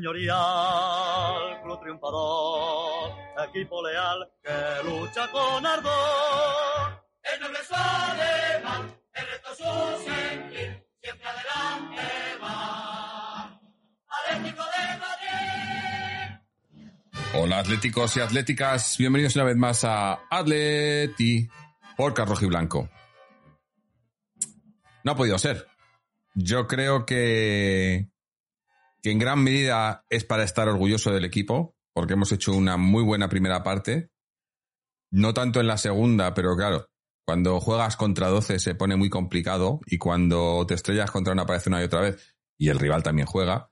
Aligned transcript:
señorial, 0.00 1.60
club 1.62 1.80
triunfador, 1.80 3.12
equipo 3.48 3.82
leal 3.86 4.26
que 4.42 4.88
lucha 4.88 5.30
con 5.30 5.66
ardor. 5.66 7.04
El 7.22 7.40
noble 7.40 7.58
es 7.60 7.70
alemán, 7.70 8.96
el 9.12 9.26
reto 9.26 9.50
su 9.54 9.64
sentir, 10.02 10.86
siempre 11.02 11.28
adelante 11.28 12.02
va. 12.42 13.60
Atlético 14.08 14.62
de 14.62 14.84
Madrid. 15.04 16.38
Hola 17.34 17.58
atléticos 17.58 18.16
y 18.16 18.20
atléticas, 18.20 18.96
bienvenidos 18.96 19.36
una 19.36 19.44
vez 19.44 19.56
más 19.56 19.84
a 19.84 20.20
Atleti 20.30 21.46
por 21.94 22.14
Carrojo 22.14 22.46
y 22.46 22.48
Blanco. 22.48 22.88
No 25.04 25.12
ha 25.12 25.16
podido 25.16 25.36
ser. 25.38 25.66
Yo 26.34 26.66
creo 26.66 27.04
que, 27.04 28.08
que 29.02 29.10
en 29.10 29.18
gran 29.18 29.42
medida 29.42 30.04
es 30.08 30.24
para 30.24 30.44
estar 30.44 30.68
orgulloso 30.68 31.12
del 31.12 31.24
equipo, 31.24 31.76
porque 31.94 32.14
hemos 32.14 32.32
hecho 32.32 32.52
una 32.52 32.76
muy 32.76 33.02
buena 33.02 33.28
primera 33.28 33.62
parte. 33.62 34.10
No 35.12 35.34
tanto 35.34 35.60
en 35.60 35.66
la 35.66 35.76
segunda, 35.76 36.34
pero 36.34 36.56
claro, 36.56 36.88
cuando 37.26 37.60
juegas 37.60 37.96
contra 37.96 38.28
12 38.28 38.58
se 38.58 38.74
pone 38.74 38.96
muy 38.96 39.10
complicado 39.10 39.80
y 39.86 39.98
cuando 39.98 40.64
te 40.66 40.74
estrellas 40.74 41.10
contra 41.10 41.32
una 41.32 41.46
pared 41.46 41.62
una 41.66 41.80
y 41.80 41.84
otra 41.84 42.00
vez, 42.00 42.36
y 42.58 42.68
el 42.68 42.78
rival 42.78 43.02
también 43.02 43.26
juega, 43.26 43.70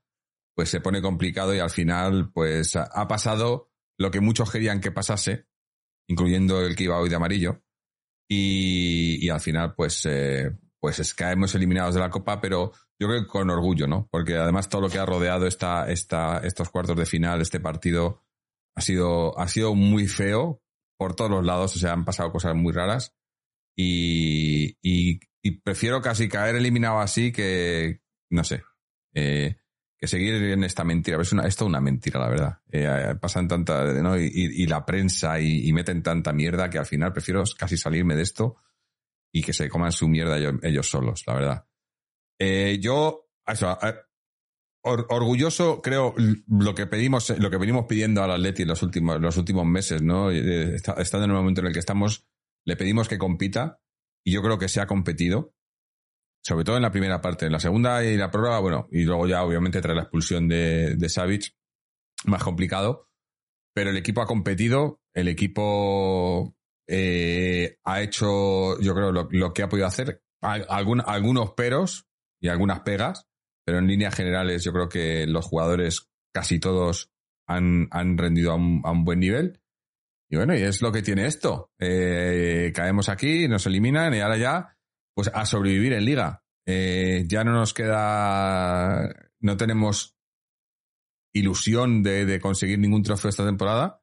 pues 0.54 0.70
se 0.70 0.80
pone 0.80 1.02
complicado 1.02 1.54
y 1.54 1.58
al 1.58 1.70
final 1.70 2.32
pues 2.32 2.74
ha 2.76 3.08
pasado 3.08 3.70
lo 3.98 4.10
que 4.10 4.20
muchos 4.20 4.50
querían 4.50 4.80
que 4.80 4.92
pasase, 4.92 5.46
incluyendo 6.08 6.60
el 6.60 6.74
que 6.74 6.84
iba 6.84 6.98
hoy 6.98 7.08
de 7.08 7.16
amarillo, 7.16 7.62
y, 8.28 9.24
y 9.24 9.28
al 9.30 9.40
final 9.40 9.74
pues 9.74 10.04
eh, 10.06 10.56
pues 10.80 10.98
es 10.98 11.14
caemos 11.14 11.54
eliminados 11.54 11.94
de 11.94 12.00
la 12.00 12.10
Copa, 12.10 12.40
pero 12.40 12.72
yo 12.98 13.08
creo 13.08 13.22
que 13.22 13.26
con 13.26 13.50
orgullo, 13.50 13.86
¿no? 13.86 14.08
Porque 14.10 14.36
además 14.36 14.68
todo 14.68 14.82
lo 14.82 14.90
que 14.90 14.98
ha 14.98 15.06
rodeado 15.06 15.46
esta, 15.46 15.90
esta, 15.90 16.38
estos 16.38 16.70
cuartos 16.70 16.96
de 16.96 17.06
final, 17.06 17.40
este 17.40 17.60
partido, 17.60 18.24
ha 18.76 18.80
sido, 18.80 19.38
ha 19.38 19.48
sido 19.48 19.74
muy 19.74 20.06
feo 20.06 20.62
por 20.96 21.14
todos 21.14 21.30
los 21.30 21.44
lados, 21.44 21.76
o 21.76 21.78
sea, 21.78 21.92
han 21.92 22.04
pasado 22.04 22.30
cosas 22.32 22.54
muy 22.54 22.72
raras 22.72 23.14
y, 23.76 25.20
prefiero 25.64 26.02
casi 26.02 26.28
caer 26.28 26.56
eliminado 26.56 27.00
así 27.00 27.32
que, 27.32 28.00
no 28.30 28.44
sé, 28.44 28.62
eh, 29.14 29.56
que 29.96 30.06
seguir 30.06 30.34
en 30.34 30.62
esta 30.64 30.84
mentira. 30.84 31.20
Es, 31.20 31.32
una, 31.32 31.46
es 31.46 31.56
toda 31.56 31.70
una 31.70 31.80
mentira, 31.80 32.20
la 32.20 32.28
verdad. 32.28 32.58
Eh, 32.70 33.14
pasan 33.20 33.48
tanta, 33.48 33.84
¿no? 33.94 34.18
Y, 34.18 34.66
la 34.66 34.84
prensa 34.84 35.40
y 35.40 35.72
meten 35.72 36.02
tanta 36.02 36.32
mierda 36.32 36.68
que 36.68 36.78
al 36.78 36.86
final 36.86 37.12
prefiero 37.12 37.44
casi 37.56 37.76
salirme 37.76 38.14
de 38.14 38.22
esto 38.22 38.58
y 39.32 39.42
que 39.42 39.52
se 39.52 39.68
coman 39.68 39.92
su 39.92 40.08
mierda 40.08 40.38
ellos, 40.62 40.88
solos, 40.88 41.22
la 41.26 41.34
verdad. 41.34 41.66
Eh, 42.40 42.78
yo, 42.80 43.30
eso, 43.46 43.78
eh, 43.82 43.94
or, 44.82 45.06
orgulloso, 45.10 45.82
creo, 45.82 46.14
lo 46.48 46.74
que 46.74 46.86
pedimos, 46.86 47.30
lo 47.38 47.50
que 47.50 47.56
venimos 47.56 47.86
pidiendo 47.86 48.22
al 48.22 48.30
Atleti 48.30 48.62
en 48.62 48.68
los 48.68 48.82
últimos, 48.82 49.20
los 49.20 49.36
últimos 49.36 49.66
meses, 49.66 50.02
¿no? 50.02 50.30
Eh, 50.30 50.76
está, 50.76 50.94
en 51.18 51.22
el 51.24 51.32
momento 51.32 51.60
en 51.60 51.68
el 51.68 51.72
que 51.72 51.80
estamos, 51.80 52.26
le 52.64 52.76
pedimos 52.76 53.08
que 53.08 53.18
compita 53.18 53.80
y 54.24 54.32
yo 54.32 54.42
creo 54.42 54.58
que 54.58 54.68
se 54.68 54.80
ha 54.80 54.86
competido, 54.86 55.54
sobre 56.42 56.64
todo 56.64 56.76
en 56.76 56.82
la 56.82 56.92
primera 56.92 57.20
parte. 57.20 57.46
En 57.46 57.52
la 57.52 57.60
segunda 57.60 58.04
y 58.04 58.16
la 58.16 58.30
prórroga, 58.30 58.60
bueno, 58.60 58.88
y 58.90 59.04
luego 59.04 59.26
ya 59.26 59.42
obviamente 59.42 59.80
tras 59.80 59.96
la 59.96 60.02
expulsión 60.02 60.48
de, 60.48 60.96
de 60.96 61.08
Savic, 61.08 61.54
más 62.24 62.42
complicado, 62.42 63.08
pero 63.74 63.90
el 63.90 63.96
equipo 63.96 64.22
ha 64.22 64.26
competido, 64.26 65.00
el 65.14 65.28
equipo 65.28 66.57
eh, 66.90 67.78
ha 67.84 68.00
hecho, 68.00 68.80
yo 68.80 68.94
creo, 68.94 69.12
lo, 69.12 69.52
que 69.52 69.62
ha 69.62 69.68
podido 69.68 69.86
hacer. 69.86 70.22
Algun, 70.40 71.02
algunos 71.04 71.52
peros 71.52 72.06
y 72.40 72.48
algunas 72.48 72.80
pegas, 72.80 73.26
pero 73.64 73.78
en 73.78 73.86
líneas 73.86 74.14
generales 74.14 74.64
yo 74.64 74.72
creo 74.72 74.88
que 74.88 75.26
los 75.26 75.44
jugadores 75.44 76.08
casi 76.32 76.58
todos 76.58 77.10
han, 77.46 77.88
rendido 78.16 78.52
a 78.52 78.54
un, 78.54 79.04
buen 79.04 79.20
nivel. 79.20 79.60
Y 80.30 80.36
bueno, 80.36 80.54
y 80.54 80.62
es 80.62 80.80
lo 80.80 80.92
que 80.92 81.02
tiene 81.02 81.26
esto. 81.26 81.72
Eh, 81.78 82.72
caemos 82.74 83.08
aquí, 83.08 83.48
nos 83.48 83.66
eliminan 83.66 84.14
y 84.14 84.20
ahora 84.20 84.36
ya, 84.36 84.76
pues 85.14 85.30
a 85.32 85.44
sobrevivir 85.44 85.92
en 85.92 86.04
liga. 86.04 86.42
Eh, 86.66 87.24
ya 87.26 87.44
no 87.44 87.52
nos 87.52 87.74
queda, 87.74 89.14
no 89.40 89.56
tenemos 89.56 90.16
ilusión 91.34 92.02
de 92.02 92.40
conseguir 92.40 92.78
ningún 92.78 93.02
trofeo 93.02 93.28
esta 93.28 93.44
temporada 93.44 94.02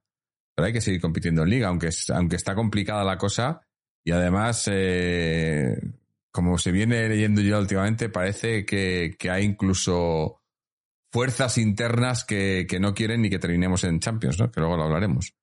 pero 0.55 0.67
hay 0.67 0.73
que 0.73 0.81
seguir 0.81 1.01
compitiendo 1.01 1.43
en 1.43 1.49
liga, 1.49 1.67
aunque, 1.67 1.89
aunque 2.13 2.37
está 2.37 2.55
complicada 2.55 3.03
la 3.03 3.17
cosa. 3.17 3.61
Y 4.05 4.11
además, 4.11 4.69
eh, 4.71 5.77
como 6.31 6.57
se 6.57 6.71
viene 6.71 7.09
leyendo 7.09 7.41
yo 7.41 7.59
últimamente, 7.59 8.09
parece 8.09 8.65
que, 8.65 9.15
que 9.19 9.29
hay 9.29 9.43
incluso 9.43 10.41
fuerzas 11.11 11.57
internas 11.57 12.23
que, 12.23 12.65
que, 12.69 12.79
no 12.79 12.93
quieren 12.93 13.21
ni 13.21 13.29
que 13.29 13.39
terminemos 13.39 13.83
en 13.83 13.99
Champions, 13.99 14.39
¿no? 14.39 14.51
Que 14.51 14.59
luego 14.59 14.77
lo 14.77 14.83
hablaremos. 14.83 15.33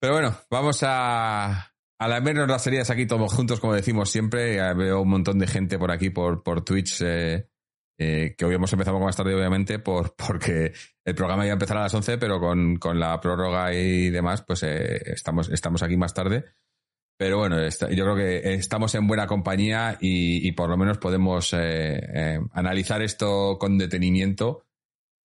Pero 0.00 0.14
bueno, 0.14 0.34
vamos 0.50 0.82
a, 0.82 1.70
a 1.98 2.08
la 2.08 2.20
menos 2.22 2.48
las 2.48 2.62
series 2.62 2.88
aquí 2.88 3.06
todos 3.06 3.32
juntos, 3.32 3.60
como 3.60 3.74
decimos 3.74 4.10
siempre. 4.10 4.56
Veo 4.74 5.02
un 5.02 5.10
montón 5.10 5.38
de 5.38 5.46
gente 5.46 5.78
por 5.78 5.90
aquí, 5.90 6.08
por, 6.08 6.42
por 6.42 6.64
Twitch, 6.64 7.02
eh, 7.02 7.49
eh, 8.02 8.34
que 8.34 8.46
hoy 8.46 8.54
hemos 8.54 8.72
empezado 8.72 8.98
más 8.98 9.14
tarde, 9.14 9.34
obviamente, 9.34 9.78
por, 9.78 10.16
porque 10.26 10.72
el 11.04 11.14
programa 11.14 11.44
iba 11.44 11.52
a 11.52 11.56
empezar 11.56 11.76
a 11.76 11.82
las 11.82 11.92
11, 11.92 12.16
pero 12.16 12.40
con, 12.40 12.76
con 12.76 12.98
la 12.98 13.20
prórroga 13.20 13.74
y 13.74 14.08
demás, 14.08 14.42
pues 14.42 14.62
eh, 14.62 15.12
estamos, 15.12 15.50
estamos 15.50 15.82
aquí 15.82 15.98
más 15.98 16.14
tarde. 16.14 16.46
Pero 17.18 17.36
bueno, 17.36 17.58
yo 17.60 18.04
creo 18.04 18.16
que 18.16 18.54
estamos 18.54 18.94
en 18.94 19.06
buena 19.06 19.26
compañía 19.26 19.98
y, 20.00 20.50
por 20.52 20.70
lo 20.70 20.78
menos 20.78 20.96
podemos 20.96 21.52
eh, 21.52 22.40
analizar 22.52 23.02
esto 23.02 23.58
con 23.60 23.76
detenimiento 23.76 24.64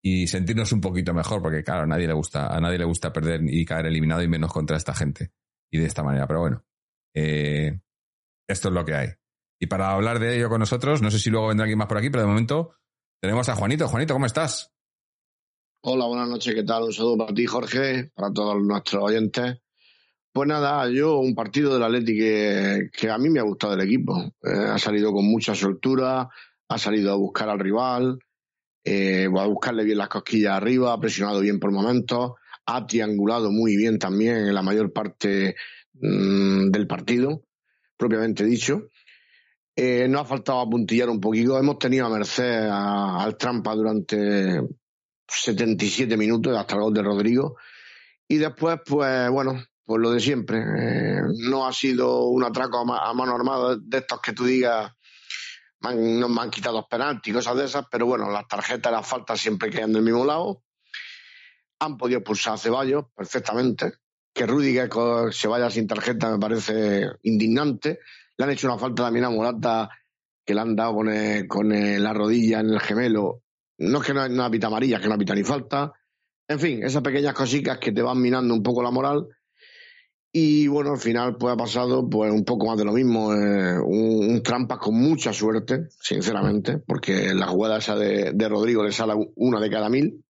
y 0.03 0.27
sentirnos 0.27 0.73
un 0.73 0.81
poquito 0.81 1.13
mejor, 1.13 1.41
porque 1.41 1.63
claro, 1.63 1.83
a 1.83 1.85
nadie 1.85 2.07
le 2.07 2.13
gusta, 2.13 2.47
a 2.47 2.59
nadie 2.59 2.79
le 2.79 2.83
gusta 2.83 3.13
perder 3.13 3.39
y 3.47 3.63
caer 3.63 3.85
eliminado 3.85 4.21
y 4.21 4.27
menos 4.27 4.51
contra 4.51 4.75
esta 4.75 4.93
gente. 4.93 5.31
Y 5.71 5.77
de 5.77 5.85
esta 5.85 6.03
manera, 6.03 6.27
pero 6.27 6.41
bueno, 6.41 6.65
esto 7.13 8.67
es 8.67 8.73
lo 8.73 8.83
que 8.83 8.93
hay. 8.93 9.07
Y 9.59 9.67
para 9.67 9.91
hablar 9.91 10.19
de 10.19 10.37
ello 10.37 10.49
con 10.49 10.59
nosotros, 10.59 11.01
no 11.01 11.09
sé 11.09 11.19
si 11.19 11.29
luego 11.29 11.47
vendrá 11.47 11.63
alguien 11.63 11.79
más 11.79 11.87
por 11.87 11.97
aquí, 11.97 12.09
pero 12.09 12.23
de 12.23 12.29
momento 12.29 12.75
tenemos 13.21 13.47
a 13.49 13.55
Juanito. 13.55 13.87
Juanito, 13.87 14.13
¿cómo 14.13 14.25
estás? 14.25 14.71
Hola, 15.81 16.05
buenas 16.07 16.29
noches, 16.29 16.55
¿qué 16.55 16.63
tal? 16.63 16.83
Un 16.83 16.93
saludo 16.93 17.17
para 17.19 17.33
ti, 17.33 17.45
Jorge, 17.45 18.11
para 18.15 18.31
todos 18.33 18.61
nuestros 18.61 19.03
oyentes. 19.03 19.61
Pues 20.33 20.49
nada, 20.49 20.89
yo 20.89 21.19
un 21.19 21.33
partido 21.33 21.73
del 21.73 21.83
Atleti 21.83 22.17
que, 22.17 23.09
a 23.09 23.17
mí 23.17 23.29
me 23.29 23.39
ha 23.39 23.43
gustado 23.43 23.75
el 23.75 23.81
equipo. 23.81 24.19
Eh, 24.43 24.67
ha 24.71 24.77
salido 24.77 25.13
con 25.13 25.25
mucha 25.25 25.55
soltura, 25.55 26.27
ha 26.67 26.77
salido 26.77 27.13
a 27.13 27.15
buscar 27.15 27.47
al 27.47 27.59
rival, 27.59 28.19
eh, 28.83 29.27
a 29.33 29.45
buscarle 29.45 29.85
bien 29.85 29.99
las 29.99 30.09
cosquillas 30.09 30.53
arriba, 30.53 30.91
ha 30.91 30.99
presionado 30.99 31.39
bien 31.39 31.59
por 31.59 31.71
momentos, 31.71 32.33
ha 32.65 32.85
triangulado 32.85 33.51
muy 33.51 33.77
bien 33.77 33.97
también 33.97 34.37
en 34.37 34.53
la 34.53 34.61
mayor 34.61 34.91
parte 34.91 35.55
mmm, 35.93 36.69
del 36.69 36.85
partido, 36.85 37.43
propiamente 37.95 38.43
dicho. 38.43 38.89
Eh, 39.75 40.07
nos 40.07 40.21
ha 40.21 40.25
faltado 40.25 40.61
apuntillar 40.61 41.09
un 41.09 41.19
poquito. 41.19 41.57
Hemos 41.57 41.77
tenido 41.79 42.05
a 42.05 42.09
merced 42.09 42.69
al 42.69 43.35
trampa 43.37 43.75
durante 43.75 44.61
77 45.27 46.15
minutos 46.15 46.57
hasta 46.57 46.75
el 46.75 46.81
gol 46.81 46.93
de 46.93 47.03
Rodrigo. 47.03 47.57
Y 48.27 48.37
después, 48.37 48.79
pues 48.85 49.29
bueno, 49.29 49.61
pues 49.85 50.01
lo 50.01 50.11
de 50.11 50.19
siempre. 50.19 50.59
Eh, 50.59 51.21
no 51.49 51.67
ha 51.67 51.73
sido 51.73 52.25
un 52.25 52.43
atraco 52.43 52.79
a, 52.79 53.13
mano 53.13 53.35
armada 53.35 53.77
de 53.79 53.97
estos 53.97 54.21
que 54.21 54.33
tú 54.33 54.45
digas, 54.45 54.91
man, 55.81 56.19
no 56.19 56.29
me 56.29 56.41
han 56.41 56.49
quitado 56.49 56.77
los 56.77 56.87
penaltis, 56.87 57.33
cosas 57.33 57.57
de 57.57 57.65
esas, 57.65 57.85
pero 57.91 58.05
bueno, 58.05 58.29
las 58.31 58.47
tarjetas, 58.47 58.91
las 58.91 59.07
faltas 59.07 59.39
siempre 59.39 59.69
quedan 59.69 59.93
del 59.93 60.03
mismo 60.03 60.25
lado. 60.25 60.63
Han 61.79 61.97
podido 61.97 62.19
expulsar 62.19 62.53
a 62.53 62.57
Ceballos 62.57 63.05
perfectamente. 63.13 63.93
Que 64.33 64.45
Rudiger 64.45 64.89
se 65.31 65.47
vaya 65.47 65.69
sin 65.69 65.87
tarjeta 65.87 66.31
me 66.31 66.39
parece 66.39 67.07
indignante. 67.23 67.99
Le 68.37 68.45
han 68.45 68.51
hecho 68.51 68.67
una 68.67 68.77
falta 68.77 69.03
también 69.03 69.25
a 69.25 69.29
Morata 69.29 69.89
que 70.45 70.53
le 70.53 70.61
han 70.61 70.75
dado 70.75 70.95
con, 70.95 71.09
con 71.47 71.69
la 71.69 72.13
rodilla 72.13 72.59
en 72.59 72.69
el 72.69 72.79
gemelo. 72.79 73.41
No 73.77 73.99
es 73.99 74.07
que 74.07 74.13
no, 74.13 74.27
no 74.29 74.51
pita 74.51 74.67
amarilla, 74.67 74.97
es 74.97 75.03
que 75.03 75.09
no 75.09 75.17
pita 75.17 75.35
ni 75.35 75.43
falta. 75.43 75.91
En 76.47 76.59
fin, 76.59 76.83
esas 76.83 77.01
pequeñas 77.01 77.33
cositas 77.33 77.79
que 77.79 77.91
te 77.91 78.01
van 78.01 78.21
minando 78.21 78.53
un 78.53 78.61
poco 78.61 78.83
la 78.83 78.91
moral. 78.91 79.27
Y 80.31 80.67
bueno, 80.67 80.91
al 80.91 80.99
final 80.99 81.37
pues 81.37 81.53
ha 81.53 81.57
pasado 81.57 82.09
pues 82.09 82.31
un 82.31 82.43
poco 82.43 82.67
más 82.67 82.77
de 82.77 82.85
lo 82.85 82.91
mismo. 82.91 83.33
Eh, 83.33 83.79
un, 83.79 84.31
un, 84.31 84.43
trampas 84.43 84.79
con 84.79 84.95
mucha 84.95 85.31
suerte, 85.33 85.87
sinceramente, 86.01 86.77
porque 86.77 87.33
la 87.33 87.47
jugada 87.47 87.77
esa 87.77 87.95
de, 87.95 88.33
de 88.33 88.49
Rodrigo 88.49 88.83
le 88.83 88.91
sale 88.91 89.13
una 89.35 89.59
de 89.59 89.69
cada 89.69 89.89
mil. 89.89 90.23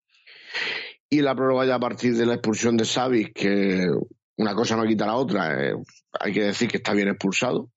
Y 1.10 1.20
la 1.20 1.34
prórroga 1.34 1.66
ya 1.66 1.74
a 1.74 1.80
partir 1.80 2.16
de 2.16 2.24
la 2.24 2.34
expulsión 2.34 2.76
de 2.76 2.84
Xavi, 2.84 3.32
que 3.32 3.86
una 4.36 4.54
cosa 4.54 4.76
no 4.76 4.84
quita 4.84 5.06
la 5.06 5.16
otra, 5.16 5.70
eh, 5.70 5.74
hay 6.20 6.32
que 6.32 6.44
decir 6.44 6.68
que 6.68 6.78
está 6.78 6.92
bien 6.92 7.08
expulsado, 7.08 7.70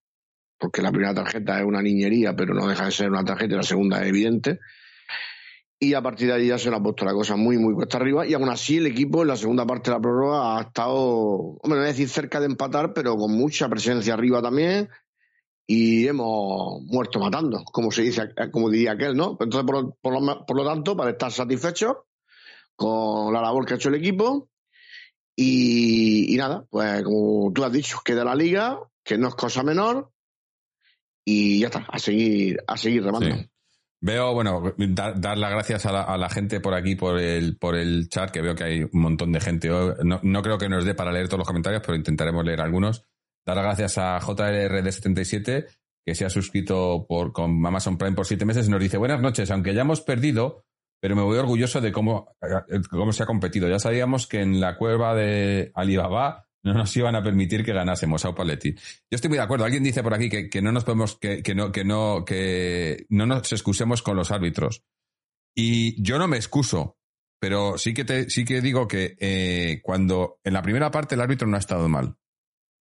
porque 0.59 0.81
la 0.81 0.91
primera 0.91 1.13
tarjeta 1.13 1.59
es 1.59 1.65
una 1.65 1.81
niñería, 1.81 2.35
pero 2.35 2.53
no 2.53 2.67
deja 2.67 2.85
de 2.85 2.91
ser 2.91 3.09
una 3.09 3.23
tarjeta 3.23 3.53
y 3.53 3.57
la 3.57 3.63
segunda 3.63 4.01
es 4.01 4.09
evidente. 4.09 4.59
Y 5.79 5.94
a 5.94 6.01
partir 6.01 6.27
de 6.27 6.33
ahí 6.33 6.47
ya 6.47 6.57
se 6.57 6.69
le 6.69 6.75
ha 6.75 6.83
puesto 6.83 7.06
la 7.06 7.13
cosa 7.13 7.38
muy, 7.38 7.57
muy 7.57 7.73
cuesta 7.73 7.97
arriba. 7.97 8.27
Y 8.27 8.33
aún 8.33 8.50
así 8.50 8.77
el 8.77 8.88
equipo 8.88 9.21
en 9.21 9.29
la 9.29 9.38
segunda 9.38 9.65
parte 9.65 9.89
de 9.89 9.95
la 9.95 10.01
prórroga 10.01 10.57
ha 10.57 10.61
estado, 10.61 10.97
hombre, 10.97 11.69
no 11.69 11.75
voy 11.77 11.85
a 11.85 11.88
decir 11.88 12.09
cerca 12.09 12.41
de 12.41 12.47
empatar, 12.47 12.94
pero 12.94 13.15
con 13.15 13.31
mucha 13.31 13.69
presencia 13.69 14.13
arriba 14.13 14.41
también. 14.41 14.89
Y 15.65 16.07
hemos 16.07 16.81
muerto 16.83 17.19
matando, 17.19 17.63
como 17.63 17.91
se 17.91 18.01
dice, 18.01 18.33
como 18.51 18.69
diría 18.69 18.94
aquel, 18.94 19.15
¿no? 19.15 19.38
Entonces, 19.39 19.63
por, 19.63 19.95
por, 20.01 20.13
lo, 20.13 20.45
por 20.45 20.57
lo 20.57 20.65
tanto, 20.65 20.97
para 20.97 21.11
estar 21.11 21.31
satisfechos, 21.31 21.95
con 22.75 23.33
la 23.33 23.41
labor 23.41 23.65
que 23.65 23.73
ha 23.73 23.77
hecho 23.77 23.89
el 23.89 23.95
equipo. 23.95 24.50
Y, 25.35 26.35
nada, 26.38 26.65
pues 26.69 27.03
como 27.03 27.53
tú 27.53 27.63
has 27.63 27.71
dicho, 27.71 28.00
queda 28.03 28.25
la 28.25 28.35
liga, 28.35 28.79
que 29.03 29.17
no 29.17 29.29
es 29.29 29.35
cosa 29.35 29.63
menor, 29.63 30.11
y 31.30 31.60
ya 31.60 31.68
está, 31.68 31.86
a 31.88 32.00
seguir, 32.00 32.58
a 32.68 32.76
seguir 32.76 33.04
remando. 33.04 33.36
Veo, 34.02 34.34
bueno, 34.34 34.74
dar, 34.78 35.38
las 35.38 35.52
gracias 35.52 35.86
a 35.86 36.18
la, 36.18 36.30
gente 36.30 36.62
por 36.62 36.74
aquí, 36.74 36.96
por 36.96 37.20
el, 37.20 37.58
por 37.58 37.76
el 37.76 38.08
chat, 38.10 38.31
que 38.31 38.42
veo 38.42 38.56
que 38.56 38.64
hay 38.64 38.84
un 38.84 39.02
montón 39.02 39.31
de 39.31 39.42
gente. 39.42 39.68
No, 39.68 40.20
no 40.24 40.42
creo 40.42 40.58
que 40.58 40.70
nos 40.70 40.86
dé 40.86 40.96
para 40.96 41.12
leer 41.12 41.28
todos 41.28 41.40
los 41.40 41.48
comentarios, 41.48 41.84
pero 41.86 41.98
intentaremos 41.98 42.44
leer 42.46 42.62
algunos. 42.62 43.06
Dar 43.46 43.58
las 43.58 43.66
gracias 43.66 43.98
a 43.98 44.20
JRD77, 44.20 45.68
que 46.06 46.16
se 46.16 46.26
ha 46.26 46.30
suscrito 46.30 47.06
por, 47.08 47.34
con 47.34 47.64
Amazon 47.66 47.98
Prime 47.98 48.16
por 48.16 48.26
siete 48.26 48.46
meses 48.46 48.68
y 48.68 48.72
nos 48.72 48.80
dice, 48.80 48.98
buenas 48.98 49.22
noches, 49.22 49.52
aunque 49.52 49.74
ya 49.74 49.81
hemos 49.81 50.02
perdido, 50.02 50.64
pero 51.02 51.16
me 51.16 51.22
voy 51.22 51.38
orgulloso 51.38 51.81
de 51.81 51.92
cómo, 51.92 52.36
cómo 52.90 53.12
se 53.12 53.24
ha 53.24 53.28
competido. 53.28 53.68
Ya 53.68 53.80
sabíamos 53.80 54.28
que 54.28 54.42
en 54.42 54.62
la 54.62 54.78
cueva 54.78 55.14
de 55.14 55.72
Alibaba 55.76 56.49
no 56.63 56.73
nos 56.73 56.95
iban 56.97 57.15
a 57.15 57.23
permitir 57.23 57.63
que 57.63 57.73
ganásemos 57.73 58.25
a 58.25 58.29
Opaletti. 58.29 58.73
Yo 58.73 58.79
estoy 59.11 59.29
muy 59.29 59.38
de 59.38 59.44
acuerdo. 59.44 59.65
Alguien 59.65 59.83
dice 59.83 60.03
por 60.03 60.13
aquí 60.13 60.29
que, 60.29 60.61
no 60.61 60.71
nos 60.71 60.83
podemos, 60.83 61.17
que, 61.17 61.41
que, 61.41 61.56
no, 61.56 61.71
que 61.71 61.85
no, 61.85 62.25
que 62.25 63.06
no 63.09 63.25
nos 63.25 63.51
excusemos 63.51 64.01
con 64.01 64.17
los 64.17 64.31
árbitros. 64.31 64.83
Y 65.56 66.01
yo 66.01 66.19
no 66.19 66.27
me 66.27 66.38
excuso, 66.38 66.97
pero 67.39 67.77
sí 67.77 67.94
que 67.94 68.03
te, 68.03 68.29
sí 68.29 68.45
que 68.45 68.61
digo 68.61 68.88
que 68.88 69.15
eh, 69.19 69.81
cuando 69.81 70.39
en 70.44 70.53
la 70.53 70.61
primera 70.61 70.91
parte 70.91 71.15
el 71.15 71.21
árbitro 71.21 71.47
no 71.47 71.56
ha 71.56 71.59
estado 71.59 71.88
mal. 71.88 72.17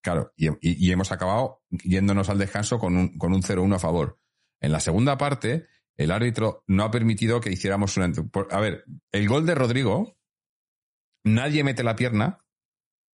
Claro, 0.01 0.33
y, 0.37 0.91
hemos 0.91 1.11
acabado 1.11 1.61
yéndonos 1.69 2.29
al 2.29 2.37
descanso 2.37 2.79
con 2.79 2.95
un, 2.95 3.17
con 3.17 3.33
un 3.33 3.41
0-1 3.41 3.75
a 3.75 3.79
favor. 3.79 4.19
En 4.61 4.71
la 4.71 4.79
segunda 4.79 5.17
parte, 5.17 5.67
el 5.97 6.11
árbitro 6.11 6.63
no 6.67 6.83
ha 6.83 6.91
permitido 6.91 7.41
que 7.41 7.51
hiciéramos 7.51 7.97
una... 7.97 8.11
A 8.51 8.59
ver, 8.61 8.85
el 9.11 9.27
gol 9.27 9.45
de 9.45 9.55
Rodrigo, 9.55 10.17
nadie 11.25 11.65
mete 11.65 11.83
la 11.83 11.97
pierna, 11.97 12.45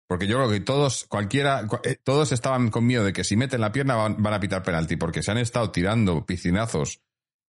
porque 0.07 0.27
yo 0.27 0.37
creo 0.37 0.49
que 0.49 0.59
todos, 0.59 1.05
cualquiera, 1.07 1.67
eh, 1.83 1.97
todos 2.03 2.31
estaban 2.31 2.69
con 2.69 2.85
miedo 2.85 3.03
de 3.03 3.13
que 3.13 3.23
si 3.23 3.35
meten 3.35 3.61
la 3.61 3.71
pierna 3.71 3.95
van, 3.95 4.33
a 4.33 4.39
pitar 4.39 4.63
penalti, 4.63 4.95
porque 4.95 5.23
se 5.23 5.31
han 5.31 5.37
estado 5.37 5.71
tirando 5.71 6.25
piscinazos 6.25 7.01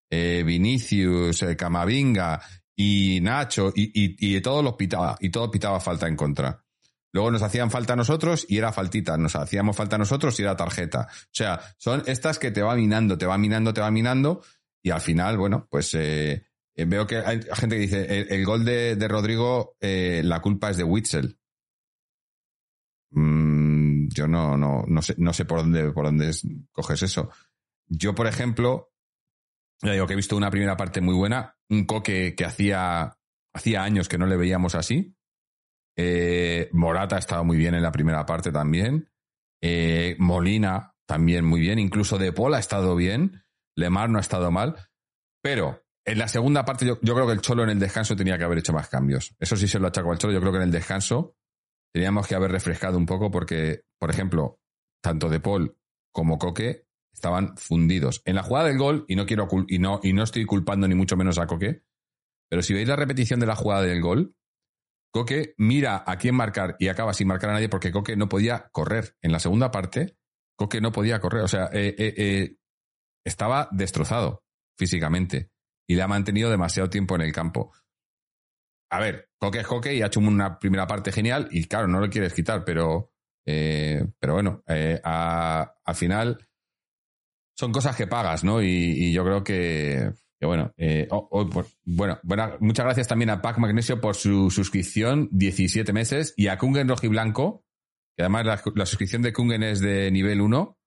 eh, 0.09 0.43
Vinicius, 0.45 1.41
eh, 1.43 1.55
Camavinga 1.55 2.41
y 2.75 3.19
Nacho, 3.21 3.71
y, 3.75 3.83
y, 3.93 4.35
y 4.35 4.41
todos 4.41 4.63
los 4.63 4.73
pitaba, 4.73 5.17
y 5.19 5.29
todo 5.29 5.49
pitaba 5.49 5.79
falta 5.79 6.07
en 6.07 6.15
contra. 6.15 6.63
Luego 7.13 7.29
nos 7.29 7.43
hacían 7.43 7.69
falta 7.69 7.93
a 7.93 7.95
nosotros 7.95 8.45
y 8.49 8.57
era 8.57 8.73
faltita. 8.73 9.15
Nos 9.17 9.35
hacíamos 9.35 9.77
falta 9.77 9.95
a 9.95 9.99
nosotros 9.99 10.37
y 10.39 10.41
era 10.41 10.57
tarjeta. 10.57 11.07
O 11.11 11.29
sea, 11.31 11.61
son 11.77 12.01
estas 12.07 12.39
que 12.39 12.49
te 12.49 12.63
va 12.63 12.75
minando, 12.75 13.17
te 13.17 13.27
va 13.27 13.37
minando, 13.37 13.71
te 13.71 13.81
va 13.81 13.91
minando. 13.91 14.41
Y 14.81 14.89
al 14.89 14.99
final, 14.99 15.37
bueno, 15.37 15.67
pues 15.69 15.93
eh, 15.93 16.43
eh, 16.75 16.85
veo 16.85 17.05
que 17.05 17.17
hay 17.17 17.41
gente 17.53 17.75
que 17.75 17.81
dice, 17.81 18.27
el, 18.29 18.43
gol 18.43 18.65
de, 18.65 19.07
Rodrigo, 19.07 19.77
eh, 19.79 20.21
la 20.25 20.41
culpa 20.41 20.71
es 20.71 20.77
de 20.77 20.83
Witzel. 20.83 21.37
Yo 24.13 24.27
no, 24.27 24.57
no, 24.57 24.83
no 24.87 25.01
sé, 25.01 25.15
no 25.17 25.33
sé 25.33 25.45
por 25.45 25.59
dónde, 25.59 25.91
por 25.91 26.05
dónde 26.05 26.31
coges 26.71 27.03
eso. 27.03 27.29
Yo, 27.87 28.15
por 28.15 28.27
ejemplo, 28.27 28.93
ya 29.81 29.91
digo 29.91 30.07
que 30.07 30.13
he 30.13 30.17
visto 30.17 30.37
una 30.37 30.51
primera 30.51 30.77
parte 30.77 31.01
muy 31.01 31.15
buena, 31.15 31.57
un 31.69 31.85
coque 31.85 32.35
que 32.35 32.45
hacía, 32.45 33.17
hacía 33.53 33.83
años 33.83 34.07
que 34.07 34.17
no 34.17 34.25
le 34.25 34.37
veíamos 34.37 34.75
así 34.75 35.15
eh, 35.95 36.69
Morata 36.71 37.15
ha 37.15 37.19
estado 37.19 37.43
muy 37.43 37.57
bien 37.57 37.75
en 37.75 37.83
la 37.83 37.91
primera 37.91 38.25
parte 38.25 38.51
también. 38.51 39.09
Eh, 39.61 40.15
Molina 40.19 40.95
también 41.05 41.45
muy 41.45 41.61
bien. 41.61 41.79
Incluso 41.79 42.17
De 42.17 42.31
Paul 42.31 42.53
ha 42.55 42.59
estado 42.59 42.95
bien. 42.95 43.43
Lemar 43.75 44.09
no 44.09 44.17
ha 44.17 44.21
estado 44.21 44.51
mal. 44.51 44.75
Pero 45.41 45.83
en 46.05 46.17
la 46.17 46.27
segunda 46.27 46.65
parte 46.65 46.85
yo, 46.85 46.99
creo 46.99 47.27
que 47.27 47.33
el 47.33 47.41
Cholo 47.41 47.63
en 47.63 47.69
el 47.69 47.79
descanso 47.79 48.15
tenía 48.15 48.37
que 48.37 48.43
haber 48.43 48.59
hecho 48.59 48.73
más 48.73 48.89
cambios. 48.89 49.35
Eso 49.39 49.55
sí 49.55 49.67
se 49.67 49.79
lo 49.79 49.87
achaco 49.87 50.11
al 50.11 50.17
Cholo. 50.17 50.33
Yo 50.33 50.39
creo 50.39 50.51
que 50.51 50.57
en 50.57 50.63
el 50.63 50.71
descanso 50.71 51.35
teníamos 51.93 52.27
que 52.27 52.35
haber 52.35 52.51
refrescado 52.51 52.97
un 52.97 53.05
poco 53.05 53.31
porque, 53.31 53.83
por 53.99 54.09
ejemplo, 54.09 54.59
tanto 55.01 55.29
De 55.29 55.39
Paul 55.39 55.77
como 56.11 56.37
Coque 56.37 56.87
estaban 57.13 57.55
fundidos. 57.57 58.21
En 58.25 58.35
la 58.35 58.43
jugada 58.43 58.67
del 58.67 58.77
gol, 58.77 59.05
y 59.07 59.15
no 59.15 59.25
quiero 59.25 59.47
y 59.67 59.79
no, 59.79 59.99
y 60.01 60.13
no 60.13 60.23
estoy 60.23 60.45
culpando 60.45 60.87
ni 60.87 60.95
mucho 60.95 61.15
menos 61.15 61.37
a 61.37 61.47
Coque, 61.47 61.83
pero 62.49 62.61
si 62.61 62.73
veis 62.73 62.87
la 62.87 62.95
repetición 62.95 63.39
de 63.39 63.45
la 63.45 63.55
jugada 63.55 63.83
del 63.83 64.01
gol, 64.01 64.35
Coque 65.11 65.53
mira 65.57 66.03
a 66.07 66.17
quién 66.17 66.35
marcar 66.35 66.75
y 66.79 66.87
acaba 66.87 67.13
sin 67.13 67.27
marcar 67.27 67.51
a 67.51 67.53
nadie 67.53 67.69
porque 67.69 67.91
Coque 67.91 68.15
no 68.15 68.27
podía 68.27 68.69
correr. 68.71 69.15
En 69.21 69.31
la 69.31 69.39
segunda 69.39 69.69
parte, 69.69 70.17
Coque 70.55 70.81
no 70.81 70.91
podía 70.91 71.19
correr. 71.19 71.43
O 71.43 71.47
sea, 71.47 71.69
eh, 71.71 71.95
eh, 71.97 72.13
eh, 72.17 72.57
estaba 73.23 73.69
destrozado 73.71 74.43
físicamente 74.75 75.51
y 75.87 75.95
le 75.95 76.01
ha 76.01 76.07
mantenido 76.07 76.49
demasiado 76.49 76.89
tiempo 76.89 77.13
en 77.15 77.21
el 77.21 77.31
campo. 77.31 77.71
A 78.93 78.99
ver, 78.99 79.29
Coque 79.37 79.59
es 79.59 79.67
Coque 79.67 79.93
y 79.93 80.01
ha 80.01 80.07
hecho 80.07 80.19
una 80.19 80.59
primera 80.59 80.87
parte 80.87 81.11
genial 81.11 81.47
y 81.51 81.65
claro, 81.65 81.87
no 81.87 81.99
lo 81.99 82.09
quieres 82.09 82.33
quitar, 82.33 82.63
pero, 82.63 83.11
pero 83.43 84.33
bueno, 84.33 84.63
al 84.67 85.95
final 85.95 86.47
son 87.57 87.71
cosas 87.71 87.95
que 87.95 88.07
pagas, 88.07 88.43
¿no? 88.43 88.61
y 88.61 89.11
yo 89.11 89.23
creo 89.23 89.43
que, 89.43 90.11
bueno, 90.45 90.73
eh, 90.77 91.07
bueno, 91.83 92.19
muchas 92.59 92.85
gracias 92.85 93.07
también 93.07 93.29
a 93.29 93.41
Pac 93.41 93.57
Magnesio 93.57 93.99
por 93.99 94.15
su 94.15 94.49
suscripción, 94.49 95.29
17 95.31 95.93
meses, 95.93 96.33
y 96.37 96.47
a 96.47 96.57
Kungen 96.57 96.87
Rojiblanco, 96.87 97.65
que 98.15 98.23
además 98.23 98.45
la, 98.75 98.85
suscripción 98.85 99.21
de 99.21 99.33
Kungen 99.33 99.63
es 99.63 99.79
de 99.79 100.11
nivel 100.11 100.41
1, 100.41 100.77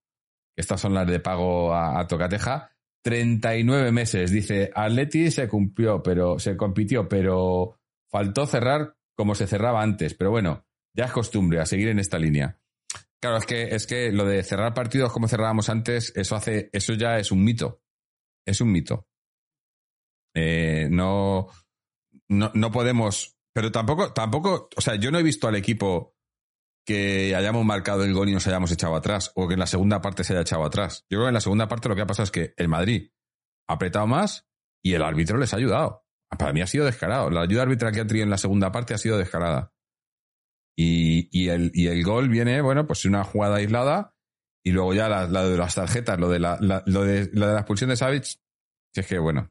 estas 0.57 0.81
son 0.81 0.95
las 0.95 1.07
de 1.07 1.21
pago 1.21 1.75
a, 1.75 2.07
Tocateja, 2.07 2.71
39 3.03 3.93
meses. 3.93 4.31
Dice, 4.31 4.71
Atleti 4.75 5.31
se 5.31 5.49
cumplió, 5.49 6.03
pero 6.03 6.39
se 6.39 6.57
compitió, 6.57 7.09
pero 7.09 7.79
faltó 8.17 8.47
cerrar 8.47 8.97
como 9.15 9.35
se 9.35 9.47
cerraba 9.47 9.83
antes. 9.83 10.15
Pero 10.15 10.31
bueno, 10.31 10.67
ya 10.97 11.05
es 11.05 11.13
costumbre 11.13 11.61
a 11.61 11.67
seguir 11.67 11.89
en 11.89 11.99
esta 11.99 12.19
línea. 12.19 12.59
Claro, 13.21 13.37
es 13.37 13.45
que, 13.45 13.75
es 13.75 13.87
que 13.87 14.11
lo 14.11 14.25
de 14.25 14.43
cerrar 14.43 14.73
partidos 14.73 15.13
como 15.13 15.29
cerrábamos 15.29 15.69
antes, 15.69 16.15
eso 16.17 16.35
hace, 16.35 16.71
eso 16.73 16.95
ya 16.95 17.19
es 17.19 17.31
un 17.31 17.45
mito. 17.45 17.83
Es 18.47 18.63
un 18.63 18.73
mito. 18.73 19.07
Eh, 20.35 20.89
no, 20.91 21.49
no, 22.29 22.71
podemos. 22.73 23.37
Pero 23.55 23.71
tampoco, 23.71 24.15
tampoco, 24.15 24.71
o 24.75 24.81
sea, 24.81 24.95
yo 24.95 25.11
no 25.11 25.19
he 25.19 25.23
visto 25.23 25.47
al 25.47 25.57
equipo 25.57 26.15
que 26.87 27.35
hayamos 27.37 27.67
marcado 27.67 28.03
el 28.05 28.15
gol 28.15 28.31
y 28.31 28.33
nos 28.33 28.47
hayamos 28.47 28.73
echado 28.73 28.97
atrás, 28.97 29.31
o 29.35 29.47
que 29.47 29.55
en 29.55 29.61
la 29.61 29.67
segunda 29.67 30.01
parte 30.01 30.25
se 30.25 30.33
haya 30.33 30.43
echado 30.43 30.65
atrás. 30.65 31.05
Yo 31.11 31.19
creo 31.19 31.25
que 31.25 31.29
en 31.29 31.35
la 31.35 31.41
segunda 31.41 31.69
parte 31.69 31.91
lo 31.91 31.97
que 31.97 32.03
ha 32.03 32.07
pasado 32.07 32.25
es 32.25 32.31
que 32.31 32.55
el 32.57 32.69
Madrid 32.69 33.11
ha 33.69 33.75
apretado 33.75 34.07
más 34.07 34.47
y 34.83 34.95
el 34.95 35.03
árbitro 35.03 35.37
les 35.37 35.53
ha 35.53 35.57
ayudado. 35.57 36.06
Para 36.29 36.53
mí 36.53 36.61
ha 36.61 36.67
sido 36.67 36.85
descarado. 36.85 37.31
La 37.31 37.43
ayuda 37.43 37.63
arbitral 37.63 37.93
que 37.93 38.01
ha 38.01 38.07
tenido 38.07 38.25
en 38.25 38.31
la 38.31 38.39
segunda 38.39 38.73
parte 38.73 38.95
ha 38.95 38.99
sido 38.99 39.19
descarada. 39.19 39.73
Y, 40.79 41.49
el, 41.49 41.71
y 41.73 41.87
el 41.87 42.05
gol 42.05 42.29
viene, 42.29 42.61
bueno, 42.61 42.87
pues 42.87 43.07
una 43.07 43.25
jugada 43.25 43.57
aislada 43.57 44.15
y 44.63 44.73
luego 44.73 44.93
ya 44.93 45.09
la, 45.09 45.27
de 45.27 45.57
las 45.57 45.75
tarjetas, 45.75 46.19
lo 46.19 46.29
de 46.29 46.41
la, 46.41 46.59
lo 46.61 47.05
de, 47.05 47.31
la 47.33 47.55
expulsión 47.55 47.89
de 47.89 47.97
Savic, 47.97 48.25
si 48.25 48.41
es 49.01 49.07
que, 49.07 49.19
bueno, 49.19 49.49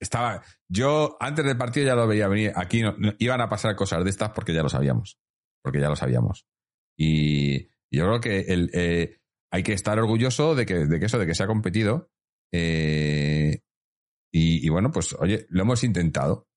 estaba, 0.00 0.42
yo 0.68 1.16
antes 1.18 1.44
del 1.44 1.58
partido 1.58 1.86
ya 1.86 1.96
lo 1.96 2.06
veía 2.06 2.28
venir. 2.28 2.52
Aquí 2.54 2.82
no, 2.82 2.94
iban 3.18 3.40
a 3.40 3.48
pasar 3.48 3.74
cosas 3.74 4.04
de 4.04 4.10
estas 4.10 4.30
porque 4.30 4.54
ya 4.54 4.62
lo 4.62 4.68
sabíamos. 4.68 5.18
Porque 5.62 5.80
ya 5.80 5.88
lo 5.88 5.96
sabíamos. 5.96 6.46
Y, 6.96 7.66
yo 7.90 8.06
creo 8.06 8.20
que 8.20 8.44
eh, 8.48 9.20
hay 9.50 9.62
que 9.62 9.72
estar 9.72 9.98
orgulloso 9.98 10.54
de 10.54 10.64
que, 10.64 10.86
de 10.86 11.00
que 11.00 11.06
eso, 11.06 11.18
de 11.18 11.26
que 11.26 11.34
se 11.34 11.42
ha 11.42 11.48
competido. 11.48 12.10
Eh, 12.52 13.63
y, 14.36 14.68
bueno, 14.68 14.90
pues 14.90 15.14
oye, 15.20 15.46
lo 15.50 15.62
hemos 15.62 15.84
intentado 15.84 16.48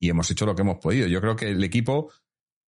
y 0.00 0.08
hemos 0.08 0.30
hecho 0.30 0.46
lo 0.46 0.54
que 0.54 0.62
hemos 0.62 0.78
podido. 0.78 1.08
Yo 1.08 1.20
creo 1.20 1.34
que 1.34 1.48
el 1.48 1.64
equipo, 1.64 2.12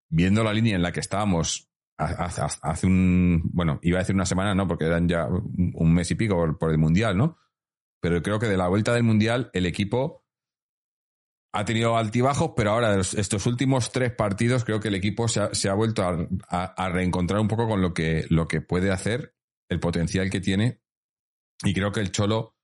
viendo 0.10 0.43
la 0.43 0.53
línea 0.53 0.75
en 0.75 0.81
la 0.81 0.91
que 0.91 1.01
estábamos 1.01 1.69
hace, 1.98 2.88
un, 2.88 3.43
bueno, 3.53 3.79
iba 3.84 4.00
a 4.00 4.01
decir 4.01 4.15
una 4.15 4.25
semana, 4.25 4.55
no, 4.55 4.67
porque 4.67 4.86
eran 4.86 5.07
ya 5.07 5.27
un 5.27 5.93
mes 5.93 6.10
y 6.10 6.15
pico 6.15 6.57
por 6.57 6.72
el 6.72 6.79
Mundial, 6.79 7.15
¿no? 7.15 7.38
Pero 8.01 8.24
creo 8.24 8.39
que 8.39 8.48
de 8.48 8.57
la 8.57 8.67
vuelta 8.67 8.91
del 8.91 9.03
Mundial 9.03 9.51
el 9.53 9.67
equipo 9.67 10.25
ha 11.53 11.63
tenido 11.63 11.95
altibajos, 11.95 12.53
pero 12.55 12.72
ahora 12.72 13.00
estos 13.00 13.45
últimos 13.45 13.91
tres 13.91 14.13
partidos 14.15 14.65
creo 14.65 14.79
que 14.79 14.88
el 14.88 14.95
equipo 14.95 15.27
se 15.27 15.69
ha, 15.69 15.74
vuelto 15.75 16.03
a, 16.50 16.89
reencontrar 16.89 17.39
un 17.39 17.48
poco 17.48 17.67
con 17.67 17.84
lo 17.84 17.93
que, 17.93 18.25
lo 18.29 18.48
que 18.48 18.62
puede 18.62 18.91
hacer, 18.91 19.36
el 19.69 19.79
potencial 19.79 20.31
que 20.31 20.41
tiene. 20.41 20.81
Y 21.63 21.75
creo 21.75 21.91
que 21.91 22.00
el 22.00 22.12
Cholo 22.12 22.54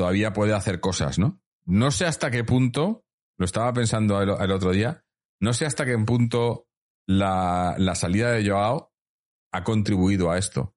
todavía 0.00 0.32
puede 0.32 0.54
hacer 0.54 0.80
cosas, 0.80 1.18
¿no? 1.18 1.42
No 1.66 1.90
sé 1.90 2.06
hasta 2.06 2.30
qué 2.30 2.42
punto, 2.42 3.04
lo 3.36 3.44
estaba 3.44 3.70
pensando 3.74 4.22
el, 4.22 4.50
otro 4.50 4.70
día, 4.70 5.04
no 5.40 5.52
sé 5.52 5.66
hasta 5.66 5.84
qué 5.84 5.94
punto 5.98 6.68
la, 7.06 7.76
salida 7.94 8.32
de 8.32 8.48
Joao 8.48 8.94
ha 9.52 9.62
contribuido 9.62 10.30
a 10.30 10.38
esto. 10.38 10.74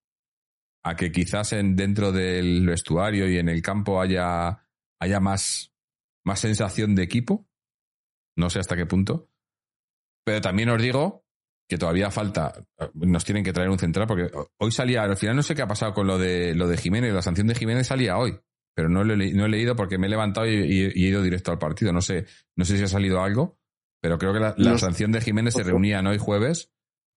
A 0.83 0.97
que 0.97 1.13
quizás 1.13 1.53
en, 1.53 1.77
dentro 1.77 2.11
del 2.11 2.65
vestuario 2.65 3.29
y 3.29 3.37
en 3.37 3.47
el 3.47 3.61
campo 3.61 4.01
haya, 4.01 4.67
haya 4.99 5.21
más, 5.21 5.71
más 6.25 6.41
sensación 6.41 6.93
de 6.93 7.03
equipo. 7.03 7.47
No 8.35 8.49
sé 8.49 8.59
hasta 8.59 8.75
qué 8.75 8.85
punto. 8.85 9.29
Pero 10.25 10.41
también 10.41 10.67
os 10.67 10.81
digo 10.81 11.23
que 11.69 11.77
todavía 11.77 12.11
falta, 12.11 12.65
nos 12.93 13.23
tienen 13.23 13.45
que 13.45 13.53
traer 13.53 13.69
un 13.69 13.79
central, 13.79 14.05
porque 14.05 14.29
hoy 14.57 14.71
salía, 14.73 15.03
al 15.03 15.15
final 15.15 15.37
no 15.37 15.43
sé 15.43 15.55
qué 15.55 15.61
ha 15.61 15.67
pasado 15.67 15.93
con 15.93 16.07
lo 16.07 16.17
de, 16.17 16.53
lo 16.55 16.67
de 16.67 16.75
Jiménez, 16.75 17.13
la 17.13 17.21
sanción 17.21 17.47
de 17.47 17.55
Jiménez 17.55 17.87
salía 17.87 18.17
hoy, 18.17 18.37
pero 18.75 18.89
no, 18.89 19.03
no 19.03 19.45
he 19.45 19.49
leído 19.49 19.75
porque 19.75 19.97
me 19.97 20.07
he 20.07 20.09
levantado 20.09 20.47
y, 20.47 20.53
he 20.53 20.99
ido 20.99 21.21
directo 21.21 21.51
al 21.51 21.59
partido. 21.59 21.93
No 21.93 22.01
sé, 22.01 22.25
no 22.55 22.65
sé 22.65 22.77
si 22.77 22.83
ha 22.83 22.87
salido 22.87 23.21
algo, 23.21 23.59
pero 24.01 24.17
creo 24.17 24.33
que 24.33 24.39
la, 24.39 24.77
sanción 24.77 25.11
de 25.11 25.21
Jiménez 25.21 25.53
se 25.53 25.63
reunía 25.63 26.01
hoy 26.01 26.17
jueves, 26.17 26.71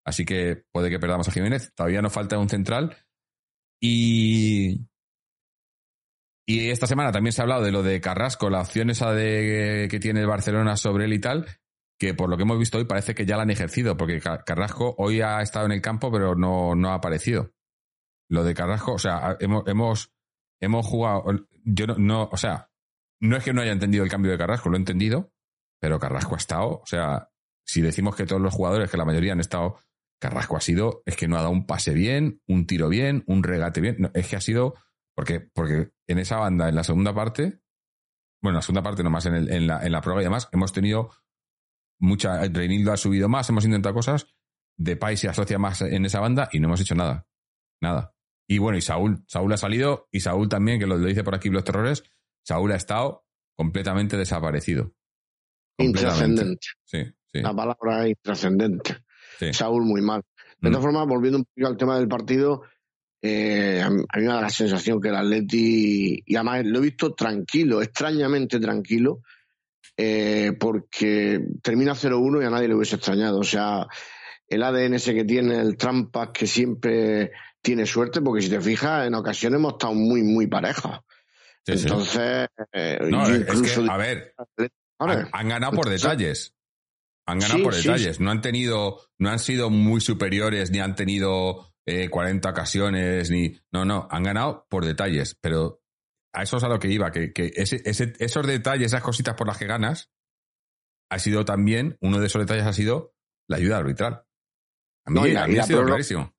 así 0.04 0.24
que 0.24 0.64
puede 0.72 0.90
que 0.90 0.98
perdamos 0.98 1.28
a 1.28 1.32
Jiménez. 1.32 1.72
Todavía 1.74 2.02
nos 2.02 2.12
falta 2.12 2.38
un 2.38 2.48
central. 2.48 2.96
Y, 3.80 4.86
y 6.46 6.70
esta 6.70 6.86
semana 6.86 7.12
también 7.12 7.32
se 7.32 7.40
ha 7.40 7.44
hablado 7.44 7.64
de 7.64 7.72
lo 7.72 7.82
de 7.82 8.00
Carrasco, 8.00 8.50
la 8.50 8.60
opción 8.60 8.90
esa 8.90 9.12
de, 9.12 9.88
que 9.90 10.00
tiene 10.00 10.20
el 10.20 10.26
Barcelona 10.26 10.76
sobre 10.76 11.06
él 11.06 11.12
y 11.12 11.20
tal, 11.20 11.46
que 11.98 12.14
por 12.14 12.28
lo 12.28 12.36
que 12.36 12.44
hemos 12.44 12.58
visto 12.58 12.78
hoy 12.78 12.84
parece 12.84 13.14
que 13.14 13.26
ya 13.26 13.36
la 13.36 13.42
han 13.42 13.50
ejercido, 13.50 13.96
porque 13.96 14.20
Carrasco 14.20 14.94
hoy 14.98 15.22
ha 15.22 15.40
estado 15.40 15.66
en 15.66 15.72
el 15.72 15.82
campo, 15.82 16.12
pero 16.12 16.34
no, 16.34 16.74
no 16.74 16.90
ha 16.90 16.94
aparecido. 16.94 17.52
Lo 18.28 18.44
de 18.44 18.54
Carrasco, 18.54 18.92
o 18.94 18.98
sea, 18.98 19.36
hemos, 19.40 19.66
hemos, 19.66 20.15
hemos 20.60 20.86
jugado. 20.86 21.24
Yo 21.64 21.86
no, 21.86 21.94
no, 21.98 22.28
o 22.30 22.36
sea, 22.36 22.70
no 23.20 23.36
es 23.36 23.44
que 23.44 23.52
no 23.52 23.62
haya 23.62 23.72
entendido 23.72 24.04
el 24.04 24.10
cambio 24.10 24.32
de 24.32 24.38
Carrasco, 24.38 24.68
lo 24.68 24.76
he 24.76 24.80
entendido, 24.80 25.32
pero 25.80 25.98
Carrasco 25.98 26.34
ha 26.34 26.38
estado, 26.38 26.80
o 26.80 26.86
sea, 26.86 27.30
si 27.64 27.80
decimos 27.80 28.14
que 28.16 28.26
todos 28.26 28.40
los 28.40 28.54
jugadores, 28.54 28.90
que 28.90 28.96
la 28.96 29.04
mayoría 29.04 29.32
han 29.32 29.40
estado, 29.40 29.78
Carrasco 30.20 30.56
ha 30.56 30.60
sido, 30.60 31.02
es 31.04 31.16
que 31.16 31.28
no 31.28 31.36
ha 31.36 31.40
dado 31.40 31.50
un 31.50 31.66
pase 31.66 31.92
bien, 31.92 32.40
un 32.46 32.66
tiro 32.66 32.88
bien, 32.88 33.24
un 33.26 33.42
regate 33.42 33.80
bien, 33.80 34.10
es 34.14 34.28
que 34.28 34.36
ha 34.36 34.40
sido, 34.40 34.74
porque, 35.14 35.40
porque 35.40 35.90
en 36.06 36.18
esa 36.18 36.38
banda, 36.38 36.68
en 36.68 36.74
la 36.74 36.84
segunda 36.84 37.14
parte, 37.14 37.60
bueno, 38.42 38.56
en 38.56 38.60
la 38.60 38.62
segunda 38.62 38.82
parte 38.82 39.02
nomás 39.02 39.26
en, 39.26 39.34
el, 39.34 39.50
en, 39.50 39.66
la, 39.66 39.84
en 39.84 39.92
la 39.92 40.00
prueba 40.00 40.20
y 40.20 40.24
demás, 40.24 40.48
hemos 40.52 40.72
tenido 40.72 41.10
mucha, 41.98 42.40
Reinildo 42.48 42.92
ha 42.92 42.96
subido 42.96 43.28
más, 43.28 43.48
hemos 43.50 43.64
intentado 43.64 43.94
cosas, 43.94 44.26
Depay 44.78 45.16
se 45.16 45.28
asocia 45.28 45.58
más 45.58 45.80
en 45.82 46.04
esa 46.04 46.20
banda 46.20 46.48
y 46.52 46.60
no 46.60 46.68
hemos 46.68 46.80
hecho 46.80 46.94
nada, 46.94 47.26
nada. 47.80 48.15
Y 48.46 48.58
bueno, 48.58 48.78
y 48.78 48.82
Saúl, 48.82 49.24
Saúl 49.26 49.52
ha 49.52 49.56
salido 49.56 50.08
y 50.12 50.20
Saúl 50.20 50.48
también, 50.48 50.78
que 50.78 50.86
lo, 50.86 50.98
dice 50.98 51.24
por 51.24 51.34
aquí 51.34 51.50
los 51.50 51.64
terrores, 51.64 52.04
Saúl 52.42 52.72
ha 52.72 52.76
estado 52.76 53.24
completamente 53.56 54.16
desaparecido. 54.16 54.92
Intrascendente. 55.78 56.66
Sí, 56.84 57.04
sí. 57.32 57.40
La 57.40 57.54
palabra 57.54 58.08
intrascendente. 58.08 58.98
Saúl 59.52 59.84
muy 59.84 60.00
mal. 60.00 60.22
De 60.60 60.70
todas 60.70 60.80
mm. 60.80 60.86
formas, 60.86 61.06
volviendo 61.06 61.38
un 61.38 61.44
poco 61.44 61.66
al 61.66 61.76
tema 61.76 61.98
del 61.98 62.08
partido, 62.08 62.62
eh, 63.20 63.82
a 63.82 63.90
mí 63.90 64.04
me 64.16 64.26
da 64.26 64.40
la 64.40 64.50
sensación 64.50 65.00
que 65.00 65.08
el 65.08 65.16
Atleti, 65.16 66.22
y 66.24 66.36
además 66.36 66.64
lo 66.64 66.78
he 66.78 66.82
visto 66.82 67.14
tranquilo, 67.14 67.82
extrañamente 67.82 68.58
tranquilo, 68.60 69.20
eh, 69.96 70.52
porque 70.58 71.40
termina 71.62 71.94
0-1 71.94 72.42
y 72.42 72.44
a 72.46 72.50
nadie 72.50 72.68
le 72.68 72.74
hubiese 72.74 72.96
extrañado. 72.96 73.40
O 73.40 73.44
sea, 73.44 73.86
el 74.48 74.62
ADN 74.62 74.94
ese 74.94 75.14
que 75.14 75.24
tiene, 75.24 75.58
el 75.58 75.76
Trampas 75.76 76.30
que 76.32 76.46
siempre 76.46 77.32
tiene 77.62 77.86
suerte, 77.86 78.20
porque 78.20 78.42
si 78.42 78.50
te 78.50 78.60
fijas, 78.60 79.06
en 79.06 79.14
ocasiones 79.14 79.58
hemos 79.58 79.74
estado 79.74 79.94
muy, 79.94 80.22
muy 80.22 80.46
parejos. 80.46 81.00
Entonces, 81.66 82.48
eh, 82.72 82.98
incluso... 83.00 83.90
a 83.90 83.96
ver, 83.96 84.34
han, 84.98 85.48
ganado 85.48 85.72
por 85.72 85.88
detalles. 85.88 86.54
Han 87.26 87.40
ganado 87.40 87.64
por 87.64 87.74
detalles. 87.74 88.20
No 88.20 88.30
han 88.30 88.40
tenido, 88.40 89.00
no 89.18 89.30
han 89.30 89.38
sido 89.38 89.68
muy 89.68 90.00
superiores, 90.00 90.70
ni 90.70 90.78
han 90.78 90.94
tenido 90.94 91.74
eh, 91.84 92.08
40 92.08 92.48
ocasiones, 92.48 93.30
ni. 93.30 93.58
No, 93.72 93.84
no, 93.84 94.06
han 94.10 94.22
ganado 94.22 94.66
por 94.70 94.84
detalles. 94.84 95.36
Pero 95.40 95.82
a 96.32 96.44
eso 96.44 96.58
es 96.58 96.64
a 96.64 96.68
lo 96.68 96.78
que 96.78 96.88
iba, 96.88 97.10
que, 97.10 97.32
que 97.32 97.50
ese, 97.56 97.82
esos 97.84 98.46
detalles, 98.46 98.86
esas 98.86 99.02
cositas 99.02 99.34
por 99.34 99.48
las 99.48 99.58
que 99.58 99.66
ganas, 99.66 100.10
ha 101.10 101.18
sido 101.18 101.44
también, 101.44 101.96
uno 102.00 102.20
de 102.20 102.26
esos 102.26 102.40
detalles 102.40 102.66
ha 102.66 102.72
sido 102.72 103.14
la 103.48 103.56
ayuda 103.56 103.78
arbitral. 103.78 104.24
A 105.04 105.10
mí, 105.10 105.34
ha 105.34 105.62
sido 105.62 105.84
clarísimo. 105.84 106.35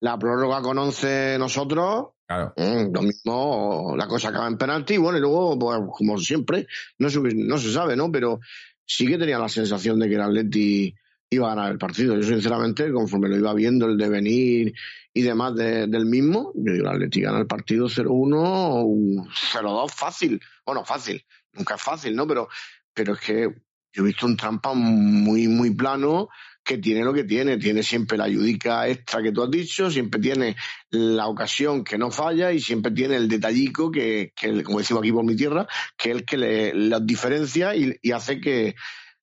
La 0.00 0.18
prórroga 0.18 0.60
con 0.60 0.78
11 0.78 1.36
nosotros, 1.38 2.08
claro. 2.26 2.52
Mm, 2.56 2.92
lo 2.92 3.02
mismo, 3.02 3.94
la 3.96 4.06
cosa 4.06 4.28
acaba 4.28 4.46
en 4.46 4.58
penalti, 4.58 4.94
y 4.94 4.98
bueno, 4.98 5.18
y 5.18 5.20
luego, 5.20 5.58
pues, 5.58 5.78
como 5.96 6.18
siempre, 6.18 6.66
no 6.98 7.08
se, 7.08 7.20
no 7.20 7.58
se 7.58 7.72
sabe, 7.72 7.96
¿no? 7.96 8.10
Pero 8.12 8.40
sí 8.84 9.06
que 9.06 9.18
tenía 9.18 9.38
la 9.38 9.48
sensación 9.48 9.98
de 9.98 10.08
que 10.08 10.14
el 10.14 10.20
Atleti 10.20 10.94
iba 11.30 11.46
a 11.50 11.54
ganar 11.54 11.72
el 11.72 11.78
partido. 11.78 12.16
Yo, 12.16 12.22
sinceramente, 12.22 12.92
conforme 12.92 13.28
lo 13.28 13.36
iba 13.36 13.54
viendo, 13.54 13.86
el 13.86 13.96
devenir 13.96 14.74
y 15.12 15.22
demás 15.22 15.54
del 15.56 16.06
mismo, 16.06 16.52
yo 16.54 16.72
digo, 16.72 16.88
el 16.88 16.94
Atleti 16.94 17.22
gana 17.22 17.38
el 17.38 17.46
partido 17.46 17.86
0-1 17.86 19.26
0-2 19.52 19.90
fácil. 19.90 20.40
Bueno, 20.64 20.84
fácil, 20.84 21.24
nunca 21.52 21.74
es 21.74 21.82
fácil, 21.82 22.14
¿no? 22.14 22.26
Pero, 22.26 22.48
pero 22.92 23.14
es 23.14 23.20
que 23.20 23.48
yo 23.92 24.02
he 24.02 24.06
visto 24.06 24.26
un 24.26 24.36
trampa 24.36 24.74
muy, 24.74 25.48
muy 25.48 25.74
plano 25.74 26.28
que 26.66 26.78
tiene 26.78 27.04
lo 27.04 27.14
que 27.14 27.22
tiene, 27.22 27.58
tiene 27.58 27.84
siempre 27.84 28.18
la 28.18 28.24
ayudica 28.24 28.88
extra 28.88 29.22
que 29.22 29.30
tú 29.30 29.44
has 29.44 29.50
dicho, 29.50 29.88
siempre 29.88 30.20
tiene 30.20 30.56
la 30.90 31.28
ocasión 31.28 31.84
que 31.84 31.96
no 31.96 32.10
falla 32.10 32.50
y 32.50 32.58
siempre 32.58 32.90
tiene 32.90 33.14
el 33.14 33.28
detallico 33.28 33.88
que, 33.92 34.32
como 34.64 34.80
decimos 34.80 35.02
aquí 35.02 35.12
por 35.12 35.24
mi 35.24 35.36
tierra, 35.36 35.68
que 35.96 36.10
es 36.10 36.16
el 36.16 36.24
que 36.24 36.36
le, 36.36 36.72
diferencia 37.02 37.72
y, 37.76 38.10
hace 38.10 38.40
que, 38.40 38.74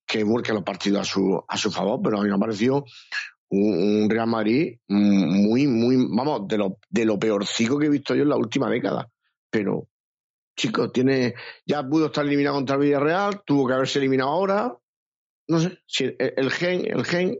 que 0.06 0.24
vuelque 0.24 0.54
los 0.54 0.62
partidos 0.62 1.02
a 1.02 1.04
su, 1.04 1.44
a 1.46 1.58
su 1.58 1.70
favor. 1.70 2.00
Pero 2.02 2.18
a 2.18 2.22
mí 2.22 2.30
me 2.30 2.34
ha 2.34 2.38
parecido 2.38 2.86
un, 3.50 4.08
Real 4.08 4.26
Madrid 4.26 4.78
muy, 4.88 5.66
muy, 5.66 5.96
vamos, 6.16 6.48
de 6.48 6.56
lo, 6.56 6.78
de 6.88 7.04
lo 7.04 7.18
peorcico 7.18 7.78
que 7.78 7.86
he 7.86 7.90
visto 7.90 8.14
yo 8.14 8.22
en 8.22 8.30
la 8.30 8.36
última 8.36 8.70
década. 8.70 9.10
Pero, 9.50 9.88
chicos, 10.56 10.90
tiene, 10.92 11.34
ya 11.66 11.86
pudo 11.86 12.06
estar 12.06 12.24
eliminado 12.24 12.56
contra 12.56 12.78
Villarreal, 12.78 13.42
tuvo 13.44 13.66
que 13.66 13.74
haberse 13.74 13.98
eliminado 13.98 14.30
ahora, 14.30 14.78
no 15.48 15.60
sé, 15.60 15.78
el 16.18 16.50
gen, 16.50 16.86
el 16.86 17.04
gen, 17.04 17.38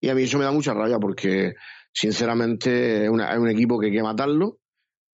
y 0.00 0.08
a 0.08 0.14
mí 0.14 0.22
eso 0.22 0.38
me 0.38 0.44
da 0.44 0.52
mucha 0.52 0.74
rabia 0.74 0.98
porque, 0.98 1.54
sinceramente, 1.92 3.04
es, 3.04 3.10
un 3.10 3.48
equipo 3.48 3.78
que 3.78 3.86
hay 3.86 3.92
que 3.92 4.02
matarlo. 4.02 4.58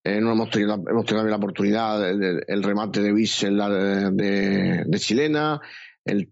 Eh, 0.05 0.21
no 0.21 0.33
hemos 0.33 0.51
tenido, 0.51 0.75
hemos 0.75 1.07
tenido 1.07 1.27
la 1.27 1.37
oportunidad, 1.37 2.11
el, 2.11 2.63
remate 2.63 3.01
de 3.01 3.13
Wiesel 3.13 3.57
de, 3.57 4.85
de, 4.85 4.99
chilena, 4.99 5.61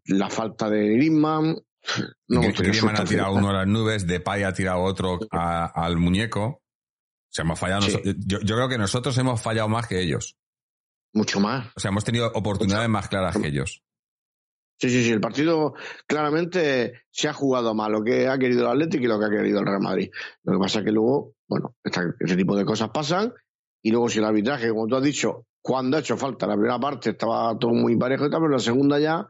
la 0.07 0.29
falta 0.29 0.69
de 0.69 0.89
Griezmann. 0.89 1.57
No 2.29 2.41
Griezmann 2.41 3.01
ha 3.01 3.05
tirado 3.05 3.33
uno 3.35 3.51
a 3.51 3.53
las 3.53 3.67
nubes, 3.67 4.07
Depay 4.07 4.43
ha 4.43 4.53
tirado 4.53 4.83
otro 4.83 5.21
al 5.31 5.97
muñeco. 5.97 6.63
Hemos 7.37 7.59
fallado. 7.59 7.87
Yo, 7.87 8.41
yo, 8.41 8.57
creo 8.57 8.69
que 8.69 8.77
nosotros 8.77 9.17
hemos 9.19 9.41
fallado 9.41 9.69
más 9.69 9.87
que 9.87 10.01
ellos. 10.01 10.37
Mucho 11.13 11.39
más. 11.39 11.69
O 11.77 11.81
sea, 11.81 11.91
hemos 11.91 12.05
tenido 12.05 12.31
oportunidades 12.35 12.89
más 12.89 13.09
claras 13.09 13.39
que 13.39 13.47
ellos. 13.47 13.83
Sí, 14.81 14.89
sí, 14.89 15.05
sí. 15.05 15.11
El 15.11 15.21
partido 15.21 15.75
claramente 16.07 17.03
se 17.11 17.29
ha 17.29 17.35
jugado 17.35 17.75
más 17.75 17.91
lo 17.91 18.03
que 18.03 18.29
ha 18.29 18.39
querido 18.39 18.63
el 18.63 18.69
Atlético 18.69 19.05
y 19.05 19.09
lo 19.09 19.19
que 19.19 19.27
ha 19.27 19.31
querido 19.31 19.61
el 19.61 19.67
Real 19.67 19.83
Madrid. 19.83 20.11
Lo 20.43 20.55
que 20.55 20.59
pasa 20.59 20.79
es 20.79 20.85
que 20.87 20.91
luego, 20.91 21.35
bueno, 21.47 21.77
ese 21.85 22.37
tipo 22.37 22.57
de 22.57 22.65
cosas 22.65 22.89
pasan 22.89 23.35
y 23.83 23.91
luego 23.91 24.09
si 24.09 24.19
el 24.19 24.25
arbitraje, 24.25 24.71
como 24.71 24.87
tú 24.87 24.97
has 24.97 25.03
dicho, 25.03 25.47
cuando 25.63 25.99
ha 25.99 26.01
hecho 26.01 26.17
falta 26.17 26.47
la 26.47 26.55
primera 26.55 26.79
parte 26.79 27.11
estaba 27.11 27.59
todo 27.59 27.73
muy 27.73 27.97
parejo 27.97 28.27
y 28.27 28.31
tal, 28.31 28.41
pero 28.41 28.53
la 28.53 28.59
segunda 28.59 28.99
ya, 28.99 29.29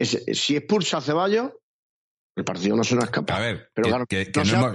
si 0.00 0.56
expulsa 0.56 0.98
a 0.98 1.00
Ceballos, 1.00 1.52
el 2.36 2.44
partido 2.44 2.74
no 2.74 2.82
se 2.82 2.96
nos 2.96 3.04
escapa. 3.04 3.36
A 3.36 3.40
ver, 3.40 3.70
pero 3.72 3.88
claro, 3.88 4.06
que, 4.06 4.32
no, 4.34 4.72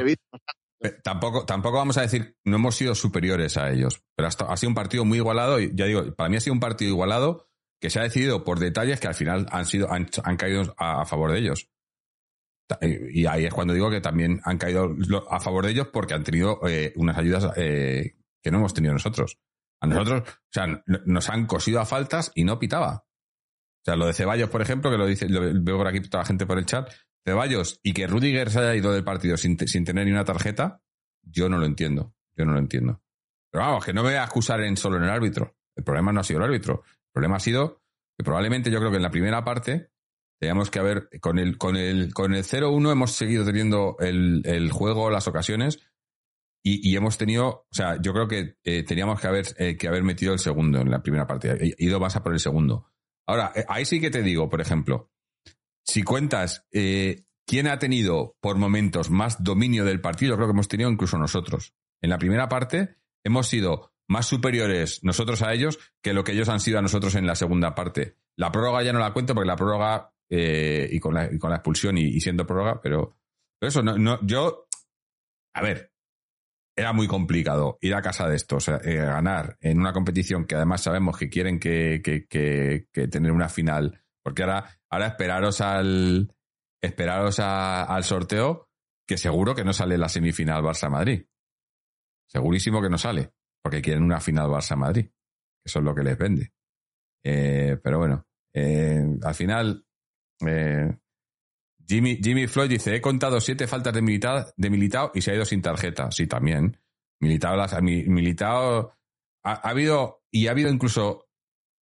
Tampoco, 1.03 1.45
tampoco 1.45 1.77
vamos 1.77 1.97
a 1.97 2.01
decir, 2.01 2.37
no 2.43 2.57
hemos 2.57 2.75
sido 2.75 2.93
superiores 2.95 3.57
a 3.57 3.71
ellos, 3.71 4.03
pero 4.15 4.29
ha 4.29 4.57
sido 4.57 4.69
un 4.69 4.75
partido 4.75 5.03
muy 5.03 5.17
igualado 5.17 5.59
y 5.59 5.71
ya 5.73 5.85
digo, 5.85 6.13
para 6.15 6.29
mí 6.29 6.37
ha 6.37 6.41
sido 6.41 6.53
un 6.53 6.59
partido 6.59 6.91
igualado 6.91 7.47
que 7.85 7.91
se 7.91 7.99
ha 7.99 8.03
decidido 8.03 8.43
por 8.43 8.57
detalles 8.57 8.99
que 8.99 9.05
al 9.05 9.13
final 9.13 9.45
han 9.51 9.63
sido 9.67 9.87
han, 9.91 10.07
caído 10.37 10.73
a, 10.75 11.05
favor 11.05 11.31
de 11.31 11.37
ellos. 11.37 11.69
Y 12.81 13.27
ahí 13.27 13.45
es 13.45 13.53
cuando 13.53 13.75
digo 13.75 13.91
que 13.91 14.01
también 14.01 14.41
han 14.43 14.57
caído 14.57 14.95
a 15.29 15.39
favor 15.39 15.63
de 15.63 15.71
ellos 15.71 15.89
porque 15.93 16.15
han 16.15 16.23
tenido 16.23 16.67
eh, 16.67 16.93
unas 16.95 17.15
ayudas 17.15 17.55
eh, 17.57 18.15
que 18.41 18.49
no 18.49 18.57
hemos 18.57 18.73
tenido 18.73 18.91
nosotros. 18.93 19.37
A 19.81 19.85
nosotros, 19.85 20.23
o 20.27 20.49
sea, 20.49 20.83
nos 21.05 21.29
han 21.29 21.45
cosido 21.45 21.79
a 21.79 21.85
faltas 21.85 22.31
y 22.33 22.43
no 22.43 22.57
pitaba. 22.57 23.05
O 23.05 23.83
sea, 23.85 23.95
lo 23.95 24.07
de 24.07 24.13
Ceballos, 24.13 24.49
por 24.49 24.63
ejemplo, 24.63 24.89
que 24.89 24.97
lo 24.97 25.05
dice, 25.05 25.29
lo 25.29 25.41
veo 25.63 25.77
por 25.77 25.87
aquí 25.87 26.01
toda 26.01 26.23
la 26.23 26.27
gente 26.27 26.47
por 26.47 26.57
el 26.57 26.65
chat, 26.65 26.91
Ceballos 27.23 27.79
y 27.83 27.93
que 27.93 28.07
Rudiger 28.07 28.49
se 28.49 28.61
haya 28.61 28.73
ido 28.73 28.93
del 28.93 29.03
partido 29.03 29.37
sin, 29.37 29.59
sin 29.59 29.85
tener 29.85 30.05
ni 30.05 30.11
una 30.11 30.25
tarjeta, 30.25 30.81
yo 31.21 31.49
no 31.49 31.59
lo 31.59 31.67
entiendo. 31.67 32.15
Yo 32.35 32.45
no 32.45 32.53
lo 32.53 32.59
entiendo. 32.59 33.03
Pero 33.51 33.63
vamos, 33.63 33.85
que 33.85 33.93
no 33.93 34.01
me 34.01 34.09
voy 34.09 34.17
a 34.17 34.23
acusar 34.23 34.61
en 34.61 34.75
solo 34.75 34.97
en 34.97 35.03
el 35.03 35.11
árbitro. 35.11 35.55
El 35.75 35.83
problema 35.83 36.11
no 36.11 36.21
ha 36.21 36.23
sido 36.23 36.39
el 36.39 36.45
árbitro. 36.45 36.83
Problema 37.15 37.37
ha 37.37 37.39
sido 37.39 37.81
que 38.17 38.25
probablemente 38.25 38.69
yo 38.69 38.79
creo 38.79 38.91
que 38.91 38.97
en 38.97 39.03
la 39.03 39.09
primera 39.09 39.45
parte 39.45 39.89
teníamos 40.37 40.69
que 40.69 40.79
haber, 40.79 41.09
con 41.21 41.39
el, 41.39 41.57
con 41.57 41.77
el, 41.77 42.13
con 42.13 42.33
el 42.33 42.43
0-1 42.43 42.91
hemos 42.91 43.13
seguido 43.13 43.45
teniendo 43.45 43.95
el, 43.99 44.41
el, 44.43 44.69
juego, 44.69 45.09
las 45.09 45.25
ocasiones, 45.29 45.79
y, 46.61 46.91
y, 46.91 46.97
hemos 46.97 47.17
tenido, 47.17 47.47
o 47.47 47.67
sea, 47.71 48.01
yo 48.01 48.11
creo 48.11 48.27
que 48.27 48.57
eh, 48.65 48.83
teníamos 48.83 49.21
que 49.21 49.27
haber, 49.27 49.45
eh, 49.57 49.77
que 49.77 49.87
haber 49.87 50.03
metido 50.03 50.33
el 50.33 50.39
segundo 50.39 50.81
en 50.81 50.91
la 50.91 51.01
primera 51.01 51.25
parte, 51.25 51.51
he 51.51 51.75
ido 51.77 52.01
más 52.01 52.17
a 52.17 52.23
por 52.23 52.33
el 52.33 52.39
segundo. 52.39 52.91
Ahora, 53.25 53.53
eh, 53.55 53.63
ahí 53.69 53.85
sí 53.85 54.01
que 54.01 54.11
te 54.11 54.21
digo, 54.21 54.49
por 54.49 54.59
ejemplo, 54.59 55.09
si 55.85 56.03
cuentas 56.03 56.67
quién 56.69 57.67
ha 57.67 57.79
tenido 57.79 58.35
por 58.41 58.57
momentos 58.57 59.09
más 59.09 59.41
dominio 59.41 59.85
del 59.85 60.01
partido, 60.01 60.35
creo 60.35 60.47
que 60.47 60.53
hemos 60.53 60.67
tenido 60.67 60.89
incluso 60.89 61.17
nosotros. 61.17 61.73
En 62.01 62.09
la 62.09 62.17
primera 62.17 62.49
parte 62.49 62.97
hemos 63.23 63.47
sido 63.47 63.94
más 64.07 64.27
superiores 64.27 65.03
nosotros 65.03 65.41
a 65.41 65.53
ellos 65.53 65.79
que 66.01 66.13
lo 66.13 66.23
que 66.23 66.33
ellos 66.33 66.49
han 66.49 66.59
sido 66.59 66.79
a 66.79 66.81
nosotros 66.81 67.15
en 67.15 67.25
la 67.25 67.35
segunda 67.35 67.75
parte. 67.75 68.17
La 68.37 68.51
prórroga 68.51 68.83
ya 68.83 68.93
no 68.93 68.99
la 68.99 69.13
cuento 69.13 69.33
porque 69.33 69.47
la 69.47 69.55
prórroga 69.55 70.13
eh, 70.29 70.87
y, 70.91 70.99
con 70.99 71.13
la, 71.13 71.29
con 71.37 71.49
la 71.49 71.57
expulsión 71.57 71.97
y, 71.97 72.19
siendo 72.19 72.45
prórroga, 72.45 72.81
pero, 72.81 73.15
eso, 73.61 73.81
no, 73.81 73.97
no, 73.97 74.19
yo, 74.25 74.67
a 75.55 75.61
ver, 75.61 75.91
era 76.75 76.93
muy 76.93 77.07
complicado 77.07 77.77
ir 77.81 77.95
a 77.95 78.01
casa 78.01 78.27
de 78.27 78.35
estos, 78.35 78.67
eh, 78.67 78.97
ganar 78.97 79.57
en 79.61 79.79
una 79.79 79.93
competición 79.93 80.45
que 80.45 80.55
además 80.55 80.81
sabemos 80.81 81.17
que 81.17 81.29
quieren 81.29 81.59
que, 81.59 82.01
que, 82.03 82.25
que, 82.27 83.07
tener 83.07 83.31
una 83.31 83.49
final, 83.49 84.03
porque 84.23 84.43
ahora, 84.43 84.77
ahora 84.89 85.07
esperaros 85.07 85.61
al, 85.61 86.33
esperaros 86.81 87.39
al 87.39 88.03
sorteo, 88.03 88.69
que 89.07 89.17
seguro 89.17 89.55
que 89.55 89.63
no 89.63 89.73
sale 89.73 89.97
la 89.97 90.09
semifinal 90.09 90.63
Barça-Madrid. 90.63 91.25
Segurísimo 92.27 92.81
que 92.81 92.89
no 92.89 92.97
sale, 92.97 93.31
porque 93.65 93.81
quieren 93.81 94.03
una 94.03 94.19
final 94.19 94.47
Barça-Madrid. 94.47 95.07
Eso 95.65 95.79
es 95.79 95.85
lo 95.85 95.95
que 95.95 96.03
les 96.03 96.15
vende. 96.15 96.53
Eh, 97.23 97.79
pero 97.81 97.97
bueno, 97.97 98.27
eh, 98.53 99.03
al 99.23 99.33
final, 99.33 99.83
eh, 100.45 100.95
Jimmy, 101.87 102.19
Jimmy 102.21 102.45
Floyd 102.45 102.69
dice, 102.69 102.95
he 102.95 103.01
contado 103.01 103.41
siete 103.41 103.65
faltas 103.65 103.91
de 103.91 104.03
militado, 104.03 104.53
de 104.55 104.69
militado 104.69 105.09
y 105.15 105.21
se 105.21 105.31
ha 105.31 105.35
ido 105.35 105.45
sin 105.45 105.63
tarjeta. 105.63 106.11
Sí, 106.11 106.27
también. 106.27 106.79
Militado, 107.19 107.55
las, 107.55 107.81
militado 107.81 108.93
ha, 109.43 109.67
habido, 109.67 110.21
y 110.29 110.45
ha 110.45 110.51
habido 110.51 110.69
incluso, 110.69 111.27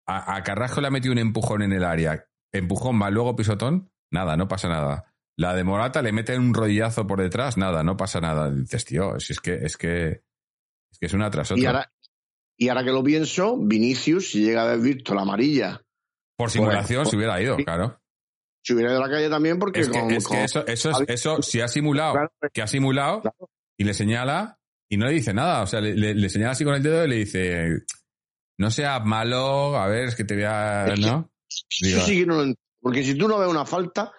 a, 0.07 0.37
a, 0.37 0.43
Carrasco 0.43 0.79
le 0.79 0.87
ha 0.87 0.91
metido 0.91 1.11
un 1.11 1.19
empujón 1.19 1.63
en 1.63 1.73
el 1.73 1.83
área. 1.83 2.29
Empujón 2.53 2.95
más 2.95 3.11
luego 3.11 3.35
pisotón, 3.35 3.91
nada, 4.09 4.37
no 4.37 4.47
pasa 4.47 4.69
nada. 4.69 5.13
La 5.35 5.53
de 5.53 5.65
Morata 5.65 6.01
le 6.01 6.13
mete 6.13 6.37
un 6.37 6.53
rodillazo 6.53 7.05
por 7.05 7.19
detrás, 7.19 7.57
nada, 7.57 7.83
no 7.83 7.97
pasa 7.97 8.21
nada. 8.21 8.49
Dices, 8.49 8.85
tío, 8.85 9.17
es 9.17 9.37
que, 9.41 9.55
es 9.55 9.75
que, 9.75 10.23
que 11.03 11.07
es 11.07 11.13
una 11.13 11.29
tras 11.29 11.51
otra. 11.51 11.61
Y 11.61 11.65
ahora, 11.65 11.91
y 12.57 12.69
ahora 12.69 12.85
que 12.85 12.91
lo 12.91 13.03
pienso, 13.03 13.57
Vinicius, 13.57 14.31
si 14.31 14.39
llega 14.39 14.61
a 14.61 14.71
haber 14.71 14.79
visto 14.79 15.13
la 15.13 15.23
amarilla. 15.23 15.81
Por 16.37 16.49
simulación, 16.49 17.05
se 17.05 17.17
hubiera 17.17 17.41
ido, 17.41 17.57
claro. 17.57 17.99
Se 18.63 18.73
hubiera 18.73 18.93
ido 18.93 19.03
a 19.03 19.07
la 19.09 19.13
calle 19.13 19.29
también 19.29 19.59
porque. 19.59 19.81
Es 19.81 19.89
que, 19.89 20.45
eso, 20.45 20.65
eso, 20.65 20.91
eso, 21.05 21.41
si 21.41 21.59
ha 21.59 21.67
simulado, 21.67 22.15
que 22.53 22.61
ha 22.61 22.67
simulado 22.67 23.21
y 23.77 23.83
le 23.83 23.93
señala 23.93 24.57
y 24.87 24.95
no 24.95 25.07
le 25.07 25.11
dice 25.11 25.33
nada. 25.33 25.63
O 25.63 25.67
sea, 25.67 25.81
le, 25.81 26.29
señala 26.29 26.51
así 26.51 26.63
con 26.63 26.73
el 26.73 26.81
dedo 26.81 27.03
y 27.03 27.09
le 27.09 27.15
dice: 27.17 27.83
No 28.57 28.71
seas 28.71 29.03
malo, 29.03 29.75
a 29.75 29.89
ver, 29.89 30.05
es 30.05 30.15
que 30.15 30.23
te 30.23 30.35
voy 30.35 30.45
a. 30.45 30.85
¿No? 31.01 31.29
Eso 31.49 31.99
sí 31.99 32.21
que 32.21 32.25
no 32.25 32.45
lo 32.45 32.53
Porque 32.79 33.03
si 33.03 33.17
tú 33.17 33.27
no 33.27 33.39
ves 33.39 33.49
una 33.49 33.65
falta, 33.65 34.09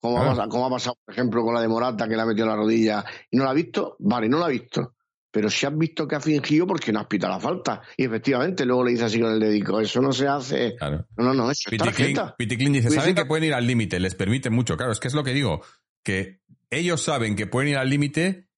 como, 0.00 0.18
ha 0.20 0.70
pasado, 0.70 0.96
por 1.04 1.14
ejemplo, 1.14 1.44
con 1.44 1.54
la 1.54 1.60
de 1.60 1.68
Morata, 1.68 2.08
que 2.08 2.16
le 2.16 2.22
ha 2.22 2.26
metido 2.26 2.48
la 2.48 2.56
rodilla 2.56 3.04
y 3.30 3.36
no 3.36 3.44
la 3.44 3.50
ha 3.50 3.54
visto, 3.54 3.94
vale, 4.00 4.28
no 4.28 4.40
la 4.40 4.46
ha 4.46 4.48
visto. 4.48 4.96
Pero 5.38 5.50
si 5.50 5.66
has 5.66 5.78
visto 5.78 6.08
que 6.08 6.16
ha 6.16 6.20
fingido 6.20 6.66
porque 6.66 6.90
no 6.90 6.98
has 6.98 7.06
pitado 7.06 7.34
la 7.34 7.38
falta. 7.38 7.80
Y 7.96 8.06
efectivamente, 8.06 8.66
luego 8.66 8.82
le 8.82 8.90
dice 8.90 9.04
así 9.04 9.20
con 9.20 9.30
el 9.30 9.38
dedico, 9.38 9.80
eso 9.80 10.00
no 10.00 10.10
se 10.10 10.26
hace. 10.26 10.74
Claro. 10.74 11.06
No, 11.16 11.26
no, 11.26 11.34
no, 11.34 11.48
eso 11.48 11.70
es 11.70 11.78
tarjeta. 11.78 12.34
Piticlin 12.36 12.72
dice, 12.72 12.90
saben 12.90 13.14
que 13.14 13.24
pueden 13.24 13.44
ir 13.44 13.54
al 13.54 13.64
límite, 13.64 14.00
les 14.00 14.16
permite 14.16 14.50
mucho. 14.50 14.76
Claro, 14.76 14.90
es 14.90 14.98
que 14.98 15.06
es 15.06 15.14
lo 15.14 15.22
que 15.22 15.32
digo, 15.32 15.62
que 16.02 16.40
ellos 16.70 17.00
saben 17.02 17.36
que 17.36 17.46
pueden 17.46 17.70
ir 17.70 17.76
al 17.76 17.88
límite 17.88 18.48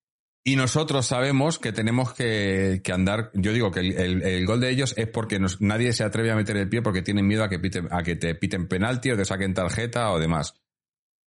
y 0.42 0.56
nosotros 0.56 1.04
sabemos 1.04 1.58
que 1.58 1.72
tenemos 1.72 2.14
que, 2.14 2.80
andar. 2.90 3.30
Yo 3.34 3.52
digo 3.52 3.70
que 3.70 3.80
el, 3.80 4.46
gol 4.46 4.60
de 4.60 4.70
ellos 4.70 4.94
es 4.96 5.06
porque 5.06 5.38
nadie 5.58 5.92
se 5.92 6.02
atreve 6.02 6.30
a 6.30 6.36
meter 6.36 6.56
el 6.56 6.70
pie 6.70 6.80
porque 6.80 7.02
tienen 7.02 7.26
miedo 7.26 7.44
a 7.44 7.50
que, 7.50 7.60
a 7.90 8.02
que 8.02 8.16
te 8.16 8.34
piten 8.34 8.68
penalti 8.68 9.10
o 9.10 9.16
te 9.18 9.26
saquen 9.26 9.52
tarjeta 9.52 10.10
o 10.12 10.18
demás 10.18 10.54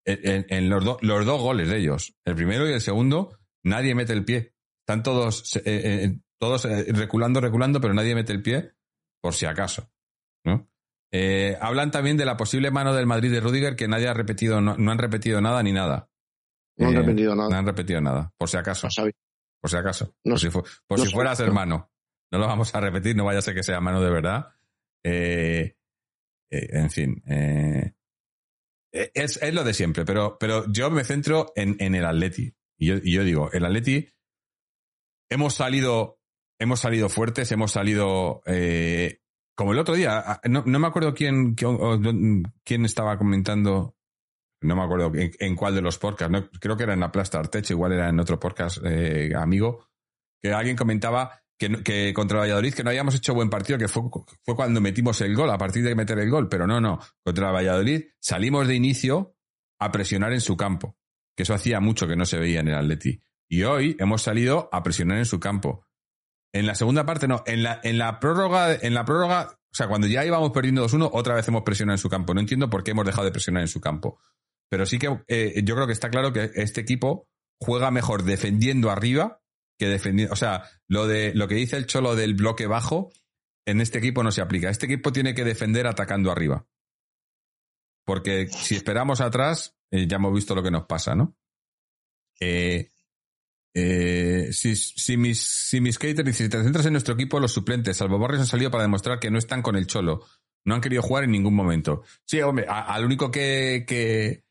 en, 0.09 0.69
los, 0.69 0.85
los, 1.03 1.27
dos 1.27 1.41
goles 1.41 1.69
de 1.69 1.79
ellos, 1.79 2.15
el 2.25 2.35
primero 2.35 2.69
y 2.69 2.73
el 2.73 2.81
segundo, 2.81 3.39
nadie 3.63 3.95
mete 3.95 4.13
el 4.13 4.25
pie. 4.25 4.55
Están 4.89 5.03
todos, 5.03 5.55
eh, 5.57 5.63
eh, 5.67 6.19
todos 6.41 6.65
eh, 6.65 6.87
reculando, 6.95 7.43
reculando, 7.43 7.79
pero 7.79 7.93
nadie 7.93 8.15
mete 8.15 8.33
el 8.33 8.41
pie 8.41 8.73
por 9.21 9.35
si 9.35 9.45
acaso. 9.45 9.93
¿no? 10.45 10.67
hablan 11.61 11.91
también 11.91 12.17
de 12.17 12.25
la 12.25 12.39
posible 12.39 12.71
mano 12.71 12.95
del 12.95 13.05
Madrid 13.05 13.31
de 13.31 13.41
Rudiger 13.41 13.77
que 13.77 13.87
nadie 13.87 14.09
ha 14.09 14.15
repetido, 14.15 14.63
no, 14.63 14.73
han 14.73 14.99
repetido 14.99 15.43
nada 15.43 15.63
ni 15.63 15.73
nada. 15.73 16.11
No 16.79 16.89
han 16.89 16.95
repetido 16.95 17.35
nada. 17.35 17.51
No 17.51 17.57
han 17.57 17.67
repetido 17.67 18.01
nada, 18.01 18.33
por 18.39 18.49
si 18.49 18.57
acaso. 18.57 18.89
por 19.61 19.71
si 19.71 19.77
acaso. 19.77 20.17
por 20.25 20.41
si, 20.41 20.49
por 20.49 21.01
si 21.01 21.13
fuera 21.13 21.33
a 21.33 21.37
ser 21.37 21.53
mano. 21.53 21.93
No 22.31 22.39
lo 22.39 22.47
vamos 22.47 22.75
a 22.75 22.81
repetir, 22.81 23.15
no 23.15 23.27
vaya 23.27 23.41
a 23.41 23.43
ser 23.43 23.55
que 23.55 23.63
sea 23.63 23.83
mano 23.83 24.01
de 24.01 24.11
verdad. 24.11 24.55
en 25.03 26.91
fin. 26.91 27.23
Eh, 27.27 27.93
es, 29.13 29.37
es, 29.43 29.53
lo 29.53 29.65
de 29.65 29.75
siempre, 29.75 30.07
pero, 30.07 30.39
pero 30.41 30.65
yo 30.73 30.91
me 30.91 31.05
centro 31.05 31.53
en, 31.57 31.77
en 31.79 31.95
el 31.95 32.07
Atleti. 32.07 32.55
Y 32.79 32.87
yo, 32.87 32.95
y 33.03 33.13
yo, 33.13 33.23
digo, 33.23 33.53
el 33.53 33.67
Atleti 33.67 34.09
hemos 35.29 35.55
salido, 35.55 36.19
hemos 36.59 36.81
salido 36.81 37.09
fuertes, 37.09 37.51
hemos 37.53 37.73
salido 37.73 38.43
eh, 38.47 39.21
como 39.55 39.73
el 39.73 39.79
otro 39.79 39.95
día. 39.95 40.41
No, 40.45 40.63
no 40.67 40.79
me 40.79 40.87
acuerdo 40.87 41.15
quién, 41.15 41.55
quién, 41.55 42.85
estaba 42.85 43.19
comentando, 43.19 43.97
no 44.63 44.77
me 44.77 44.83
acuerdo 44.83 45.13
en, 45.15 45.57
cuál 45.57 45.75
de 45.75 45.83
los 45.83 45.99
podcasts, 45.99 46.31
no, 46.31 46.49
creo 46.61 46.77
que 46.77 46.85
era 46.85 46.95
en 46.95 47.01
la 47.01 47.13
Plasta 47.13 47.39
Artech, 47.39 47.71
igual 47.71 47.93
era 47.93 48.09
en 48.09 48.21
otro 48.21 48.39
podcast 48.39 48.79
eh, 48.85 49.33
amigo, 49.37 49.89
que 50.41 50.53
alguien 50.53 50.77
comentaba 50.77 51.41
que, 51.59 51.83
que, 51.83 52.15
contra 52.15 52.39
Valladolid 52.39 52.73
que 52.73 52.85
no 52.85 52.91
habíamos 52.91 53.17
hecho 53.17 53.35
buen 53.35 53.51
partido, 53.51 53.79
que 53.79 53.89
fue, 53.89 54.05
fue 54.45 54.55
cuando 54.55 54.81
metimos 54.81 55.21
el 55.23 55.35
gol, 55.35 55.51
a 55.51 55.59
partir 55.59 55.83
de 55.83 55.95
meter 55.95 56.19
el 56.19 56.31
gol, 56.31 56.49
pero 56.49 56.67
no, 56.67 56.81
no, 56.81 57.01
contra 57.25 57.51
Valladolid 57.51 58.05
salimos 58.21 58.69
de 58.69 58.77
inicio 58.77 59.35
a 59.81 59.91
presionar 59.91 60.33
en 60.33 60.41
su 60.41 60.57
campo, 60.57 60.97
que 61.37 61.43
eso 61.43 61.55
hacía 61.55 61.81
mucho 61.81 62.07
que 62.07 62.17
no 62.17 62.25
se 62.25 62.39
veía 62.39 62.61
en 62.61 62.69
el 62.69 62.75
Atleti. 62.75 63.21
Y 63.49 63.63
hoy 63.63 63.97
hemos 63.99 64.23
salido 64.23 64.69
a 64.73 64.83
presionar 64.83 65.19
en 65.19 65.25
su 65.25 65.41
campo. 65.41 65.87
En 66.53 66.67
la 66.67 66.75
segunda 66.75 67.05
parte 67.05 67.29
no, 67.29 67.43
en 67.47 67.63
la, 67.63 67.81
en 67.83 67.99
la 67.99 68.21
prórroga, 68.21 68.75
en 68.75 68.95
la 68.95 69.05
prórroga, 69.05 69.59
o 69.71 69.75
sea, 69.75 69.89
cuando 69.89 70.07
ya 70.07 70.25
íbamos 70.25 70.51
perdiendo 70.51 70.87
2-1, 70.87 71.11
otra 71.13 71.35
vez 71.35 71.47
hemos 71.49 71.63
presionado 71.63 71.95
en 71.95 71.99
su 71.99 72.09
campo. 72.09 72.35
No 72.35 72.41
entiendo 72.41 72.71
por 72.71 72.85
qué 72.85 72.93
hemos 72.93 73.07
dejado 73.07 73.25
de 73.25 73.33
presionar 73.33 73.63
en 73.63 73.69
su 73.69 73.81
campo. 73.81 74.19
Pero 74.71 74.87
sí 74.87 74.99
que 74.99 75.23
eh, 75.29 75.63
yo 75.65 75.75
creo 75.75 75.87
que 75.87 75.93
está 75.93 76.11
claro 76.11 76.33
que 76.33 76.51
este 76.55 76.81
equipo 76.81 77.29
juega 77.61 77.91
mejor 77.91 78.25
defendiendo 78.25 78.91
arriba 78.91 79.41
que 79.79 79.89
defendiendo. 79.89 80.33
O 80.33 80.37
sea, 80.37 80.65
lo, 80.87 81.07
de, 81.07 81.33
lo 81.35 81.49
que 81.49 81.55
dice 81.55 81.77
el 81.77 81.87
Cholo 81.87 82.17
del 82.17 82.35
bloque 82.35 82.67
bajo, 82.67 83.11
en 83.67 83.81
este 83.81 83.99
equipo 83.99 84.23
no 84.23 84.33
se 84.33 84.43
aplica. 84.43 84.69
Este 84.71 84.87
equipo 84.87 85.13
tiene 85.13 85.35
que 85.35 85.45
defender 85.45 85.87
atacando 85.87 86.31
arriba. 86.31 86.67
Porque 88.05 88.49
si 88.49 88.75
esperamos 88.75 89.21
atrás, 89.21 89.77
eh, 89.91 90.07
ya 90.07 90.17
hemos 90.17 90.35
visto 90.35 90.55
lo 90.55 90.63
que 90.63 90.71
nos 90.71 90.87
pasa, 90.87 91.15
¿no? 91.15 91.37
Eh, 92.41 92.91
eh, 93.81 94.53
si, 94.53 94.75
si, 94.75 95.17
mis, 95.17 95.41
si 95.41 95.81
mis 95.81 95.97
si 95.97 96.15
te 96.15 96.33
centras 96.63 96.87
en 96.87 96.93
nuestro 96.93 97.15
equipo, 97.15 97.39
los 97.39 97.53
suplentes, 97.53 97.97
salvo 97.97 98.19
Barrios, 98.19 98.41
han 98.41 98.47
salido 98.47 98.71
para 98.71 98.83
demostrar 98.83 99.21
que 99.21 99.31
no 99.31 99.39
están 99.39 99.63
con 99.63 99.77
el 99.77 99.87
Cholo. 99.87 100.25
No 100.65 100.75
han 100.75 100.81
querido 100.81 101.03
jugar 101.03 101.25
en 101.25 101.31
ningún 101.31 101.55
momento. 101.55 102.03
Sí, 102.25 102.41
hombre, 102.41 102.67
al 102.69 103.05
único 103.05 103.31
que, 103.31 103.85
que 103.87 104.45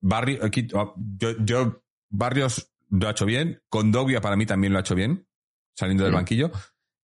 Barrio, 0.00 0.40
yo, 0.48 1.36
yo, 1.38 1.82
Barrios 2.10 2.72
lo 2.90 3.08
ha 3.08 3.12
hecho 3.12 3.26
bien. 3.26 3.62
Condovia 3.68 4.20
para 4.20 4.36
mí 4.36 4.44
también 4.44 4.72
lo 4.72 4.78
ha 4.78 4.82
hecho 4.82 4.96
bien, 4.96 5.26
saliendo 5.74 6.04
del 6.04 6.12
banquillo. 6.14 6.50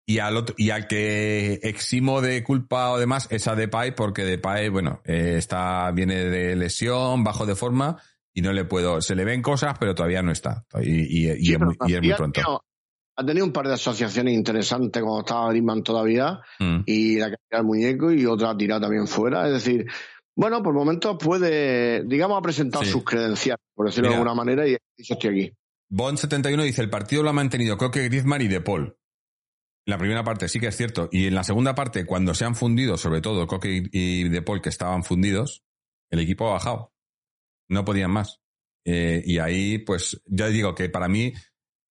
Y 0.06 0.19
al, 0.19 0.38
otro, 0.38 0.56
y 0.58 0.71
al 0.71 0.88
que 0.88 1.60
eximo 1.63 2.21
de 2.21 2.43
culpa 2.43 2.91
o 2.91 2.97
demás 2.97 3.28
es 3.30 3.47
a 3.47 3.56
Depay, 3.56 3.93
porque 3.93 4.23
Depay, 4.23 4.69
bueno, 4.69 5.02
eh, 5.06 5.36
está, 5.38 5.91
viene 5.91 6.26
de 6.26 6.56
lesión, 6.56 7.23
bajo 7.23 7.45
de 7.45 7.56
forma, 7.56 8.02
y 8.38 8.41
no 8.43 8.54
le 8.54 8.65
puedo, 8.65 9.02
se 9.02 9.15
le 9.15 9.26
ven 9.26 9.41
cosas, 9.41 9.76
pero 9.80 9.95
todavía 9.95 10.21
no 10.21 10.32
está. 10.32 10.63
Y, 10.80 11.28
es, 11.28 11.60
muy, 11.60 11.76
pronto. 11.76 12.63
ha 13.15 13.26
tenido 13.26 13.43
un 13.43 13.52
par 13.52 13.67
de 13.67 13.73
asociaciones 13.73 14.32
interesantes 14.36 15.02
cuando 15.02 15.21
estaba 15.21 15.50
Griezmann 15.50 15.82
todavía, 15.82 16.39
mm. 16.60 16.82
y 16.86 17.15
la 17.15 17.32
que 17.32 17.38
del 17.50 17.63
muñeco 17.63 18.12
y 18.12 18.28
otra 18.28 18.56
tirada 18.56 18.82
también 18.82 19.08
fuera. 19.08 19.47
Es 19.47 19.54
decir, 19.54 19.88
bueno, 20.36 20.62
por 20.62 20.76
momentos 20.76 21.17
puede, 21.19 22.04
digamos, 22.04 22.38
ha 22.38 22.41
presentado 22.43 22.86
sus 22.86 23.04
credenciales, 23.04 23.65
por 23.73 23.88
decirlo 23.88 24.10
de 24.10 24.15
alguna 24.17 24.36
manera, 24.36 24.67
y 24.67 24.73
yo 24.73 25.15
estoy 25.15 25.30
aquí. 25.32 25.54
Bond71 25.89 26.62
dice, 26.62 26.84
el 26.84 26.91
partido 26.91 27.23
lo 27.23 27.32
ha 27.32 27.34
mantenido 27.34 27.76
Coque, 27.76 28.04
Griezmann 28.04 28.43
y 28.43 28.47
De 28.50 28.62
Paul. 28.62 29.00
La 29.88 29.97
primera 29.97 30.23
parte 30.23 30.47
sí 30.47 30.60
que 30.60 30.67
es 30.67 30.78
cierto. 30.78 31.10
Y 31.12 31.26
en 31.26 31.34
la 31.34 31.43
segunda 31.43 31.73
parte, 31.73 32.06
cuando 32.06 32.36
se 32.36 32.45
han 32.45 32.54
fundido, 32.54 32.97
sobre 32.97 33.21
todo 33.21 33.47
Coque 33.47 33.89
y 33.91 34.30
De 34.30 34.41
Paul, 34.43 34.62
que 34.62 34.69
estaban 34.69 35.04
fundidos, 35.04 35.63
el 36.12 36.19
equipo 36.19 36.47
ha 36.50 36.54
bajado. 36.54 36.91
No 37.69 37.86
podían 37.86 38.12
más. 38.12 38.41
Eh, 38.86 39.21
y 39.25 39.39
ahí, 39.39 39.80
pues, 39.80 40.21
ya 40.25 40.47
digo 40.47 40.73
que 40.73 40.89
para 40.89 41.08
mí, 41.08 41.34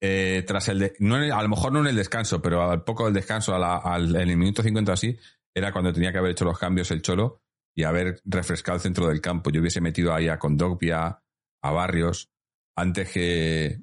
eh, 0.00 0.44
tras 0.46 0.68
el... 0.68 0.92
no 0.98 1.16
a 1.16 1.42
lo 1.42 1.48
mejor 1.48 1.72
no 1.72 1.80
en 1.80 1.88
el 1.88 1.96
descanso, 1.96 2.40
pero 2.40 2.70
al 2.70 2.84
poco 2.84 3.04
del 3.04 3.14
descanso, 3.14 3.54
al, 3.54 4.16
en 4.16 4.30
el 4.30 4.36
minuto 4.36 4.62
50 4.62 4.92
así, 4.92 5.16
era 5.54 5.72
cuando 5.72 5.92
tenía 5.92 6.12
que 6.12 6.18
haber 6.18 6.32
hecho 6.32 6.44
los 6.44 6.58
cambios 6.58 6.90
el 6.90 7.02
Cholo 7.02 7.42
y 7.74 7.84
haber 7.84 8.20
refrescado 8.24 8.76
el 8.76 8.82
centro 8.82 9.08
del 9.08 9.20
campo. 9.20 9.50
Yo 9.50 9.60
hubiese 9.60 9.80
metido 9.80 10.14
ahí 10.14 10.28
a 10.28 10.38
Condogbia, 10.38 11.22
a 11.62 11.70
Barrios, 11.70 12.30
antes 12.76 13.10
que, 13.10 13.82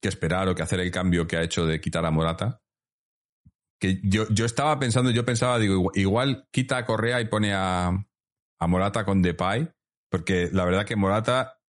que 0.00 0.08
esperar 0.08 0.48
o 0.48 0.54
que 0.54 0.62
hacer 0.62 0.80
el 0.80 0.90
cambio 0.90 1.26
que 1.26 1.36
ha 1.36 1.42
hecho 1.42 1.66
de 1.66 1.80
quitar 1.80 2.04
a 2.06 2.10
Morata. 2.10 2.62
Que 3.78 4.00
yo, 4.02 4.26
yo 4.30 4.44
estaba 4.44 4.78
pensando, 4.78 5.10
yo 5.10 5.24
pensaba, 5.24 5.58
digo, 5.58 5.90
igual, 5.94 6.46
quita 6.50 6.78
a 6.78 6.84
Correa 6.86 7.20
y 7.20 7.26
pone 7.26 7.52
a, 7.52 7.88
a 8.58 8.66
Morata 8.66 9.04
con 9.04 9.22
Depay, 9.22 9.70
porque 10.10 10.50
la 10.52 10.64
verdad 10.64 10.84
que 10.84 10.96
Morata 10.96 11.60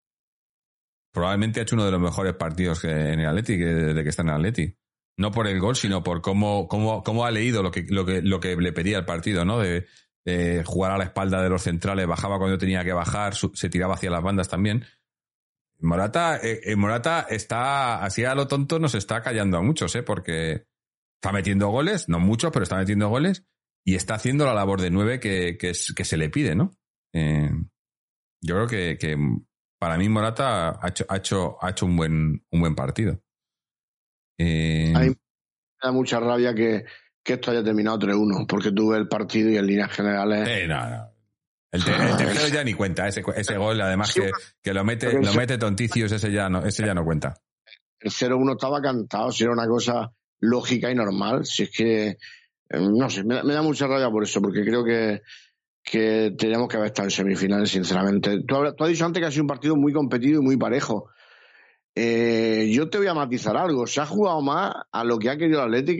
probablemente 1.13 1.59
ha 1.59 1.63
hecho 1.63 1.75
uno 1.75 1.85
de 1.85 1.91
los 1.91 2.01
mejores 2.01 2.33
partidos 2.33 2.83
en 2.83 3.19
el 3.19 3.27
Atleti, 3.27 3.57
desde 3.57 4.03
que 4.03 4.09
está 4.09 4.23
en 4.23 4.29
el 4.29 4.35
Atleti. 4.35 4.77
No 5.17 5.31
por 5.31 5.47
el 5.47 5.59
gol, 5.59 5.75
sino 5.75 6.03
por 6.03 6.21
cómo, 6.21 6.67
cómo, 6.67 7.03
cómo 7.03 7.25
ha 7.25 7.31
leído 7.31 7.61
lo 7.61 7.71
que, 7.71 7.85
lo, 7.89 8.05
que, 8.05 8.21
lo 8.21 8.39
que 8.39 8.55
le 8.55 8.73
pedía 8.73 8.97
el 8.97 9.05
partido, 9.05 9.45
¿no? 9.45 9.59
De, 9.59 9.85
jugar 10.65 10.91
a 10.91 10.97
la 10.99 11.05
espalda 11.05 11.41
de 11.41 11.49
los 11.49 11.63
centrales, 11.63 12.05
bajaba 12.05 12.37
cuando 12.37 12.57
tenía 12.57 12.83
que 12.83 12.93
bajar, 12.93 13.33
se 13.35 13.69
tiraba 13.69 13.95
hacia 13.95 14.11
las 14.11 14.21
bandas 14.21 14.47
también. 14.47 14.85
Morata, 15.79 16.37
eh, 16.37 16.61
eh, 16.63 16.75
Morata 16.75 17.25
está, 17.27 18.03
así 18.03 18.23
a 18.23 18.35
lo 18.35 18.47
tonto, 18.47 18.77
nos 18.77 18.93
está 18.93 19.23
callando 19.23 19.57
a 19.57 19.63
muchos, 19.63 19.95
¿eh? 19.95 20.03
Porque 20.03 20.67
está 21.15 21.31
metiendo 21.31 21.69
goles, 21.69 22.07
no 22.07 22.19
muchos, 22.19 22.51
pero 22.51 22.63
está 22.63 22.77
metiendo 22.77 23.09
goles 23.09 23.45
y 23.83 23.95
está 23.95 24.13
haciendo 24.13 24.45
la 24.45 24.53
labor 24.53 24.79
de 24.79 24.91
nueve 24.91 25.19
que, 25.19 25.57
que, 25.57 25.73
se 25.73 26.17
le 26.17 26.29
pide, 26.29 26.55
¿no? 26.55 26.71
Eh, 27.13 27.49
yo 28.41 28.55
creo 28.55 28.67
que, 28.67 28.97
que 28.97 29.17
para 29.79 29.97
mí 29.97 30.09
Morata 30.09 30.79
ha 30.81 30.89
hecho, 30.89 31.05
ha 31.09 31.17
hecho, 31.17 31.57
ha 31.63 31.69
hecho 31.69 31.85
un, 31.85 31.95
buen, 31.97 32.45
un 32.51 32.59
buen 32.59 32.75
partido. 32.75 33.21
Eh, 34.37 34.93
A 34.95 34.99
mí 34.99 35.07
me 35.09 35.15
da 35.81 35.91
mucha 35.91 36.19
rabia 36.19 36.53
que, 36.53 36.85
que 37.23 37.33
esto 37.33 37.51
haya 37.51 37.63
terminado 37.63 37.99
3-1, 37.99 38.45
porque 38.47 38.71
tuve 38.71 38.97
el 38.97 39.07
partido 39.07 39.49
y 39.49 39.57
en 39.57 39.67
líneas 39.67 39.91
generales. 39.91 40.47
eh, 40.47 40.67
no, 40.67 40.89
no. 40.89 41.11
El, 41.71 41.83
te- 41.85 41.91
el 41.95 42.17
tercero 42.17 42.47
ya 42.49 42.63
ni 42.65 42.73
cuenta, 42.73 43.07
ese, 43.07 43.23
ese 43.35 43.55
gol, 43.55 43.79
además 43.79 44.13
que, 44.13 44.31
que 44.61 44.73
lo 44.73 44.83
mete, 44.83 45.13
lo 45.13 45.33
mete 45.33 45.57
tonticios, 45.57 46.11
ese 46.11 46.29
ya 46.31 46.49
no, 46.49 46.65
ese 46.65 46.85
ya 46.85 46.93
no 46.93 47.05
cuenta. 47.05 47.33
El 47.99 48.11
0-1 48.11 48.53
estaba 48.53 48.81
cantado, 48.81 49.31
si 49.31 49.43
era 49.45 49.53
una 49.53 49.67
cosa 49.67 50.11
lógica 50.41 50.91
y 50.91 50.95
normal. 50.95 51.45
Si 51.45 51.63
es 51.63 51.71
que, 51.71 52.07
eh, 52.07 52.17
no 52.79 53.09
sé, 53.09 53.23
me, 53.23 53.35
da- 53.35 53.43
me 53.43 53.53
da 53.53 53.61
mucha 53.61 53.87
rabia 53.87 54.09
por 54.09 54.23
eso, 54.23 54.41
porque 54.41 54.63
creo 54.65 54.83
que, 54.83 55.21
que 55.83 56.33
teníamos 56.37 56.67
que 56.67 56.77
haber 56.77 56.87
estado 56.87 57.07
en 57.07 57.11
semifinales, 57.11 57.69
sinceramente. 57.69 58.41
Tú, 58.47 58.55
tú 58.77 58.83
has 58.83 58.89
dicho 58.89 59.05
antes 59.05 59.21
que 59.21 59.27
ha 59.27 59.31
sido 59.31 59.43
un 59.43 59.47
partido 59.47 59.75
muy 59.75 59.93
competido 59.93 60.41
y 60.41 60.43
muy 60.43 60.57
parejo. 60.57 61.09
Eh, 61.93 62.71
yo 62.73 62.89
te 62.89 62.97
voy 62.97 63.07
a 63.07 63.13
matizar 63.13 63.57
algo. 63.57 63.85
Se 63.85 63.99
ha 63.99 64.05
jugado 64.05 64.41
más 64.41 64.73
a 64.91 65.03
lo 65.03 65.19
que 65.19 65.29
ha 65.29 65.37
querido 65.37 65.59
el 65.59 65.67
Atlético 65.67 65.97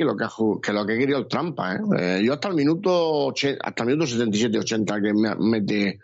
que 0.62 0.72
lo 0.74 0.86
que 0.86 0.91
ha, 0.94 0.96
que 0.96 0.98
querido 0.98 1.20
el 1.20 1.28
Trampa. 1.28 1.76
¿eh? 1.76 1.80
Eh, 2.00 2.22
yo 2.24 2.34
hasta 2.34 2.48
el 2.48 2.56
minuto 2.56 3.30
hasta 3.30 3.84
el 3.84 3.89
minuto 3.89 4.06
77-80 4.06 5.02
que 5.02 5.13
me 5.13 5.36
mete 5.36 6.00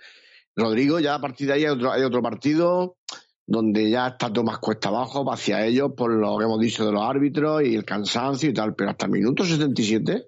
Rodrigo, 0.56 1.00
ya 1.00 1.16
a 1.16 1.22
partir 1.22 1.48
de 1.48 1.54
ahí 1.54 1.66
hay 1.66 1.70
otro, 1.70 1.92
hay 1.92 2.02
otro 2.02 2.22
partido 2.22 2.98
donde 3.46 3.90
ya 3.90 4.08
está 4.08 4.34
todo 4.34 4.44
más 4.44 4.58
cuesta 4.58 4.90
abajo 4.90 5.32
hacia 5.32 5.66
ellos 5.66 5.92
por 5.96 6.12
lo 6.12 6.38
que 6.38 6.44
hemos 6.44 6.60
dicho 6.60 6.86
de 6.86 6.92
los 6.92 7.04
árbitros 7.04 7.64
y 7.64 7.76
el 7.76 7.86
cansancio 7.86 8.50
y 8.50 8.54
tal. 8.54 8.76
Pero 8.76 8.90
hasta 8.90 9.06
el 9.06 9.12
minuto 9.12 9.46
77, 9.46 10.28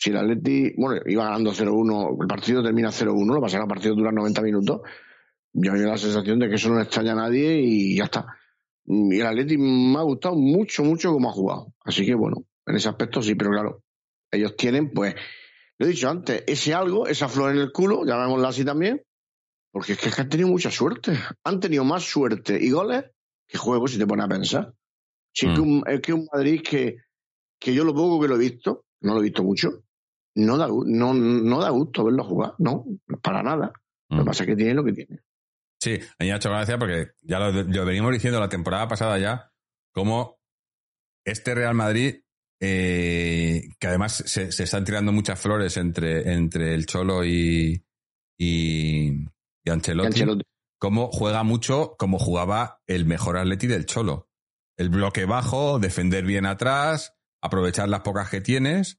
si 0.00 0.08
el 0.08 0.16
Atleti, 0.16 0.72
bueno, 0.78 1.02
iba 1.04 1.24
ganando 1.24 1.52
0-1, 1.52 2.22
el 2.22 2.26
partido 2.26 2.62
termina 2.62 2.88
0-1, 2.88 3.26
lo 3.26 3.34
que 3.34 3.40
pasa 3.42 3.56
es 3.56 3.60
que 3.60 3.64
el 3.64 3.68
partido 3.68 3.94
dura 3.94 4.10
90 4.10 4.40
minutos. 4.40 4.80
Yo 5.52 5.72
me 5.72 5.78
la 5.80 5.98
sensación 5.98 6.38
de 6.38 6.48
que 6.48 6.54
eso 6.54 6.70
no 6.70 6.76
le 6.76 6.84
extraña 6.84 7.12
a 7.12 7.16
nadie 7.16 7.60
y 7.60 7.98
ya 7.98 8.04
está. 8.04 8.38
Y 8.86 9.20
el 9.20 9.26
Atleti 9.26 9.58
me 9.58 9.98
ha 9.98 10.02
gustado 10.02 10.36
mucho, 10.36 10.84
mucho 10.84 11.12
cómo 11.12 11.28
ha 11.28 11.32
jugado. 11.32 11.74
Así 11.84 12.06
que 12.06 12.14
bueno, 12.14 12.46
en 12.64 12.76
ese 12.76 12.88
aspecto 12.88 13.20
sí, 13.20 13.34
pero 13.34 13.50
claro, 13.50 13.82
ellos 14.30 14.56
tienen, 14.56 14.90
pues, 14.90 15.14
lo 15.76 15.84
he 15.84 15.90
dicho 15.90 16.08
antes, 16.08 16.44
ese 16.46 16.72
algo, 16.72 17.06
esa 17.06 17.28
flor 17.28 17.50
en 17.50 17.58
el 17.58 17.70
culo, 17.70 18.06
llamémosla 18.06 18.48
así 18.48 18.64
también, 18.64 19.02
porque 19.70 19.92
es 19.92 19.98
que, 19.98 20.08
es 20.08 20.14
que 20.14 20.22
han 20.22 20.30
tenido 20.30 20.48
mucha 20.48 20.70
suerte. 20.70 21.12
Han 21.44 21.60
tenido 21.60 21.84
más 21.84 22.04
suerte 22.04 22.58
y 22.58 22.70
goles 22.70 23.04
que 23.46 23.58
juegos, 23.58 23.92
si 23.92 23.98
te 23.98 24.06
pones 24.06 24.24
a 24.24 24.28
pensar. 24.28 24.72
Si 25.34 25.46
es, 25.46 25.54
que 25.54 25.60
un, 25.60 25.84
es 25.86 26.00
que 26.00 26.14
un 26.14 26.26
Madrid 26.32 26.62
que, 26.62 26.96
que 27.58 27.74
yo 27.74 27.84
lo 27.84 27.92
poco 27.92 28.18
que 28.18 28.28
lo 28.28 28.36
he 28.36 28.38
visto, 28.38 28.86
no 29.02 29.12
lo 29.12 29.20
he 29.20 29.24
visto 29.24 29.42
mucho, 29.42 29.82
no 30.46 30.56
da, 30.56 30.68
no, 30.68 31.14
no 31.14 31.60
da 31.60 31.70
gusto 31.70 32.04
verlo 32.04 32.24
jugar, 32.24 32.54
no, 32.58 32.84
para 33.22 33.42
nada. 33.42 33.72
Lo 34.08 34.18
que 34.18 34.22
Mm. 34.22 34.26
pasa 34.26 34.42
es 34.44 34.48
que 34.48 34.56
tiene 34.56 34.74
lo 34.74 34.84
que 34.84 34.92
tiene. 34.92 35.20
Sí, 35.80 35.94
a 35.94 36.24
mí 36.24 36.26
me 36.28 36.32
ha 36.32 36.36
hecho 36.36 36.50
gracia 36.50 36.78
porque 36.78 37.12
ya 37.22 37.38
lo, 37.38 37.52
lo 37.52 37.84
venimos 37.86 38.12
diciendo 38.12 38.38
la 38.40 38.48
temporada 38.48 38.86
pasada 38.88 39.18
ya, 39.18 39.50
como 39.92 40.38
este 41.24 41.54
Real 41.54 41.74
Madrid, 41.74 42.16
eh, 42.60 43.68
que 43.78 43.86
además 43.86 44.14
se, 44.26 44.52
se 44.52 44.64
están 44.64 44.84
tirando 44.84 45.12
muchas 45.12 45.40
flores 45.40 45.76
entre, 45.76 46.32
entre 46.32 46.74
el 46.74 46.86
Cholo 46.86 47.24
y, 47.24 47.84
y, 48.38 49.24
y 49.64 49.70
Ancelotti, 49.70 50.08
Ancelotti. 50.08 50.44
cómo 50.78 51.10
juega 51.12 51.42
mucho 51.42 51.94
como 51.98 52.18
jugaba 52.18 52.80
el 52.86 53.06
mejor 53.06 53.38
Atleti 53.38 53.66
del 53.66 53.86
Cholo. 53.86 54.28
El 54.76 54.88
bloque 54.90 55.24
bajo, 55.24 55.78
defender 55.78 56.24
bien 56.24 56.46
atrás, 56.46 57.14
aprovechar 57.42 57.88
las 57.88 58.00
pocas 58.00 58.28
que 58.30 58.40
tienes. 58.40 58.98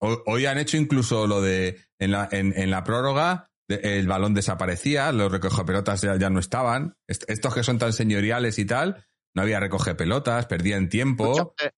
Hoy, 0.00 0.16
hoy 0.26 0.46
han 0.46 0.58
hecho 0.58 0.76
incluso 0.76 1.26
lo 1.26 1.40
de 1.40 1.78
en 1.98 2.10
la, 2.12 2.28
en, 2.30 2.52
en 2.56 2.70
la 2.70 2.84
prórroga, 2.84 3.48
el 3.68 4.06
balón 4.06 4.34
desaparecía, 4.34 5.12
los 5.12 5.30
recogepelotas 5.30 6.00
ya, 6.02 6.16
ya 6.16 6.30
no 6.30 6.40
estaban. 6.40 6.94
Est- 7.06 7.28
Estos 7.28 7.54
que 7.54 7.62
son 7.62 7.78
tan 7.78 7.92
señoriales 7.92 8.58
y 8.58 8.64
tal, 8.64 9.04
no 9.34 9.42
había 9.42 9.60
recogepelotas, 9.60 10.46
perdían 10.46 10.88
tiempo. 10.88 11.24
¿Escuchaste, 11.32 11.70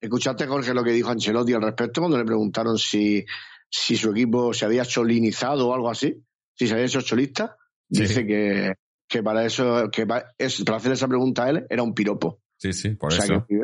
escuchaste, 0.00 0.46
Jorge, 0.46 0.72
lo 0.74 0.82
que 0.84 0.92
dijo 0.92 1.10
Ancelotti 1.10 1.52
al 1.52 1.62
respecto 1.62 2.00
cuando 2.00 2.18
le 2.18 2.24
preguntaron 2.24 2.78
si, 2.78 3.24
si 3.70 3.96
su 3.96 4.10
equipo 4.12 4.54
se 4.54 4.64
había 4.64 4.84
cholinizado 4.84 5.68
o 5.68 5.74
algo 5.74 5.90
así? 5.90 6.22
Si 6.54 6.66
se 6.66 6.72
había 6.74 6.86
hecho 6.86 7.02
cholista. 7.02 7.56
Sí. 7.90 8.02
Dice 8.02 8.26
que, 8.26 8.72
que 9.08 9.22
para 9.22 9.44
eso, 9.44 9.90
que 9.90 10.06
es- 10.38 10.64
para 10.64 10.78
hacer 10.78 10.92
esa 10.92 11.06
pregunta 11.08 11.44
a 11.44 11.50
él 11.50 11.66
era 11.68 11.82
un 11.82 11.94
piropo. 11.94 12.40
Sí, 12.58 12.72
sí, 12.72 12.90
por 12.90 13.12
o 13.12 13.16
sea 13.16 13.24
eso. 13.24 13.46
que. 13.46 13.60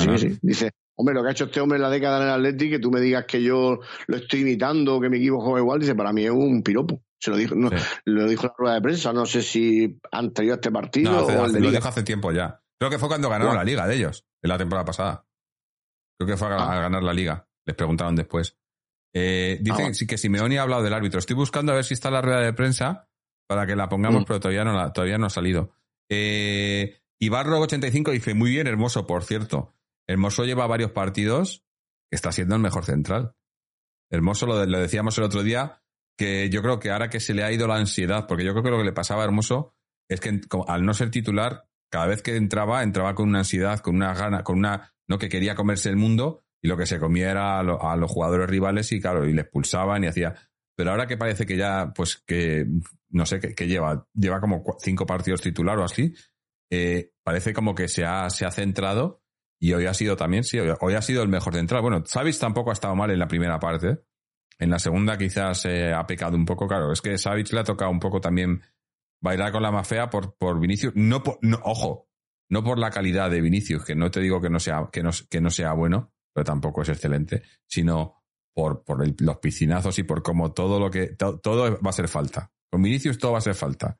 Sí, 0.00 0.18
sí. 0.30 0.38
Dice, 0.42 0.70
hombre, 0.96 1.14
lo 1.14 1.22
que 1.22 1.28
ha 1.28 1.32
hecho 1.32 1.44
este 1.44 1.60
hombre 1.60 1.76
en 1.76 1.82
la 1.82 1.90
década 1.90 2.18
en 2.18 2.24
el 2.24 2.30
Atleti, 2.34 2.70
que 2.70 2.78
tú 2.78 2.90
me 2.90 3.00
digas 3.00 3.24
que 3.26 3.42
yo 3.42 3.78
lo 4.06 4.16
estoy 4.16 4.40
imitando, 4.40 5.00
que 5.00 5.08
mi 5.08 5.18
equipo 5.18 5.40
juega 5.40 5.60
igual, 5.60 5.80
dice, 5.80 5.94
para 5.94 6.12
mí 6.12 6.24
es 6.24 6.30
un 6.30 6.62
piropo. 6.62 7.02
Se 7.18 7.30
lo 7.30 7.36
dijo, 7.36 7.54
no, 7.54 7.70
Sí. 7.70 7.76
lo 8.06 8.26
dijo 8.28 8.42
en 8.44 8.48
la 8.48 8.54
rueda 8.58 8.74
de 8.74 8.80
prensa, 8.82 9.12
no 9.12 9.24
sé 9.26 9.42
si 9.42 9.98
anterior 10.12 10.52
a 10.52 10.56
este 10.56 10.70
partido 10.70 11.12
No, 11.12 11.18
hace- 11.20 11.36
o 11.38 11.48
de 11.48 11.60
lo 11.60 11.70
dijo 11.70 11.88
hace 11.88 12.02
tiempo 12.02 12.32
ya. 12.32 12.60
Creo 12.78 12.90
que 12.90 12.98
fue 12.98 13.08
cuando 13.08 13.28
ganaron 13.30 13.48
Bueno. 13.54 13.60
la 13.60 13.64
liga 13.64 13.86
de 13.86 13.94
ellos, 13.96 14.24
en 14.42 14.48
la 14.50 14.58
temporada 14.58 14.84
pasada. 14.84 15.24
Creo 16.18 16.28
que 16.28 16.36
fue 16.36 16.48
a, 16.48 16.56
Ah. 16.56 16.78
a 16.78 16.80
ganar 16.82 17.02
la 17.02 17.12
liga. 17.14 17.46
Les 17.66 17.74
preguntaron 17.76 18.14
después. 18.16 18.56
Eh, 19.14 19.58
dicen 19.62 19.76
bueno. 19.76 19.94
sí 19.94 20.06
que 20.06 20.18
Simeone 20.18 20.58
ha 20.58 20.62
hablado 20.62 20.82
del 20.82 20.92
árbitro. 20.92 21.18
Estoy 21.18 21.36
buscando 21.36 21.72
a 21.72 21.74
ver 21.76 21.84
si 21.84 21.94
está 21.94 22.10
la 22.10 22.20
rueda 22.20 22.40
de 22.40 22.52
prensa 22.52 23.08
para 23.48 23.66
que 23.66 23.76
la 23.76 23.88
pongamos, 23.88 24.22
Mm. 24.22 24.24
pero 24.26 24.40
todavía 24.40 24.64
no, 24.64 24.74
la- 24.74 24.92
todavía 24.92 25.16
no 25.18 25.26
ha 25.26 25.30
salido. 25.30 25.72
Eh, 26.10 26.98
Ibarro85 27.20 28.10
dice, 28.12 28.34
muy 28.34 28.50
bien, 28.50 28.66
Hermoso, 28.66 29.06
por 29.06 29.24
cierto. 29.24 29.74
Hermoso 30.08 30.44
lleva 30.44 30.66
varios 30.66 30.92
partidos 30.92 31.64
que 32.10 32.16
está 32.16 32.32
siendo 32.32 32.54
el 32.54 32.62
mejor 32.62 32.84
central. 32.84 33.34
Hermoso, 34.10 34.46
lo, 34.46 34.64
lo 34.64 34.78
decíamos 34.78 35.18
el 35.18 35.24
otro 35.24 35.42
día, 35.42 35.82
que 36.16 36.48
yo 36.50 36.62
creo 36.62 36.78
que 36.78 36.90
ahora 36.90 37.10
que 37.10 37.20
se 37.20 37.34
le 37.34 37.42
ha 37.42 37.52
ido 37.52 37.66
la 37.66 37.76
ansiedad, 37.76 38.26
porque 38.26 38.44
yo 38.44 38.52
creo 38.52 38.62
que 38.64 38.70
lo 38.70 38.78
que 38.78 38.84
le 38.84 38.92
pasaba 38.92 39.22
a 39.22 39.24
Hermoso 39.24 39.74
es 40.08 40.20
que 40.20 40.40
al 40.68 40.84
no 40.84 40.94
ser 40.94 41.10
titular, 41.10 41.68
cada 41.90 42.06
vez 42.06 42.22
que 42.22 42.36
entraba, 42.36 42.82
entraba 42.82 43.14
con 43.14 43.28
una 43.28 43.40
ansiedad, 43.40 43.80
con 43.80 43.96
una 43.96 44.14
gana, 44.14 44.42
con 44.44 44.58
una, 44.58 44.92
no 45.08 45.18
que 45.18 45.28
quería 45.28 45.54
comerse 45.54 45.88
el 45.88 45.96
mundo 45.96 46.44
y 46.62 46.68
lo 46.68 46.76
que 46.76 46.86
se 46.86 46.98
comía 47.00 47.30
era 47.30 47.58
a, 47.58 47.62
lo- 47.62 47.82
a 47.88 47.96
los 47.96 48.10
jugadores 48.10 48.48
rivales 48.48 48.90
y 48.92 49.00
claro, 49.00 49.26
y 49.26 49.32
le 49.32 49.42
expulsaban 49.42 50.04
y 50.04 50.06
hacía. 50.06 50.34
Pero 50.76 50.90
ahora 50.90 51.06
que 51.06 51.16
parece 51.16 51.46
que 51.46 51.56
ya, 51.56 51.92
pues 51.94 52.22
que, 52.26 52.66
no 53.10 53.26
sé, 53.26 53.40
que, 53.40 53.66
lleva, 53.66 54.06
lleva 54.14 54.40
como 54.40 54.64
cinco 54.80 55.06
partidos 55.06 55.40
titular 55.40 55.78
o 55.78 55.84
así, 55.84 56.14
eh, 56.70 57.12
parece 57.24 57.52
como 57.52 57.74
que 57.74 57.88
se 57.88 58.04
ha, 58.04 58.30
se 58.30 58.44
ha 58.46 58.50
centrado 58.50 59.22
y 59.58 59.72
hoy 59.72 59.86
ha 59.86 59.94
sido 59.94 60.16
también, 60.16 60.44
sí, 60.44 60.58
hoy, 60.58 60.94
ha 60.94 61.02
sido 61.02 61.22
el 61.22 61.28
mejor 61.28 61.54
central. 61.54 61.82
Bueno, 61.82 62.02
Savic 62.04 62.38
tampoco 62.38 62.70
ha 62.70 62.74
estado 62.74 62.94
mal 62.94 63.10
en 63.10 63.18
la 63.18 63.28
primera 63.28 63.58
parte. 63.58 63.98
En 64.58 64.70
la 64.70 64.78
segunda 64.78 65.18
quizás 65.18 65.64
eh, 65.66 65.92
ha 65.92 66.06
pecado 66.06 66.36
un 66.36 66.44
poco, 66.44 66.66
claro. 66.66 66.92
Es 66.92 67.00
que 67.00 67.16
Savic 67.18 67.52
le 67.52 67.60
ha 67.60 67.64
tocado 67.64 67.90
un 67.90 68.00
poco 68.00 68.20
también 68.20 68.62
bailar 69.22 69.52
con 69.52 69.62
la 69.62 69.70
más 69.70 69.86
fea 69.86 70.08
por, 70.10 70.36
por 70.36 70.58
Vinicius. 70.60 70.94
No 70.94 71.22
por, 71.22 71.38
no, 71.42 71.58
ojo, 71.64 72.08
no 72.50 72.62
por 72.64 72.78
la 72.78 72.90
calidad 72.90 73.30
de 73.30 73.40
Vinicius, 73.40 73.84
que 73.84 73.94
no 73.94 74.10
te 74.10 74.20
digo 74.20 74.40
que 74.40 74.50
no 74.50 74.60
sea, 74.60 74.88
que 74.92 75.02
no, 75.02 75.10
que 75.28 75.40
no 75.40 75.50
sea 75.50 75.72
bueno, 75.72 76.12
pero 76.34 76.44
tampoco 76.44 76.82
es 76.82 76.88
excelente, 76.90 77.42
sino 77.66 78.22
por, 78.54 78.84
por 78.84 79.04
los 79.20 79.36
piscinazos 79.38 79.98
y 79.98 80.02
por 80.04 80.22
cómo 80.22 80.52
todo 80.52 80.78
lo 80.80 80.90
que, 80.90 81.08
to- 81.08 81.38
todo 81.40 81.78
va 81.80 81.90
a 81.90 81.92
ser 81.92 82.08
falta. 82.08 82.50
Con 82.70 82.82
Vinicius 82.82 83.18
todo 83.18 83.32
va 83.32 83.38
a 83.38 83.42
ser 83.42 83.54
falta. 83.54 83.98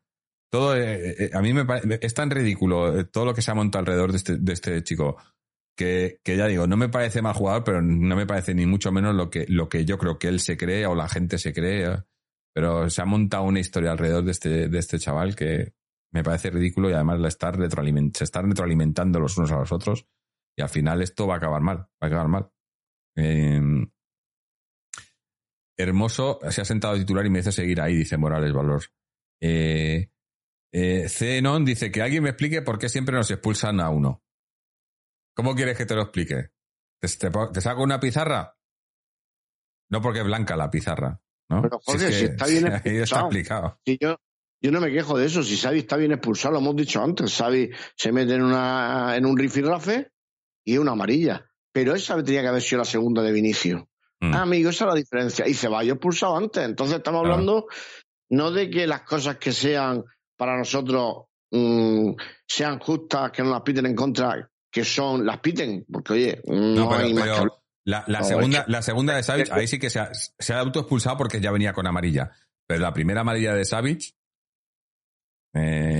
Todo, 0.50 0.76
eh, 0.76 1.24
eh, 1.24 1.30
a 1.34 1.42
mí 1.42 1.52
me 1.52 1.64
parece, 1.64 1.98
es 2.00 2.14
tan 2.14 2.30
ridículo 2.30 3.04
todo 3.08 3.24
lo 3.26 3.34
que 3.34 3.42
se 3.42 3.50
ha 3.50 3.54
montado 3.54 3.80
alrededor 3.80 4.12
de 4.12 4.16
este, 4.18 4.36
de 4.36 4.52
este 4.52 4.82
chico 4.84 5.16
que, 5.76 6.20
que 6.24 6.36
ya 6.36 6.46
digo, 6.46 6.66
no 6.66 6.76
me 6.76 6.88
parece 6.88 7.22
mal 7.22 7.34
jugador, 7.34 7.64
pero 7.64 7.82
no 7.82 8.16
me 8.16 8.26
parece 8.26 8.54
ni 8.54 8.66
mucho 8.66 8.90
menos 8.92 9.14
lo 9.14 9.30
que, 9.30 9.46
lo 9.48 9.68
que 9.68 9.84
yo 9.84 9.98
creo 9.98 10.18
que 10.18 10.28
él 10.28 10.40
se 10.40 10.56
cree 10.56 10.86
o 10.86 10.94
la 10.94 11.08
gente 11.08 11.38
se 11.38 11.52
cree. 11.52 11.86
eh. 11.86 11.98
Pero 12.54 12.88
se 12.88 13.02
ha 13.02 13.04
montado 13.04 13.44
una 13.44 13.60
historia 13.60 13.92
alrededor 13.92 14.24
de 14.24 14.30
este, 14.30 14.68
de 14.68 14.78
este 14.78 14.98
chaval 14.98 15.36
que 15.36 15.74
me 16.12 16.24
parece 16.24 16.50
ridículo 16.50 16.88
y 16.88 16.94
además 16.94 17.20
la 17.20 17.30
se 17.30 18.24
están 18.24 18.48
retroalimentando 18.48 19.20
los 19.20 19.36
unos 19.36 19.52
a 19.52 19.58
los 19.58 19.72
otros 19.72 20.06
y 20.56 20.62
al 20.62 20.70
final 20.70 21.02
esto 21.02 21.26
va 21.26 21.34
a 21.34 21.36
acabar 21.36 21.60
mal, 21.60 21.78
va 21.78 21.88
a 22.00 22.06
acabar 22.06 22.28
mal. 22.28 22.50
Eh, 23.16 23.60
Hermoso 25.78 26.40
se 26.48 26.62
ha 26.62 26.64
sentado 26.64 26.96
titular 26.96 27.26
y 27.26 27.30
me 27.30 27.40
dice 27.40 27.52
seguir 27.52 27.80
ahí, 27.80 27.96
dice 27.96 28.16
Morales 28.16 28.52
Valor. 28.52 28.82
Eh, 29.42 30.08
eh, 30.72 31.42
dice 31.64 31.90
que 31.90 32.02
alguien 32.02 32.22
me 32.22 32.30
explique 32.30 32.62
por 32.62 32.78
qué 32.78 32.88
siempre 32.88 33.14
nos 33.14 33.30
expulsan 33.30 33.80
a 33.80 33.90
uno. 33.90 34.22
¿Cómo 35.37 35.55
quieres 35.55 35.77
que 35.77 35.87
te 35.87 35.94
lo 35.94 36.03
explique? 36.03 36.49
¿Te, 37.01 37.09
te, 37.09 37.31
te 37.53 37.61
saco 37.61 37.83
una 37.83 38.01
pizarra? 38.01 38.57
No 39.90 40.01
porque 40.01 40.20
es 40.20 40.25
blanca 40.25 40.57
la 40.57 40.70
pizarra, 40.70 41.20
¿no? 41.51 41.62
Pero, 41.62 41.79
Jorge, 41.85 42.09
es 42.09 42.18
si 42.18 42.25
está 42.25 42.46
bien 42.46 42.66
ahí 42.72 42.72
está 42.75 42.88
expulsado. 42.88 43.27
explicado. 43.27 43.81
Yo, 43.87 44.16
yo 44.62 44.70
no 44.72 44.81
me 44.81 44.90
quejo 44.90 45.16
de 45.18 45.27
eso. 45.27 45.42
Si 45.42 45.57
Xavi 45.57 45.81
está 45.81 45.96
bien 45.96 46.12
expulsado, 46.12 46.55
lo 46.55 46.61
hemos 46.61 46.75
dicho 46.77 47.03
antes. 47.03 47.33
Xavi 47.37 47.70
se 47.94 48.11
mete 48.12 48.35
en, 48.35 48.42
una, 48.42 49.14
en 49.16 49.27
un 49.27 49.37
rifirrafe 49.38 50.11
y 50.64 50.75
es 50.75 50.79
una 50.79 50.92
amarilla. 50.92 51.44
Pero 51.72 51.94
esa 51.94 52.20
tenía 52.25 52.40
que 52.42 52.49
haber 52.49 52.62
sido 52.62 52.79
la 52.79 52.85
segunda 52.87 53.22
de 53.22 53.33
Vinicius. 53.33 53.83
Mm. 54.20 54.35
Ah, 54.35 54.42
amigo, 54.42 54.70
esa 54.70 54.87
es 54.87 54.88
la 54.88 54.96
diferencia. 54.96 55.46
Y 55.46 55.55
Ceballos 55.55 55.94
expulsado 55.96 56.37
antes. 56.37 56.64
Entonces 56.64 56.96
estamos 56.96 57.20
Claro. 57.20 57.35
hablando 57.35 57.66
no 58.31 58.51
de 58.51 58.70
que 58.70 58.87
las 58.87 59.03
cosas 59.03 59.37
que 59.37 59.53
sean 59.53 60.03
para 60.37 60.57
nosotros 60.57 61.27
mm, 61.53 62.12
sean 62.49 62.79
justas, 62.81 63.31
que 63.31 63.42
no 63.44 63.51
las 63.51 63.61
piten 63.61 63.87
en 63.87 63.94
contra, 63.94 64.51
que 64.76 64.84
son, 64.84 65.24
las 65.24 65.40
piten. 65.40 65.86
Porque, 65.90 66.12
oye, 66.12 66.42
no, 66.44 66.54
No, 66.84 66.88
pero, 66.90 67.00
hay 67.06 67.14
más 67.14 67.22
pero 67.24 67.62
la, 67.84 68.04
la 68.08 68.18
No, 68.18 68.24
segunda, 68.26 68.64
la 68.68 68.82
segunda 68.82 69.16
de 69.16 69.22
que- 69.44 69.52
ahí 69.52 69.66
sí 69.66 69.78
que 69.78 69.88
se 69.88 70.00
ha, 70.00 70.10
se 70.12 70.52
ha 70.52 70.58
autoexpulsado 70.58 71.16
porque 71.16 71.40
ya 71.40 71.50
venía 71.50 71.72
con 71.72 71.86
amarilla. 71.86 72.30
Pero 72.66 72.80
la 72.82 72.92
primera 72.92 73.22
amarilla 73.22 73.54
de 73.54 73.64
Savic 73.64 74.14
Eh, 75.54 75.98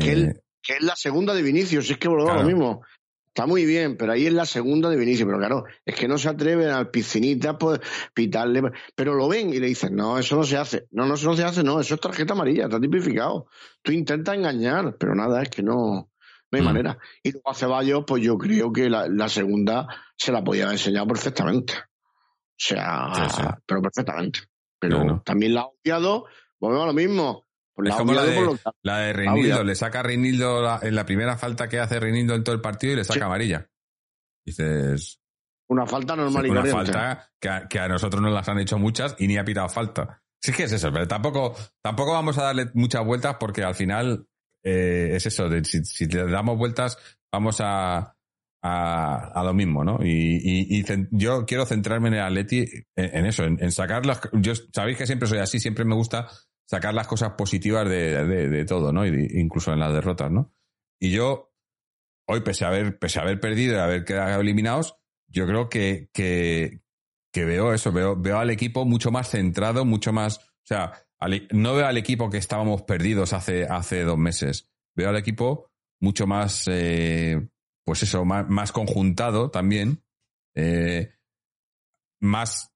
que, 0.63 0.75
es 0.75 0.83
la 0.83 0.95
segunda 0.95 1.33
de 1.33 1.41
Vinicius, 1.41 1.89
es 1.91 1.97
que 1.97 2.07
volvemos 2.09 2.37
lo 2.37 2.43
mismo. 2.43 2.83
Está 3.29 3.47
muy 3.47 3.65
bien, 3.65 3.97
pero 3.97 4.13
ahí 4.13 4.27
es 4.27 4.33
la 4.35 4.45
segunda 4.45 4.91
de 4.91 4.97
Vinicius. 4.97 5.27
Pero 5.27 5.39
claro, 5.39 5.65
es 5.87 5.95
que 5.95 6.07
no 6.07 6.19
se 6.19 6.29
atreven 6.29 6.69
al 6.69 6.91
piscinita 6.91 7.57
pues 7.57 7.81
pitarle. 8.13 8.61
Pero 8.95 9.15
lo 9.15 9.27
ven 9.27 9.55
y 9.55 9.59
le 9.59 9.69
dicen, 9.69 9.97
no, 9.97 10.19
eso 10.19 10.37
no 10.37 10.43
se 10.45 10.59
hace. 10.59 10.87
No, 10.91 11.07
no, 11.07 11.15
eso 11.15 11.31
no 11.31 11.37
se 11.37 11.45
hace, 11.45 11.63
no, 11.63 11.81
eso 11.81 11.95
es 11.95 12.01
tarjeta 12.03 12.35
amarilla, 12.35 12.65
está 12.65 12.79
tipificado. 12.79 13.47
Tú 13.81 13.93
intentas 13.93 14.35
engañar, 14.35 14.97
pero 14.99 15.15
nada, 15.15 15.43
es 15.43 15.49
que 15.49 15.63
no, 15.63 16.11
no 16.51 16.57
hay 16.59 16.63
mm. 16.63 16.67
manera. 16.67 16.99
Y 17.23 17.33
luego 17.33 17.51
a 17.51 17.55
Ceballos, 17.55 18.05
pues 18.07 18.23
yo 18.23 18.39
creo 18.39 18.73
que 18.73 18.89
la, 18.89 19.29
segunda 19.29 19.87
se 20.17 20.33
la 20.33 20.43
podía 20.43 20.65
haber 20.65 20.75
enseñado 20.77 21.07
perfectamente. 21.07 21.75
O 21.75 22.59
sea, 22.59 23.59
pero 23.67 23.83
perfectamente. 23.83 24.41
Pero 24.79 25.23
también 25.25 25.55
la 25.55 25.63
ha 25.63 25.67
odiado, 25.67 26.27
volvemos 26.59 26.85
a 26.85 26.87
lo 26.89 26.93
mismo 26.93 27.47
es 27.85 27.95
como 27.95 28.15
la 28.15 28.25
de, 28.25 28.59
la 28.83 28.99
de 28.99 29.13
Reinildo, 29.13 29.63
le 29.63 29.75
saca 29.75 30.01
a 30.01 30.03
Reinildo 30.03 30.83
en 30.83 30.95
la 30.95 31.05
primera 31.05 31.37
falta 31.37 31.69
que 31.69 31.79
hace 31.79 32.01
Reinildo 32.01 32.35
en 32.35 32.43
todo 32.43 32.55
el 32.55 32.61
partido 32.61 32.95
y 32.95 32.97
le 32.97 33.05
saca 33.05 33.27
amarilla. 33.27 33.69
Dices. 34.45 35.21
Una 35.69 35.85
falta 35.87 36.17
normal 36.17 36.47
y 36.47 36.51
Una 36.51 36.65
falta 36.65 37.31
que 37.69 37.79
a, 37.79 37.89
nosotros 37.89 38.23
nos 38.23 38.33
las 38.33 38.49
han 38.49 38.61
hecho 38.61 38.79
muchas 38.79 39.17
y 39.19 39.27
ni 39.27 39.37
ha 39.37 39.45
pitado 39.45 39.69
falta. 39.69 40.23
Sí 40.41 40.53
que 40.53 40.65
es 40.65 40.73
eso, 40.73 40.93
pero 40.93 41.07
tampoco, 41.09 41.55
tampoco 41.83 42.13
vamos 42.13 42.39
a 42.39 42.45
darle 42.45 42.71
muchas 42.75 43.05
vueltas 43.05 43.37
porque 43.39 43.63
al 43.63 43.75
final 43.75 44.27
eh, 44.69 45.15
es 45.15 45.27
eso, 45.27 45.49
de, 45.49 45.65
si, 45.65 46.07
le 46.07 46.27
damos 46.27 46.59
vueltas 46.59 46.99
vamos 47.33 47.61
a, 47.61 48.17
a, 48.63 49.43
lo 49.45 49.55
mismo, 49.55 49.85
¿no? 49.85 50.01
Y, 50.03 50.85
yo 51.13 51.47
quiero 51.47 51.67
centrarme 51.67 52.09
en 52.09 52.15
el 52.15 52.23
Atleti 52.23 52.65
en, 52.97 53.27
eso, 53.27 53.45
en, 53.45 53.63
en 53.63 53.71
sacar 53.71 54.05
las... 54.05 54.21
Yo, 54.33 54.55
sabéis 54.73 54.99
que 54.99 55.07
siempre 55.07 55.29
soy 55.29 55.39
así, 55.39 55.61
siempre 55.61 55.85
me 55.85 55.95
gusta 55.95 56.29
sacar 56.69 56.95
las 56.95 57.07
cosas 57.07 57.35
positivas 57.39 57.89
de, 57.89 58.65
todo, 58.67 58.93
¿no? 58.93 59.07
incluso 59.07 59.73
en 59.73 59.79
las 59.79 59.93
derrotas, 59.93 60.33
¿no? 60.33 60.53
Y 60.99 61.13
yo, 61.13 61.53
hoy, 62.27 62.41
pese 62.41 62.65
a 62.65 62.69
haber, 62.69 62.99
pese 62.99 63.21
a 63.21 63.23
haber 63.23 63.39
perdido 63.39 63.77
y 63.77 63.79
haber 63.79 64.05
quedado 64.05 64.41
eliminados, 64.41 64.97
yo 65.29 65.47
creo 65.47 65.69
que, 65.69 66.09
que, 66.13 66.81
veo 67.33 67.73
eso, 67.73 67.93
veo, 67.93 68.17
veo 68.17 68.41
al 68.41 68.51
equipo 68.51 68.85
mucho 68.85 69.13
más 69.13 69.31
centrado, 69.31 69.85
mucho 69.85 70.13
más. 70.13 70.39
O 70.39 70.67
sea, 70.67 71.06
no 71.53 71.75
veo 71.75 71.87
al 71.87 71.97
equipo 71.97 72.31
que 72.31 72.39
estábamos 72.39 72.83
perdidos 72.83 73.33
hace, 73.33 73.65
hace 73.65 74.03
dos 74.05 74.19
meses. 74.19 74.71
Veo 74.95 75.09
al 75.09 75.17
equipo 75.17 75.71
mucho 76.01 76.27
más, 76.27 76.65
eh, 76.69 77.49
pues 77.85 78.03
eso, 78.03 78.25
más, 78.25 78.73
conjuntado 78.73 79.51
también. 79.51 80.03
Eh, 80.55 81.15
más. 82.21 82.73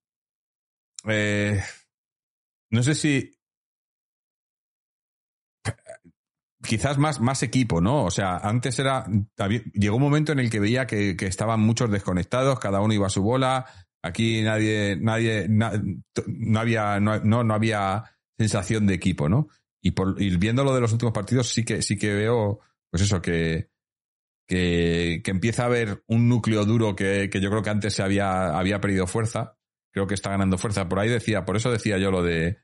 Eh, 1.06 1.62
no 2.70 2.82
sé 2.82 2.94
si 2.94 3.40
quizás 6.62 6.98
más, 6.98 7.20
más 7.20 7.42
equipo, 7.42 7.80
¿no? 7.80 8.04
O 8.04 8.10
sea, 8.10 8.36
antes 8.36 8.78
era. 8.78 9.06
Llegó 9.74 9.96
un 9.96 10.02
momento 10.02 10.32
en 10.32 10.38
el 10.38 10.50
que 10.50 10.60
veía 10.60 10.86
que, 10.86 11.16
estaban 11.20 11.60
muchos 11.60 11.90
desconectados, 11.90 12.60
cada 12.60 12.80
uno 12.80 12.94
iba 12.94 13.06
a 13.06 13.10
su 13.10 13.22
bola. 13.22 13.66
Aquí 14.02 14.42
nadie, 14.42 14.96
nadie, 14.96 15.46
no 15.48 16.60
había, 16.60 17.00
no, 17.00 17.18
no, 17.22 17.54
había 17.54 18.04
sensación 18.40 18.86
de 18.86 18.94
equipo, 18.94 19.28
¿no? 19.28 19.48
Y 19.82 19.90
por 19.90 20.16
viendo 20.16 20.64
lo 20.64 20.74
de 20.74 20.80
los 20.80 20.92
últimos 20.92 21.12
partidos, 21.12 21.48
sí 21.48 21.64
que, 21.64 21.82
sí 21.82 21.98
que 21.98 22.14
veo, 22.14 22.60
pues 22.90 23.02
eso, 23.02 23.20
que, 23.20 23.70
que, 24.46 25.22
empieza 25.26 25.64
a 25.64 25.66
haber 25.66 26.02
un 26.06 26.28
núcleo 26.28 26.64
duro 26.64 26.96
que, 26.96 27.28
yo 27.32 27.50
creo 27.50 27.62
que 27.62 27.70
antes 27.70 27.94
se 27.94 28.02
había, 28.02 28.58
había 28.58 28.80
perdido 28.80 29.06
fuerza. 29.06 29.58
Creo 29.92 30.06
que 30.06 30.14
está 30.14 30.30
ganando 30.30 30.56
fuerza. 30.56 30.88
Por 30.88 30.98
ahí 30.98 31.08
decía, 31.08 31.44
por 31.44 31.56
eso 31.56 31.70
decía 31.70 31.98
yo 31.98 32.10
lo 32.10 32.22
de 32.22 32.58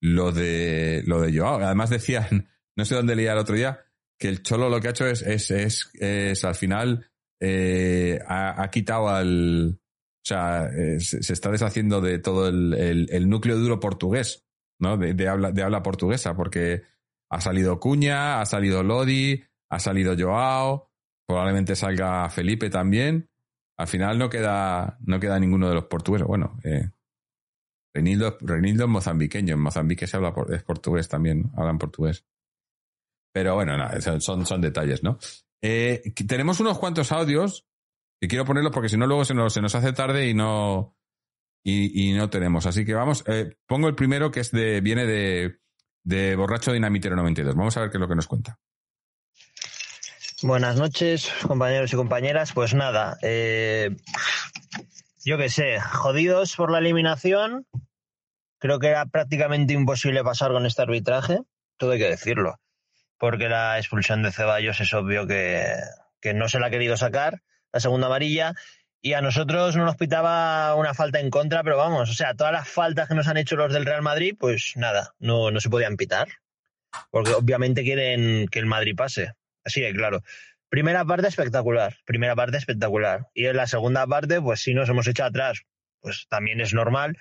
lo 0.00 0.32
de 0.32 1.02
lo 1.06 1.20
de 1.20 1.36
Joao. 1.36 1.60
Además 1.60 1.90
decían, 1.90 2.48
no 2.76 2.84
sé 2.84 2.96
dónde 2.96 3.14
leía 3.14 3.32
el 3.32 3.38
otro 3.38 3.54
día, 3.54 3.80
que 4.18 4.28
el 4.28 4.42
Cholo 4.42 4.68
lo 4.68 4.80
que 4.80 4.88
ha 4.88 4.90
hecho 4.90 5.06
es, 5.06 5.22
es, 5.22 5.50
es, 5.50 6.44
al 6.44 6.54
final 6.56 7.10
eh, 7.40 8.18
ha, 8.26 8.68
quitado 8.70 9.08
al... 9.08 9.78
O 9.78 10.22
sea, 10.22 10.66
eh, 10.66 11.00
se, 11.00 11.32
está 11.32 11.50
deshaciendo 11.50 12.00
de 12.00 12.18
todo 12.18 12.48
el, 12.48 13.08
el, 13.10 13.28
núcleo 13.28 13.56
duro 13.56 13.80
portugués, 13.80 14.46
¿no? 14.80 14.96
De, 14.96 15.28
habla, 15.28 15.52
de 15.52 15.62
habla 15.62 15.82
portuguesa, 15.82 16.34
porque 16.34 16.82
ha 17.30 17.40
salido 17.40 17.78
Cuña, 17.78 18.40
ha 18.40 18.46
salido 18.46 18.82
Lodi, 18.82 19.42
ha 19.70 19.78
salido 19.78 20.16
Joao, 20.18 20.90
probablemente 21.26 21.76
salga 21.76 22.28
Felipe 22.28 22.70
también. 22.70 23.30
Al 23.78 23.86
final 23.86 24.18
no 24.18 24.28
queda, 24.28 24.98
no 25.00 25.20
queda 25.20 25.38
ninguno 25.38 25.68
de 25.68 25.74
los 25.74 25.84
portugueses. 25.84 26.26
Bueno, 26.26 26.58
eh, 26.64 26.90
Renildo, 27.94 28.38
es 28.38 28.86
mozambiqueño, 28.88 29.54
en 29.54 29.60
Mozambique 29.60 30.06
se 30.06 30.16
habla 30.16 30.34
es 30.52 30.62
portugués 30.62 31.08
también, 31.08 31.50
hablan 31.56 31.78
portugués. 31.78 32.24
Pero 33.32 33.54
bueno, 33.54 33.74
son, 34.20 34.44
son 34.44 34.60
detalles, 34.60 35.02
¿no? 35.02 35.18
Eh, 35.62 36.12
tenemos 36.26 36.58
unos 36.60 36.78
cuantos 36.78 37.12
audios 37.12 37.66
y 38.20 38.28
quiero 38.28 38.44
ponerlos 38.44 38.72
porque 38.72 38.88
si 38.88 38.96
no 38.96 39.06
luego 39.06 39.24
se 39.24 39.34
nos, 39.34 39.52
se 39.52 39.60
nos 39.60 39.74
hace 39.74 39.92
tarde 39.92 40.28
y 40.28 40.34
no, 40.34 40.96
y, 41.62 42.12
no 42.12 42.30
tenemos. 42.30 42.66
Así 42.66 42.84
que 42.84 42.94
vamos, 42.94 43.24
eh, 43.26 43.56
pongo 43.66 43.88
el 43.88 43.94
primero 43.94 44.30
que 44.30 44.40
es 44.40 44.50
de, 44.50 44.80
viene 44.80 45.06
de, 45.06 45.58
de 46.02 46.36
Borracho 46.36 46.72
Dinamitero 46.72 47.16
92. 47.16 47.54
Vamos 47.54 47.76
a 47.76 47.80
ver 47.80 47.90
qué 47.90 47.98
es 47.98 48.00
lo 48.00 48.08
que 48.08 48.16
nos 48.16 48.26
cuenta. 48.26 48.58
Buenas 50.42 50.76
noches, 50.76 51.30
compañeros 51.46 51.92
y 51.92 51.96
compañeras. 51.96 52.52
Pues 52.52 52.74
nada, 52.74 53.18
eh, 53.22 53.96
yo 55.24 55.36
qué 55.36 55.50
sé, 55.50 55.80
jodidos 55.80 56.56
por 56.56 56.70
la 56.70 56.78
eliminación. 56.78 57.66
Creo 58.58 58.78
que 58.78 58.88
era 58.88 59.06
prácticamente 59.06 59.74
imposible 59.74 60.22
pasar 60.24 60.52
con 60.52 60.66
este 60.66 60.82
arbitraje, 60.82 61.40
todo 61.78 61.92
hay 61.92 61.98
que 61.98 62.08
decirlo 62.10 62.58
porque 63.20 63.50
la 63.50 63.78
expulsión 63.78 64.22
de 64.22 64.32
Ceballos 64.32 64.80
es 64.80 64.94
obvio 64.94 65.26
que, 65.26 65.76
no 66.34 66.48
se 66.48 66.58
la 66.58 66.68
ha 66.68 66.70
querido 66.70 66.96
sacar, 66.96 67.42
la 67.70 67.78
segunda 67.78 68.06
amarilla, 68.06 68.54
y 69.02 69.14
a 69.14 69.22
nosotros 69.22 69.76
no 69.76 69.84
nos 69.84 69.96
pitaba 69.96 70.74
una 70.74 70.94
falta 70.94 71.20
en 71.20 71.30
contra, 71.30 71.62
pero 71.62 71.76
vamos, 71.76 72.10
o 72.10 72.14
sea, 72.14 72.34
todas 72.34 72.52
las 72.52 72.68
faltas 72.68 73.08
que 73.08 73.14
nos 73.14 73.28
han 73.28 73.36
hecho 73.36 73.56
los 73.56 73.72
del 73.72 73.86
Real 73.86 74.02
Madrid, 74.02 74.34
pues 74.38 74.72
nada, 74.76 75.14
no, 75.18 75.50
no 75.50 75.60
se 75.60 75.70
podían 75.70 75.96
pitar, 75.96 76.28
porque 77.10 77.32
obviamente 77.32 77.82
quieren 77.82 78.48
que 78.48 78.58
el 78.58 78.66
Madrid 78.66 78.94
pase, 78.96 79.32
así 79.64 79.80
de 79.80 79.92
claro. 79.92 80.22
Primera 80.68 81.04
parte 81.04 81.26
espectacular, 81.26 81.96
primera 82.04 82.36
parte 82.36 82.56
espectacular. 82.56 83.26
Y 83.34 83.46
en 83.46 83.56
la 83.56 83.66
segunda 83.66 84.06
parte, 84.06 84.40
pues 84.40 84.60
si 84.60 84.72
nos 84.72 84.88
hemos 84.88 85.08
hecho 85.08 85.24
atrás, 85.24 85.62
pues 86.00 86.26
también 86.28 86.60
es 86.60 86.72
normal. 86.72 87.18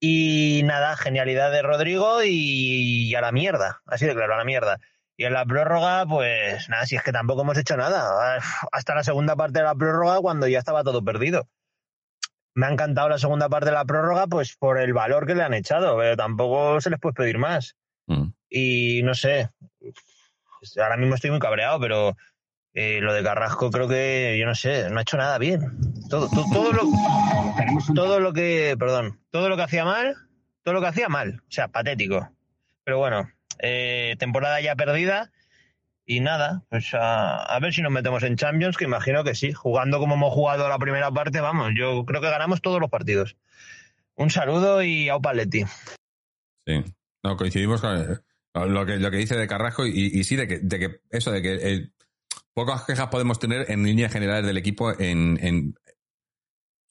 Y 0.00 0.62
nada, 0.64 0.96
genialidad 0.96 1.52
de 1.52 1.60
Rodrigo 1.60 2.22
y 2.24 3.14
a 3.14 3.20
la 3.20 3.32
mierda, 3.32 3.82
así 3.84 4.06
de 4.06 4.14
claro, 4.14 4.32
a 4.32 4.38
la 4.38 4.44
mierda. 4.44 4.80
Y 5.16 5.24
en 5.24 5.32
la 5.32 5.46
prórroga, 5.46 6.04
pues 6.06 6.68
nada, 6.68 6.84
si 6.84 6.96
es 6.96 7.02
que 7.02 7.12
tampoco 7.12 7.42
hemos 7.42 7.56
hecho 7.56 7.76
nada. 7.76 8.38
Hasta 8.70 8.94
la 8.94 9.02
segunda 9.02 9.34
parte 9.34 9.60
de 9.60 9.64
la 9.64 9.74
prórroga, 9.74 10.20
cuando 10.20 10.46
ya 10.46 10.58
estaba 10.58 10.84
todo 10.84 11.02
perdido. 11.02 11.48
Me 12.54 12.66
ha 12.66 12.70
encantado 12.70 13.08
la 13.08 13.18
segunda 13.18 13.48
parte 13.48 13.66
de 13.66 13.72
la 13.72 13.84
prórroga, 13.84 14.26
pues 14.26 14.56
por 14.56 14.78
el 14.78 14.92
valor 14.92 15.26
que 15.26 15.34
le 15.34 15.42
han 15.42 15.54
echado, 15.54 15.96
pero 15.96 16.16
tampoco 16.16 16.80
se 16.80 16.90
les 16.90 17.00
puede 17.00 17.14
pedir 17.14 17.38
más. 17.38 17.76
Mm. 18.06 18.28
Y 18.48 19.02
no 19.02 19.14
sé, 19.14 19.50
ahora 20.82 20.96
mismo 20.96 21.14
estoy 21.14 21.30
muy 21.30 21.40
cabreado, 21.40 21.80
pero 21.80 22.16
eh, 22.74 23.00
lo 23.00 23.14
de 23.14 23.22
Carrasco 23.22 23.70
creo 23.70 23.88
que, 23.88 24.36
yo 24.38 24.46
no 24.46 24.54
sé, 24.54 24.90
no 24.90 24.98
ha 24.98 25.02
hecho 25.02 25.16
nada 25.16 25.38
bien. 25.38 25.78
Todo, 26.10 26.28
todo, 26.28 26.44
todo, 26.52 26.72
lo, 26.72 26.82
todo 27.94 28.20
lo 28.20 28.32
que, 28.32 28.76
perdón, 28.78 29.20
todo 29.30 29.48
lo 29.48 29.56
que 29.56 29.62
hacía 29.62 29.84
mal, 29.84 30.14
todo 30.62 30.74
lo 30.74 30.80
que 30.80 30.88
hacía 30.88 31.08
mal, 31.08 31.42
o 31.42 31.50
sea, 31.50 31.68
patético. 31.68 32.30
Pero 32.84 32.98
bueno, 32.98 33.28
eh, 33.58 34.16
temporada 34.18 34.60
ya 34.60 34.76
perdida. 34.76 35.32
Y 36.08 36.20
nada, 36.20 36.62
pues 36.68 36.90
a, 36.94 37.58
ver 37.60 37.74
si 37.74 37.82
nos 37.82 37.90
metemos 37.90 38.22
en 38.22 38.36
Champions, 38.36 38.76
que 38.76 38.84
imagino 38.84 39.24
que 39.24 39.34
sí. 39.34 39.52
Jugando 39.52 39.98
como 39.98 40.14
hemos 40.14 40.32
jugado 40.32 40.68
la 40.68 40.78
primera 40.78 41.10
parte, 41.10 41.40
vamos, 41.40 41.72
yo 41.76 42.04
creo 42.04 42.20
que 42.20 42.30
ganamos 42.30 42.62
todos 42.62 42.80
los 42.80 42.90
partidos. 42.90 43.36
Un 44.14 44.30
saludo 44.30 44.82
y 44.82 45.08
a 45.08 45.18
Paletti. 45.18 45.64
Sí, 46.64 46.84
no, 47.24 47.36
coincidimos 47.36 47.80
con 47.80 48.22
lo 48.54 48.86
que, 48.86 48.98
lo 48.98 49.10
que 49.10 49.16
dice 49.16 49.36
de 49.36 49.48
Carrasco 49.48 49.84
y, 49.84 50.22
sí, 50.22 50.36
de 50.36 50.46
que, 50.46 50.58
de 50.60 50.78
que 50.78 51.00
eso, 51.10 51.32
de 51.32 51.42
que 51.42 51.90
pocas 52.56 52.84
quejas 52.84 53.08
podemos 53.08 53.38
tener 53.38 53.70
en 53.70 53.84
líneas 53.84 54.10
generales 54.10 54.46
del 54.46 54.56
equipo 54.56 54.90
en, 54.98 55.74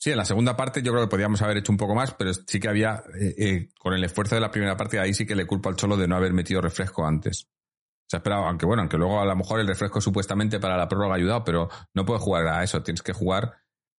Sí, 0.05 0.11
en 0.11 0.17
la 0.17 0.25
segunda 0.25 0.55
parte 0.55 0.83
yo 0.83 0.91
creo 0.91 1.05
que 1.05 1.09
podíamos 1.09 1.41
haber 1.41 1.57
hecho 1.57 1.71
un 1.71 1.79
poco 1.79 1.95
más, 1.95 2.13
pero 2.13 2.31
sí 2.31 2.59
que 2.59 2.67
había, 2.67 3.03
eh, 3.19 3.33
eh, 3.39 3.69
con 3.79 3.91
el 3.91 4.03
esfuerzo 4.03 4.35
de 4.35 4.41
la 4.41 4.51
primera 4.51 4.77
parte, 4.77 4.99
ahí 4.99 5.15
sí 5.15 5.25
que 5.25 5.33
le 5.33 5.47
culpo 5.47 5.67
al 5.67 5.75
Cholo 5.75 5.97
de 5.97 6.07
no 6.07 6.15
haber 6.15 6.31
metido 6.31 6.61
refresco 6.61 7.07
antes. 7.07 7.47
Se 8.07 8.15
ha 8.15 8.19
esperado, 8.19 8.45
aunque 8.45 8.67
bueno, 8.67 8.83
aunque 8.83 8.97
luego 8.97 9.19
a 9.19 9.25
lo 9.25 9.35
mejor 9.35 9.61
el 9.61 9.65
refresco 9.65 9.99
supuestamente 10.01 10.59
para 10.59 10.77
la 10.77 10.87
prórroga 10.87 11.15
ha 11.15 11.17
ayudado, 11.17 11.43
pero 11.43 11.69
no 11.95 12.05
puedes 12.05 12.21
jugar 12.21 12.45
a 12.45 12.63
eso, 12.63 12.83
tienes 12.83 13.01
que 13.01 13.13
jugar 13.13 13.55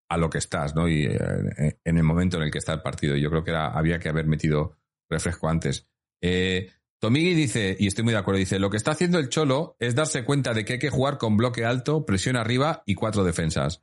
a 0.08 0.16
lo 0.16 0.30
que 0.30 0.38
estás, 0.38 0.76
¿no? 0.76 0.88
Y 0.88 1.06
eh, 1.06 1.80
en 1.82 1.96
el 1.96 2.04
momento 2.04 2.36
en 2.36 2.44
el 2.44 2.52
que 2.52 2.58
está 2.58 2.72
el 2.72 2.82
partido. 2.82 3.16
Yo 3.16 3.28
creo 3.28 3.42
que 3.42 3.56
había 3.56 3.98
que 3.98 4.08
haber 4.08 4.28
metido 4.28 4.76
refresco 5.10 5.48
antes. 5.48 5.88
Eh, 6.22 6.70
Tomigui 7.00 7.34
dice, 7.34 7.76
y 7.80 7.88
estoy 7.88 8.04
muy 8.04 8.12
de 8.12 8.20
acuerdo, 8.20 8.38
dice, 8.38 8.60
lo 8.60 8.70
que 8.70 8.76
está 8.76 8.92
haciendo 8.92 9.18
el 9.18 9.28
Cholo 9.28 9.76
es 9.80 9.96
darse 9.96 10.22
cuenta 10.22 10.54
de 10.54 10.64
que 10.64 10.74
hay 10.74 10.78
que 10.78 10.88
jugar 10.88 11.18
con 11.18 11.36
bloque 11.36 11.64
alto, 11.64 12.06
presión 12.06 12.36
arriba 12.36 12.84
y 12.86 12.94
cuatro 12.94 13.24
defensas 13.24 13.82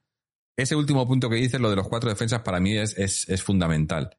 ese 0.55 0.75
último 0.75 1.07
punto 1.07 1.29
que 1.29 1.35
dices, 1.35 1.59
lo 1.59 1.69
de 1.69 1.75
los 1.75 1.87
cuatro 1.87 2.09
defensas, 2.09 2.41
para 2.41 2.59
mí 2.59 2.77
es, 2.77 2.97
es, 2.97 3.43
fundamental. 3.43 4.17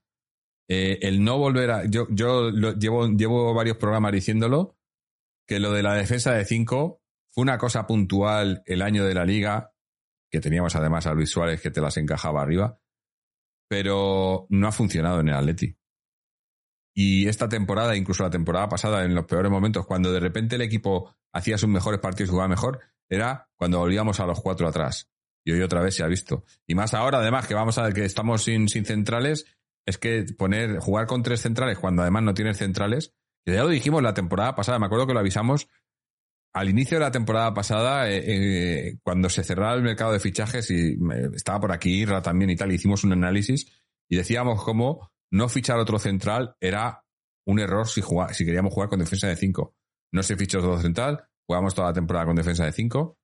Eh, 0.69 0.99
el 1.03 1.23
no 1.23 1.39
volver 1.39 1.71
a. 1.71 1.85
Yo, 1.87 2.07
yo 2.11 2.51
llevo, 2.51 3.09
llevo 3.09 3.55
varios 3.55 3.77
programas 3.77 4.13
diciéndolo. 4.13 4.77
que 5.47 5.61
lo 5.61 5.73
de 5.73 5.83
la 5.83 5.95
defensa 5.95 6.33
de 6.33 6.45
5 6.45 7.03
fue 7.31 7.43
una 7.43 7.59
cosa 7.59 7.87
puntual 7.87 8.63
el 8.67 8.83
año 8.83 9.05
de 9.05 9.15
la 9.15 9.25
liga, 9.25 9.75
que 10.31 10.41
teníamos 10.41 10.75
además 10.75 11.07
a 11.07 11.15
Luis 11.15 11.31
Suárez 11.31 11.61
que 11.61 11.71
te 11.71 11.81
las 11.81 11.97
encajaba 11.97 12.43
arriba, 12.43 12.81
pero 13.69 14.47
no 14.49 14.69
ha 14.69 14.73
funcionado 14.73 15.21
en 15.21 15.29
el 15.29 15.35
Atleti. 15.35 15.77
Y 16.97 17.29
esta 17.29 17.49
temporada, 17.49 17.97
incluso 17.97 18.23
la 18.23 18.31
temporada 18.31 18.69
pasada, 18.69 19.05
en 19.05 19.15
los 19.15 19.27
peores 19.27 19.51
momentos, 19.51 19.85
cuando 19.85 20.13
de 20.13 20.21
repente 20.21 20.55
el 20.55 20.63
equipo 20.63 21.15
hacía 21.33 21.59
sus 21.59 21.69
mejores 21.69 22.01
partidos 22.01 22.29
y 22.29 22.31
jugaba 22.31 22.49
mejor, 22.49 22.81
era 23.09 23.51
cuando 23.57 23.81
volvíamos 23.81 24.21
a 24.21 24.27
los 24.27 24.41
cuatro 24.41 24.69
atrás. 24.69 25.11
Y 25.45 25.53
hoy 25.53 25.63
otra 25.63 25.83
vez 25.83 25.95
se 25.95 26.03
ha 26.03 26.07
visto. 26.07 26.45
Y 26.67 26.75
más 26.75 26.95
ahora, 26.95 27.19
además, 27.19 27.47
que 27.47 27.55
vamos 27.55 27.79
a 27.79 27.93
que 27.93 28.05
estamos 28.05 28.45
sin, 28.45 28.69
sin 28.69 28.85
centrales, 28.85 29.47
es 29.87 29.99
que 29.99 30.25
poner, 30.37 30.79
jugar 30.79 31.07
con 31.07 31.23
tres 31.23 31.43
centrales 31.43 31.79
cuando 31.79 32.03
además 32.03 32.23
no 32.23 32.35
tienes 32.35 32.57
centrales, 32.57 33.15
ya 33.47 33.63
lo 33.63 33.69
dijimos 33.69 34.03
la 34.03 34.15
temporada 34.15 34.55
pasada, 34.55 34.79
me 34.79 34.87
acuerdo 34.87 35.07
que 35.07 35.13
lo 35.13 35.21
avisamos 35.21 35.69
al 36.55 36.71
inicio 36.71 36.99
de 36.99 37.05
la 37.05 37.11
temporada 37.11 37.53
pasada, 37.53 38.09
eh, 38.09 38.23
eh, 38.27 38.99
cuando 39.03 39.29
se 39.29 39.43
cerraba 39.43 39.75
el 39.75 39.83
mercado 39.83 40.13
de 40.13 40.21
fichajes, 40.21 40.71
y 40.71 40.97
estaba 41.35 41.61
por 41.61 41.73
aquí 41.73 41.91
Irra 41.91 42.23
también 42.23 42.51
y 42.51 42.57
tal, 42.57 42.73
hicimos 42.73 43.05
un 43.05 43.13
análisis 43.13 43.67
y 44.09 44.17
decíamos 44.17 44.63
cómo 44.63 45.11
no 45.33 45.49
fichar 45.49 45.79
otro 45.79 45.99
central 45.99 46.57
era 46.61 47.05
un 47.45 47.59
error 47.59 47.89
si, 47.89 48.03
si 48.33 48.45
queríamos 48.45 48.73
jugar 48.73 48.89
con 48.89 49.01
defensa 49.01 49.27
de 49.27 49.37
5. 49.37 49.75
No 50.13 50.23
se 50.23 50.37
fichó 50.37 50.61
otro 50.61 50.81
central, 50.81 51.25
jugamos 51.47 51.75
toda 51.75 51.89
la 51.89 51.95
temporada 51.95 52.27
con 52.27 52.37
defensa 52.37 52.65
de 52.65 52.73
5 52.73 53.19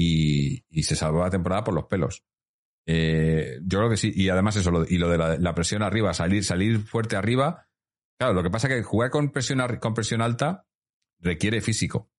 y, 0.00 0.82
se 0.82 0.96
salvó 0.96 1.20
la 1.20 1.30
temporada 1.30 1.64
por 1.64 1.74
los 1.74 1.84
pelos. 1.84 2.24
Eh, 2.86 3.58
yo 3.62 3.78
creo 3.78 3.90
que 3.90 3.96
sí, 3.96 4.10
y 4.14 4.28
además 4.30 4.56
eso, 4.56 4.84
y 4.88 4.96
lo 4.96 5.08
de 5.08 5.38
la, 5.38 5.54
presión 5.54 5.82
arriba, 5.82 6.14
salir, 6.14 6.44
salir 6.44 6.78
fuerte 6.80 7.16
arriba. 7.16 7.68
Claro, 8.18 8.34
lo 8.34 8.42
que 8.42 8.50
pasa 8.50 8.68
es 8.68 8.74
que 8.74 8.82
jugar 8.82 9.10
con 9.10 9.30
presión, 9.30 9.60
con 9.80 9.94
presión 9.94 10.22
alta 10.22 10.66
requiere 11.18 11.60
físico. 11.60 12.10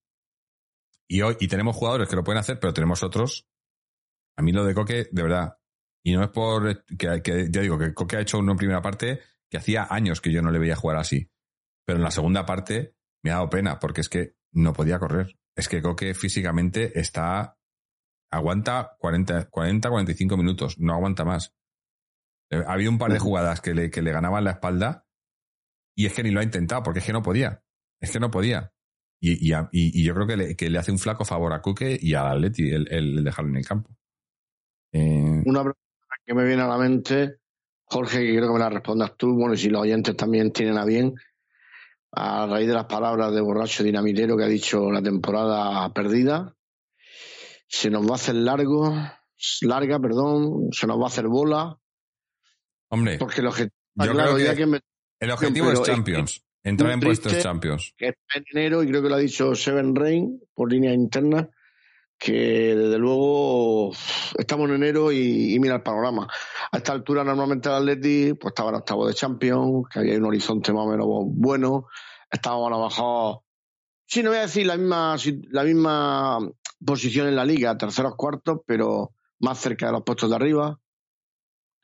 Y 1.08 1.22
hoy, 1.22 1.36
y 1.40 1.48
tenemos 1.48 1.76
jugadores 1.76 2.08
que 2.08 2.16
lo 2.16 2.24
pueden 2.24 2.38
hacer, 2.38 2.58
pero 2.60 2.72
tenemos 2.72 3.02
otros. 3.02 3.48
A 4.36 4.42
mí 4.42 4.52
lo 4.52 4.64
de 4.64 4.74
Coque, 4.74 5.08
de 5.10 5.22
verdad, 5.22 5.58
y 6.04 6.12
no 6.12 6.22
es 6.22 6.30
por 6.30 6.84
que, 6.84 7.48
ya 7.50 7.60
digo 7.60 7.78
que 7.78 7.92
Coque 7.92 8.16
ha 8.16 8.20
hecho 8.20 8.38
una 8.38 8.54
primera 8.54 8.80
parte 8.80 9.20
que 9.50 9.58
hacía 9.58 9.86
años 9.90 10.20
que 10.20 10.32
yo 10.32 10.40
no 10.40 10.50
le 10.50 10.58
veía 10.58 10.76
jugar 10.76 10.96
así. 10.96 11.30
Pero 11.84 11.98
en 11.98 12.04
la 12.04 12.10
segunda 12.10 12.46
parte 12.46 12.94
me 13.22 13.30
ha 13.30 13.34
dado 13.34 13.50
pena 13.50 13.78
porque 13.78 14.00
es 14.00 14.08
que 14.08 14.36
no 14.52 14.72
podía 14.72 14.98
correr. 14.98 15.36
Es 15.54 15.68
que 15.68 15.82
Coque 15.82 16.14
físicamente 16.14 16.98
está 16.98 17.58
aguanta 18.32 18.96
40, 18.98 19.50
40 19.50 19.88
45 19.90 20.36
minutos, 20.36 20.78
no 20.78 20.94
aguanta 20.94 21.24
más. 21.24 21.54
Eh, 22.50 22.62
ha 22.66 22.72
habido 22.72 22.90
un 22.90 22.98
par 22.98 23.12
de 23.12 23.18
jugadas 23.18 23.60
que 23.60 23.74
le, 23.74 23.90
que 23.90 24.02
le 24.02 24.10
ganaban 24.10 24.44
la 24.44 24.52
espalda 24.52 25.06
y 25.94 26.06
es 26.06 26.14
que 26.14 26.22
ni 26.22 26.30
lo 26.30 26.40
ha 26.40 26.44
intentado 26.44 26.82
porque 26.82 27.00
es 27.00 27.06
que 27.06 27.12
no 27.12 27.22
podía. 27.22 27.62
Es 28.00 28.10
que 28.10 28.18
no 28.18 28.30
podía. 28.30 28.72
Y, 29.20 29.54
y, 29.70 30.04
yo 30.04 30.14
creo 30.14 30.26
que 30.26 30.36
le, 30.36 30.56
que 30.56 30.68
le, 30.68 30.78
hace 30.78 30.90
un 30.90 30.98
flaco 30.98 31.24
favor 31.24 31.52
a 31.52 31.62
Coque 31.62 31.96
y 32.00 32.14
a 32.14 32.28
Atleti 32.28 32.70
el, 32.70 32.88
el 32.90 33.22
dejarlo 33.22 33.52
en 33.52 33.58
el 33.58 33.66
campo. 33.66 33.94
Eh, 34.90 35.42
una 35.44 35.72
que 36.26 36.34
me 36.34 36.44
viene 36.44 36.62
a 36.62 36.66
la 36.66 36.76
mente, 36.76 37.36
Jorge, 37.84 38.18
que 38.18 38.30
quiero 38.30 38.48
que 38.48 38.54
me 38.54 38.58
la 38.58 38.70
respondas 38.70 39.16
tú, 39.16 39.34
bueno, 39.34 39.54
y 39.54 39.58
si 39.58 39.68
los 39.68 39.82
oyentes 39.82 40.16
también 40.16 40.52
tienen 40.52 40.76
a 40.76 40.84
bien, 40.84 41.14
a 42.10 42.46
raíz 42.46 42.66
de 42.66 42.74
las 42.74 42.86
palabras 42.86 43.32
de 43.32 43.40
borracho 43.40 43.84
dinamitero 43.84 44.36
que 44.36 44.44
ha 44.44 44.48
dicho 44.48 44.90
la 44.90 45.02
temporada 45.02 45.92
perdida, 45.92 46.54
se 47.72 47.88
nos 47.88 48.06
va 48.06 48.12
a 48.12 48.14
hacer 48.16 48.34
largo, 48.34 48.94
larga, 49.62 49.98
perdón, 49.98 50.68
se 50.72 50.86
nos 50.86 50.98
va 51.00 51.04
a 51.04 51.06
hacer 51.06 51.26
bola. 51.26 51.78
Hombre, 52.90 53.16
porque 53.16 53.40
el 53.40 53.46
objetivo, 53.46 53.72
el 55.18 55.30
objetivo 55.30 55.72
es 55.72 55.82
Champions, 55.82 56.44
entrar 56.62 56.92
en 56.92 57.00
puestos 57.00 57.38
Champions. 57.38 57.94
Que 57.96 58.08
es 58.08 58.14
en 58.34 58.44
enero, 58.52 58.82
y 58.82 58.88
creo 58.88 59.02
que 59.02 59.08
lo 59.08 59.14
ha 59.14 59.18
dicho 59.18 59.54
Seven 59.54 59.96
Rain 59.96 60.38
por 60.52 60.70
línea 60.70 60.92
interna, 60.92 61.48
que 62.18 62.74
desde 62.76 62.98
luego 62.98 63.92
estamos 64.36 64.68
en 64.68 64.74
enero 64.74 65.10
y, 65.10 65.58
mira 65.58 65.76
el 65.76 65.82
panorama. 65.82 66.28
A 66.70 66.76
esta 66.76 66.92
altura 66.92 67.24
normalmente 67.24 67.70
el 67.70 67.76
Atleti 67.76 68.34
pues 68.34 68.52
estaba 68.52 68.68
en 68.68 68.76
octavo 68.76 69.06
de 69.06 69.14
Champions, 69.14 69.88
que 69.90 69.98
había 69.98 70.18
un 70.18 70.26
horizonte 70.26 70.74
más 70.74 70.84
o 70.84 70.90
menos 70.90 71.06
bueno, 71.08 71.86
estábamos 72.30 72.66
a 72.66 72.76
lo 72.76 72.84
mejor, 72.84 73.40
sí, 74.06 74.22
no 74.22 74.28
voy 74.28 74.40
a 74.40 74.42
decir 74.42 74.66
la 74.66 74.76
misma, 74.76 75.16
la 75.50 75.64
misma 75.64 76.38
posición 76.84 77.28
en 77.28 77.36
la 77.36 77.44
liga, 77.44 77.76
terceros, 77.76 78.14
cuartos, 78.16 78.60
pero 78.66 79.12
más 79.40 79.58
cerca 79.58 79.86
de 79.86 79.92
los 79.92 80.02
puestos 80.02 80.30
de 80.30 80.36
arriba. 80.36 80.80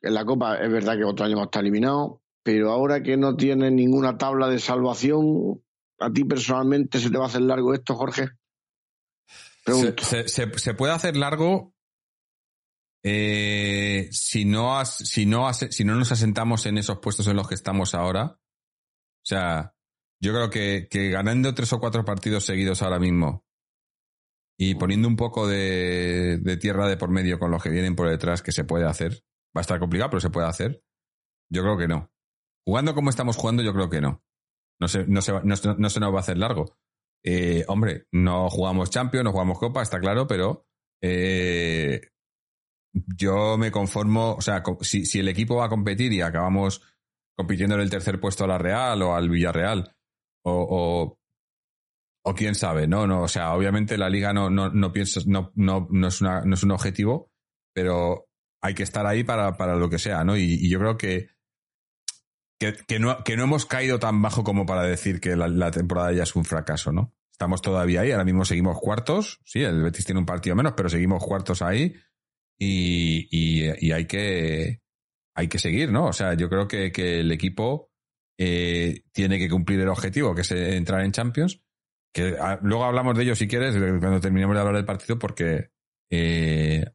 En 0.01 0.13
la 0.13 0.25
Copa 0.25 0.57
es 0.57 0.71
verdad 0.71 0.97
que 0.97 1.03
otro 1.03 1.25
año 1.25 1.33
hemos 1.33 1.47
estado 1.47 1.61
eliminados, 1.61 2.19
pero 2.43 2.71
ahora 2.71 3.03
que 3.03 3.17
no 3.17 3.35
tiene 3.35 3.69
ninguna 3.69 4.17
tabla 4.17 4.47
de 4.47 4.59
salvación, 4.59 5.61
¿a 5.99 6.11
ti 6.11 6.23
personalmente 6.23 6.99
se 6.99 7.09
te 7.09 7.17
va 7.17 7.25
a 7.25 7.27
hacer 7.27 7.41
largo 7.41 7.73
esto, 7.73 7.95
Jorge? 7.95 8.29
Se, 9.65 10.73
puede 10.73 10.93
hacer 10.93 11.15
largo 11.15 11.75
eh, 13.03 14.07
si, 14.11 14.45
no 14.45 14.81
no 14.81 15.53
si 15.53 15.83
no 15.83 15.95
nos 15.95 16.11
asentamos 16.11 16.65
en 16.65 16.77
esos 16.77 16.99
puestos 16.99 17.27
en 17.27 17.35
los 17.35 17.47
que 17.47 17.55
estamos 17.55 17.93
ahora. 17.93 18.39
O 19.21 19.25
sea, 19.25 19.75
yo 20.21 20.31
creo 20.33 20.49
que 20.49 21.09
ganando 21.11 21.53
tres 21.53 21.71
o 21.73 21.79
cuatro 21.79 22.03
partidos 22.03 22.45
seguidos 22.45 22.81
ahora 22.81 22.99
mismo 22.99 23.45
y 24.61 24.75
poniendo 24.75 25.07
un 25.07 25.15
poco 25.15 25.47
de, 25.47 26.57
tierra 26.59 26.87
de 26.87 26.97
por 26.97 27.09
medio 27.09 27.39
con 27.39 27.49
los 27.49 27.63
que 27.63 27.69
vienen 27.69 27.95
por 27.95 28.09
detrás, 28.09 28.41
que 28.41 28.51
se 28.51 28.65
puede 28.65 28.85
hacer. 28.85 29.23
Va 29.55 29.59
a 29.59 29.61
estar 29.61 29.79
complicado, 29.79 30.09
pero 30.09 30.19
se 30.19 30.29
puede 30.29 30.47
hacer. 30.47 30.83
Yo 31.49 31.61
creo 31.61 31.77
que 31.77 31.87
no. 31.87 32.11
Jugando 32.67 32.93
como 32.93 33.09
estamos 33.09 33.37
jugando, 33.37 33.63
yo 33.63 33.73
creo 33.73 33.89
que 33.89 34.01
no. 34.01 34.21
No 34.81 34.89
se, 34.89 35.07
no 35.07 35.21
se, 35.21 35.31
no 35.43 35.89
se 35.89 35.99
nos 35.99 36.13
va 36.13 36.17
a 36.17 36.19
hacer 36.19 36.37
largo. 36.37 36.77
Eh, 37.23 37.63
hombre, 37.67 38.07
no 38.11 38.49
jugamos 38.49 38.89
Champions, 38.89 39.23
no 39.23 39.31
jugamos 39.31 39.59
Copa, 39.59 39.81
está 39.81 39.99
claro, 39.99 40.27
pero 40.27 40.65
eh, 41.01 42.01
yo 42.93 43.57
me 43.57 43.71
conformo, 43.71 44.35
o 44.35 44.41
sea, 44.41 44.63
si, 44.81 45.05
si, 45.05 45.19
el 45.19 45.27
equipo 45.29 45.55
va 45.55 45.65
a 45.65 45.69
competir 45.69 46.11
y 46.13 46.21
acabamos 46.21 46.81
compitiendo 47.37 47.75
en 47.75 47.81
el 47.81 47.89
tercer 47.89 48.19
puesto 48.19 48.43
a 48.43 48.47
la 48.47 48.57
Real 48.57 49.01
o 49.01 49.15
al 49.15 49.29
Villarreal, 49.29 49.95
o, 50.43 51.18
quién 52.35 52.55
sabe, 52.55 52.87
¿no? 52.87 53.07
no 53.07 53.23
O 53.23 53.27
sea, 53.27 53.53
obviamente 53.53 53.97
la 53.97 54.09
liga 54.09 54.33
no, 54.33 54.49
no, 54.49 54.69
no, 54.69 54.91
piensa, 54.91 55.21
no, 55.25 55.51
no, 55.55 55.87
no, 55.91 56.07
es 56.07 56.21
una, 56.21 56.41
no 56.41 56.55
es 56.55 56.63
un 56.63 56.71
objetivo, 56.71 57.31
pero 57.73 58.27
hay 58.61 58.73
que 58.73 58.83
estar 58.83 59.05
ahí 59.05 59.23
para, 59.23 59.57
para 59.57 59.75
lo 59.75 59.89
que 59.89 59.99
sea, 59.99 60.23
¿no? 60.23 60.37
Y, 60.37 60.69
yo 60.69 60.79
creo 60.79 60.97
que, 60.97 61.29
que, 62.59 62.99
no, 62.99 63.23
que 63.23 63.37
no 63.37 63.43
hemos 63.43 63.65
caído 63.65 63.99
tan 63.99 64.21
bajo 64.21 64.43
como 64.43 64.65
para 64.65 64.83
decir 64.83 65.19
que 65.19 65.35
la, 65.35 65.71
temporada 65.71 66.11
ya 66.11 66.23
es 66.23 66.35
un 66.35 66.45
fracaso, 66.45 66.91
¿no? 66.91 67.13
Estamos 67.31 67.61
todavía 67.61 68.01
ahí, 68.01 68.11
ahora 68.11 68.25
mismo 68.25 68.43
seguimos 68.43 68.77
cuartos, 68.79 69.39
sí, 69.45 69.63
el 69.63 69.81
Betis 69.81 70.05
tiene 70.05 70.19
un 70.19 70.25
partido 70.25 70.55
menos, 70.55 70.73
pero 70.75 70.89
seguimos 70.89 71.23
cuartos 71.23 71.61
ahí 71.61 71.95
y, 72.57 73.27
y, 73.31 73.91
hay 73.91 74.05
que 74.05 74.81
hay 75.35 75.47
que 75.47 75.59
seguir, 75.59 75.89
¿no? 75.89 76.07
O 76.07 76.13
sea, 76.13 76.33
yo 76.33 76.49
creo 76.49 76.67
que, 76.67 76.91
que 76.91 77.21
el 77.21 77.31
equipo 77.31 77.89
eh, 78.41 79.03
tiene 79.11 79.37
que 79.37 79.49
cumplir 79.49 79.81
el 79.81 79.89
objetivo, 79.89 80.33
que 80.33 80.41
es 80.41 80.51
entrar 80.51 81.03
en 81.03 81.11
Champions. 81.11 81.61
Que 82.13 82.35
ah, 82.39 82.59
luego 82.61 82.85
hablamos 82.85 83.15
de 83.15 83.23
ello 83.23 83.35
si 83.35 83.47
quieres, 83.47 83.75
cuando 83.77 84.19
terminemos 84.19 84.55
de 84.55 84.59
hablar 84.59 84.75
del 84.75 84.85
partido, 84.85 85.19
porque 85.19 85.69
eh, 86.11 86.85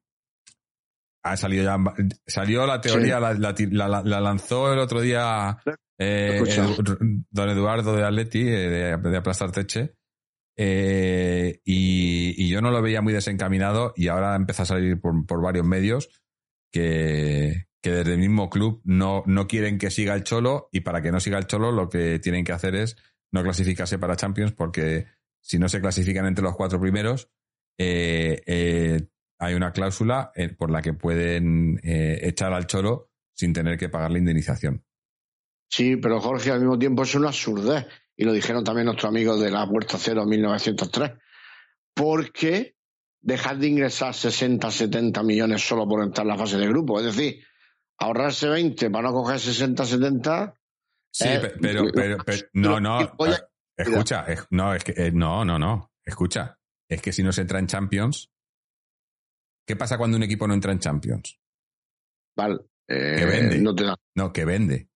ha 1.23 1.37
salido 1.37 1.65
ya, 1.65 1.79
salió 2.27 2.67
la 2.67 2.81
teoría, 2.81 3.21
la, 3.21 3.33
la, 3.35 4.21
lanzó 4.21 4.73
el 4.73 4.79
otro 4.79 5.01
día 5.01 5.57
eh, 5.99 6.43
don 7.31 7.49
Eduardo 7.49 7.97
de 7.97 8.05
Atleti, 8.05 8.41
eh, 8.41 8.69
de, 8.69 8.97
de 8.97 9.17
Aplastar 9.17 9.51
Teche, 9.51 9.95
eh, 10.57 11.61
y, 11.65 12.49
yo 12.49 12.61
no 12.61 12.71
lo 12.71 12.83
veía 12.83 13.03
muy 13.03 13.13
desencaminado 13.13 13.93
y 13.97 14.09
ahora 14.09 14.37
empieza 14.37 14.63
a 14.63 14.67
salir 14.67 15.01
por, 15.01 15.27
por 15.27 15.43
varios 15.43 15.67
medios 15.67 16.09
que, 16.73 17.67
que, 17.83 17.91
desde 17.91 18.13
el 18.13 18.19
mismo 18.19 18.49
club 18.51 18.81
no, 18.85 19.25
no 19.27 19.49
quieren 19.49 19.79
que 19.79 19.91
siga 19.91 20.15
el 20.15 20.23
Cholo 20.23 20.69
y 20.71 20.81
para 20.81 21.03
que 21.03 21.11
no 21.11 21.19
siga 21.19 21.39
el 21.39 21.47
Cholo 21.47 21.73
lo 21.73 21.89
que 21.89 22.21
tienen 22.21 22.45
que 22.45 22.53
hacer 22.53 22.77
es 22.77 22.97
no 23.35 23.43
clasificarse 23.43 23.99
para 23.99 24.15
Champions 24.15 24.53
porque 24.53 25.07
si 25.41 25.59
no 25.59 25.69
se 25.69 25.81
clasifican 25.81 26.25
entre 26.27 26.45
los 26.45 26.55
cuatro 26.55 26.81
primeros, 26.81 27.29
eh, 27.77 28.41
eh, 28.47 29.09
hay 29.41 29.55
una 29.55 29.73
cláusula 29.73 30.31
eh, 30.37 30.51
por 30.51 30.71
la 30.71 30.81
que 30.81 30.93
pueden 30.93 31.81
echar 31.83 32.53
al 32.53 32.69
cholo 32.69 33.11
sin 33.35 33.53
tener 33.53 33.77
que 33.77 33.89
pagar 33.89 34.13
la 34.13 34.19
indemnización. 34.19 34.85
Sí, 35.69 35.97
pero 35.97 36.21
Jorge, 36.21 36.53
al 36.53 36.61
mismo 36.61 36.79
tiempo 36.79 37.03
es 37.03 37.15
una 37.17 37.29
absurdez. 37.29 37.87
Y 38.17 38.25
lo 38.25 38.33
dijeron 38.33 38.63
también 38.63 38.87
nuestros 38.87 39.11
amigos 39.11 39.41
de 39.41 39.51
la 39.51 39.69
Puerta 39.69 39.99
Cero 39.99 40.25
1903. 40.25 41.11
Porque 41.93 42.77
dejar 43.21 43.59
de 43.59 43.67
ingresar 43.67 44.15
60, 44.15 44.71
70 44.71 45.23
millones 45.25 45.67
solo 45.67 45.89
por 45.89 46.05
entrar 46.05 46.25
en 46.25 46.29
la 46.29 46.39
fase 46.39 46.57
de 46.57 46.69
grupo. 46.69 47.01
Es 47.01 47.07
decir, 47.07 47.45
ahorrarse 47.99 48.49
20 48.49 48.89
para 48.91 49.09
no 49.09 49.15
coger 49.15 49.41
60, 49.41 49.85
70. 49.85 50.55
Sí, 51.15 51.29
pero, 51.61 51.85
pero, 51.95 52.19
no, 52.55 52.81
no. 52.81 53.17
Escucha, 53.77 54.27
no, 54.51 54.75
es 54.75 54.83
que, 54.83 54.93
eh, 54.97 55.13
no, 55.13 55.45
no, 55.45 55.59
no. 55.59 55.93
Escucha, 56.05 56.59
es 56.89 57.01
que 57.01 57.13
si 57.13 57.23
no 57.23 57.33
se 57.33 57.43
entra 57.43 57.59
en 57.59 57.67
Champions, 57.67 58.31
¿Qué 59.67 59.77
pasa 59.77 59.97
cuando 59.97 60.17
un 60.17 60.23
equipo 60.23 60.47
no 60.47 60.55
entra 60.55 60.73
en 60.73 60.79
Champions? 60.79 61.41
Vale. 62.37 62.59
que 62.87 63.23
eh, 63.23 63.25
vende. 63.25 63.63
No, 63.63 63.75
te 63.75 63.85
da. 63.85 63.97
no, 64.15 64.33
que 64.33 64.45
vende. 64.45 64.91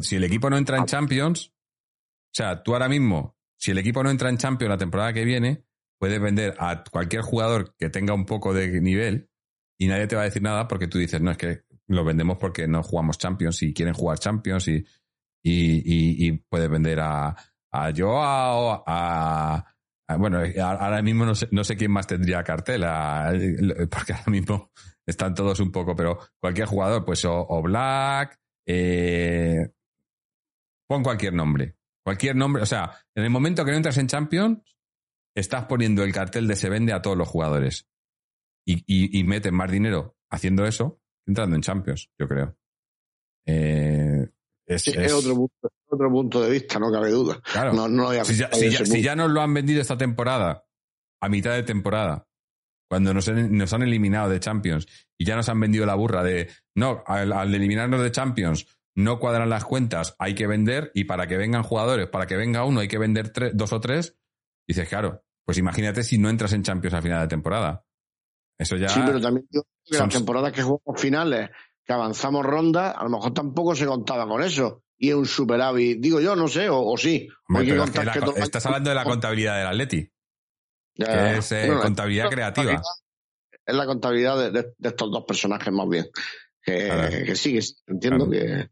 si 0.00 0.16
el 0.16 0.24
equipo 0.24 0.48
no 0.48 0.56
entra 0.56 0.78
en 0.78 0.84
ah. 0.84 0.86
Champions, 0.86 1.48
o 1.48 2.32
sea, 2.32 2.62
tú 2.62 2.72
ahora 2.72 2.88
mismo 2.88 3.36
si 3.58 3.70
el 3.70 3.78
equipo 3.78 4.02
no 4.02 4.10
entra 4.10 4.28
en 4.28 4.38
Champions 4.38 4.70
la 4.70 4.78
temporada 4.78 5.12
que 5.12 5.24
viene, 5.24 5.64
puedes 5.98 6.20
vender 6.20 6.54
a 6.58 6.84
cualquier 6.84 7.22
jugador 7.22 7.74
que 7.76 7.88
tenga 7.88 8.14
un 8.14 8.26
poco 8.26 8.52
de 8.52 8.80
nivel 8.80 9.30
y 9.78 9.88
nadie 9.88 10.06
te 10.06 10.16
va 10.16 10.22
a 10.22 10.26
decir 10.26 10.42
nada 10.42 10.68
porque 10.68 10.88
tú 10.88 10.98
dices, 10.98 11.20
no, 11.20 11.30
es 11.30 11.38
que 11.38 11.64
lo 11.88 12.04
vendemos 12.04 12.38
porque 12.38 12.66
no 12.66 12.82
jugamos 12.82 13.18
Champions 13.18 13.62
y 13.62 13.72
quieren 13.72 13.94
jugar 13.94 14.18
Champions 14.18 14.68
y, 14.68 14.86
y, 15.48 16.26
y, 16.28 16.32
puedes 16.32 16.68
vender 16.68 16.98
a, 17.00 17.34
Joao, 17.94 18.82
a, 18.86 19.64
bueno, 20.18 20.40
ahora 20.62 21.02
mismo 21.02 21.24
no 21.24 21.34
sé, 21.34 21.48
no 21.52 21.62
sé 21.62 21.76
quién 21.76 21.92
más 21.92 22.06
tendría 22.06 22.42
cartela, 22.42 23.32
porque 23.90 24.12
ahora 24.14 24.30
mismo 24.30 24.70
están 25.06 25.34
todos 25.34 25.60
un 25.60 25.70
poco, 25.70 25.94
pero 25.94 26.18
cualquier 26.40 26.66
jugador, 26.66 27.04
pues 27.04 27.24
o, 27.24 27.62
Black, 27.62 28.40
eh, 28.66 29.68
pon 30.88 31.02
cualquier 31.02 31.34
nombre, 31.34 31.76
cualquier 32.04 32.34
nombre, 32.34 32.62
o 32.62 32.66
sea, 32.66 32.90
en 33.14 33.24
el 33.24 33.30
momento 33.30 33.64
que 33.64 33.70
no 33.70 33.76
entras 33.76 33.98
en 33.98 34.08
Champions, 34.08 34.76
estás 35.34 35.66
poniendo 35.66 36.02
el 36.02 36.12
cartel 36.12 36.48
de 36.48 36.56
se 36.56 36.70
vende 36.70 36.92
a 36.92 37.02
todos 37.02 37.16
los 37.16 37.28
jugadores 37.28 37.86
y, 38.66 38.78
y, 38.86 39.20
y 39.20 39.24
meten 39.24 39.54
más 39.54 39.70
dinero 39.70 40.16
haciendo 40.30 40.64
eso 40.66 41.00
entrando 41.26 41.56
en 41.56 41.62
Champions, 41.62 42.10
yo 42.18 42.26
creo. 42.26 42.56
Eh, 43.46 44.28
es, 44.66 45.12
otro, 45.12 46.10
punto, 46.10 46.42
de 46.42 46.50
vista, 46.50 46.78
no 46.78 46.90
cabe 46.90 47.10
duda. 47.10 47.40
Claro. 47.40 47.72
si, 48.24 49.02
ya, 49.02 49.14
nos 49.14 49.30
lo 49.30 49.40
han 49.40 49.54
vendido 49.54 49.80
esta 49.80 49.96
temporada, 49.96 50.64
a 51.20 51.28
mitad 51.28 51.54
de 51.54 51.62
temporada, 51.62 52.26
cuando 52.88 53.14
nos, 53.14 53.28
nos, 53.28 53.72
han 53.72 53.82
eliminado 53.82 54.28
de 54.28 54.40
Champions 54.40 54.86
y 55.16 55.24
ya 55.24 55.36
nos 55.36 55.48
han 55.48 55.60
vendido 55.60 55.86
la 55.86 55.94
burra 55.94 56.22
de, 56.24 56.50
no, 56.74 57.02
al, 57.06 57.54
eliminarnos 57.54 58.02
de 58.02 58.10
Champions 58.10 58.66
no 58.96 59.18
cuadran 59.18 59.50
las 59.50 59.64
cuentas, 59.64 60.16
hay 60.18 60.34
que 60.34 60.46
vender 60.46 60.90
y 60.94 61.04
para 61.04 61.26
que 61.26 61.36
vengan 61.36 61.62
jugadores, 61.62 62.08
para 62.08 62.26
que 62.26 62.36
venga 62.36 62.64
uno 62.64 62.80
hay 62.80 62.88
que 62.88 62.98
vender 62.98 63.32
dos 63.52 63.72
o 63.72 63.80
tres, 63.80 64.18
dices, 64.66 64.88
claro, 64.88 65.22
pues 65.44 65.58
imagínate 65.58 66.02
si 66.02 66.18
no 66.18 66.30
entras 66.30 66.54
en 66.54 66.62
Champions 66.62 66.94
a 66.94 67.02
final 67.02 67.20
de 67.20 67.28
temporada. 67.28 67.84
Eso 68.58 68.76
ya... 68.76 68.88
Sí, 68.88 69.00
pero 69.04 69.20
también 69.20 69.46
que 69.50 69.60
las 69.98 70.08
temporadas 70.08 70.52
que 70.52 70.62
jugamos 70.62 71.00
finales, 71.00 71.50
que 71.86 71.92
avanzamos 71.92 72.44
ronda, 72.44 72.90
a 72.90 73.04
lo 73.04 73.10
mejor 73.10 73.32
tampoco 73.32 73.74
se 73.74 73.86
contaba 73.86 74.26
con 74.26 74.42
eso. 74.42 74.82
Y 74.98 75.10
es 75.10 75.14
un 75.14 75.26
superávit, 75.26 76.00
digo 76.00 76.20
yo, 76.20 76.34
no 76.34 76.48
sé, 76.48 76.68
o, 76.70 76.96
sí. 76.96 77.28
estás 78.36 78.66
hablando 78.66 78.90
de 78.90 78.96
la 78.96 79.04
contabilidad 79.04 79.58
del 79.58 79.66
Atleti. 79.68 80.10
que 80.94 81.36
es 81.36 81.52
eh, 81.52 81.70
contabilidad 81.80 82.30
creativa. 82.30 82.80
Es 83.64 83.74
la 83.74 83.86
contabilidad 83.86 84.52
de, 84.52 84.72
estos 84.82 85.10
dos 85.10 85.24
personajes 85.24 85.72
más 85.72 85.88
bien. 85.88 86.06
Que, 86.62 87.36
sí, 87.36 87.52
que 87.52 87.64
entiendo 87.86 88.28
que, 88.28 88.70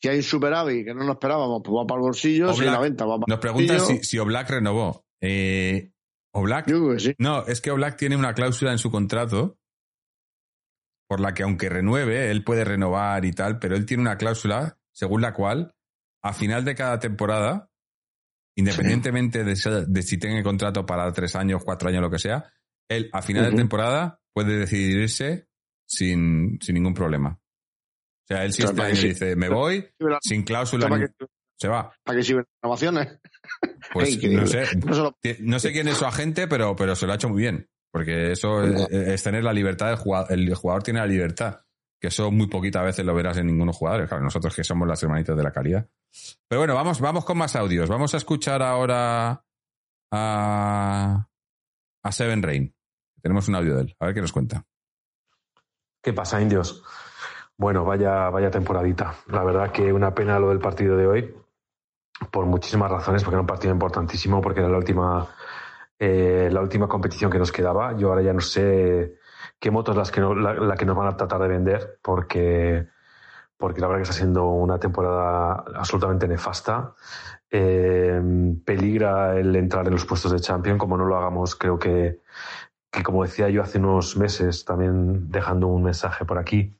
que 0.00 0.10
hay 0.10 0.16
un 0.16 0.22
superávit 0.22 0.86
que 0.86 0.94
no 0.94 1.04
nos 1.04 1.14
esperábamos, 1.16 1.62
pues 1.62 1.76
va 1.76 1.86
para 1.86 2.00
el 2.00 2.06
bolsillo, 2.06 2.52
si 2.54 2.64
la 2.64 2.80
venta 2.80 3.04
va 3.04 3.20
para 3.20 3.26
Nos 3.28 3.38
preguntan 3.38 3.80
si, 3.80 4.02
si 4.02 4.18
Oblak 4.18 4.50
renovó. 4.50 5.04
Eh, 5.20 5.92
Oblak. 6.32 6.66
No, 7.18 7.46
es 7.46 7.60
que 7.60 7.70
Oblak 7.70 7.96
tiene 7.96 8.16
una 8.16 8.34
cláusula 8.34 8.72
en 8.72 8.78
su 8.78 8.90
contrato 8.90 9.59
por 11.10 11.18
la 11.18 11.34
que 11.34 11.42
aunque 11.42 11.68
renueve, 11.68 12.30
él 12.30 12.44
puede 12.44 12.62
renovar 12.62 13.24
y 13.24 13.32
tal, 13.32 13.58
pero 13.58 13.74
él 13.74 13.84
tiene 13.84 14.02
una 14.02 14.16
cláusula 14.16 14.78
según 14.92 15.22
la 15.22 15.32
cual 15.32 15.74
a 16.22 16.32
final 16.32 16.64
de 16.64 16.76
cada 16.76 17.00
temporada, 17.00 17.68
independientemente 18.54 19.42
de, 19.42 19.56
si 19.56 20.18
tiene 20.18 20.40
contrato 20.44 20.86
para 20.86 21.12
tres 21.12 21.34
años, 21.34 21.62
cuatro 21.64 21.88
años, 21.88 22.00
lo 22.00 22.12
que 22.12 22.20
sea, 22.20 22.52
él 22.88 23.10
a 23.12 23.22
final 23.22 23.50
de 23.50 23.56
temporada 23.56 24.20
puede 24.32 24.56
decidirse 24.56 25.48
sin, 25.84 26.60
sin 26.60 26.76
ningún 26.76 26.94
problema. 26.94 27.40
O 27.40 28.26
sea, 28.28 28.44
él 28.44 28.52
si 28.52 28.62
este 28.62 28.80
año 28.80 28.94
dice, 28.94 29.34
me 29.34 29.48
voy, 29.48 29.84
sin 30.22 30.44
cláusula, 30.44 31.10
se 31.58 31.66
va. 31.66 31.92
¿Para 32.04 32.18
qué 32.18 32.24
sirven 32.24 32.44
renovaciones? 32.62 33.18
Pues 33.92 34.22
no 34.30 34.46
sé, 34.46 34.64
no 35.40 35.58
sé 35.58 35.72
quién 35.72 35.88
es 35.88 35.96
su 35.96 36.06
agente, 36.06 36.46
pero, 36.46 36.76
pero 36.76 36.94
se 36.94 37.06
lo 37.06 37.12
ha 37.12 37.16
hecho 37.16 37.28
muy 37.28 37.42
bien. 37.42 37.68
Porque 37.90 38.32
eso 38.32 38.62
es, 38.62 39.22
tener 39.22 39.42
la 39.44 39.52
libertad 39.52 39.88
del 39.88 39.96
jugador. 39.96 40.32
El 40.32 40.54
jugador 40.54 40.82
tiene 40.82 41.00
la 41.00 41.06
libertad. 41.06 41.60
Que 42.00 42.08
eso 42.08 42.30
muy 42.30 42.46
poquitas 42.46 42.84
veces 42.84 43.04
lo 43.04 43.14
verás 43.14 43.36
en 43.36 43.46
ninguno 43.46 43.72
jugador. 43.72 44.08
Claro, 44.08 44.22
nosotros 44.22 44.54
que 44.54 44.64
somos 44.64 44.88
las 44.88 45.02
hermanitas 45.02 45.36
de 45.36 45.42
la 45.42 45.52
calidad. 45.52 45.86
Pero 46.48 46.60
bueno, 46.60 46.74
vamos, 46.74 47.00
vamos 47.00 47.24
con 47.24 47.36
más 47.36 47.56
audios. 47.56 47.88
Vamos 47.88 48.14
a 48.14 48.16
escuchar 48.16 48.62
ahora 48.62 49.44
a, 50.12 51.28
a 52.02 52.12
Seven 52.12 52.42
Rain. 52.42 52.74
Tenemos 53.20 53.48
un 53.48 53.56
audio 53.56 53.74
de 53.76 53.82
él. 53.82 53.96
A 53.98 54.06
ver 54.06 54.14
qué 54.14 54.20
nos 54.22 54.32
cuenta. 54.32 54.64
¿Qué 56.02 56.12
pasa, 56.12 56.40
indios? 56.40 56.82
Bueno, 57.58 57.84
vaya, 57.84 58.30
vaya 58.30 58.50
temporadita. 58.50 59.16
La 59.26 59.44
verdad 59.44 59.70
que 59.70 59.92
una 59.92 60.14
pena 60.14 60.38
lo 60.38 60.48
del 60.48 60.60
partido 60.60 60.96
de 60.96 61.06
hoy, 61.06 61.34
por 62.30 62.46
muchísimas 62.46 62.90
razones, 62.90 63.22
porque 63.22 63.34
era 63.34 63.42
un 63.42 63.46
partido 63.46 63.74
importantísimo, 63.74 64.40
porque 64.40 64.60
era 64.60 64.70
la 64.70 64.78
última 64.78 65.28
eh, 66.00 66.48
la 66.50 66.62
última 66.62 66.88
competición 66.88 67.30
que 67.30 67.38
nos 67.38 67.52
quedaba. 67.52 67.94
Yo 67.94 68.08
ahora 68.08 68.22
ya 68.22 68.32
no 68.32 68.40
sé 68.40 69.18
qué 69.58 69.70
motos 69.70 69.94
las 69.94 70.10
que 70.10 70.22
la, 70.22 70.74
que 70.74 70.86
nos 70.86 70.96
van 70.96 71.08
a 71.08 71.16
tratar 71.16 71.42
de 71.42 71.48
vender, 71.48 71.98
porque, 72.02 72.88
porque 73.58 73.82
la 73.82 73.86
verdad 73.86 73.98
que 73.98 74.04
está 74.04 74.14
siendo 74.14 74.46
una 74.46 74.80
temporada 74.80 75.62
absolutamente 75.76 76.26
nefasta. 76.26 76.94
Eh, 77.50 78.18
peligra 78.64 79.38
el 79.38 79.54
entrar 79.56 79.86
en 79.86 79.92
los 79.92 80.06
puestos 80.06 80.32
de 80.32 80.40
champion, 80.40 80.78
como 80.78 80.96
no 80.96 81.04
lo 81.04 81.16
hagamos, 81.18 81.54
creo 81.54 81.78
que, 81.78 82.20
que 82.90 83.02
como 83.02 83.22
decía 83.24 83.50
yo 83.50 83.62
hace 83.62 83.78
unos 83.78 84.16
meses, 84.16 84.64
también 84.64 85.30
dejando 85.30 85.66
un 85.66 85.82
mensaje 85.82 86.24
por 86.24 86.38
aquí, 86.38 86.78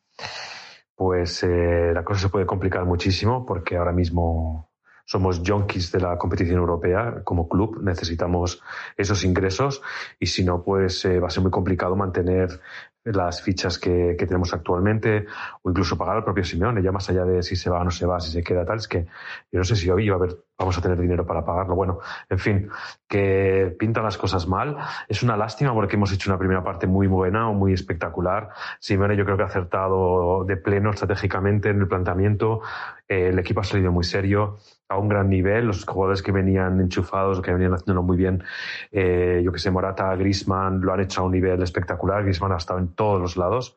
pues 0.94 1.42
eh, 1.42 1.92
la 1.92 2.04
cosa 2.04 2.20
se 2.22 2.28
puede 2.30 2.46
complicar 2.46 2.86
muchísimo 2.86 3.44
porque 3.44 3.76
ahora 3.76 3.92
mismo 3.92 4.69
somos 5.10 5.42
junkies 5.44 5.90
de 5.90 5.98
la 5.98 6.16
competición 6.16 6.58
europea. 6.58 7.22
Como 7.24 7.48
club, 7.48 7.82
necesitamos 7.82 8.62
esos 8.96 9.24
ingresos 9.24 9.82
y 10.20 10.26
si 10.26 10.44
no, 10.44 10.62
pues 10.62 11.04
eh, 11.04 11.18
va 11.18 11.26
a 11.26 11.30
ser 11.30 11.42
muy 11.42 11.50
complicado 11.50 11.96
mantener 11.96 12.60
las 13.04 13.42
fichas 13.42 13.78
que, 13.78 14.14
tenemos 14.18 14.52
actualmente 14.52 15.26
o 15.62 15.70
incluso 15.70 15.96
pagar 15.96 16.16
al 16.16 16.24
propio 16.24 16.44
Simeone, 16.44 16.82
ya 16.82 16.92
más 16.92 17.08
allá 17.08 17.24
de 17.24 17.42
si 17.42 17.56
se 17.56 17.70
va 17.70 17.80
o 17.80 17.84
no 17.84 17.90
se 17.90 18.06
va, 18.06 18.20
si 18.20 18.30
se 18.30 18.42
queda 18.42 18.64
tal, 18.64 18.78
es 18.78 18.88
que 18.88 19.06
yo 19.50 19.58
no 19.58 19.64
sé 19.64 19.76
si 19.76 19.90
hoy 19.90 20.08
va 20.08 20.16
a 20.16 20.18
haber, 20.18 20.36
vamos 20.58 20.76
a 20.76 20.82
tener 20.82 21.00
dinero 21.00 21.26
para 21.26 21.44
pagarlo. 21.44 21.74
Bueno, 21.74 22.00
en 22.28 22.38
fin, 22.38 22.70
que 23.08 23.74
pintan 23.78 24.04
las 24.04 24.18
cosas 24.18 24.46
mal. 24.46 24.76
Es 25.08 25.22
una 25.22 25.36
lástima 25.36 25.72
porque 25.72 25.96
hemos 25.96 26.12
hecho 26.12 26.30
una 26.30 26.38
primera 26.38 26.62
parte 26.62 26.86
muy 26.86 27.06
buena 27.06 27.48
o 27.48 27.54
muy 27.54 27.72
espectacular. 27.72 28.50
Simeone 28.78 29.16
yo 29.16 29.24
creo 29.24 29.36
que 29.36 29.42
ha 29.44 29.46
acertado 29.46 30.44
de 30.44 30.56
pleno 30.56 30.90
estratégicamente 30.90 31.70
en 31.70 31.80
el 31.80 31.88
planteamiento. 31.88 32.60
Eh, 33.08 33.28
el 33.28 33.38
equipo 33.38 33.60
ha 33.60 33.64
salido 33.64 33.90
muy 33.90 34.04
serio 34.04 34.58
a 34.90 34.98
un 34.98 35.08
gran 35.08 35.30
nivel, 35.30 35.66
los 35.66 35.84
jugadores 35.84 36.20
que 36.20 36.32
venían 36.32 36.80
enchufados, 36.80 37.40
que 37.40 37.52
venían 37.52 37.72
haciéndolo 37.74 38.02
muy 38.02 38.16
bien, 38.16 38.42
eh, 38.90 39.40
yo 39.44 39.52
que 39.52 39.60
sé, 39.60 39.70
Morata, 39.70 40.14
Grisman, 40.16 40.80
lo 40.80 40.92
han 40.92 41.00
hecho 41.00 41.20
a 41.20 41.24
un 41.24 41.32
nivel 41.32 41.62
espectacular, 41.62 42.24
Grisman 42.24 42.52
ha 42.52 42.56
estado 42.56 42.80
en 42.80 42.88
todos 42.94 43.20
los 43.20 43.36
lados, 43.36 43.76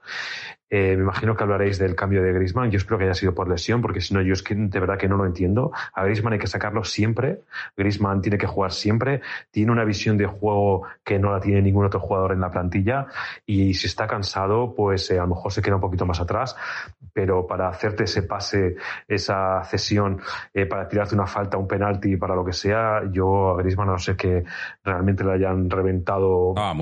eh, 0.76 0.96
me 0.98 1.04
imagino 1.04 1.36
que 1.36 1.44
hablaréis 1.44 1.78
del 1.78 1.94
cambio 1.94 2.24
de 2.24 2.34
Grisman. 2.34 2.72
Yo 2.72 2.78
espero 2.78 2.98
que 2.98 3.04
haya 3.04 3.14
sido 3.14 3.36
por 3.36 3.48
lesión, 3.48 3.80
porque 3.80 4.02
si 4.02 4.12
no, 4.12 4.24
yo 4.24 4.34
es 4.34 4.42
que 4.42 4.56
de 4.56 4.80
verdad 4.80 4.98
que 4.98 5.08
no 5.08 5.18
lo 5.18 5.28
entiendo. 5.28 5.72
A 5.94 6.04
Grisman 6.04 6.34
hay 6.34 6.40
que 6.40 6.48
sacarlo 6.48 6.84
siempre. 6.84 7.42
Grisman 7.78 8.22
tiene 8.24 8.40
que 8.40 8.48
jugar 8.48 8.72
siempre. 8.72 9.22
Tiene 9.52 9.72
una 9.72 9.86
visión 9.86 10.18
de 10.18 10.26
juego 10.26 10.82
que 11.04 11.20
no 11.20 11.32
la 11.32 11.40
tiene 11.40 11.62
ningún 11.62 11.86
otro 11.86 12.00
jugador 12.00 12.32
en 12.32 12.42
la 12.42 12.50
plantilla. 12.50 13.06
Y 13.46 13.76
si 13.76 13.86
está 13.86 14.08
cansado, 14.08 14.74
pues 14.74 15.12
eh, 15.12 15.20
a 15.20 15.22
lo 15.22 15.36
mejor 15.36 15.52
se 15.52 15.62
queda 15.62 15.76
un 15.76 15.82
poquito 15.82 16.08
más 16.08 16.20
atrás. 16.20 16.56
Pero 17.14 17.46
para 17.46 17.70
hacerte 17.70 18.06
ese 18.06 18.24
pase, 18.24 18.76
esa 19.08 19.64
cesión, 19.66 20.22
eh, 20.56 20.66
para 20.66 20.88
tirarte 20.88 21.14
una 21.14 21.28
falta, 21.28 21.56
un 21.56 21.68
penalti, 21.68 22.18
para 22.18 22.34
lo 22.34 22.44
que 22.44 22.54
sea, 22.54 23.04
yo 23.12 23.52
a 23.52 23.58
Grisman, 23.62 23.90
a 23.90 23.92
no 23.92 24.00
sé 24.00 24.16
que 24.16 24.44
realmente 24.84 25.24
le 25.24 25.34
hayan 25.34 25.70
reventado 25.70 26.56
ah, 26.58 26.74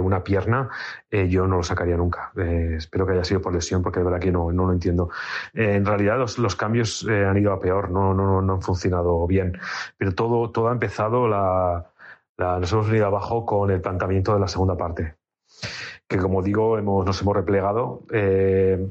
una 0.00 0.24
pierna, 0.24 0.70
yo 1.10 1.46
no 1.46 1.58
lo 1.58 1.62
sacaría 1.62 1.96
nunca. 1.96 2.32
espero 2.34 3.06
que 3.06 3.12
haya 3.12 3.22
sido 3.22 3.33
por 3.40 3.52
lesión, 3.52 3.82
porque 3.82 4.00
de 4.00 4.04
verdad 4.04 4.20
que 4.20 4.32
no, 4.32 4.52
no 4.52 4.66
lo 4.66 4.72
entiendo. 4.72 5.10
Eh, 5.52 5.74
en 5.76 5.84
realidad 5.84 6.18
los, 6.18 6.38
los 6.38 6.56
cambios 6.56 7.06
eh, 7.08 7.24
han 7.24 7.36
ido 7.36 7.52
a 7.52 7.60
peor, 7.60 7.90
no, 7.90 8.14
no, 8.14 8.42
no 8.42 8.52
han 8.54 8.62
funcionado 8.62 9.26
bien. 9.26 9.58
Pero 9.96 10.14
todo, 10.14 10.50
todo 10.50 10.68
ha 10.68 10.72
empezado, 10.72 11.28
la, 11.28 11.86
nos 12.38 12.72
hemos 12.72 12.86
venido 12.86 13.06
abajo 13.06 13.44
con 13.46 13.70
el 13.70 13.80
planteamiento 13.80 14.34
de 14.34 14.40
la 14.40 14.48
segunda 14.48 14.76
parte. 14.76 15.16
Que 16.06 16.18
como 16.18 16.42
digo, 16.42 16.78
hemos, 16.78 17.04
nos 17.06 17.20
hemos 17.22 17.36
replegado. 17.36 18.02
Eh, 18.12 18.86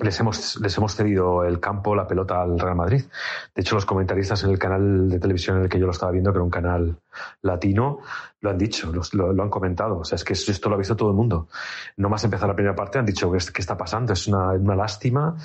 les 0.00 0.18
hemos, 0.20 0.60
les 0.60 0.76
hemos 0.76 0.94
cedido 0.94 1.44
el 1.44 1.60
campo, 1.60 1.94
la 1.94 2.06
pelota 2.06 2.42
al 2.42 2.58
Real 2.58 2.76
Madrid. 2.76 3.04
De 3.54 3.62
hecho, 3.62 3.74
los 3.74 3.86
comentaristas 3.86 4.44
en 4.44 4.50
el 4.50 4.58
canal 4.58 5.08
de 5.08 5.18
televisión 5.18 5.56
en 5.56 5.64
el 5.64 5.68
que 5.68 5.78
yo 5.78 5.86
lo 5.86 5.92
estaba 5.92 6.12
viendo, 6.12 6.32
que 6.32 6.36
era 6.36 6.44
un 6.44 6.50
canal 6.50 6.96
latino, 7.42 7.98
lo 8.40 8.50
han 8.50 8.58
dicho, 8.58 8.92
lo, 8.92 9.42
han 9.42 9.50
comentado. 9.50 9.98
O 9.98 10.04
sea, 10.04 10.16
es 10.16 10.24
que 10.24 10.34
esto 10.34 10.68
lo 10.68 10.76
ha 10.76 10.78
visto 10.78 10.96
todo 10.96 11.10
el 11.10 11.16
mundo. 11.16 11.48
No 11.96 12.08
más 12.08 12.22
empezar 12.24 12.48
la 12.48 12.54
primera 12.54 12.76
parte, 12.76 12.98
han 12.98 13.06
dicho 13.06 13.30
que 13.32 13.38
qué 13.52 13.60
está 13.60 13.76
pasando. 13.76 14.12
Es 14.12 14.28
una, 14.28 14.52
una, 14.52 14.76
lástima 14.76 15.36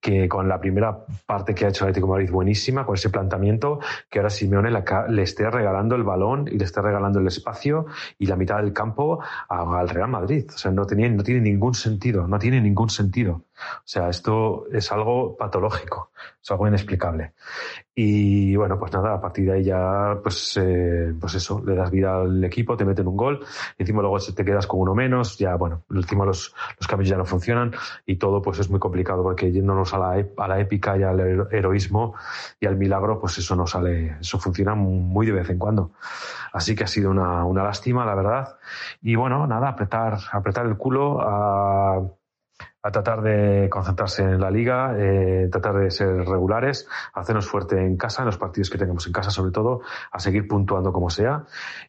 que 0.00 0.28
con 0.28 0.48
la 0.48 0.60
primera 0.60 1.04
parte 1.26 1.54
que 1.54 1.66
ha 1.66 1.68
hecho 1.68 1.84
el 1.84 1.90
Atlético 1.90 2.08
de 2.08 2.12
Madrid 2.12 2.30
buenísima, 2.32 2.84
con 2.84 2.96
ese 2.96 3.10
planteamiento, 3.10 3.78
que 4.08 4.18
ahora 4.18 4.30
Simeone 4.30 4.70
le 4.70 5.22
esté 5.22 5.48
regalando 5.48 5.94
el 5.94 6.02
balón 6.02 6.48
y 6.48 6.58
le 6.58 6.64
esté 6.64 6.82
regalando 6.82 7.20
el 7.20 7.26
espacio 7.28 7.86
y 8.18 8.26
la 8.26 8.36
mitad 8.36 8.56
del 8.56 8.72
campo 8.72 9.22
al 9.48 9.88
Real 9.88 10.08
Madrid. 10.08 10.46
O 10.52 10.58
sea, 10.58 10.72
no, 10.72 10.86
tenía, 10.86 11.08
no 11.08 11.22
tiene 11.22 11.40
ningún 11.40 11.74
sentido, 11.74 12.26
no 12.26 12.38
tiene 12.38 12.60
ningún 12.60 12.90
sentido. 12.90 13.44
O 13.78 13.82
sea, 13.84 14.08
esto 14.08 14.66
es 14.72 14.90
algo 14.92 15.36
patológico, 15.36 16.10
es 16.42 16.50
algo 16.50 16.68
inexplicable. 16.68 17.32
Y 17.94 18.56
bueno, 18.56 18.78
pues 18.78 18.92
nada, 18.92 19.14
a 19.14 19.20
partir 19.20 19.46
de 19.46 19.52
ahí 19.52 19.64
ya, 19.64 20.18
pues, 20.22 20.56
eh, 20.56 21.12
pues 21.20 21.34
eso, 21.34 21.62
le 21.64 21.74
das 21.74 21.90
vida 21.90 22.20
al 22.20 22.42
equipo, 22.44 22.76
te 22.76 22.84
meten 22.84 23.06
un 23.06 23.16
gol, 23.16 23.44
encima 23.76 24.00
luego 24.00 24.18
te 24.18 24.44
quedas 24.44 24.66
con 24.66 24.80
uno 24.80 24.94
menos, 24.94 25.36
ya 25.38 25.56
bueno, 25.56 25.82
encima 25.90 26.24
los, 26.24 26.54
los 26.78 26.86
cambios 26.86 27.10
ya 27.10 27.16
no 27.16 27.24
funcionan 27.24 27.72
y 28.06 28.16
todo 28.16 28.40
pues 28.40 28.58
es 28.58 28.70
muy 28.70 28.78
complicado 28.78 29.22
porque 29.22 29.52
yéndonos 29.52 29.92
a 29.92 29.98
la, 29.98 30.26
a 30.36 30.48
la 30.48 30.60
épica 30.60 30.96
y 30.96 31.02
al 31.02 31.48
heroísmo 31.50 32.14
y 32.58 32.66
al 32.66 32.76
milagro, 32.76 33.20
pues 33.20 33.38
eso 33.38 33.56
no 33.56 33.66
sale, 33.66 34.16
eso 34.20 34.38
funciona 34.38 34.74
muy 34.74 35.26
de 35.26 35.32
vez 35.32 35.50
en 35.50 35.58
cuando. 35.58 35.92
Así 36.52 36.74
que 36.74 36.84
ha 36.84 36.88
sido 36.88 37.10
una, 37.10 37.44
una 37.44 37.62
lástima, 37.62 38.04
la 38.04 38.14
verdad. 38.14 38.56
Y 39.02 39.14
bueno, 39.14 39.46
nada, 39.46 39.68
apretar, 39.68 40.18
apretar 40.32 40.66
el 40.66 40.76
culo 40.76 41.20
a 41.20 42.02
a 42.82 42.90
tratar 42.90 43.22
de 43.22 43.68
concentrarse 43.68 44.22
en 44.22 44.40
la 44.40 44.50
liga, 44.50 44.94
eh, 44.96 45.48
tratar 45.50 45.78
de 45.78 45.90
ser 45.90 46.08
regulares, 46.24 46.88
hacernos 47.12 47.46
fuerte 47.46 47.76
en 47.76 47.96
casa, 47.96 48.22
en 48.22 48.26
los 48.26 48.38
partidos 48.38 48.70
que 48.70 48.78
tengamos 48.78 49.06
en 49.06 49.12
casa 49.12 49.30
sobre 49.30 49.52
todo, 49.52 49.82
a 50.10 50.18
seguir 50.18 50.48
puntuando 50.48 50.92
como 50.92 51.10
sea 51.10 51.44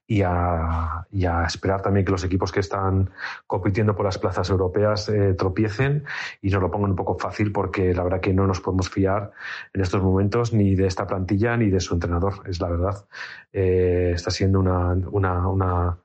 y 0.06 0.22
a, 0.22 1.08
y 1.12 1.26
a 1.26 1.46
esperar 1.46 1.82
también 1.82 2.06
que 2.06 2.12
los 2.12 2.24
equipos 2.24 2.52
que 2.52 2.60
están 2.60 3.10
compitiendo 3.48 3.96
por 3.96 4.06
las 4.06 4.18
plazas 4.18 4.50
europeas 4.50 5.08
eh, 5.10 5.34
tropiecen 5.34 6.04
y 6.42 6.50
nos 6.50 6.62
lo 6.62 6.70
pongan 6.70 6.92
un 6.92 6.96
poco 6.98 7.18
fácil 7.18 7.52
porque 7.52 7.94
la 7.94 8.04
verdad 8.04 8.20
que 8.20 8.34
no 8.34 8.46
nos 8.46 8.60
podemos 8.60 8.89
fiar 8.89 9.32
en 9.74 9.82
estos 9.82 10.04
momentos 10.04 10.54
ni 10.54 10.76
de 10.76 10.88
esta 10.88 11.08
plantilla 11.08 11.56
ni 11.56 11.70
de 11.70 11.80
su 11.80 11.94
entrenador, 11.94 12.44
es 12.48 12.60
la 12.60 12.70
verdad. 12.70 13.06
Eh, 13.54 14.12
está 14.14 14.32
siendo 14.32 14.60
una, 14.60 14.94
una, 15.12 15.48
una 15.48 15.98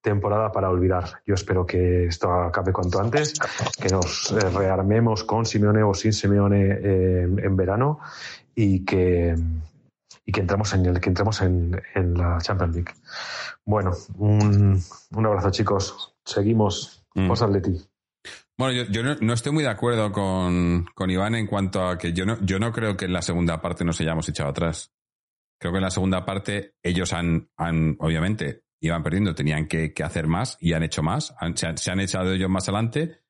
temporada 0.00 0.52
para 0.52 0.70
olvidar. 0.70 1.22
Yo 1.26 1.34
espero 1.34 1.66
que 1.66 2.06
esto 2.06 2.30
acabe 2.30 2.72
cuanto 2.72 3.00
antes, 3.00 3.34
que 3.80 3.88
nos 3.88 4.32
eh, 4.32 4.50
rearmemos 4.50 5.24
con 5.24 5.46
Simeone 5.46 5.82
o 5.82 5.94
sin 5.94 6.12
Simeone 6.12 6.62
eh, 6.62 7.22
en 7.22 7.56
verano 7.56 8.00
y 8.54 8.84
que 8.84 9.36
y 10.28 10.32
que 10.32 10.40
entremos 10.40 10.74
en 10.74 10.84
el 10.84 11.00
que 11.00 11.08
entremos 11.08 11.40
en, 11.40 11.80
la 12.14 12.36
Champions 12.42 12.74
League. 12.74 12.92
Bueno, 13.64 13.92
un, 14.18 14.82
abrazo 15.24 15.50
chicos. 15.50 16.14
Seguimos. 16.22 17.02
Mm. 17.14 17.30
Atleti. 17.32 17.88
Bueno, 18.58 18.84
yo, 18.90 19.02
no, 19.02 19.32
estoy 19.32 19.52
muy 19.52 19.62
de 19.62 19.70
acuerdo 19.70 20.12
con, 20.12 20.86
con, 20.94 21.10
Iván 21.10 21.34
en 21.34 21.46
cuanto 21.46 21.82
a 21.82 21.96
que 21.96 22.12
yo 22.12 22.26
no, 22.26 22.38
yo 22.42 22.58
no 22.58 22.72
creo 22.72 22.94
que 22.96 23.06
en 23.06 23.14
la 23.14 23.22
segunda 23.22 23.62
parte 23.62 23.86
nos 23.86 24.00
hayamos 24.02 24.28
echado 24.28 24.50
atrás. 24.50 24.92
Creo 25.58 25.72
que 25.72 25.78
en 25.78 25.84
la 25.84 25.90
segunda 25.90 26.26
parte 26.26 26.74
ellos 26.82 27.14
han, 27.14 27.48
han 27.56 27.96
obviamente, 27.98 28.64
iban 28.80 29.02
perdiendo, 29.02 29.34
tenían 29.34 29.66
que, 29.66 29.92
hacer 30.04 30.26
más 30.26 30.56
y 30.60 30.72
han 30.72 30.82
hecho 30.82 31.02
más, 31.02 31.34
se, 31.54 31.90
han, 31.90 32.00
echado 32.00 32.32
ellos 32.32 32.50
más 32.50 32.68
adelante. 32.68 33.20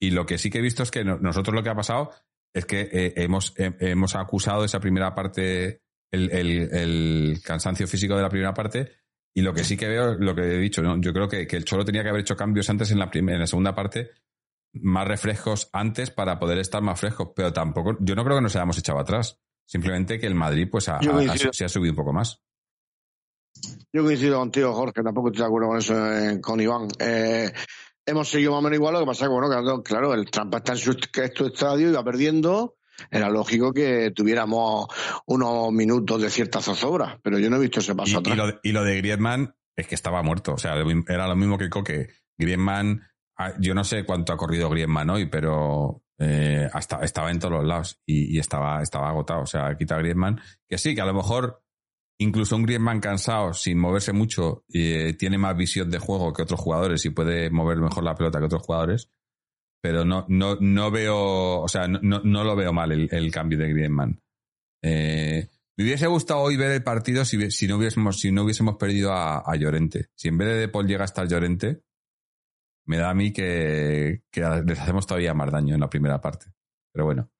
Y 0.00 0.10
lo 0.10 0.26
que 0.26 0.38
sí 0.38 0.50
que 0.50 0.58
he 0.58 0.62
visto 0.62 0.82
es 0.82 0.90
que 0.90 1.04
nosotros 1.04 1.54
lo 1.54 1.62
que 1.62 1.70
ha 1.70 1.74
pasado 1.74 2.10
es 2.52 2.66
que 2.66 2.88
eh, 2.92 3.12
hemos, 3.16 3.54
hemos 3.56 4.14
acusado 4.14 4.64
esa 4.64 4.80
primera 4.80 5.14
parte, 5.14 5.82
el, 6.10 7.40
cansancio 7.44 7.86
físico 7.86 8.16
de 8.16 8.22
la 8.22 8.28
primera 8.28 8.54
parte. 8.54 8.92
Y 9.36 9.42
lo 9.42 9.52
que 9.52 9.64
sí 9.64 9.76
que 9.76 9.88
veo, 9.88 10.14
lo 10.14 10.34
que 10.34 10.42
he 10.42 10.58
dicho, 10.58 10.82
yo 11.00 11.12
creo 11.12 11.28
que, 11.28 11.42
el 11.50 11.64
Cholo 11.64 11.84
tenía 11.84 12.02
que 12.02 12.10
haber 12.10 12.20
hecho 12.20 12.36
cambios 12.36 12.70
antes 12.70 12.90
en 12.92 12.98
la, 12.98 13.10
en 13.12 13.38
la 13.38 13.46
segunda 13.46 13.74
parte, 13.74 14.10
más 14.74 15.08
refrescos 15.08 15.68
antes 15.72 16.10
para 16.10 16.38
poder 16.38 16.58
estar 16.58 16.82
más 16.82 17.00
frescos. 17.00 17.30
Pero 17.34 17.52
tampoco, 17.52 17.96
yo 18.00 18.14
no 18.14 18.24
creo 18.24 18.36
que 18.36 18.42
nos 18.42 18.54
hayamos 18.54 18.78
echado 18.78 19.00
atrás. 19.00 19.40
Simplemente 19.66 20.18
que 20.18 20.26
el 20.26 20.34
Madrid 20.34 20.68
pues 20.70 20.84
se 20.84 21.64
ha 21.64 21.68
subido 21.68 21.92
un 21.92 21.96
poco 21.96 22.12
más. 22.12 22.44
Yo 23.92 24.02
coincido 24.02 24.38
contigo, 24.38 24.72
Jorge, 24.72 25.02
tampoco 25.02 25.28
estoy 25.28 25.42
de 25.42 25.46
acuerdo 25.46 25.68
con 25.68 25.78
eso 25.78 26.12
eh, 26.12 26.40
con 26.40 26.60
Iván. 26.60 26.88
Eh, 26.98 27.52
hemos 28.04 28.28
seguido 28.28 28.52
más 28.52 28.58
o 28.58 28.62
menos 28.62 28.76
igual, 28.76 28.94
lo 28.94 29.00
que 29.00 29.06
pasa 29.06 29.24
es 29.24 29.28
que, 29.28 29.34
bueno, 29.34 29.82
claro, 29.82 30.14
el 30.14 30.30
Trampa 30.30 30.58
está 30.58 30.72
en 30.72 30.78
su, 30.78 30.90
estadio 31.46 31.88
y 31.88 31.92
va 31.92 32.04
perdiendo. 32.04 32.76
Era 33.10 33.28
lógico 33.28 33.72
que 33.72 34.12
tuviéramos 34.12 34.86
unos 35.26 35.72
minutos 35.72 36.22
de 36.22 36.30
cierta 36.30 36.60
zozobra, 36.60 37.18
pero 37.22 37.38
yo 37.38 37.50
no 37.50 37.56
he 37.56 37.60
visto 37.60 37.80
ese 37.80 37.94
paso 37.94 38.12
y, 38.12 38.16
atrás. 38.16 38.34
Y 38.34 38.38
lo, 38.38 38.46
de, 38.46 38.58
y 38.62 38.72
lo 38.72 38.84
de 38.84 38.96
Griezmann 38.98 39.54
es 39.76 39.86
que 39.86 39.94
estaba 39.94 40.22
muerto, 40.22 40.54
o 40.54 40.58
sea, 40.58 40.74
era 41.08 41.28
lo 41.28 41.36
mismo 41.36 41.58
que 41.58 41.68
Coque. 41.68 42.08
Griezmann, 42.38 43.02
ah, 43.36 43.52
yo 43.60 43.74
no 43.74 43.84
sé 43.84 44.04
cuánto 44.04 44.32
ha 44.32 44.36
corrido 44.36 44.70
Griezmann 44.70 45.10
hoy, 45.10 45.26
pero 45.26 46.02
eh, 46.18 46.68
hasta, 46.72 47.00
estaba 47.00 47.30
en 47.30 47.38
todos 47.38 47.54
los 47.54 47.64
lados 47.64 48.00
y, 48.06 48.38
estaba, 48.38 48.82
estaba 48.82 49.08
agotado. 49.08 49.42
O 49.42 49.46
sea, 49.46 49.76
quita 49.76 49.98
Griezmann, 49.98 50.40
que 50.68 50.78
sí, 50.78 50.94
que 50.94 51.00
a 51.00 51.06
lo 51.06 51.14
mejor 51.14 51.63
incluso 52.18 52.56
un 52.56 52.64
Griezmann 52.64 53.00
cansado, 53.00 53.52
sin 53.52 53.78
moverse 53.78 54.12
mucho, 54.12 54.64
eh, 54.72 55.14
tiene 55.18 55.38
más 55.38 55.56
visión 55.56 55.90
de 55.90 55.98
juego 55.98 56.32
que 56.32 56.42
otros 56.42 56.60
jugadores 56.60 57.04
y 57.04 57.10
puede 57.10 57.50
mover 57.50 57.78
mejor 57.78 58.04
la 58.04 58.14
pelota 58.14 58.38
que 58.38 58.46
otros 58.46 58.62
jugadores. 58.62 59.10
Pero 59.80 60.04
no, 60.04 60.24
no, 60.28 60.56
no 60.60 60.90
veo, 60.90 61.60
o 61.60 61.68
sea, 61.68 61.86
no, 61.86 62.20
no 62.24 62.44
lo 62.44 62.56
veo 62.56 62.72
mal 62.72 62.92
el, 62.92 63.30
cambio 63.30 63.58
de 63.58 63.68
Griezmann. 63.68 64.20
Eh, 64.82 65.48
me 65.76 65.84
hubiese 65.84 66.06
gustado 66.06 66.40
hoy 66.40 66.56
ver 66.56 66.70
el 66.70 66.82
partido 66.82 67.24
si, 67.24 67.50
si, 67.50 67.66
no, 67.66 67.76
hubiésemos, 67.76 68.18
si 68.18 68.32
no 68.32 68.44
hubiésemos 68.44 68.76
perdido 68.76 69.12
a, 69.12 69.54
Llorente. 69.56 70.06
Si 70.14 70.28
en 70.28 70.38
vez 70.38 70.48
de 70.48 70.54
De 70.54 70.68
Paul 70.68 70.86
llega 70.86 71.02
a 71.02 71.04
estar 71.04 71.28
Llorente, 71.28 71.82
me 72.86 72.96
da 72.96 73.10
a 73.10 73.14
mí 73.14 73.32
que, 73.32 74.22
les 74.32 74.80
hacemos 74.80 75.06
todavía 75.06 75.34
más 75.34 75.50
daño 75.50 75.74
en 75.74 75.80
la 75.80 75.90
primera 75.90 76.20
parte. 76.20 76.46
Pero 76.92 77.04
bueno. 77.04 77.30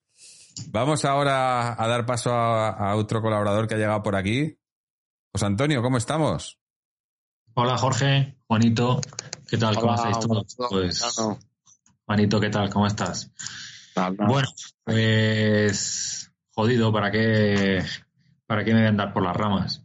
Vamos 0.69 1.05
ahora 1.05 1.83
a 1.83 1.89
dar 1.89 2.07
paso 2.07 2.33
a 2.33 2.95
otro 2.95 3.21
colaborador 3.21 3.67
que 3.67 3.75
ha 3.75 3.79
llegado 3.79 4.03
por 4.05 4.15
aquí, 4.15 4.57
José 5.35 5.47
Antonio, 5.47 5.83
¿cómo 5.83 5.97
estamos? 5.97 6.61
Hola 7.55 7.77
Jorge, 7.77 8.37
Juanito, 8.47 9.01
¿qué 9.49 9.59
tal? 9.59 9.75
¿Cómo 9.75 9.93
estáis 9.93 10.21
todos? 10.21 10.57
Pues, 10.71 11.03
Juanito, 12.07 12.39
¿qué 12.39 12.51
tal? 12.51 12.71
¿Cómo 12.71 12.87
estás? 12.87 13.33
Bueno, 14.17 14.47
pues 14.85 16.31
jodido, 16.53 16.93
¿para 16.93 17.11
qué, 17.11 17.83
¿para 18.47 18.63
qué 18.65 18.75
me 18.75 18.79
voy 18.79 18.87
a 18.87 18.91
andar 18.91 19.13
por 19.13 19.25
las 19.25 19.37
ramas? 19.37 19.85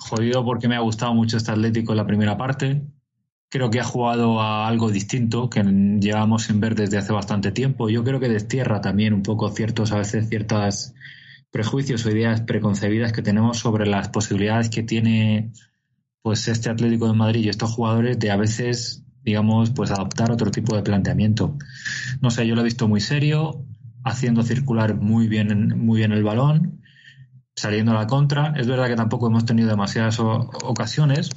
Jodido 0.00 0.42
porque 0.42 0.68
me 0.68 0.76
ha 0.76 0.80
gustado 0.80 1.12
mucho 1.12 1.36
este 1.36 1.50
Atlético 1.50 1.92
en 1.92 1.98
la 1.98 2.06
primera 2.06 2.38
parte. 2.38 2.80
Creo 3.50 3.68
que 3.68 3.80
ha 3.80 3.84
jugado 3.84 4.40
a 4.40 4.66
algo 4.66 4.90
distinto 4.90 5.50
que 5.50 5.64
llevamos 6.00 6.44
sin 6.44 6.60
ver 6.60 6.74
desde 6.74 6.96
hace 6.96 7.12
bastante 7.12 7.52
tiempo. 7.52 7.90
Yo 7.90 8.04
creo 8.04 8.20
que 8.20 8.30
destierra 8.30 8.80
también 8.80 9.12
un 9.12 9.22
poco 9.22 9.50
ciertos, 9.50 9.92
a 9.92 9.98
veces 9.98 10.30
ciertas 10.30 10.94
prejuicios 11.50 12.04
o 12.04 12.10
ideas 12.10 12.42
preconcebidas 12.42 13.12
que 13.12 13.22
tenemos 13.22 13.58
sobre 13.58 13.86
las 13.86 14.08
posibilidades 14.08 14.68
que 14.68 14.82
tiene 14.82 15.52
pues 16.22 16.46
este 16.48 16.70
Atlético 16.70 17.06
de 17.06 17.14
Madrid 17.14 17.44
y 17.44 17.48
estos 17.48 17.72
jugadores 17.72 18.18
de 18.18 18.30
a 18.30 18.36
veces 18.36 19.04
digamos 19.22 19.70
pues 19.70 19.90
adoptar 19.90 20.30
otro 20.30 20.50
tipo 20.50 20.76
de 20.76 20.82
planteamiento. 20.82 21.56
No 22.20 22.30
sé 22.30 22.46
yo 22.46 22.54
lo 22.54 22.60
he 22.60 22.64
visto 22.64 22.88
muy 22.88 23.00
serio 23.00 23.64
haciendo 24.04 24.42
circular 24.42 24.94
muy 24.96 25.28
bien 25.28 25.78
muy 25.78 25.98
bien 25.98 26.12
el 26.12 26.22
balón 26.22 26.82
saliendo 27.56 27.92
a 27.92 27.94
la 27.94 28.06
contra. 28.06 28.54
Es 28.56 28.66
verdad 28.66 28.88
que 28.88 28.96
tampoco 28.96 29.28
hemos 29.28 29.44
tenido 29.44 29.68
demasiadas 29.68 30.20
ocasiones 30.20 31.30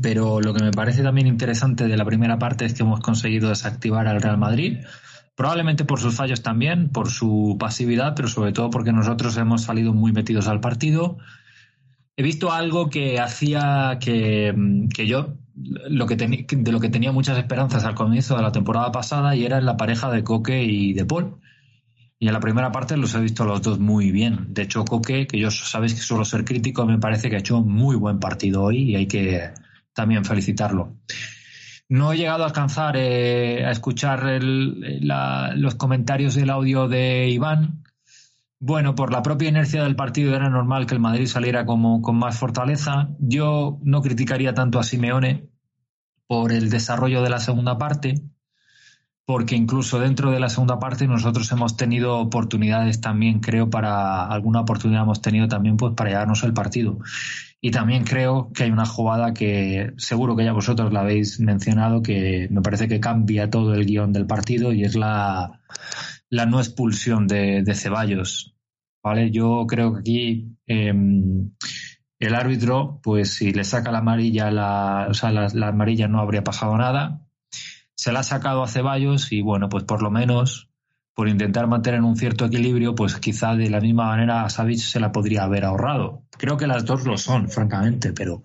pero 0.00 0.40
lo 0.40 0.54
que 0.54 0.62
me 0.62 0.70
parece 0.70 1.02
también 1.02 1.26
interesante 1.26 1.86
de 1.86 1.96
la 1.96 2.04
primera 2.04 2.38
parte 2.38 2.64
es 2.64 2.74
que 2.74 2.82
hemos 2.82 3.00
conseguido 3.00 3.48
desactivar 3.48 4.06
al 4.06 4.20
Real 4.20 4.38
Madrid 4.38 4.78
Probablemente 5.38 5.84
por 5.84 6.00
sus 6.00 6.16
fallos 6.16 6.42
también, 6.42 6.88
por 6.88 7.10
su 7.10 7.56
pasividad, 7.60 8.14
pero 8.16 8.26
sobre 8.26 8.50
todo 8.50 8.70
porque 8.70 8.90
nosotros 8.90 9.36
hemos 9.36 9.62
salido 9.62 9.94
muy 9.94 10.10
metidos 10.10 10.48
al 10.48 10.58
partido. 10.58 11.16
He 12.16 12.24
visto 12.24 12.50
algo 12.50 12.90
que 12.90 13.20
hacía 13.20 13.98
que, 14.00 14.52
yo 15.06 15.36
lo 15.54 16.06
que 16.06 16.16
de 16.16 16.72
lo 16.72 16.80
que 16.80 16.88
tenía 16.88 17.12
muchas 17.12 17.38
esperanzas 17.38 17.84
al 17.84 17.94
comienzo 17.94 18.34
de 18.34 18.42
la 18.42 18.50
temporada 18.50 18.90
pasada 18.90 19.36
y 19.36 19.44
era 19.44 19.58
en 19.58 19.66
la 19.66 19.76
pareja 19.76 20.10
de 20.10 20.24
Coque 20.24 20.64
y 20.64 20.92
de 20.92 21.04
Paul. 21.04 21.36
Y 22.18 22.26
en 22.26 22.32
la 22.32 22.40
primera 22.40 22.72
parte 22.72 22.96
los 22.96 23.14
he 23.14 23.20
visto 23.20 23.44
los 23.44 23.62
dos 23.62 23.78
muy 23.78 24.10
bien. 24.10 24.52
De 24.52 24.62
hecho, 24.62 24.84
Coque, 24.84 25.28
que 25.28 25.38
yo 25.38 25.52
sabéis 25.52 25.94
que 25.94 26.00
suelo 26.00 26.24
ser 26.24 26.44
crítico, 26.44 26.84
me 26.84 26.98
parece 26.98 27.30
que 27.30 27.36
ha 27.36 27.38
hecho 27.38 27.58
un 27.58 27.72
muy 27.72 27.94
buen 27.94 28.18
partido 28.18 28.64
hoy 28.64 28.90
y 28.90 28.96
hay 28.96 29.06
que 29.06 29.52
también 29.92 30.24
felicitarlo. 30.24 30.96
No 31.88 32.12
he 32.12 32.18
llegado 32.18 32.42
a 32.42 32.46
alcanzar 32.46 32.96
eh, 32.96 33.64
a 33.64 33.70
escuchar 33.70 34.22
los 34.42 35.74
comentarios 35.76 36.34
del 36.34 36.50
audio 36.50 36.86
de 36.86 37.28
Iván. 37.30 37.84
Bueno, 38.60 38.94
por 38.94 39.10
la 39.10 39.22
propia 39.22 39.48
inercia 39.48 39.84
del 39.84 39.96
partido 39.96 40.34
era 40.34 40.50
normal 40.50 40.86
que 40.86 40.94
el 40.94 41.00
Madrid 41.00 41.26
saliera 41.26 41.64
como, 41.64 42.02
con 42.02 42.16
más 42.18 42.38
fortaleza. 42.38 43.08
Yo 43.18 43.78
no 43.82 44.02
criticaría 44.02 44.52
tanto 44.52 44.78
a 44.78 44.82
Simeone 44.82 45.48
por 46.26 46.52
el 46.52 46.68
desarrollo 46.68 47.22
de 47.22 47.30
la 47.30 47.40
segunda 47.40 47.78
parte, 47.78 48.22
porque 49.28 49.56
incluso 49.56 50.00
dentro 50.00 50.30
de 50.30 50.40
la 50.40 50.48
segunda 50.48 50.78
parte 50.78 51.06
nosotros 51.06 51.52
hemos 51.52 51.76
tenido 51.76 52.16
oportunidades 52.16 53.02
también, 53.02 53.40
creo, 53.40 53.68
para 53.68 54.24
alguna 54.24 54.62
oportunidad 54.62 55.02
hemos 55.02 55.20
tenido 55.20 55.48
también 55.48 55.76
pues 55.76 55.92
para 55.94 56.08
llevarnos 56.08 56.44
el 56.44 56.54
partido. 56.54 56.98
Y 57.60 57.70
también 57.70 58.04
creo 58.04 58.50
que 58.54 58.62
hay 58.62 58.70
una 58.70 58.86
jugada 58.86 59.34
que 59.34 59.92
seguro 59.98 60.34
que 60.34 60.46
ya 60.46 60.54
vosotros 60.54 60.94
la 60.94 61.00
habéis 61.00 61.40
mencionado, 61.40 62.00
que 62.00 62.48
me 62.50 62.62
parece 62.62 62.88
que 62.88 63.00
cambia 63.00 63.50
todo 63.50 63.74
el 63.74 63.84
guion 63.84 64.14
del 64.14 64.24
partido 64.24 64.72
y 64.72 64.84
es 64.84 64.96
la, 64.96 65.60
la 66.30 66.46
no 66.46 66.58
expulsión 66.58 67.26
de, 67.26 67.62
Ceballos. 67.74 68.56
¿Vale? 69.04 69.30
Yo 69.30 69.66
creo 69.68 69.92
que 69.92 70.00
aquí 70.00 70.56
em, 70.66 71.50
el 72.18 72.34
árbitro, 72.34 72.98
pues 73.02 73.34
si 73.34 73.52
le 73.52 73.64
saca 73.64 73.92
la 73.92 73.98
amarilla, 73.98 74.50
la, 74.50 75.08
o 75.10 75.12
sea, 75.12 75.30
la 75.32 75.68
amarilla 75.68 76.08
no 76.08 76.18
habría 76.18 76.42
pasado 76.42 76.78
nada 76.78 77.27
se 77.98 78.12
la 78.12 78.20
ha 78.20 78.22
sacado 78.22 78.62
a 78.62 78.68
Ceballos 78.68 79.32
y 79.32 79.42
bueno, 79.42 79.68
pues 79.68 79.82
por 79.82 80.02
lo 80.02 80.10
menos 80.10 80.70
por 81.14 81.28
intentar 81.28 81.66
mantener 81.66 82.00
un 82.02 82.16
cierto 82.16 82.44
equilibrio, 82.44 82.94
pues 82.94 83.16
quizá 83.16 83.56
de 83.56 83.68
la 83.70 83.80
misma 83.80 84.06
manera 84.06 84.44
a 84.44 84.50
Savic 84.50 84.78
se 84.78 85.00
la 85.00 85.10
podría 85.10 85.42
haber 85.42 85.64
ahorrado. 85.64 86.22
Creo 86.38 86.56
que 86.56 86.68
las 86.68 86.84
dos 86.84 87.04
lo 87.04 87.18
son, 87.18 87.48
francamente, 87.48 88.12
pero, 88.12 88.44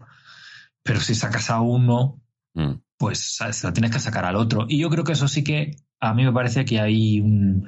pero 0.81 0.99
si 0.99 1.13
sacas 1.13 1.51
a 1.51 1.61
uno, 1.61 2.19
mm. 2.55 2.71
pues 2.97 3.37
se 3.37 3.67
la 3.67 3.73
tienes 3.73 3.91
que 3.91 3.99
sacar 3.99 4.25
al 4.25 4.37
otro. 4.37 4.65
Y 4.67 4.79
yo 4.79 4.89
creo 4.89 5.03
que 5.03 5.11
eso 5.11 5.27
sí 5.27 5.43
que 5.43 5.75
a 5.99 6.15
mí 6.15 6.25
me 6.25 6.33
parece 6.33 6.65
que 6.65 6.79
hay 6.79 7.21
un, 7.21 7.67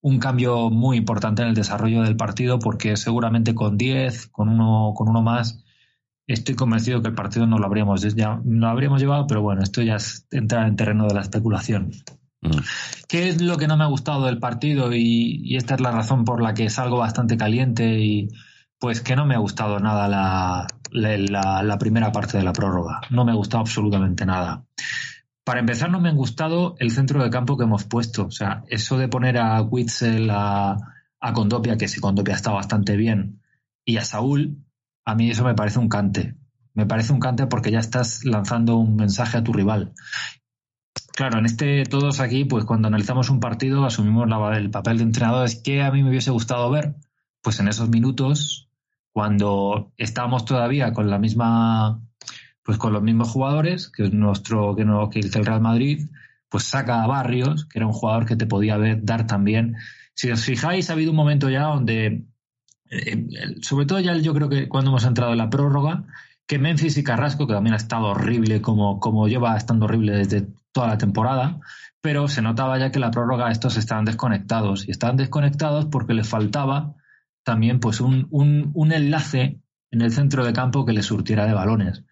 un 0.00 0.18
cambio 0.18 0.70
muy 0.70 0.96
importante 0.96 1.42
en 1.42 1.48
el 1.48 1.54
desarrollo 1.54 2.00
del 2.00 2.16
partido, 2.16 2.58
porque 2.58 2.96
seguramente 2.96 3.54
con 3.54 3.76
10, 3.76 4.28
con 4.28 4.48
uno, 4.48 4.94
con 4.96 5.10
uno 5.10 5.20
más, 5.20 5.65
estoy 6.26 6.54
convencido 6.54 7.02
que 7.02 7.08
el 7.08 7.14
partido 7.14 7.46
no 7.46 7.58
lo 7.58 7.66
habríamos, 7.66 8.02
ya, 8.14 8.40
no 8.44 8.66
lo 8.66 8.68
habríamos 8.68 9.00
llevado, 9.00 9.26
pero 9.26 9.42
bueno, 9.42 9.62
esto 9.62 9.82
ya 9.82 9.96
es 9.96 10.26
entrar 10.30 10.66
en 10.66 10.76
terreno 10.76 11.06
de 11.06 11.14
la 11.14 11.20
especulación. 11.20 11.92
Mm. 12.42 12.58
¿Qué 13.08 13.28
es 13.28 13.40
lo 13.40 13.56
que 13.56 13.68
no 13.68 13.76
me 13.76 13.84
ha 13.84 13.88
gustado 13.88 14.26
del 14.26 14.38
partido? 14.38 14.92
Y, 14.92 15.56
esta 15.56 15.74
es 15.74 15.80
la 15.80 15.92
razón 15.92 16.24
por 16.24 16.42
la 16.42 16.54
que 16.54 16.68
salgo 16.70 16.98
bastante 16.98 17.36
caliente 17.36 17.98
y 18.00 18.28
pues 18.78 19.00
que 19.00 19.16
no 19.16 19.24
me 19.24 19.34
ha 19.34 19.38
gustado 19.38 19.78
nada 19.78 20.08
la, 20.08 20.66
la, 20.90 21.78
primera 21.78 22.12
parte 22.12 22.36
de 22.38 22.44
la 22.44 22.52
prórroga. 22.52 23.00
No 23.10 23.24
me 23.24 23.32
ha 23.32 23.36
gustado 23.36 23.62
absolutamente 23.62 24.26
nada. 24.26 24.64
Para 25.44 25.60
empezar, 25.60 25.90
no 25.90 26.00
me 26.00 26.08
ha 26.08 26.12
gustado 26.12 26.74
el 26.78 26.90
centro 26.90 27.22
de 27.22 27.30
campo 27.30 27.56
que 27.56 27.64
hemos 27.64 27.84
puesto. 27.84 28.26
O 28.26 28.30
sea, 28.30 28.64
eso 28.68 28.98
de 28.98 29.08
poner 29.08 29.38
a 29.38 29.62
Witzel, 29.62 30.28
a, 30.30 30.76
a 31.20 31.32
Condopia, 31.32 31.78
que 31.78 31.88
si 31.88 32.00
Condopia 32.00 32.34
está 32.34 32.50
bastante 32.50 32.96
bien, 32.96 33.40
y 33.84 33.96
a 33.96 34.04
Saúl, 34.04 34.65
a 35.06 35.14
mí 35.14 35.30
eso 35.30 35.44
me 35.44 35.54
parece 35.54 35.78
un 35.78 35.88
cante. 35.88 36.34
Me 36.74 36.84
parece 36.84 37.12
un 37.12 37.20
cante 37.20 37.46
porque 37.46 37.70
ya 37.70 37.78
estás 37.78 38.24
lanzando 38.24 38.76
un 38.76 38.96
mensaje 38.96 39.38
a 39.38 39.44
tu 39.44 39.52
rival. 39.52 39.94
Claro, 41.14 41.38
en 41.38 41.46
este 41.46 41.84
todos 41.84 42.20
aquí, 42.20 42.44
pues 42.44 42.64
cuando 42.66 42.88
analizamos 42.88 43.30
un 43.30 43.40
partido, 43.40 43.86
asumimos 43.86 44.28
el 44.54 44.70
papel 44.70 44.98
de 44.98 45.04
entrenador. 45.04 45.46
Es 45.46 45.62
que 45.62 45.82
a 45.82 45.90
mí 45.90 46.02
me 46.02 46.10
hubiese 46.10 46.32
gustado 46.32 46.70
ver, 46.70 46.96
pues 47.40 47.60
en 47.60 47.68
esos 47.68 47.88
minutos, 47.88 48.68
cuando 49.12 49.92
estábamos 49.96 50.44
todavía 50.44 50.92
con 50.92 51.08
la 51.08 51.18
misma, 51.18 52.02
pues 52.62 52.76
con 52.76 52.92
los 52.92 53.02
mismos 53.02 53.28
jugadores, 53.30 53.88
que 53.88 54.04
es 54.04 54.12
nuestro, 54.12 54.74
que 54.74 54.84
no, 54.84 55.08
que 55.08 55.20
el 55.20 55.32
Real 55.32 55.62
Madrid, 55.62 56.10
pues 56.50 56.64
saca 56.64 57.02
a 57.02 57.06
Barrios, 57.06 57.64
que 57.64 57.78
era 57.78 57.86
un 57.86 57.92
jugador 57.92 58.26
que 58.26 58.36
te 58.36 58.46
podía 58.46 58.76
ver, 58.76 59.04
dar 59.04 59.26
también. 59.26 59.76
Si 60.14 60.30
os 60.30 60.44
fijáis, 60.44 60.90
ha 60.90 60.94
habido 60.94 61.12
un 61.12 61.16
momento 61.16 61.48
ya 61.48 61.62
donde 61.62 62.26
sobre 63.62 63.86
todo 63.86 64.00
ya 64.00 64.16
yo 64.16 64.34
creo 64.34 64.48
que 64.48 64.68
cuando 64.68 64.90
hemos 64.90 65.04
entrado 65.04 65.32
en 65.32 65.38
la 65.38 65.50
prórroga, 65.50 66.04
que 66.46 66.58
Memphis 66.58 66.96
y 66.96 67.04
Carrasco, 67.04 67.46
que 67.46 67.54
también 67.54 67.74
ha 67.74 67.78
estado 67.78 68.06
horrible, 68.06 68.62
como, 68.62 69.00
como 69.00 69.28
lleva 69.28 69.56
estando 69.56 69.86
horrible 69.86 70.12
desde 70.12 70.46
toda 70.72 70.88
la 70.88 70.98
temporada, 70.98 71.60
pero 72.00 72.28
se 72.28 72.42
notaba 72.42 72.78
ya 72.78 72.92
que 72.92 73.00
la 73.00 73.10
prórroga 73.10 73.50
estos 73.50 73.76
estaban 73.76 74.04
desconectados 74.04 74.86
y 74.86 74.92
estaban 74.92 75.16
desconectados 75.16 75.86
porque 75.86 76.14
les 76.14 76.28
faltaba 76.28 76.94
también 77.42 77.80
pues 77.80 78.00
un, 78.00 78.28
un, 78.30 78.92
enlace 78.92 79.60
en 79.90 80.02
el 80.02 80.12
centro 80.12 80.44
de 80.44 80.52
campo 80.52 80.84
que 80.84 80.92
les 80.92 81.06
surtiera 81.06 81.46
de 81.46 81.54
balones. 81.54 82.04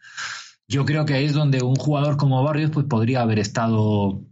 Yo 0.67 0.85
creo 0.85 1.05
que 1.05 1.15
ahí 1.15 1.27
es 1.27 1.35
donde 1.35 1.63
un 1.63 1.77
jugador 1.77 2.17
como 2.17 2.43
Barrios 2.43 2.71
pues 2.71 2.87
podría 2.87 3.21
haber 3.21 3.39
estado 3.39 4.23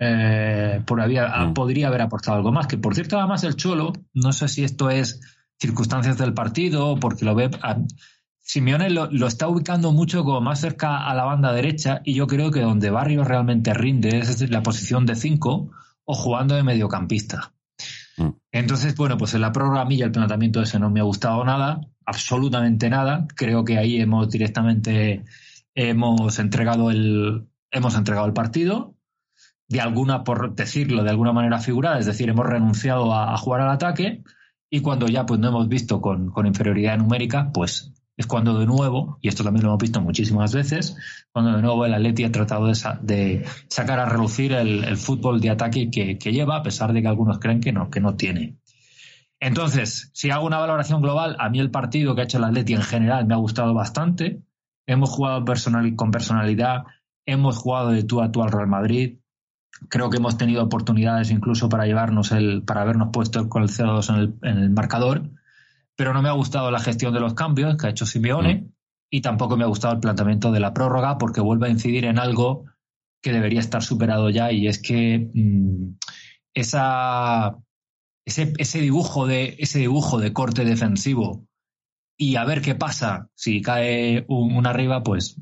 eh, 0.00 0.82
por 0.86 1.00
había, 1.00 1.28
mm. 1.28 1.54
podría 1.54 1.88
haber 1.88 2.02
aportado 2.02 2.36
algo 2.36 2.52
más. 2.52 2.66
Que 2.66 2.78
por 2.78 2.94
cierto, 2.94 3.18
además 3.18 3.44
el 3.44 3.56
Cholo, 3.56 3.92
no 4.14 4.32
sé 4.32 4.48
si 4.48 4.64
esto 4.64 4.90
es 4.90 5.20
circunstancias 5.62 6.18
del 6.18 6.34
partido, 6.34 6.96
porque 6.96 7.24
lo 7.24 7.34
ve. 7.34 7.50
Simeone 8.40 8.90
lo, 8.90 9.26
está 9.26 9.46
ubicando 9.46 9.92
mucho 9.92 10.24
como 10.24 10.40
más 10.40 10.60
cerca 10.60 11.08
a 11.08 11.14
la 11.14 11.24
banda 11.24 11.52
derecha 11.52 12.02
y 12.04 12.14
yo 12.14 12.26
creo 12.26 12.50
que 12.50 12.60
donde 12.60 12.90
Barrios 12.90 13.28
realmente 13.28 13.72
rinde 13.72 14.18
es 14.18 14.50
la 14.50 14.64
posición 14.64 15.06
de 15.06 15.14
5 15.14 15.70
o 16.04 16.14
jugando 16.14 16.56
de 16.56 16.64
mediocampista. 16.64 17.52
Mm. 18.16 18.30
Entonces, 18.50 18.96
bueno, 18.96 19.16
pues 19.16 19.34
en 19.34 19.42
la 19.42 19.52
programilla 19.52 20.04
el 20.04 20.10
planteamiento 20.10 20.60
ese 20.60 20.80
no 20.80 20.90
me 20.90 20.98
ha 20.98 21.04
gustado 21.04 21.44
nada, 21.44 21.80
absolutamente 22.04 22.90
nada. 22.90 23.28
Creo 23.36 23.64
que 23.64 23.78
ahí 23.78 24.00
hemos 24.00 24.28
directamente 24.28 25.24
hemos 25.74 26.38
entregado 26.40 26.90
el 26.90 27.46
hemos 27.70 27.94
entregado 27.94 28.26
el 28.26 28.34
partido 28.34 28.94
de 29.68 29.80
alguna 29.80 30.24
por 30.24 30.54
decirlo 30.54 31.04
de 31.04 31.10
alguna 31.10 31.32
manera 31.32 31.58
figurada, 31.60 31.98
es 31.98 32.06
decir, 32.06 32.28
hemos 32.28 32.44
renunciado 32.44 33.14
a 33.14 33.34
jugar 33.38 33.62
al 33.62 33.70
ataque 33.70 34.22
y 34.74 34.80
cuando 34.80 35.06
ya 35.06 35.26
pues 35.26 35.38
no 35.38 35.48
hemos 35.48 35.68
visto 35.68 36.00
con, 36.00 36.32
inferioridad 36.46 36.96
numérica, 36.96 37.50
pues 37.52 37.92
es 38.16 38.26
cuando 38.26 38.58
de 38.58 38.64
nuevo, 38.64 39.18
y 39.20 39.28
esto 39.28 39.44
también 39.44 39.64
lo 39.64 39.68
hemos 39.68 39.82
visto 39.82 40.00
muchísimas 40.00 40.54
veces, 40.54 40.96
cuando 41.30 41.54
de 41.54 41.60
nuevo 41.60 41.84
el 41.84 41.92
Atleti 41.92 42.24
ha 42.24 42.32
tratado 42.32 42.72
de, 43.02 43.44
sacar 43.68 44.00
a 44.00 44.06
relucir 44.06 44.54
el, 44.54 44.96
fútbol 44.96 45.42
de 45.42 45.50
ataque 45.50 45.90
que, 45.90 46.32
lleva, 46.32 46.56
a 46.56 46.62
pesar 46.62 46.94
de 46.94 47.02
que 47.02 47.08
algunos 47.08 47.38
creen 47.38 47.60
que 47.60 47.70
no, 47.70 47.90
que 47.90 48.00
no 48.00 48.16
tiene. 48.16 48.56
Entonces, 49.40 50.10
si 50.14 50.30
hago 50.30 50.46
una 50.46 50.58
valoración 50.58 51.02
global, 51.02 51.36
a 51.38 51.50
mí 51.50 51.60
el 51.60 51.70
partido 51.70 52.14
que 52.14 52.22
ha 52.22 52.24
hecho 52.24 52.38
el 52.38 52.44
Atleti 52.44 52.72
en 52.72 52.82
general 52.82 53.26
me 53.26 53.34
ha 53.34 53.38
gustado 53.38 53.74
bastante. 53.74 54.40
Hemos 54.86 55.10
jugado 55.10 55.44
con 55.96 56.10
personalidad, 56.10 56.84
hemos 57.26 57.58
jugado 57.58 57.90
de 57.90 58.04
tú 58.04 58.22
a 58.22 58.32
tú 58.32 58.42
al 58.42 58.50
Real 58.50 58.68
Madrid, 58.68 59.18
Creo 59.88 60.10
que 60.10 60.18
hemos 60.18 60.36
tenido 60.36 60.62
oportunidades 60.62 61.30
incluso 61.30 61.68
para 61.68 61.86
llevarnos 61.86 62.32
el, 62.32 62.62
para 62.62 62.82
habernos 62.82 63.10
puesto 63.12 63.48
con 63.48 63.62
el 63.62 63.68
0-2 63.68 64.10
en 64.10 64.16
el, 64.16 64.34
en 64.42 64.58
el, 64.58 64.70
marcador, 64.70 65.30
pero 65.96 66.12
no 66.12 66.22
me 66.22 66.28
ha 66.28 66.32
gustado 66.32 66.70
la 66.70 66.80
gestión 66.80 67.12
de 67.14 67.20
los 67.20 67.34
cambios 67.34 67.76
que 67.76 67.86
ha 67.86 67.90
hecho 67.90 68.06
Simeone 68.06 68.54
mm. 68.54 68.72
y 69.10 69.20
tampoco 69.20 69.56
me 69.56 69.64
ha 69.64 69.68
gustado 69.68 69.94
el 69.94 70.00
planteamiento 70.00 70.52
de 70.52 70.60
la 70.60 70.74
prórroga 70.74 71.18
porque 71.18 71.40
vuelve 71.40 71.66
a 71.66 71.70
incidir 71.70 72.04
en 72.04 72.18
algo 72.18 72.64
que 73.22 73.32
debería 73.32 73.60
estar 73.60 73.82
superado 73.82 74.30
ya 74.30 74.50
y 74.52 74.66
es 74.66 74.80
que 74.80 75.30
mm, 75.32 75.96
esa, 76.54 77.56
ese, 78.24 78.52
ese, 78.58 78.80
dibujo 78.80 79.26
de, 79.26 79.56
ese 79.58 79.78
dibujo 79.78 80.18
de 80.18 80.32
corte 80.32 80.64
defensivo 80.64 81.46
y 82.16 82.36
a 82.36 82.44
ver 82.44 82.62
qué 82.62 82.74
pasa 82.74 83.28
si 83.34 83.62
cae 83.62 84.24
un, 84.28 84.54
un 84.56 84.66
arriba, 84.66 85.02
pues 85.02 85.40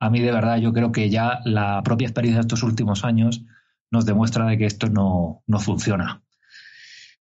a 0.00 0.10
mí 0.10 0.20
de 0.20 0.32
verdad 0.32 0.56
yo 0.58 0.72
creo 0.72 0.92
que 0.92 1.10
ya 1.10 1.40
la 1.44 1.82
propia 1.82 2.06
experiencia 2.06 2.40
de 2.40 2.46
estos 2.46 2.62
últimos 2.62 3.04
años 3.04 3.44
nos 3.90 4.06
demuestra 4.06 4.46
de 4.46 4.58
que 4.58 4.66
esto 4.66 4.88
no, 4.88 5.42
funciona. 5.58 6.22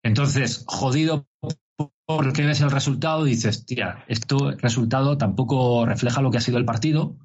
Entonces, 0.02 0.64
jodido 0.66 1.26
porque 2.06 2.46
ves 2.46 2.60
el 2.60 2.70
resultado 2.70 3.26
y 3.26 3.30
dices, 3.30 3.66
tía, 3.66 4.04
esto 4.08 4.52
resultado 4.52 5.18
tampoco 5.18 5.84
refleja 5.84 6.22
lo 6.22 6.30
que 6.30 6.38
ha 6.38 6.42
sido 6.42 6.58
el 6.58 6.64
partido, 6.64 7.16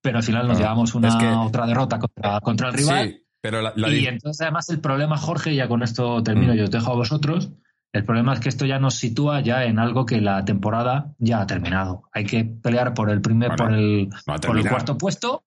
pero 0.00 0.18
al 0.18 0.22
final 0.22 0.48
nos 0.48 0.58
llevamos 0.58 0.94
una 0.94 1.42
otra 1.42 1.66
derrota 1.66 1.98
contra, 1.98 2.68
el 2.68 2.74
rival. 2.74 3.20
pero 3.40 3.60
y 3.76 4.06
entonces 4.06 4.40
además 4.40 4.68
el 4.70 4.80
problema, 4.80 5.18
Jorge, 5.18 5.54
ya 5.54 5.68
con 5.68 5.82
esto 5.82 6.22
termino, 6.22 6.54
mm. 6.54 6.56
yo 6.56 6.64
os 6.64 6.70
dejo 6.70 6.92
a 6.92 6.96
vosotros, 6.96 7.50
el 7.92 8.04
problema 8.04 8.32
es 8.32 8.40
que 8.40 8.48
esto 8.48 8.66
ya 8.66 8.78
nos 8.78 8.94
sitúa 8.94 9.40
ya 9.40 9.64
en 9.64 9.78
algo 9.78 10.06
que 10.06 10.20
la 10.20 10.44
temporada 10.44 11.14
ya 11.18 11.40
ha 11.40 11.46
terminado. 11.46 12.04
Hay 12.12 12.24
que 12.24 12.44
pelear 12.44 12.94
por 12.94 13.10
el 13.10 13.20
primer, 13.20 13.56
por 13.56 13.72
el, 13.72 14.08
por 14.24 14.56
el 14.56 14.68
cuarto 14.68 14.96
puesto 14.96 15.44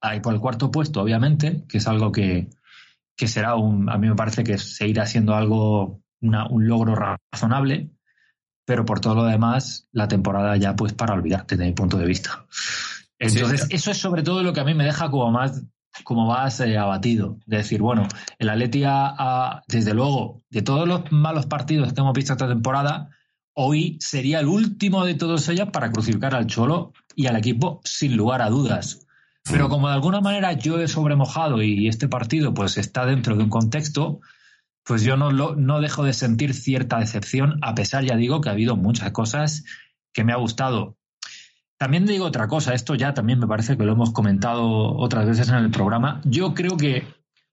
Ahí 0.00 0.20
por 0.20 0.34
el 0.34 0.40
cuarto 0.40 0.70
puesto, 0.70 1.02
obviamente, 1.02 1.64
que 1.68 1.78
es 1.78 1.88
algo 1.88 2.12
que, 2.12 2.48
será 3.16 3.56
un, 3.56 3.90
a 3.90 3.98
mí 3.98 4.08
me 4.08 4.14
parece 4.14 4.44
que 4.44 4.58
seguirá 4.58 5.06
siendo 5.06 5.34
algo, 5.34 6.02
un 6.20 6.68
logro 6.68 6.94
razonable, 7.32 7.90
pero 8.64 8.84
por 8.84 9.00
todo 9.00 9.14
lo 9.14 9.24
demás, 9.24 9.88
la 9.92 10.08
temporada 10.08 10.56
ya 10.56 10.76
pues 10.76 10.92
para 10.92 11.14
olvidarte 11.14 11.56
desde 11.56 11.70
mi 11.70 11.74
punto 11.74 11.96
de 11.96 12.06
vista. 12.06 12.46
Entonces, 13.18 13.66
eso 13.70 13.90
es 13.90 13.98
sobre 13.98 14.22
todo 14.22 14.42
lo 14.42 14.52
que 14.52 14.60
a 14.60 14.64
mí 14.64 14.74
me 14.74 14.84
deja 14.84 15.10
como 15.10 15.30
más, 15.30 15.64
como 16.04 16.26
más 16.26 16.60
eh, 16.60 16.76
abatido. 16.76 17.38
De 17.46 17.58
decir, 17.58 17.80
bueno, 17.80 18.06
el 18.38 18.48
Atleti 18.48 18.84
ha, 18.86 19.62
desde 19.66 19.94
luego, 19.94 20.42
de 20.50 20.62
todos 20.62 20.86
los 20.86 21.10
malos 21.10 21.46
partidos 21.46 21.92
que 21.92 22.00
hemos 22.00 22.12
visto 22.12 22.32
esta 22.32 22.46
temporada, 22.46 23.10
hoy 23.54 23.96
sería 24.00 24.40
el 24.40 24.46
último 24.46 25.04
de 25.04 25.14
todos 25.14 25.48
ellos 25.48 25.70
para 25.72 25.90
crucificar 25.90 26.34
al 26.34 26.46
Cholo 26.46 26.92
y 27.16 27.26
al 27.26 27.36
equipo 27.36 27.80
sin 27.84 28.16
lugar 28.16 28.42
a 28.42 28.50
dudas. 28.50 29.07
Pero 29.50 29.68
como 29.68 29.88
de 29.88 29.94
alguna 29.94 30.20
manera 30.20 30.52
yo 30.52 30.80
he 30.80 30.88
sobremojado 30.88 31.62
y 31.62 31.88
este 31.88 32.08
partido 32.08 32.54
pues 32.54 32.76
está 32.76 33.06
dentro 33.06 33.36
de 33.36 33.44
un 33.44 33.50
contexto, 33.50 34.20
pues 34.84 35.02
yo 35.02 35.16
no, 35.16 35.30
lo, 35.30 35.54
no 35.54 35.80
dejo 35.80 36.04
de 36.04 36.12
sentir 36.12 36.54
cierta 36.54 36.98
decepción, 36.98 37.58
a 37.62 37.74
pesar, 37.74 38.04
ya 38.04 38.16
digo, 38.16 38.40
que 38.40 38.48
ha 38.48 38.52
habido 38.52 38.76
muchas 38.76 39.12
cosas 39.12 39.64
que 40.12 40.24
me 40.24 40.32
ha 40.32 40.36
gustado. 40.36 40.96
También 41.78 42.06
digo 42.06 42.26
otra 42.26 42.48
cosa, 42.48 42.74
esto 42.74 42.94
ya 42.94 43.14
también 43.14 43.38
me 43.38 43.46
parece 43.46 43.76
que 43.76 43.84
lo 43.84 43.92
hemos 43.92 44.12
comentado 44.12 44.96
otras 44.96 45.26
veces 45.26 45.48
en 45.48 45.56
el 45.56 45.70
programa. 45.70 46.20
Yo 46.24 46.54
creo 46.54 46.76
que 46.76 47.06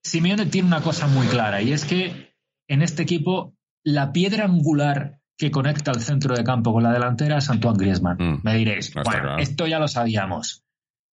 Simeone 0.04 0.48
tiene 0.48 0.68
una 0.68 0.82
cosa 0.82 1.08
muy 1.08 1.28
clara 1.28 1.62
y 1.62 1.74
es 1.74 1.86
que 1.86 2.34
en 2.68 2.82
este 2.82 3.04
equipo 3.04 3.56
la 3.84 4.12
piedra 4.12 4.46
angular 4.46 5.20
que 5.38 5.52
conecta 5.52 5.92
el 5.92 6.02
centro 6.02 6.36
de 6.36 6.44
campo 6.44 6.74
con 6.74 6.84
la 6.84 6.92
delantera 6.92 7.38
es 7.38 7.50
Antoine 7.50 7.78
Griezmann. 7.78 8.18
Mm. 8.18 8.40
Me 8.44 8.56
diréis, 8.56 8.94
bueno, 8.94 9.38
esto 9.38 9.68
ya 9.68 9.78
lo 9.78 9.88
sabíamos. 9.88 10.65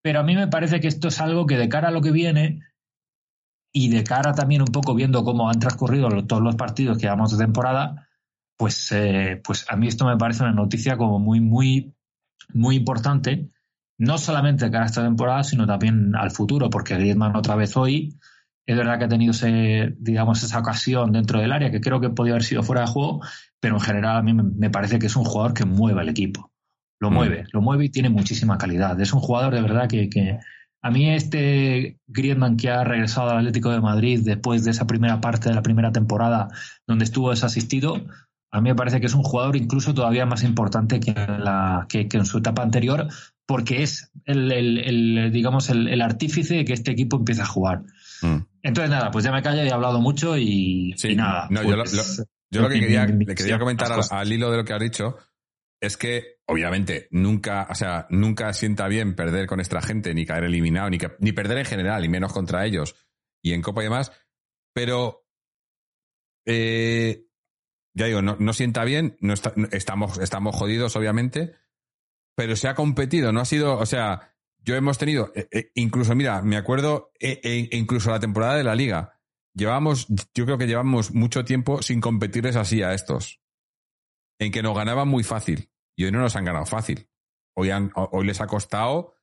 Pero 0.01 0.19
a 0.19 0.23
mí 0.23 0.35
me 0.35 0.47
parece 0.47 0.79
que 0.79 0.87
esto 0.87 1.09
es 1.09 1.21
algo 1.21 1.45
que 1.45 1.57
de 1.57 1.69
cara 1.69 1.89
a 1.89 1.91
lo 1.91 2.01
que 2.01 2.11
viene 2.11 2.61
y 3.73 3.89
de 3.89 4.03
cara 4.03 4.33
también 4.33 4.61
un 4.61 4.67
poco 4.67 4.95
viendo 4.95 5.23
cómo 5.23 5.49
han 5.49 5.59
transcurrido 5.59 6.09
todos 6.25 6.41
los 6.41 6.55
partidos 6.55 6.97
que 6.97 7.03
llevamos 7.03 7.37
de 7.37 7.43
temporada, 7.43 8.07
pues, 8.57 8.91
eh, 8.91 9.41
pues 9.43 9.65
a 9.69 9.75
mí 9.75 9.87
esto 9.87 10.05
me 10.05 10.17
parece 10.17 10.43
una 10.43 10.53
noticia 10.53 10.97
como 10.97 11.19
muy, 11.19 11.39
muy, 11.39 11.95
muy 12.53 12.75
importante, 12.75 13.49
no 13.97 14.17
solamente 14.17 14.65
de 14.65 14.71
cara 14.71 14.83
a 14.83 14.87
esta 14.87 15.03
temporada, 15.03 15.43
sino 15.43 15.65
también 15.65 16.15
al 16.15 16.31
futuro, 16.31 16.69
porque 16.69 16.95
Griezmann 16.95 17.35
otra 17.35 17.55
vez 17.55 17.77
hoy 17.77 18.17
es 18.65 18.77
verdad 18.77 18.99
que 18.99 19.05
ha 19.05 19.09
tenido 19.09 19.31
ese, 19.31 19.95
digamos, 19.97 20.43
esa 20.43 20.59
ocasión 20.59 21.11
dentro 21.11 21.39
del 21.39 21.51
área 21.51 21.71
que 21.71 21.81
creo 21.81 21.99
que 21.99 22.09
podía 22.09 22.33
haber 22.33 22.43
sido 22.43 22.63
fuera 22.63 22.81
de 22.81 22.87
juego, 22.87 23.21
pero 23.59 23.75
en 23.75 23.81
general 23.81 24.17
a 24.17 24.21
mí 24.21 24.33
me 24.33 24.69
parece 24.69 24.99
que 24.99 25.07
es 25.07 25.15
un 25.15 25.25
jugador 25.25 25.53
que 25.53 25.65
mueve 25.65 26.01
al 26.01 26.09
equipo. 26.09 26.50
Lo 27.01 27.09
mm. 27.09 27.13
mueve, 27.13 27.43
lo 27.51 27.61
mueve 27.61 27.85
y 27.85 27.89
tiene 27.89 28.09
muchísima 28.09 28.57
calidad. 28.57 28.99
Es 29.01 29.11
un 29.11 29.19
jugador 29.19 29.53
de 29.53 29.61
verdad 29.61 29.89
que, 29.89 30.07
que 30.07 30.37
a 30.83 30.91
mí 30.91 31.09
este 31.09 31.97
Griezmann 32.07 32.57
que 32.57 32.69
ha 32.69 32.83
regresado 32.83 33.31
al 33.31 33.39
Atlético 33.39 33.71
de 33.71 33.81
Madrid 33.81 34.21
después 34.23 34.63
de 34.63 34.71
esa 34.71 34.85
primera 34.85 35.19
parte 35.19 35.49
de 35.49 35.55
la 35.55 35.63
primera 35.63 35.91
temporada 35.91 36.49
donde 36.87 37.03
estuvo 37.03 37.31
desasistido, 37.31 38.05
a 38.51 38.61
mí 38.61 38.69
me 38.69 38.75
parece 38.75 38.99
que 38.99 39.07
es 39.07 39.15
un 39.15 39.23
jugador 39.23 39.55
incluso 39.55 39.95
todavía 39.95 40.27
más 40.27 40.43
importante 40.43 40.99
que 40.99 41.11
en, 41.11 41.43
la, 41.43 41.87
que, 41.89 42.07
en 42.11 42.25
su 42.25 42.37
etapa 42.37 42.61
anterior 42.61 43.07
porque 43.47 43.81
es 43.81 44.11
el, 44.25 44.51
el, 44.51 45.31
digamos 45.31 45.71
el, 45.71 46.01
artífice 46.01 46.57
de 46.57 46.65
que 46.65 46.73
este 46.73 46.91
equipo 46.91 47.17
empiece 47.17 47.41
a 47.41 47.45
jugar. 47.45 47.81
Mm. 48.21 48.37
Entonces, 48.61 48.91
nada, 48.91 49.09
pues 49.09 49.25
ya 49.25 49.31
me 49.31 49.41
callo 49.41 49.63
y 49.63 49.67
he 49.67 49.73
hablado 49.73 49.99
mucho 49.99 50.37
y, 50.37 50.95
nada. 51.15 51.49
yo, 51.49 51.75
lo, 51.75 51.83
pues, 51.83 52.23
que 52.49 52.79
quería, 52.79 53.07
le 53.07 53.35
quería 53.35 53.57
comentar 53.57 53.91
al, 54.09 54.31
hilo 54.31 54.51
de 54.51 54.57
lo 54.57 54.63
que 54.63 54.73
has 54.73 54.79
dicho 54.79 55.17
es 55.81 55.97
que, 55.97 56.37
obviamente, 56.45 57.07
nunca, 57.11 57.67
o 57.69 57.75
sea, 57.75 58.07
nunca 58.11 58.53
sienta 58.53 58.87
bien 58.87 59.15
perder 59.15 59.47
con 59.47 59.59
esta 59.59 59.81
gente, 59.81 60.13
ni 60.13 60.25
caer 60.25 60.45
eliminado, 60.45 60.89
ni, 60.89 60.99
ni 61.19 61.31
perder 61.31 61.57
en 61.57 61.65
general, 61.65 62.05
y 62.05 62.09
menos 62.09 62.31
contra 62.31 62.65
ellos, 62.65 62.95
y 63.41 63.53
en 63.53 63.61
Copa 63.61 63.81
y 63.81 63.85
demás. 63.85 64.11
Pero, 64.73 65.25
eh, 66.45 67.25
ya 67.93 68.05
digo, 68.05 68.21
no, 68.21 68.53
sienta 68.53 68.85
bien, 68.85 69.17
no 69.19 69.33
estamos, 69.33 70.19
estamos 70.19 70.55
jodidos, 70.55 70.95
obviamente, 70.95 71.55
pero 72.35 72.55
se 72.55 72.67
ha 72.67 72.75
competido, 72.75 73.31
no 73.31 73.41
ha 73.41 73.45
sido, 73.45 73.77
o 73.77 73.85
sea, 73.85 74.35
yo 74.59 74.75
hemos 74.75 74.97
tenido, 74.97 75.31
eh, 75.35 75.47
eh, 75.51 75.71
incluso, 75.75 76.15
mira, 76.15 76.41
me 76.41 76.57
acuerdo, 76.57 77.11
eh, 77.19 77.69
incluso 77.71 78.11
la 78.11 78.19
temporada 78.19 78.55
de 78.55 78.63
la 78.63 78.75
liga, 78.75 79.19
llevamos, 79.53 80.07
yo 80.33 80.45
creo 80.45 80.57
que 80.57 80.67
llevamos 80.67 81.11
mucho 81.11 81.43
tiempo 81.43 81.81
sin 81.81 81.99
competirles 81.99 82.55
así 82.55 82.81
a 82.81 82.93
estos, 82.93 83.40
en 84.41 84.51
que 84.51 84.61
nos 84.61 84.75
ganaban 84.75 85.07
muy 85.07 85.23
fácil, 85.23 85.69
y 85.95 86.05
hoy 86.05 86.11
no 86.11 86.19
nos 86.19 86.35
han 86.35 86.45
ganado 86.45 86.65
fácil. 86.65 87.07
Hoy, 87.53 87.69
han, 87.69 87.91
hoy 87.95 88.25
les 88.25 88.41
ha 88.41 88.47
costado 88.47 89.13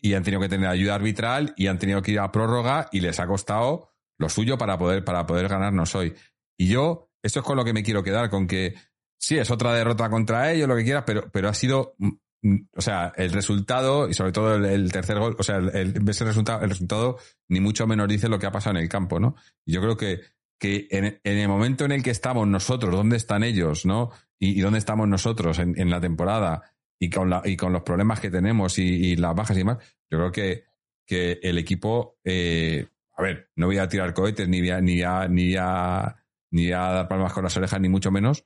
y 0.00 0.14
han 0.14 0.22
tenido 0.22 0.40
que 0.40 0.48
tener 0.48 0.68
ayuda 0.68 0.94
arbitral 0.94 1.52
y 1.56 1.66
han 1.66 1.78
tenido 1.78 2.00
que 2.02 2.12
ir 2.12 2.20
a 2.20 2.32
prórroga 2.32 2.88
y 2.92 3.00
les 3.00 3.20
ha 3.20 3.26
costado 3.26 3.90
lo 4.18 4.28
suyo 4.28 4.56
para 4.56 4.78
poder, 4.78 5.04
para 5.04 5.26
poder 5.26 5.48
ganarnos 5.48 5.94
hoy. 5.94 6.14
Y 6.56 6.68
yo, 6.68 7.10
esto 7.22 7.40
es 7.40 7.44
con 7.44 7.56
lo 7.56 7.64
que 7.64 7.72
me 7.72 7.82
quiero 7.82 8.02
quedar, 8.02 8.30
con 8.30 8.46
que 8.46 8.74
sí, 9.18 9.36
es 9.36 9.50
otra 9.50 9.74
derrota 9.74 10.08
contra 10.10 10.52
ellos, 10.52 10.68
lo 10.68 10.76
que 10.76 10.84
quieras, 10.84 11.04
pero, 11.06 11.30
pero 11.30 11.48
ha 11.48 11.54
sido 11.54 11.96
Mm, 12.42 12.56
o 12.76 12.80
sea, 12.80 13.12
el 13.16 13.30
resultado 13.32 14.08
y 14.08 14.14
sobre 14.14 14.32
todo 14.32 14.56
el, 14.56 14.90
tercer 14.90 15.18
gol, 15.18 15.36
o 15.38 15.42
sea, 15.44 15.58
el, 15.58 15.94
resultado, 15.94 16.62
el 16.62 16.70
resultado 16.70 17.18
ni 17.48 17.60
mucho 17.60 17.86
menos 17.86 18.08
dice 18.08 18.28
lo 18.28 18.38
que 18.38 18.46
ha 18.46 18.52
pasado 18.52 18.76
en 18.76 18.82
el 18.82 18.88
campo, 18.88 19.20
¿no? 19.20 19.36
Yo 19.64 19.80
creo 19.80 19.96
que, 19.96 20.20
que 20.58 20.88
en, 20.90 21.20
el 21.22 21.48
momento 21.48 21.84
en 21.84 21.92
el 21.92 22.02
que 22.02 22.10
estamos 22.10 22.48
nosotros, 22.48 22.92
dónde 22.92 23.16
están 23.16 23.44
ellos, 23.44 23.86
¿no? 23.86 24.10
Y, 24.44 24.60
dónde 24.60 24.80
estamos 24.80 25.06
nosotros 25.06 25.60
en, 25.60 25.88
la 25.88 26.00
temporada 26.00 26.62
y 26.98 27.10
con, 27.10 27.30
la, 27.30 27.42
y 27.44 27.56
con 27.56 27.72
los 27.72 27.82
problemas 27.82 28.18
que 28.18 28.28
tenemos 28.28 28.76
y, 28.76 29.14
las 29.14 29.36
bajas 29.36 29.56
y 29.56 29.60
demás, 29.60 29.78
yo 30.10 30.18
creo 30.18 30.32
que, 30.32 30.64
que 31.06 31.38
el 31.44 31.58
equipo, 31.58 32.18
eh, 32.24 32.88
a 33.16 33.22
ver, 33.22 33.52
no 33.54 33.66
voy 33.66 33.78
a 33.78 33.88
tirar 33.88 34.12
cohetes 34.12 34.48
ni 34.48 34.68
a, 34.68 34.80
ni 34.80 35.00
a, 35.00 35.28
ni 35.28 35.54
a, 35.56 36.16
ni 36.50 36.72
a 36.72 36.78
dar 36.80 37.08
palmas 37.08 37.32
con 37.32 37.44
las 37.44 37.56
orejas, 37.56 37.80
ni 37.80 37.88
mucho 37.88 38.10
menos, 38.10 38.44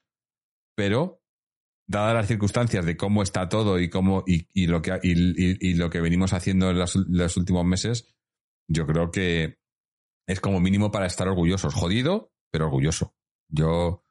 pero 0.74 1.22
dadas 1.86 2.14
las 2.14 2.28
circunstancias 2.28 2.84
de 2.84 2.98
cómo 2.98 3.22
está 3.22 3.48
todo 3.48 3.80
y 3.80 3.88
cómo 3.88 4.22
y, 4.26 4.66
lo 4.66 4.82
que 4.82 4.98
y, 5.02 5.74
lo 5.74 5.88
que 5.88 6.00
venimos 6.02 6.34
haciendo 6.34 6.70
en 6.70 6.78
los, 6.78 7.36
últimos 7.38 7.64
meses, 7.64 8.14
yo 8.68 8.86
creo 8.86 9.10
que 9.10 9.60
es 10.26 10.40
como 10.40 10.60
mínimo 10.60 10.90
para 10.90 11.06
estar 11.06 11.26
orgullosos. 11.26 11.72
Jodido, 11.72 12.34
pero 12.50 12.66
orgulloso. 12.66 13.14
Yo 13.48 14.05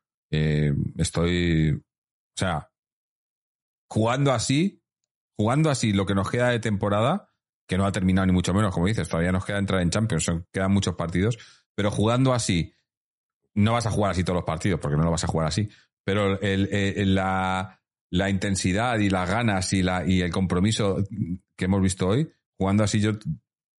estoy, 0.97 1.71
o 1.71 2.38
sea, 2.38 2.69
jugando 3.89 4.31
así, 4.31 4.81
jugando 5.38 5.69
así 5.69 5.93
lo 5.93 6.05
que 6.05 6.15
nos 6.15 6.29
queda 6.29 6.49
de 6.49 6.59
temporada, 6.59 7.29
que 7.67 7.77
no 7.77 7.86
ha 7.86 7.91
terminado 7.91 8.25
ni 8.27 8.33
mucho 8.33 8.53
menos, 8.53 8.73
como 8.73 8.88
dices, 8.88 9.09
todavía 9.09 9.31
nos 9.31 9.45
queda 9.45 9.57
entrar 9.57 9.81
en 9.81 9.89
Champions, 9.89 10.31
quedan 10.51 10.71
muchos 10.71 10.95
partidos, 10.95 11.38
pero 11.75 11.91
jugando 11.91 12.33
así, 12.33 12.73
no 13.55 13.73
vas 13.73 13.86
a 13.86 13.91
jugar 13.91 14.11
así 14.11 14.23
todos 14.23 14.38
los 14.38 14.45
partidos, 14.45 14.79
porque 14.79 14.97
no 14.97 15.03
lo 15.03 15.11
vas 15.11 15.23
a 15.23 15.27
jugar 15.27 15.47
así, 15.47 15.69
pero 16.03 16.39
el, 16.41 17.15
la, 17.15 17.81
la, 18.11 18.29
intensidad 18.29 18.99
y 18.99 19.09
las 19.09 19.29
ganas 19.29 19.73
y, 19.73 19.81
la, 19.81 20.05
y 20.05 20.21
el 20.21 20.31
compromiso 20.31 21.03
que 21.55 21.65
hemos 21.65 21.81
visto 21.81 22.07
hoy, 22.07 22.29
jugando 22.57 22.83
así, 22.83 22.99
yo 22.99 23.13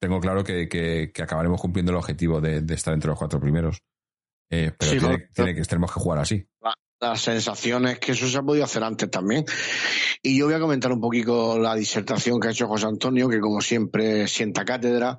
tengo 0.01 0.21
claro 0.21 0.45
que, 0.45 0.69
que, 0.69 1.23
acabaremos 1.23 1.61
cumpliendo 1.61 1.93
el 1.93 1.99
objetivo 1.99 2.41
de, 2.41 2.65
estar 2.75 2.95
entre 2.95 3.09
los 3.09 3.19
cuatro 3.19 3.41
primeros. 3.41 3.83
Eh, 4.51 4.73
pero 4.79 5.19
tiene, 5.35 5.55
que, 5.55 5.63
tenemos 5.63 5.93
que 5.93 6.01
jugar 6.01 6.19
así. 6.21 6.47
La, 7.01 7.17
sensación 7.17 7.87
es 7.87 7.99
que 7.99 8.13
eso 8.13 8.27
se 8.27 8.39
ha 8.39 8.43
podido 8.43 8.65
hacer 8.65 8.83
antes 8.83 9.11
también. 9.11 9.45
Y 10.23 10.39
yo 10.39 10.47
voy 10.47 10.55
a 10.55 10.61
comentar 10.61 10.91
un 10.93 11.01
poquito 11.01 11.59
la 11.59 11.75
disertación 11.75 12.41
que 12.41 12.49
ha 12.49 12.51
hecho 12.51 12.67
José 12.67 12.87
Antonio, 12.87 13.29
que 13.29 13.39
como 13.39 13.61
siempre 13.61 14.27
sienta 14.29 14.65
cátedra 14.65 15.19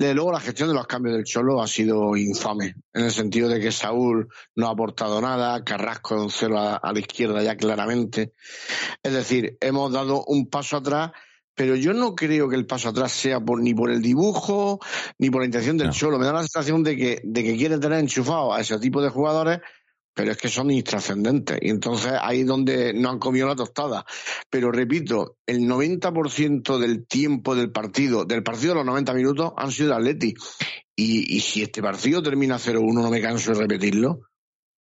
desde 0.00 0.14
luego 0.14 0.32
la 0.32 0.40
gestión 0.40 0.70
de 0.70 0.74
los 0.74 0.86
cambios 0.86 1.14
del 1.14 1.26
Cholo 1.26 1.60
ha 1.60 1.66
sido 1.66 2.16
infame, 2.16 2.74
en 2.94 3.04
el 3.04 3.12
sentido 3.12 3.50
de 3.50 3.60
que 3.60 3.70
Saúl 3.70 4.28
no 4.56 4.68
ha 4.68 4.70
aportado 4.70 5.20
nada, 5.20 5.62
Carrasco 5.62 6.16
es 6.16 6.22
un 6.22 6.30
cero 6.30 6.58
a, 6.58 6.90
la 6.90 6.98
izquierda 6.98 7.42
ya 7.42 7.54
claramente. 7.54 8.32
Es 9.02 9.12
decir, 9.12 9.58
hemos 9.60 9.92
dado 9.92 10.24
un 10.24 10.48
paso 10.48 10.78
atrás, 10.78 11.10
pero 11.60 11.76
yo 11.76 11.92
no 11.92 12.14
creo 12.14 12.48
que 12.48 12.56
el 12.56 12.64
paso 12.64 12.88
atrás 12.88 13.12
sea 13.12 13.38
por, 13.38 13.60
ni 13.60 13.74
por 13.74 13.90
el 13.90 14.00
dibujo 14.00 14.80
ni 15.18 15.28
por 15.28 15.42
la 15.42 15.44
intención 15.44 15.76
del 15.76 15.90
Cholo. 15.90 16.18
Me 16.18 16.24
da 16.24 16.32
la 16.32 16.40
sensación 16.40 16.82
de 16.82 16.96
que, 16.96 17.20
de 17.22 17.44
que 17.44 17.54
quiere 17.54 17.78
tener 17.78 17.98
enchufado 17.98 18.54
a 18.54 18.62
ese 18.62 18.78
tipo 18.78 19.02
de 19.02 19.10
jugadores 19.10 19.60
pero 20.14 20.32
es 20.32 20.38
que 20.38 20.48
son 20.48 20.70
intrascendentes. 20.70 21.58
Y 21.60 21.68
entonces 21.68 22.14
ahí 22.18 22.40
es 22.40 22.46
donde 22.46 22.94
no 22.94 23.10
han 23.10 23.18
comido 23.18 23.46
la 23.46 23.56
tostada. 23.56 24.06
Pero 24.48 24.72
repito, 24.72 25.36
el 25.44 25.68
90% 25.68 26.78
del 26.78 27.06
tiempo 27.06 27.54
del 27.54 27.70
partido, 27.70 28.24
del 28.24 28.42
partido 28.42 28.70
de 28.70 28.76
los 28.76 28.86
90 28.86 29.12
minutos, 29.12 29.52
han 29.54 29.70
sido 29.70 29.90
de 29.90 29.96
Atleti. 29.96 30.34
Y, 30.96 31.36
y 31.36 31.40
si 31.40 31.62
este 31.62 31.82
partido 31.82 32.22
termina 32.22 32.56
0-1, 32.56 32.90
no 32.90 33.10
me 33.10 33.20
canso 33.20 33.52
de 33.52 33.60
repetirlo. 33.60 34.20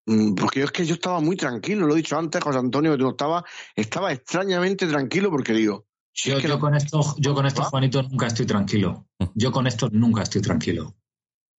Mm, 0.05 0.33
porque 0.33 0.63
es 0.63 0.71
que 0.71 0.85
yo 0.85 0.93
estaba 0.93 1.19
muy 1.19 1.35
tranquilo, 1.35 1.85
lo 1.85 1.93
he 1.93 1.97
dicho 1.97 2.17
antes, 2.17 2.41
José 2.41 2.59
Antonio, 2.59 2.93
que 2.93 2.99
tú 2.99 3.09
estaba, 3.09 3.43
estaba 3.75 4.13
extrañamente 4.13 4.87
tranquilo 4.87 5.29
porque 5.29 5.51
digo. 5.51 5.88
Yo, 6.13 6.59
con 6.59 6.75
esto, 6.75 7.15
yo 7.17 7.33
con 7.33 7.45
esto, 7.45 7.63
Juanito, 7.63 8.03
nunca 8.03 8.27
estoy 8.27 8.45
tranquilo. 8.45 9.07
Yo 9.35 9.51
con 9.51 9.67
esto 9.67 9.89
nunca 9.91 10.23
estoy 10.23 10.41
tranquilo. 10.41 10.95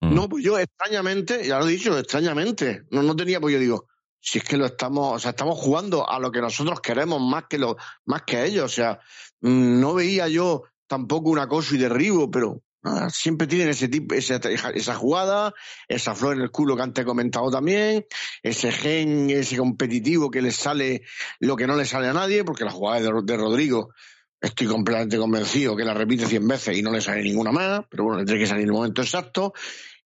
Mm. 0.01 0.13
No, 0.13 0.29
pues 0.29 0.43
yo 0.43 0.57
extrañamente, 0.57 1.47
ya 1.47 1.59
lo 1.59 1.67
he 1.67 1.71
dicho, 1.71 1.97
extrañamente, 1.97 2.83
no, 2.91 3.03
no 3.03 3.15
tenía, 3.15 3.39
pues 3.39 3.53
yo 3.53 3.59
digo, 3.59 3.87
si 4.19 4.39
es 4.39 4.43
que 4.43 4.57
lo 4.57 4.65
estamos, 4.65 5.15
o 5.15 5.19
sea, 5.19 5.31
estamos 5.31 5.57
jugando 5.57 6.07
a 6.09 6.19
lo 6.19 6.31
que 6.31 6.41
nosotros 6.41 6.79
queremos 6.79 7.21
más 7.21 7.45
que 7.49 7.57
lo, 7.57 7.77
más 8.05 8.23
que 8.23 8.45
ellos, 8.45 8.65
o 8.65 8.69
sea, 8.69 8.99
mm, 9.41 9.79
no 9.79 9.93
veía 9.93 10.27
yo 10.27 10.63
tampoco 10.87 11.29
un 11.29 11.39
acoso 11.39 11.75
y 11.75 11.79
derribo, 11.79 12.29
pero 12.29 12.61
siempre 13.09 13.47
tienen 13.47 13.69
ese 13.69 13.87
tipo, 13.87 14.15
esa, 14.15 14.35
esa 14.37 14.95
jugada, 14.95 15.53
esa 15.87 16.15
flor 16.15 16.35
en 16.35 16.41
el 16.41 16.51
culo 16.51 16.75
que 16.75 16.81
antes 16.81 17.03
he 17.03 17.05
comentado 17.05 17.49
también, 17.51 18.05
ese 18.41 18.71
gen, 18.71 19.29
ese 19.29 19.57
competitivo 19.57 20.31
que 20.31 20.41
les 20.41 20.55
sale 20.55 21.03
lo 21.39 21.55
que 21.55 21.67
no 21.67 21.75
le 21.75 21.85
sale 21.85 22.07
a 22.07 22.13
nadie, 22.13 22.43
porque 22.43 22.65
la 22.65 22.71
jugada 22.71 22.99
de, 22.99 23.21
de 23.23 23.37
Rodrigo 23.37 23.93
estoy 24.41 24.67
completamente 24.67 25.17
convencido 25.17 25.75
que 25.75 25.85
la 25.85 25.93
repite 25.93 26.25
cien 26.25 26.47
veces 26.47 26.75
y 26.77 26.81
no 26.81 26.91
le 26.91 26.99
sale 26.99 27.21
ninguna 27.21 27.51
más, 27.51 27.83
pero 27.89 28.05
bueno, 28.05 28.19
le 28.19 28.25
tiene 28.25 28.41
que 28.41 28.47
salir 28.47 28.63
en 28.63 28.69
el 28.69 28.73
momento 28.73 29.01
exacto. 29.01 29.53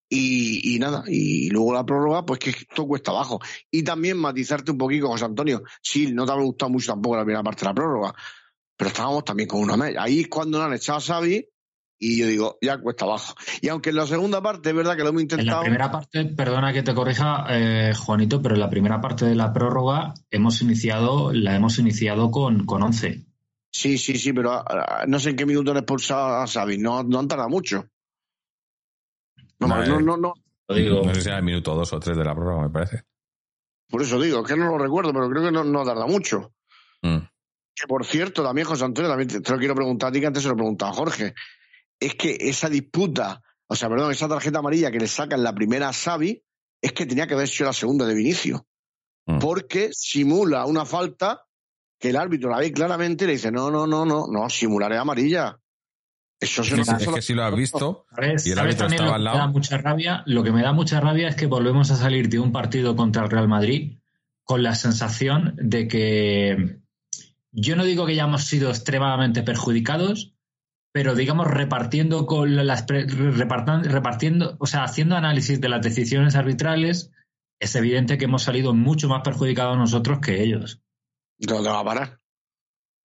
Y, 0.07 0.77
nada, 0.79 1.03
y 1.07 1.49
luego 1.49 1.73
la 1.73 1.85
prórroga, 1.85 2.25
pues 2.25 2.39
que 2.39 2.51
esto 2.51 2.85
cuesta 2.85 3.11
abajo. 3.11 3.39
Y 3.71 3.83
también 3.83 4.17
matizarte 4.17 4.71
un 4.71 4.77
poquito, 4.77 5.07
José 5.07 5.25
Antonio, 5.25 5.63
sí, 5.81 6.13
no 6.13 6.25
te 6.25 6.31
ha 6.31 6.35
gustado 6.35 6.71
mucho 6.71 6.91
tampoco 6.91 7.17
la 7.17 7.23
primera 7.23 7.43
parte 7.43 7.61
de 7.61 7.65
la 7.65 7.73
prórroga, 7.73 8.15
pero 8.77 8.89
estábamos 8.89 9.25
también 9.25 9.49
con 9.49 9.61
una 9.61 9.75
media. 9.75 10.03
Ahí 10.03 10.21
es 10.21 10.27
cuando 10.27 10.59
nos 10.59 10.67
han 10.67 10.73
echado 10.73 10.99
a 10.99 11.01
Xavi 11.01 11.45
y 11.99 12.17
yo 12.17 12.27
digo, 12.27 12.57
ya 12.61 12.77
cuesta 12.77 13.05
abajo. 13.05 13.33
Y 13.61 13.69
aunque 13.69 13.89
en 13.89 13.95
la 13.95 14.05
segunda 14.05 14.41
parte 14.41 14.69
es 14.69 14.75
verdad 14.75 14.95
que 14.95 15.03
lo 15.03 15.09
hemos 15.09 15.23
intentado. 15.23 15.49
En 15.49 15.55
la 15.57 15.61
primera 15.61 15.91
parte, 15.91 16.25
perdona 16.25 16.71
que 16.71 16.83
te 16.83 16.93
corrija, 16.93 17.45
eh, 17.49 17.93
Juanito, 17.95 18.41
pero 18.41 18.55
en 18.55 18.61
la 18.61 18.69
primera 18.69 19.01
parte 19.01 19.25
de 19.25 19.35
la 19.35 19.51
prórroga 19.51 20.13
hemos 20.29 20.61
iniciado, 20.61 21.33
la 21.33 21.55
hemos 21.55 21.79
iniciado 21.79 22.31
con, 22.31 22.65
con 22.65 22.83
11. 22.83 23.25
Sí, 23.75 23.97
sí, 23.97 24.17
sí, 24.17 24.31
pero 24.31 24.53
ah, 24.53 25.03
no 25.05 25.19
sé 25.19 25.31
en 25.31 25.35
qué 25.35 25.45
minuto 25.45 25.71
han 25.71 25.77
expulsado 25.77 26.37
a 26.37 26.47
Xavi, 26.47 26.77
no, 26.77 27.03
no 27.03 27.19
han 27.19 27.27
tardado 27.27 27.49
mucho. 27.49 27.89
No, 29.59 29.67
no, 29.99 30.15
no, 30.15 30.33
Lo 30.69 30.75
digo. 30.75 31.03
No 31.03 31.13
sé 31.13 31.19
si 31.19 31.27
era 31.27 31.39
el 31.39 31.43
minuto 31.43 31.75
dos 31.75 31.91
o 31.91 31.99
tres 31.99 32.15
de 32.15 32.23
la 32.23 32.33
prórroga, 32.33 32.63
me 32.63 32.69
parece. 32.69 33.03
Por 33.89 34.01
eso 34.01 34.17
digo, 34.17 34.39
es 34.39 34.47
que 34.47 34.55
no 34.55 34.67
lo 34.67 34.77
recuerdo, 34.77 35.11
pero 35.11 35.29
creo 35.29 35.43
que 35.43 35.51
no, 35.51 35.65
no 35.65 35.83
tarda 35.83 36.07
mucho. 36.07 36.53
Mm. 37.01 37.17
Que 37.75 37.85
por 37.85 38.05
cierto, 38.05 38.43
también 38.43 38.65
José 38.65 38.85
Antonio, 38.85 39.09
también 39.09 39.27
te, 39.27 39.41
te 39.41 39.51
lo 39.51 39.57
quiero 39.57 39.75
preguntar 39.75 40.07
a 40.07 40.11
ti, 40.13 40.21
que 40.21 40.27
antes 40.27 40.41
se 40.41 40.47
lo 40.47 40.53
he 40.53 40.57
preguntado 40.57 40.91
a 40.93 40.95
Jorge. 40.95 41.33
Es 41.99 42.15
que 42.15 42.37
esa 42.39 42.69
disputa, 42.69 43.41
o 43.67 43.75
sea, 43.75 43.89
perdón, 43.89 44.09
esa 44.09 44.29
tarjeta 44.29 44.59
amarilla 44.59 44.89
que 44.89 44.99
le 44.99 45.07
sacan 45.07 45.43
la 45.43 45.53
primera 45.53 45.89
a 45.89 45.93
Xavi, 45.93 46.41
es 46.81 46.93
que 46.93 47.05
tenía 47.05 47.27
que 47.27 47.33
haber 47.33 47.49
sido 47.49 47.65
la 47.65 47.73
segunda 47.73 48.05
de 48.05 48.13
Vinicio. 48.13 48.67
Mm. 49.25 49.39
Porque 49.39 49.89
simula 49.91 50.65
una 50.65 50.85
falta 50.85 51.41
que 51.99 52.09
el 52.09 52.15
árbitro 52.15 52.49
la 52.49 52.59
ve 52.59 52.71
claramente 52.71 53.23
y 53.23 53.27
le 53.27 53.33
dice, 53.33 53.51
no, 53.51 53.71
no, 53.71 53.87
no, 53.87 54.05
no, 54.05 54.27
no, 54.27 54.49
simular 54.49 54.91
es 54.93 54.99
amarilla. 54.99 55.59
Eso 56.39 56.63
se 56.63 56.73
Es, 56.73 56.87
nos 56.87 57.01
es 57.01 57.07
que 57.07 57.21
si 57.21 57.33
lo 57.33 57.45
has 57.45 57.55
visto 57.55 58.05
¿Sabes, 58.13 58.45
y 58.45 58.51
el 58.51 58.59
árbitro 58.59 58.87
estaba 58.87 59.09
lo 59.09 59.13
al 59.13 59.21
que 59.21 59.23
me 59.23 59.31
da 59.31 59.37
lado. 59.37 59.51
mucha 59.51 59.77
rabia? 59.77 60.23
Lo 60.25 60.43
que 60.43 60.51
me 60.51 60.61
da 60.61 60.73
mucha 60.73 60.99
rabia 60.99 61.29
es 61.29 61.35
que 61.35 61.45
volvemos 61.45 61.91
a 61.91 61.95
salir 61.95 62.27
de 62.27 62.39
un 62.39 62.51
partido 62.51 62.95
contra 62.95 63.23
el 63.23 63.31
Real 63.31 63.47
Madrid 63.47 63.99
con 64.43 64.61
la 64.61 64.75
sensación 64.75 65.55
de 65.57 65.87
que 65.87 66.79
yo 67.51 67.75
no 67.75 67.85
digo 67.85 68.05
que 68.05 68.15
ya 68.15 68.25
hemos 68.25 68.43
sido 68.43 68.69
extremadamente 68.69 69.43
perjudicados, 69.43 70.35
pero 70.91 71.15
digamos 71.15 71.47
repartiendo 71.47 72.25
con 72.25 72.55
las 72.67 72.85
repartiendo, 72.85 74.55
o 74.59 74.67
sea, 74.67 74.83
haciendo 74.83 75.15
análisis 75.15 75.59
de 75.61 75.69
las 75.69 75.81
decisiones 75.81 76.35
arbitrales, 76.35 77.11
es 77.59 77.75
evidente 77.75 78.17
que 78.17 78.25
hemos 78.25 78.43
salido 78.43 78.73
mucho 78.73 79.07
más 79.07 79.21
perjudicados 79.23 79.77
nosotros 79.77 80.19
que 80.19 80.43
ellos. 80.43 80.81
No 81.39 81.61
te 81.63 81.69
va 81.69 81.79
a 81.79 81.83
parar. 81.85 82.19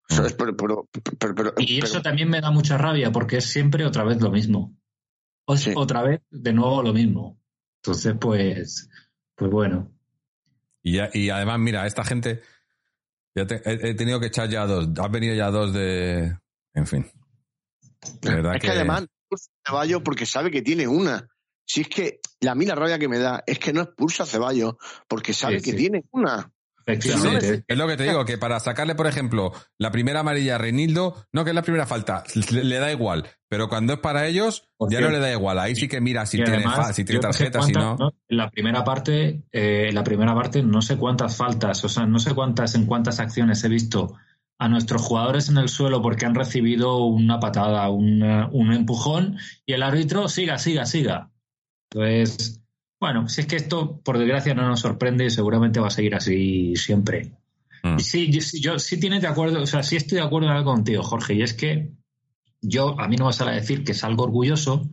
Eso 0.08 0.26
es, 0.26 0.32
pero, 0.34 0.56
pero, 0.56 0.88
pero- 1.18 1.34
pero- 1.34 1.54
Y 1.58 1.76
pero- 1.76 1.86
eso 1.86 2.02
también 2.02 2.28
me 2.28 2.40
da 2.40 2.50
mucha 2.50 2.76
rabia 2.76 3.12
porque 3.12 3.36
es 3.38 3.44
siempre 3.46 3.84
otra 3.86 4.04
vez 4.04 4.20
lo 4.20 4.30
mismo. 4.30 4.76
O- 5.46 5.56
Sí. 5.56 5.72
Otra 5.76 6.02
vez 6.02 6.20
de 6.30 6.52
nuevo 6.52 6.82
lo 6.82 6.92
mismo. 6.92 7.40
Entonces, 7.82 8.14
pues, 8.20 8.88
pues 9.36 9.50
bueno. 9.50 9.90
Y, 10.82 10.94
ya- 10.96 11.10
y 11.12 11.30
además, 11.30 11.58
mira, 11.60 11.86
esta 11.86 12.04
gente. 12.04 12.42
Ya 13.34 13.46
te- 13.46 13.62
he, 13.64 13.90
he 13.90 13.94
tenido 13.94 14.18
que 14.18 14.26
echar 14.26 14.48
ya 14.48 14.66
dos. 14.66 14.88
Han 14.98 15.12
venido 15.12 15.34
ya 15.34 15.50
dos 15.50 15.72
de. 15.72 16.36
En 16.74 16.86
fin. 16.86 17.10
De 18.22 18.34
verdad 18.34 18.56
es 18.56 18.60
que, 18.62 18.70
además 18.70 19.02
expulsa 19.02 19.50
a 19.64 19.70
Ceballos 19.70 20.02
porque 20.02 20.26
sabe 20.26 20.50
que 20.50 20.62
tiene 20.62 20.88
una. 20.88 21.28
Si 21.64 21.82
es 21.82 21.88
que 21.88 22.20
la 22.40 22.52
a 22.52 22.54
mí 22.56 22.64
la 22.66 22.74
rabia 22.74 22.98
que 22.98 23.08
me 23.08 23.18
da 23.18 23.42
es 23.46 23.58
que 23.60 23.72
no 23.72 23.82
expulsa 23.82 24.24
a 24.24 24.26
Ceballos 24.26 24.74
porque 25.06 25.32
sabe 25.32 25.60
Sí, 25.60 25.64
que 25.66 25.70
sí. 25.72 25.76
tiene 25.76 26.04
una. 26.10 26.50
Efectivamente. 26.92 27.64
Es 27.66 27.76
lo 27.78 27.86
que 27.86 27.96
te 27.96 28.04
digo, 28.04 28.24
que 28.24 28.38
para 28.38 28.58
sacarle, 28.60 28.94
por 28.94 29.06
ejemplo, 29.06 29.52
la 29.78 29.90
primera 29.90 30.20
amarilla 30.20 30.56
a 30.56 30.58
Reinildo, 30.58 31.26
no 31.32 31.44
que 31.44 31.50
es 31.50 31.54
la 31.54 31.62
primera 31.62 31.86
falta, 31.86 32.24
le, 32.52 32.64
le 32.64 32.76
da 32.78 32.90
igual. 32.92 33.24
Pero 33.48 33.68
cuando 33.68 33.94
es 33.94 33.98
para 33.98 34.26
ellos, 34.26 34.68
Por 34.76 34.90
ya 34.90 34.98
cierto. 34.98 35.12
no 35.12 35.18
le 35.18 35.22
da 35.26 35.32
igual. 35.32 35.58
Ahí 35.58 35.74
sí 35.74 35.88
que 35.88 36.00
mira 36.00 36.24
si 36.26 36.38
Y 36.40 36.44
tiene, 36.44 36.58
además, 36.58 36.76
fa- 36.76 36.92
si 36.92 37.04
tiene 37.04 37.20
yo 37.22 37.26
no 37.28 37.32
sé 37.32 37.50
tarjeta, 37.50 37.62
si 37.62 37.72
no. 37.72 38.12
En 38.28 38.36
la 38.36 38.50
primera 38.50 38.84
parte, 38.84 39.42
eh, 39.52 39.86
en 39.88 39.94
la 39.94 40.04
primera 40.04 40.34
parte, 40.34 40.62
no 40.62 40.82
sé 40.82 40.96
cuántas 40.96 41.36
faltas, 41.36 41.82
o 41.84 41.88
sea, 41.88 42.06
no 42.06 42.18
sé 42.18 42.34
cuántas 42.34 42.74
en 42.74 42.86
cuántas 42.86 43.18
acciones 43.20 43.62
he 43.64 43.68
visto 43.68 44.14
a 44.58 44.68
nuestros 44.68 45.02
jugadores 45.02 45.48
en 45.48 45.56
el 45.56 45.68
suelo 45.70 46.02
porque 46.02 46.26
han 46.26 46.34
recibido 46.34 46.98
una 47.06 47.40
patada, 47.40 47.88
una- 47.88 48.46
un 48.52 48.72
empujón, 48.72 49.38
y 49.66 49.72
el 49.72 49.82
árbitro 49.82 50.28
siga, 50.28 50.58
siga, 50.58 50.84
siga. 50.86 51.30
Entonces, 51.92 52.59
bueno, 53.00 53.28
si 53.28 53.40
es 53.40 53.46
que 53.46 53.56
esto, 53.56 54.00
por 54.02 54.18
desgracia, 54.18 54.54
no 54.54 54.68
nos 54.68 54.80
sorprende 54.80 55.24
y 55.24 55.30
seguramente 55.30 55.80
va 55.80 55.88
a 55.88 55.90
seguir 55.90 56.14
así 56.14 56.76
siempre. 56.76 57.32
Mm. 57.82 57.98
Sí, 57.98 58.30
yo, 58.30 58.40
sí- 58.42 58.60
yo 58.60 58.78
sí 58.78 59.00
tienes 59.00 59.22
de 59.22 59.28
acuerdo, 59.28 59.62
o 59.62 59.66
sea, 59.66 59.82
sí 59.82 59.96
estoy 59.96 60.18
de 60.18 60.24
acuerdo 60.24 60.48
en 60.48 60.54
algo 60.56 60.72
contigo, 60.72 61.02
Jorge, 61.02 61.34
y 61.34 61.42
es 61.42 61.54
que 61.54 61.90
yo, 62.60 63.00
a 63.00 63.08
mí 63.08 63.16
no 63.16 63.26
me 63.26 63.32
sale 63.32 63.52
a 63.52 63.54
decir 63.54 63.84
que 63.84 63.92
es 63.92 64.04
algo 64.04 64.24
orgulloso, 64.24 64.90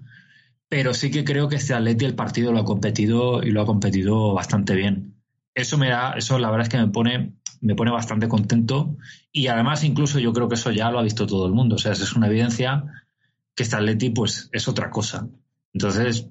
pero 0.70 0.94
sí 0.94 1.12
que 1.12 1.26
creo 1.26 1.50
que 1.50 1.58
este 1.58 1.74
Atleti 1.74 2.06
el 2.06 2.16
partido 2.16 2.52
lo 2.54 2.60
ha 2.60 2.66
competido 2.66 3.44
y 3.44 3.52
lo 3.52 3.62
ha 3.62 3.66
competido 3.66 4.34
bastante 4.34 4.74
bien. 4.76 5.16
Eso 5.54 5.78
me 5.78 5.90
da, 5.90 6.14
eso 6.14 6.40
la 6.40 6.50
verdad 6.50 6.68
es 6.68 6.70
que 6.70 6.78
me 6.78 6.88
pone, 6.88 7.34
me 7.62 7.76
pone 7.76 7.92
bastante 7.92 8.28
contento 8.30 8.96
y 9.34 9.48
además 9.48 9.84
incluso 9.84 10.20
yo 10.20 10.32
creo 10.32 10.48
que 10.48 10.56
eso 10.56 10.72
ya 10.72 10.92
lo 10.92 11.00
ha 11.00 11.04
visto 11.04 11.26
todo 11.28 11.46
el 11.46 11.52
mundo, 11.54 11.76
o 11.76 11.80
sea, 11.80 11.92
es 11.92 12.14
una 12.14 12.28
evidencia 12.28 12.86
que 13.56 13.64
este 13.64 13.76
Atleti 13.76 14.12
pues 14.12 14.50
es 14.54 14.68
otra 14.70 14.90
cosa. 14.90 15.28
Entonces, 15.74 16.30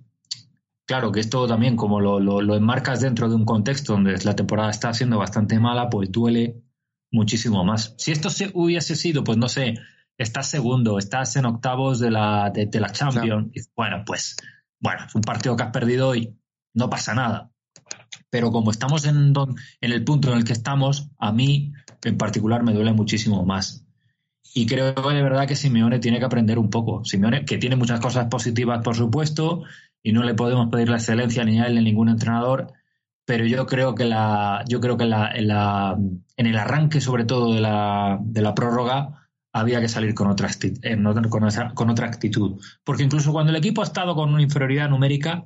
claro 0.86 1.12
que 1.12 1.20
esto 1.20 1.46
también 1.46 1.76
como 1.76 2.00
lo, 2.00 2.20
lo, 2.20 2.40
lo 2.40 2.56
enmarcas 2.56 3.00
dentro 3.00 3.28
de 3.28 3.34
un 3.34 3.44
contexto 3.44 3.92
donde 3.92 4.16
la 4.24 4.34
temporada 4.36 4.70
está 4.70 4.92
siendo 4.94 5.18
bastante 5.18 5.58
mala, 5.58 5.90
pues 5.90 6.10
duele 6.10 6.62
muchísimo 7.10 7.64
más. 7.64 7.94
Si 7.98 8.12
esto 8.12 8.30
se 8.30 8.50
hubiese 8.54 8.96
sido, 8.96 9.24
pues 9.24 9.38
no 9.38 9.48
sé, 9.48 9.74
estás 10.18 10.48
segundo, 10.48 10.98
estás 10.98 11.36
en 11.36 11.46
octavos 11.46 11.98
de 11.98 12.10
la, 12.10 12.50
de, 12.50 12.66
de 12.66 12.80
la 12.80 12.90
Champions, 12.90 13.48
y, 13.54 13.60
bueno, 13.76 14.02
pues, 14.06 14.36
bueno, 14.80 15.04
es 15.06 15.14
un 15.14 15.22
partido 15.22 15.56
que 15.56 15.62
has 15.64 15.70
perdido 15.70 16.14
y 16.14 16.36
no 16.74 16.88
pasa 16.88 17.14
nada. 17.14 17.50
Pero 18.30 18.50
como 18.50 18.70
estamos 18.70 19.04
en, 19.06 19.32
don- 19.32 19.56
en 19.80 19.92
el 19.92 20.04
punto 20.04 20.30
en 20.30 20.38
el 20.38 20.44
que 20.44 20.52
estamos, 20.52 21.10
a 21.18 21.32
mí 21.32 21.72
en 22.02 22.16
particular 22.18 22.62
me 22.62 22.72
duele 22.72 22.92
muchísimo 22.92 23.44
más. 23.44 23.84
Y 24.54 24.66
creo 24.66 24.92
de 24.94 25.22
verdad 25.22 25.46
que 25.46 25.54
Simeone 25.54 25.98
tiene 25.98 26.18
que 26.18 26.24
aprender 26.24 26.58
un 26.58 26.70
poco. 26.70 27.04
Simeone, 27.04 27.44
que 27.44 27.58
tiene 27.58 27.76
muchas 27.76 28.00
cosas 28.00 28.26
positivas, 28.28 28.82
por 28.82 28.96
supuesto, 28.96 29.64
y 30.08 30.12
no 30.12 30.22
le 30.22 30.34
podemos 30.34 30.68
pedir 30.70 30.88
la 30.88 30.96
excelencia 30.98 31.44
ni 31.44 31.58
a 31.60 31.64
él 31.66 31.74
ni 31.74 31.80
a 31.80 31.82
ningún 31.82 32.08
entrenador, 32.08 32.72
pero 33.24 33.44
yo 33.44 33.66
creo 33.66 33.94
que 33.94 34.04
la, 34.04 34.62
yo 34.68 34.80
creo 34.80 34.96
que 34.96 35.04
la, 35.06 35.32
en, 35.32 35.48
la, 35.48 35.96
en 36.36 36.46
el 36.46 36.56
arranque, 36.56 37.00
sobre 37.00 37.24
todo 37.24 37.54
de 37.54 37.60
la, 37.60 38.18
de 38.22 38.40
la 38.40 38.54
prórroga, 38.54 39.28
había 39.52 39.80
que 39.80 39.88
salir 39.88 40.14
con 40.14 40.28
otra, 40.28 40.48
eh, 40.82 40.96
con, 41.28 41.46
esa- 41.48 41.72
con 41.74 41.90
otra 41.90 42.06
actitud. 42.06 42.60
Porque 42.84 43.02
incluso 43.02 43.32
cuando 43.32 43.50
el 43.50 43.56
equipo 43.56 43.80
ha 43.80 43.84
estado 43.84 44.14
con 44.14 44.32
una 44.32 44.42
inferioridad 44.42 44.88
numérica, 44.88 45.44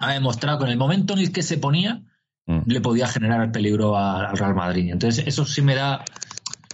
ha 0.00 0.12
demostrado 0.12 0.58
que 0.58 0.64
en 0.64 0.70
el 0.72 0.78
momento 0.78 1.12
en 1.14 1.20
el 1.20 1.30
que 1.32 1.42
se 1.42 1.58
ponía, 1.58 2.02
Mm. 2.46 2.58
le 2.66 2.80
podía 2.82 3.06
generar 3.06 3.40
el 3.42 3.50
peligro 3.52 3.96
al 3.96 4.36
Real 4.36 4.54
Madrid. 4.54 4.90
Entonces, 4.92 5.24
eso 5.26 5.46
sí 5.46 5.62
me 5.62 5.74
da, 5.74 6.04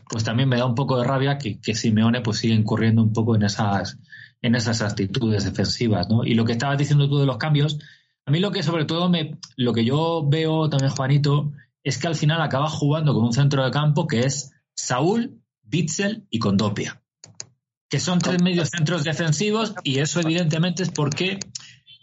pues 0.08 0.24
también 0.24 0.48
me 0.48 0.56
da 0.56 0.64
un 0.66 0.74
poco 0.74 0.98
de 0.98 1.04
rabia 1.06 1.38
que, 1.38 1.60
que 1.60 1.76
Simeone 1.76 2.22
pues 2.22 2.38
sigue 2.38 2.54
incurriendo 2.54 3.02
un 3.02 3.12
poco 3.12 3.36
en 3.36 3.42
esas, 3.44 3.96
en 4.42 4.54
esas 4.54 4.80
actitudes 4.82 5.44
defensivas, 5.44 6.08
¿no? 6.08 6.24
Y 6.24 6.34
lo 6.34 6.44
que 6.44 6.52
estabas 6.52 6.78
diciendo 6.78 7.08
tú 7.08 7.18
de 7.18 7.26
los 7.26 7.36
cambios, 7.38 7.78
a 8.26 8.30
mí 8.30 8.38
lo 8.40 8.50
que 8.50 8.62
sobre 8.62 8.84
todo 8.84 9.08
me, 9.08 9.38
lo 9.56 9.72
que 9.72 9.84
yo 9.84 10.24
veo 10.28 10.68
también, 10.70 10.90
Juanito, 10.92 11.52
es 11.82 11.98
que 11.98 12.06
al 12.06 12.14
final 12.14 12.40
acaba 12.42 12.68
jugando 12.68 13.14
con 13.14 13.24
un 13.24 13.32
centro 13.32 13.64
de 13.64 13.70
campo 13.70 14.06
que 14.06 14.20
es 14.20 14.52
Saúl, 14.74 15.40
Bitzel 15.62 16.26
y 16.30 16.38
Condopia. 16.38 17.02
Que 17.88 17.98
son 18.00 18.18
tres 18.18 18.40
medios 18.42 18.68
centros 18.68 19.02
defensivos 19.04 19.74
y 19.82 19.98
eso 19.98 20.20
evidentemente 20.20 20.82
es 20.84 20.90
porque 20.90 21.38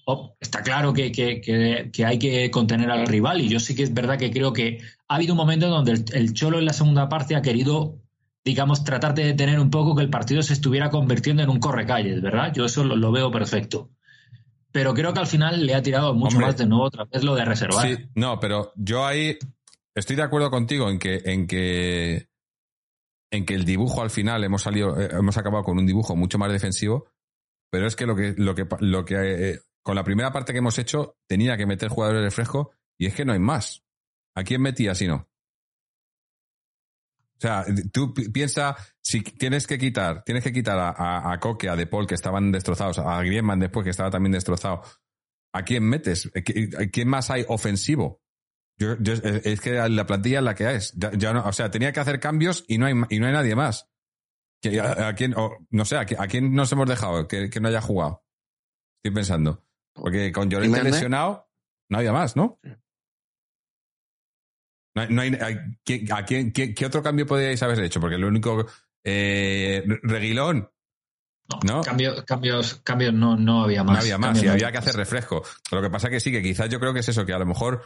oh, 0.05 0.35
está 0.39 0.61
claro 0.63 0.93
que, 0.93 1.11
que- 1.11 1.39
que- 1.41 1.89
que 1.93 2.05
hay 2.05 2.19
que 2.19 2.49
contener 2.51 2.89
al 2.91 3.07
rival 3.07 3.41
y 3.41 3.47
yo 3.49 3.59
sí 3.59 3.73
que 3.75 3.83
es 3.83 3.93
verdad 3.93 4.17
que 4.17 4.31
creo 4.31 4.51
que 4.53 4.79
ha 5.07 5.15
habido 5.15 5.33
un 5.33 5.37
momento 5.37 5.67
donde 5.69 5.93
el, 5.93 6.05
el 6.13 6.33
Cholo 6.33 6.59
en 6.59 6.65
la 6.65 6.73
segunda 6.73 7.07
parte 7.09 7.35
ha 7.35 7.41
querido, 7.41 7.99
digamos, 8.43 8.83
tratar 8.83 9.13
de 9.13 9.25
detener 9.25 9.59
un 9.59 9.69
poco 9.69 9.95
que 9.95 10.03
el 10.03 10.09
partido 10.09 10.41
se 10.41 10.53
estuviera 10.53 10.89
convirtiendo 10.89 11.43
en 11.43 11.49
un 11.49 11.59
correcalles, 11.59 12.21
¿verdad? 12.21 12.53
Yo 12.53 12.65
eso 12.65 12.83
lo, 12.83 12.95
lo 12.95 13.11
veo 13.11 13.31
perfecto. 13.31 13.91
Pero 14.71 14.93
creo 14.93 15.13
que 15.13 15.19
al 15.19 15.27
final 15.27 15.65
le 15.65 15.75
ha 15.75 15.81
tirado 15.81 16.13
mucho 16.13 16.37
Hombre. 16.37 16.47
más 16.47 16.57
de 16.57 16.67
nuevo 16.67 16.85
otra 16.85 17.05
vez 17.05 17.23
lo 17.23 17.35
de 17.35 17.45
reservar. 17.45 17.87
Sí, 17.87 17.97
no, 18.15 18.39
pero 18.39 18.71
yo 18.75 19.05
ahí 19.05 19.37
estoy 19.95 20.15
de 20.15 20.23
acuerdo 20.23 20.51
contigo 20.51 20.89
en 20.89 20.99
que, 20.99 21.21
en 21.25 21.47
que, 21.47 22.27
en 23.31 23.45
que 23.45 23.55
el 23.55 23.65
dibujo 23.65 24.01
al 24.01 24.09
final 24.09 24.43
hemos 24.43 24.61
salido, 24.61 24.99
eh, 24.99 25.09
hemos 25.11 25.37
acabado 25.37 25.63
con 25.63 25.77
un 25.77 25.85
dibujo 25.85 26.15
mucho 26.15 26.37
más 26.37 26.51
defensivo, 26.51 27.05
pero 27.71 27.87
es 27.87 27.95
que 27.95 28.05
lo 28.05 28.15
que, 28.15 28.35
lo 28.37 28.55
que, 28.55 28.67
lo 28.79 29.03
que 29.05 29.15
eh, 29.15 29.59
con 29.81 29.95
la 29.95 30.03
primera 30.03 30.31
parte 30.31 30.53
que 30.53 30.59
hemos 30.59 30.77
hecho 30.79 31.17
tenía 31.27 31.57
que 31.57 31.65
meter 31.65 31.89
jugadores 31.89 32.23
de 32.23 32.31
fresco 32.31 32.71
y 32.97 33.07
es 33.07 33.15
que 33.15 33.25
no 33.25 33.33
hay 33.33 33.39
más. 33.39 33.83
¿A 34.35 34.43
quién 34.43 34.61
metía 34.61 34.93
si 34.93 35.07
no? 35.07 35.27
O 37.37 37.39
sea, 37.39 37.65
tú 37.91 38.13
pi- 38.13 38.29
piensa 38.29 38.75
si 39.01 39.21
tienes 39.21 39.67
que 39.67 39.77
quitar, 39.77 40.23
tienes 40.23 40.43
que 40.43 40.51
quitar 40.51 40.77
a, 40.79 40.89
a, 40.89 41.31
a 41.33 41.39
Coque, 41.39 41.69
a 41.69 41.75
De 41.75 41.85
Paul, 41.87 42.07
que 42.07 42.15
estaban 42.15 42.51
destrozados, 42.51 42.97
a 42.99 43.21
Griezmann 43.21 43.59
después, 43.59 43.83
que 43.83 43.91
estaba 43.91 44.09
también 44.09 44.31
destrozado. 44.33 44.81
¿A 45.53 45.63
quién 45.63 45.83
metes? 45.83 46.31
¿Qui- 46.33 46.91
¿Quién 46.91 47.07
más 47.07 47.29
hay 47.29 47.45
ofensivo? 47.47 48.21
Yo, 48.79 48.95
yo- 48.99 49.13
es 49.13 49.61
que 49.61 49.71
la 49.89 50.05
plantilla 50.05 50.39
es 50.39 50.43
la 50.43 50.55
que 50.55 50.75
es. 50.75 50.93
Ya, 50.93 51.11
ya 51.13 51.33
no- 51.33 51.45
o 51.45 51.51
sea, 51.53 51.69
tenía 51.71 51.91
que 51.93 51.99
hacer 51.99 52.19
cambios 52.19 52.65
y 52.67 52.77
no 52.79 52.85
hay, 52.87 52.93
y 53.09 53.19
no 53.19 53.27
hay 53.27 53.33
nadie 53.33 53.55
más. 53.55 53.89
¿A, 54.81 55.09
a 55.09 55.13
quién, 55.15 55.33
o, 55.37 55.55
no 55.69 55.85
sé, 55.85 55.97
¿a, 55.97 56.05
qui- 56.05 56.15
a 56.19 56.27
quién 56.27 56.53
nos 56.55 56.71
hemos 56.71 56.87
dejado 56.89 57.27
que, 57.27 57.49
que 57.49 57.59
no 57.59 57.67
haya 57.69 57.81
jugado? 57.81 58.25
Estoy 59.03 59.15
pensando. 59.15 59.63
Porque 59.93 60.31
con 60.31 60.49
Llorente 60.49 60.77
lesionado, 60.95 61.49
no 61.89 61.97
había 61.99 62.11
más, 62.13 62.35
¿no? 62.35 62.59
No 64.97 65.21
hay, 65.21 65.31
no 65.31 65.45
hay- 65.45 65.55
a, 65.55 65.75
¿quién- 65.83 66.11
a 66.11 66.25
quién- 66.25 66.51
qué, 66.51 66.73
qué 66.73 66.85
otro 66.85 67.01
cambio 67.03 67.25
podríais 67.25 67.61
haber 67.63 67.79
hecho? 67.83 67.99
Porque 68.01 68.17
lo 68.17 68.27
único. 68.27 68.65
Eh, 69.03 69.83
Reguilón, 70.03 70.69
No, 71.49 71.59
¿No? 71.77 71.81
Cambios, 71.81 72.23
cambios, 72.25 72.81
cambios 72.83 73.13
no, 73.13 73.37
no 73.37 73.63
había 73.63 73.81
más. 73.83 73.93
no 73.95 74.01
había 74.01 74.17
más 74.17 74.43
y 74.43 74.47
había 74.49 74.69
que 74.71 74.79
hacer 74.79 74.95
refresco. 74.95 75.43
Lo 75.71 75.81
que 75.81 75.89
pasa 75.89 76.09
que 76.09 76.19
sí, 76.19 76.29
que 76.29 76.41
quizás 76.43 76.67
yo 76.67 76.77
creo 76.79 76.93
que 76.93 76.99
es 76.99 77.07
eso, 77.07 77.25
que 77.25 77.31
a 77.31 77.39
lo 77.39 77.45
mejor 77.45 77.83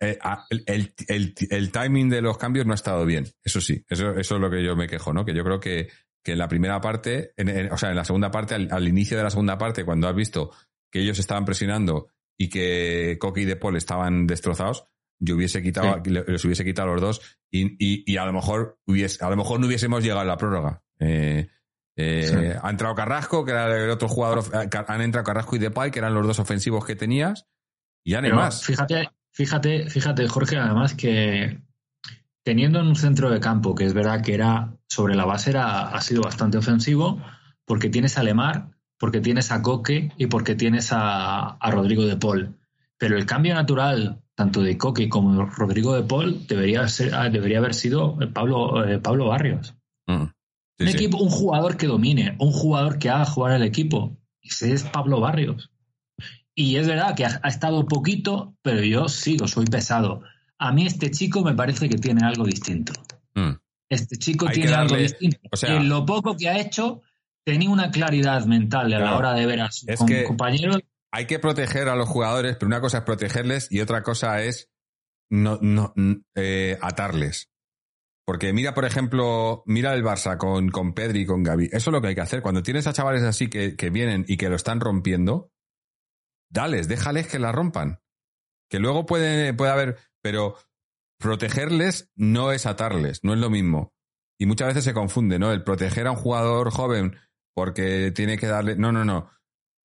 eh, 0.00 0.18
el, 0.50 0.64
el- 0.66 0.94
el- 1.06 1.34
el 1.50 1.70
timing 1.70 2.08
de 2.08 2.20
los 2.22 2.36
cambios 2.36 2.66
no 2.66 2.72
ha 2.72 2.74
estado 2.74 3.04
bien. 3.06 3.26
Eso 3.44 3.60
sí, 3.60 3.84
eso, 3.88 4.10
eso 4.18 4.34
es 4.34 4.40
lo 4.40 4.50
que 4.50 4.64
yo 4.64 4.74
me 4.74 4.88
quejo, 4.88 5.12
¿no? 5.12 5.24
Que 5.24 5.34
yo 5.34 5.44
creo 5.44 5.60
que, 5.60 5.88
que 6.24 6.32
en 6.32 6.38
la 6.38 6.48
primera 6.48 6.80
parte, 6.80 7.32
en- 7.36 7.48
en- 7.50 7.72
o 7.72 7.76
sea, 7.78 7.90
en 7.90 7.96
la 7.96 8.04
segunda 8.04 8.30
parte, 8.32 8.54
al, 8.56 8.68
al 8.72 8.88
inicio 8.88 9.16
de 9.16 9.22
la 9.22 9.30
segunda 9.30 9.56
parte, 9.56 9.84
cuando 9.84 10.08
has 10.08 10.14
visto 10.16 10.50
que 10.90 11.00
ellos 11.00 11.18
estaban 11.20 11.44
presionando 11.44 12.08
y 12.36 12.48
que 12.48 13.18
Coque 13.20 13.42
y 13.42 13.44
De 13.44 13.54
Paul 13.56 13.76
estaban 13.76 14.26
destrozados, 14.26 14.86
yo 15.20 15.36
hubiese 15.36 15.62
quitado, 15.62 16.02
les 16.04 16.44
hubiese 16.44 16.64
quitado 16.64 16.88
a 16.88 16.92
los 16.94 17.00
dos 17.00 17.38
y, 17.50 17.76
y, 18.10 18.16
a 18.16 18.24
lo 18.24 18.32
mejor 18.32 18.78
hubiese, 18.86 19.22
a 19.24 19.28
lo 19.28 19.36
mejor 19.36 19.60
no 19.60 19.66
hubiésemos 19.66 20.02
llegado 20.02 20.20
a 20.20 20.24
la 20.24 20.36
prórroga. 20.36 20.82
Eh, 20.98 21.48
eh, 21.96 22.56
Ha 22.60 22.70
entrado 22.70 22.94
Carrasco, 22.94 23.44
que 23.44 23.52
era 23.52 23.84
el 23.84 23.90
otro 23.90 24.08
jugador, 24.08 24.44
eh, 24.54 24.68
han 24.86 25.00
entrado 25.02 25.24
Carrasco 25.24 25.56
y 25.56 25.58
Depay, 25.58 25.90
que 25.90 25.98
eran 25.98 26.14
los 26.14 26.26
dos 26.26 26.38
ofensivos 26.38 26.84
que 26.84 26.96
tenías, 26.96 27.46
y 28.02 28.12
ya 28.12 28.20
no 28.20 28.28
hay 28.28 28.32
más. 28.32 28.64
Fíjate, 28.64 29.10
fíjate, 29.32 29.90
fíjate, 29.90 30.26
Jorge, 30.26 30.56
además 30.56 30.94
que 30.94 31.60
teniendo 32.42 32.80
en 32.80 32.86
un 32.86 32.96
centro 32.96 33.30
de 33.30 33.40
campo, 33.40 33.74
que 33.74 33.84
es 33.84 33.92
verdad 33.92 34.22
que 34.22 34.34
era 34.34 34.74
sobre 34.88 35.14
la 35.14 35.26
base 35.26 35.50
era, 35.50 35.90
ha 35.90 36.00
sido 36.00 36.22
bastante 36.22 36.56
ofensivo, 36.56 37.22
porque 37.66 37.90
tienes 37.90 38.16
a 38.16 38.22
Lemar, 38.22 38.70
porque 38.98 39.20
tienes 39.20 39.52
a 39.52 39.60
Coque 39.60 40.12
y 40.16 40.26
porque 40.26 40.54
tienes 40.54 40.92
a, 40.92 41.56
a 41.56 41.70
Rodrigo 41.70 42.06
de 42.06 42.16
Paul. 42.16 42.59
Pero 43.00 43.16
el 43.16 43.24
cambio 43.24 43.54
natural, 43.54 44.20
tanto 44.34 44.60
de 44.60 44.76
Coque 44.76 45.08
como 45.08 45.34
de 45.34 45.50
Rodrigo 45.50 45.96
de 45.96 46.02
Paul, 46.02 46.46
debería, 46.46 46.86
ser, 46.86 47.14
ah, 47.14 47.30
debería 47.30 47.56
haber 47.56 47.72
sido 47.72 48.18
Pablo, 48.34 48.84
eh, 48.84 48.98
Pablo 48.98 49.28
Barrios. 49.28 49.74
Mm. 50.06 50.24
un, 50.80 50.88
equipo, 50.88 51.16
un 51.16 51.30
jugador 51.30 51.78
que 51.78 51.86
domine, 51.86 52.36
un 52.38 52.52
jugador 52.52 52.98
que 52.98 53.08
haga 53.08 53.24
jugar 53.24 53.52
al 53.52 53.62
equipo. 53.62 54.18
Ese 54.42 54.74
es 54.74 54.82
Pablo 54.82 55.18
Barrios. 55.18 55.70
Y 56.54 56.76
es 56.76 56.86
verdad 56.86 57.14
que 57.16 57.24
ha, 57.24 57.40
estado 57.48 57.86
poquito, 57.86 58.54
pero 58.60 58.82
yo 58.82 59.08
sigo, 59.08 59.48
soy 59.48 59.64
pesado. 59.64 60.20
A 60.58 60.70
mí 60.70 60.84
este 60.84 61.10
chico 61.10 61.42
me 61.42 61.54
parece 61.54 61.88
que 61.88 61.96
tiene 61.96 62.22
algo 62.22 62.44
distinto. 62.44 62.92
Mm. 63.34 63.52
Este 63.88 64.18
chico 64.18 64.46
tiene 64.50 64.74
algo 64.74 64.96
distinto. 64.96 65.40
en 65.62 65.88
lo 65.88 66.04
poco 66.04 66.36
que 66.36 66.50
ha 66.50 66.60
hecho, 66.60 67.00
tenía 67.44 67.70
una 67.70 67.90
claridad 67.90 68.44
mental 68.44 68.92
a 68.92 68.98
la 68.98 69.16
hora 69.16 69.32
de 69.32 69.46
ver 69.46 69.62
a 69.62 69.70
sus 69.70 69.88
compañeros 70.26 70.82
hay 71.12 71.26
que 71.26 71.38
proteger 71.38 71.88
a 71.88 71.96
los 71.96 72.08
jugadores, 72.08 72.56
pero 72.56 72.68
una 72.68 72.80
cosa 72.80 72.98
es 72.98 73.04
protegerles 73.04 73.70
y 73.70 73.80
otra 73.80 74.02
cosa 74.02 74.42
es 74.42 74.70
no, 75.30 75.58
no, 75.60 75.94
eh, 76.34 76.78
atarles. 76.80 77.50
Porque 78.26 78.52
mira, 78.52 78.74
por 78.74 78.84
ejemplo, 78.84 79.62
mira 79.66 79.94
el 79.94 80.04
Barça 80.04 80.36
con, 80.36 80.70
con 80.70 80.94
Pedri 80.94 81.22
y 81.22 81.26
con 81.26 81.42
Gaby. 81.42 81.66
Eso 81.72 81.90
es 81.90 81.92
lo 81.92 82.00
que 82.00 82.08
hay 82.08 82.14
que 82.14 82.20
hacer. 82.20 82.42
Cuando 82.42 82.62
tienes 82.62 82.86
a 82.86 82.92
chavales 82.92 83.22
así 83.22 83.48
que, 83.48 83.76
que 83.76 83.90
vienen 83.90 84.24
y 84.28 84.36
que 84.36 84.48
lo 84.48 84.56
están 84.56 84.80
rompiendo, 84.80 85.50
dales, 86.48 86.86
déjales 86.86 87.26
que 87.26 87.38
la 87.38 87.50
rompan. 87.50 88.00
Que 88.68 88.78
luego 88.78 89.04
puede, 89.04 89.52
puede 89.52 89.72
haber, 89.72 89.98
pero 90.22 90.56
protegerles 91.18 92.10
no 92.14 92.52
es 92.52 92.66
atarles, 92.66 93.24
no 93.24 93.32
es 93.32 93.40
lo 93.40 93.50
mismo. 93.50 93.92
Y 94.38 94.46
muchas 94.46 94.68
veces 94.68 94.84
se 94.84 94.94
confunde, 94.94 95.38
¿no? 95.38 95.52
El 95.52 95.64
proteger 95.64 96.06
a 96.06 96.12
un 96.12 96.16
jugador 96.16 96.70
joven 96.70 97.16
porque 97.54 98.12
tiene 98.12 98.38
que 98.38 98.46
darle. 98.46 98.76
No, 98.76 98.92
no, 98.92 99.04
no. 99.04 99.30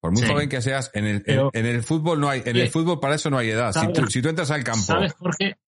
Por 0.06 0.12
muy 0.12 0.22
joven 0.22 0.48
que 0.48 0.62
seas, 0.62 0.92
en 0.94 1.04
el, 1.04 1.24
en, 1.26 1.66
el 1.66 1.82
fútbol 1.82 2.20
no 2.20 2.28
hay, 2.28 2.40
en 2.44 2.56
el 2.56 2.68
fútbol 2.68 3.00
para 3.00 3.16
eso 3.16 3.28
no 3.28 3.38
hay 3.38 3.50
edad. 3.50 3.72
Si 3.72 3.92
tú, 3.92 4.06
si 4.06 4.22
tú, 4.22 4.28
entras 4.28 4.52
al 4.52 4.62
campo 4.62 4.94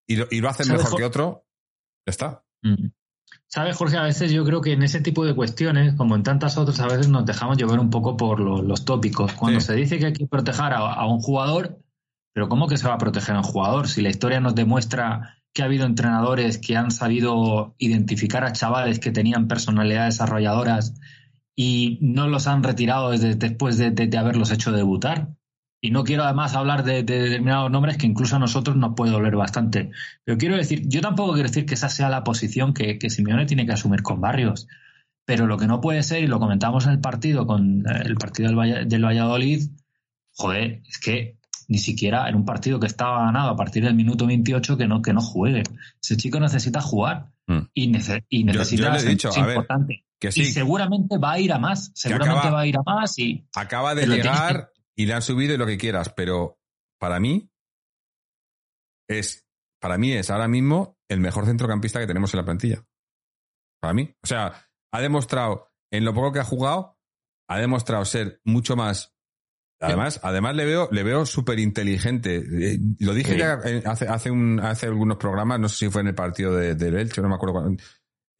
y, 0.06 0.14
lo, 0.14 0.28
y, 0.30 0.40
lo, 0.40 0.48
haces 0.48 0.68
mejor 0.68 0.96
que 0.96 1.04
otro, 1.04 1.44
ya 2.06 2.10
está. 2.10 2.44
Mm. 2.62 2.90
¿Sabes, 3.48 3.76
Jorge? 3.76 3.96
A 3.96 4.04
veces 4.04 4.30
yo 4.30 4.44
creo 4.44 4.60
que 4.60 4.72
en 4.72 4.84
ese 4.84 5.00
tipo 5.00 5.24
de 5.24 5.34
cuestiones, 5.34 5.94
como 5.94 6.14
en 6.14 6.22
tantas 6.22 6.56
otras, 6.56 6.78
a 6.78 6.86
veces 6.86 7.08
nos 7.08 7.26
dejamos 7.26 7.56
llevar 7.56 7.80
un 7.80 7.90
poco 7.90 8.16
por 8.16 8.38
los 8.38 8.84
tópicos. 8.84 9.32
Cuando 9.32 9.60
se 9.60 9.74
dice 9.74 9.98
que 9.98 10.06
hay 10.06 10.12
que 10.12 10.28
proteger 10.28 10.72
a, 10.72 11.04
un 11.06 11.18
jugador, 11.18 11.80
pero 12.32 12.48
¿cómo 12.48 12.68
que 12.68 12.76
se 12.76 12.86
va 12.86 12.94
a 12.94 12.98
proteger 12.98 13.34
a 13.34 13.38
un 13.38 13.44
jugador? 13.44 13.88
Si 13.88 14.02
la 14.02 14.10
historia 14.10 14.38
nos 14.38 14.54
demuestra 14.54 15.40
que 15.52 15.62
ha 15.62 15.64
habido 15.64 15.84
entrenadores 15.84 16.58
que 16.58 16.76
han 16.76 16.92
sabido 16.92 17.74
identificar 17.78 18.44
a 18.44 18.52
chavales 18.52 19.00
que 19.00 19.10
tenían 19.10 19.48
personalidades 19.48 20.20
arrolladoras 20.20 20.94
y 21.60 21.98
no 22.00 22.28
los 22.28 22.46
han 22.46 22.62
retirado 22.62 23.10
desde, 23.10 23.34
después 23.34 23.78
de, 23.78 24.16
haberlos 24.16 24.52
hecho 24.52 24.70
debutar. 24.70 25.30
Y 25.80 25.90
no 25.90 26.04
quiero 26.04 26.22
además 26.22 26.54
hablar 26.54 26.84
de, 26.84 27.02
determinados 27.02 27.68
nombres 27.68 27.96
que 27.96 28.06
incluso 28.06 28.36
a 28.36 28.38
nosotros 28.38 28.76
nos 28.76 28.94
puede 28.94 29.10
doler 29.10 29.34
bastante. 29.34 29.90
Pero 30.22 30.38
quiero 30.38 30.56
decir, 30.56 30.86
yo 30.86 31.00
tampoco 31.00 31.32
quiero 31.32 31.48
decir 31.48 31.66
que 31.66 31.74
esa 31.74 31.88
sea 31.88 32.10
la 32.10 32.22
posición 32.22 32.74
que, 32.74 32.96
que 33.00 33.10
Simeone 33.10 33.44
tiene 33.44 33.66
que 33.66 33.72
asumir 33.72 34.04
con 34.04 34.20
Barrios. 34.20 34.68
Pero 35.24 35.48
lo 35.48 35.58
que 35.58 35.66
no 35.66 35.80
puede 35.80 36.04
ser, 36.04 36.22
y 36.22 36.28
lo 36.28 36.38
comentamos 36.38 36.86
en 36.86 36.92
el 36.92 37.00
partido, 37.00 37.44
con 37.44 37.80
eh, 37.80 38.02
el 38.04 38.14
partido 38.14 38.50
del, 38.52 38.88
del 38.88 39.04
Valladolid, 39.04 39.68
joder, 40.34 40.82
es 40.88 40.98
que 40.98 41.38
ni 41.66 41.78
siquiera 41.78 42.28
en 42.28 42.36
un 42.36 42.44
partido 42.44 42.78
que 42.78 42.86
estaba 42.86 43.24
ganado 43.24 43.50
a 43.50 43.56
partir 43.56 43.82
del 43.82 43.94
minuto 43.94 44.28
28 44.28 44.76
que 44.76 44.86
no, 44.86 45.02
que 45.02 45.12
no 45.12 45.22
juegue. 45.22 45.64
Ese 46.00 46.16
chico 46.16 46.38
necesita 46.38 46.80
jugar 46.80 47.32
mm. 47.48 47.58
y, 47.74 47.88
necesita 47.88 48.96
importante. 49.40 50.04
Que 50.20 50.32
sí. 50.32 50.42
Y 50.42 50.44
seguramente 50.46 51.16
va 51.18 51.32
a 51.32 51.38
ir 51.38 51.52
a 51.52 51.58
más. 51.58 51.92
Seguramente 51.94 52.50
va 52.50 52.60
a 52.60 52.66
ir 52.66 52.76
a 52.76 52.82
más 52.82 53.18
y. 53.18 53.46
Acaba 53.54 53.94
de 53.94 54.06
llegar 54.06 54.72
y 54.96 55.06
le 55.06 55.14
han 55.14 55.22
subido 55.22 55.54
y 55.54 55.58
lo 55.58 55.66
que 55.66 55.78
quieras, 55.78 56.10
pero 56.10 56.58
para 56.98 57.20
mí 57.20 57.50
es. 59.08 59.46
Para 59.80 59.96
mí 59.96 60.12
es 60.12 60.28
ahora 60.30 60.48
mismo 60.48 60.98
el 61.08 61.20
mejor 61.20 61.46
centrocampista 61.46 62.00
que 62.00 62.06
tenemos 62.06 62.34
en 62.34 62.38
la 62.38 62.44
plantilla. 62.44 62.84
Para 63.80 63.94
mí. 63.94 64.12
O 64.22 64.26
sea, 64.26 64.68
ha 64.92 65.00
demostrado, 65.00 65.72
en 65.92 66.04
lo 66.04 66.12
poco 66.12 66.32
que 66.32 66.40
ha 66.40 66.44
jugado, 66.44 66.98
ha 67.48 67.58
demostrado 67.58 68.04
ser 68.04 68.40
mucho 68.44 68.76
más. 68.76 69.14
Además, 69.80 70.18
además 70.24 70.56
le 70.56 70.64
veo, 70.64 70.88
le 70.90 71.04
veo 71.04 71.24
súper 71.24 71.60
inteligente. 71.60 72.36
Eh, 72.38 72.78
lo 72.98 73.14
dije 73.14 73.38
ya 73.38 73.60
hace, 73.84 74.08
hace, 74.08 74.30
un, 74.30 74.58
hace 74.58 74.86
algunos 74.86 75.18
programas, 75.18 75.60
no 75.60 75.68
sé 75.68 75.86
si 75.86 75.90
fue 75.90 76.00
en 76.00 76.08
el 76.08 76.14
partido 76.16 76.52
de, 76.56 76.74
de 76.74 77.00
Elche, 77.00 77.22
no 77.22 77.28
me 77.28 77.36
acuerdo 77.36 77.60
cuándo. 77.60 77.82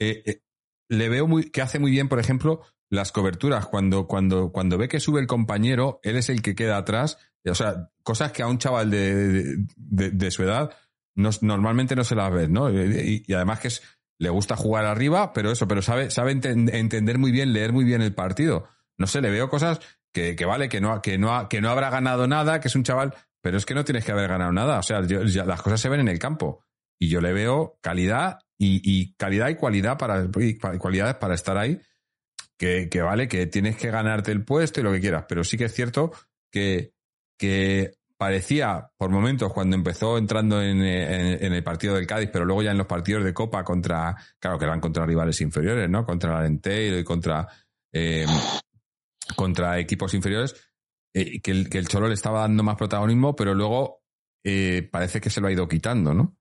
Eh, 0.00 0.22
eh, 0.26 0.40
le 0.88 1.08
veo 1.08 1.26
muy, 1.26 1.50
que 1.50 1.62
hace 1.62 1.78
muy 1.78 1.90
bien, 1.90 2.08
por 2.08 2.18
ejemplo, 2.18 2.62
las 2.90 3.12
coberturas. 3.12 3.66
Cuando, 3.66 4.06
cuando, 4.06 4.52
cuando 4.52 4.78
ve 4.78 4.88
que 4.88 5.00
sube 5.00 5.20
el 5.20 5.26
compañero, 5.26 6.00
él 6.02 6.16
es 6.16 6.28
el 6.28 6.42
que 6.42 6.54
queda 6.54 6.76
atrás. 6.76 7.18
O 7.46 7.54
sea, 7.54 7.90
cosas 8.02 8.32
que 8.32 8.42
a 8.42 8.46
un 8.46 8.58
chaval 8.58 8.90
de, 8.90 9.56
de, 9.76 10.30
su 10.30 10.42
edad 10.42 10.74
normalmente 11.14 11.96
no 11.96 12.04
se 12.04 12.14
las 12.14 12.32
ve, 12.32 12.48
¿no? 12.48 12.70
Y, 12.70 13.24
además 13.34 13.60
que 13.60 13.68
es, 13.68 13.82
le 14.18 14.30
gusta 14.30 14.56
jugar 14.56 14.84
arriba, 14.84 15.32
pero 15.32 15.50
eso, 15.50 15.66
pero 15.66 15.82
sabe, 15.82 16.10
sabe 16.10 16.32
entender 16.32 17.18
muy 17.18 17.32
bien, 17.32 17.52
leer 17.52 17.72
muy 17.72 17.84
bien 17.84 18.02
el 18.02 18.14
partido. 18.14 18.68
No 18.98 19.06
sé, 19.06 19.20
le 19.20 19.30
veo 19.30 19.48
cosas 19.48 19.80
que, 20.12 20.36
que 20.36 20.44
vale, 20.44 20.68
que 20.68 20.80
no, 20.80 21.00
que, 21.00 21.18
no, 21.18 21.48
que 21.48 21.60
no 21.60 21.70
habrá 21.70 21.90
ganado 21.90 22.26
nada, 22.26 22.60
que 22.60 22.68
es 22.68 22.76
un 22.76 22.82
chaval, 22.82 23.14
pero 23.40 23.56
es 23.56 23.64
que 23.64 23.74
no 23.74 23.84
tienes 23.84 24.04
que 24.04 24.12
haber 24.12 24.28
ganado 24.28 24.52
nada. 24.52 24.78
O 24.78 24.82
sea, 24.82 25.00
las 25.00 25.62
cosas 25.62 25.80
se 25.80 25.88
ven 25.88 26.00
en 26.00 26.08
el 26.08 26.18
campo. 26.18 26.64
Y 26.98 27.08
yo 27.08 27.20
le 27.20 27.32
veo 27.32 27.78
calidad 27.80 28.40
y, 28.58 29.14
calidad 29.14 29.48
y 29.48 29.54
cualidad 29.54 29.96
para 29.96 30.28
cualidades 30.78 31.14
para 31.14 31.34
estar 31.34 31.56
ahí 31.56 31.80
que, 32.58 33.02
vale 33.02 33.28
que 33.28 33.46
tienes 33.46 33.76
que 33.76 33.90
ganarte 33.90 34.32
el 34.32 34.44
puesto 34.44 34.80
y 34.80 34.82
lo 34.82 34.92
que 34.92 35.00
quieras. 35.00 35.24
Pero 35.28 35.44
sí 35.44 35.56
que 35.56 35.66
es 35.66 35.74
cierto 35.74 36.12
que, 36.50 36.92
que 37.38 37.92
parecía 38.16 38.90
por 38.96 39.10
momentos 39.10 39.52
cuando 39.52 39.76
empezó 39.76 40.18
entrando 40.18 40.60
en, 40.60 40.82
el 40.82 41.62
partido 41.62 41.94
del 41.94 42.06
Cádiz 42.06 42.30
pero 42.32 42.44
luego 42.44 42.62
ya 42.62 42.72
en 42.72 42.78
los 42.78 42.88
partidos 42.88 43.22
de 43.22 43.32
Copa 43.32 43.62
contra 43.62 44.16
claro 44.40 44.58
que 44.58 44.64
eran 44.64 44.80
contra 44.80 45.06
rivales 45.06 45.40
inferiores 45.40 45.88
no 45.88 46.04
contra 46.04 46.32
el 46.32 46.38
Alenteiro 46.38 46.98
y 46.98 47.04
contra 47.04 47.46
eh, 47.92 48.26
contra 49.36 49.78
equipos 49.78 50.14
inferiores 50.14 50.56
eh, 51.14 51.40
que, 51.40 51.52
el, 51.52 51.70
que 51.70 51.78
el 51.78 51.86
Cholo 51.86 52.08
le 52.08 52.14
estaba 52.14 52.40
dando 52.40 52.64
más 52.64 52.74
protagonismo 52.74 53.36
pero 53.36 53.54
luego 53.54 54.02
eh, 54.42 54.88
parece 54.90 55.20
que 55.20 55.30
se 55.30 55.40
lo 55.40 55.46
ha 55.46 55.52
ido 55.52 55.68
quitando 55.68 56.12
no 56.12 56.36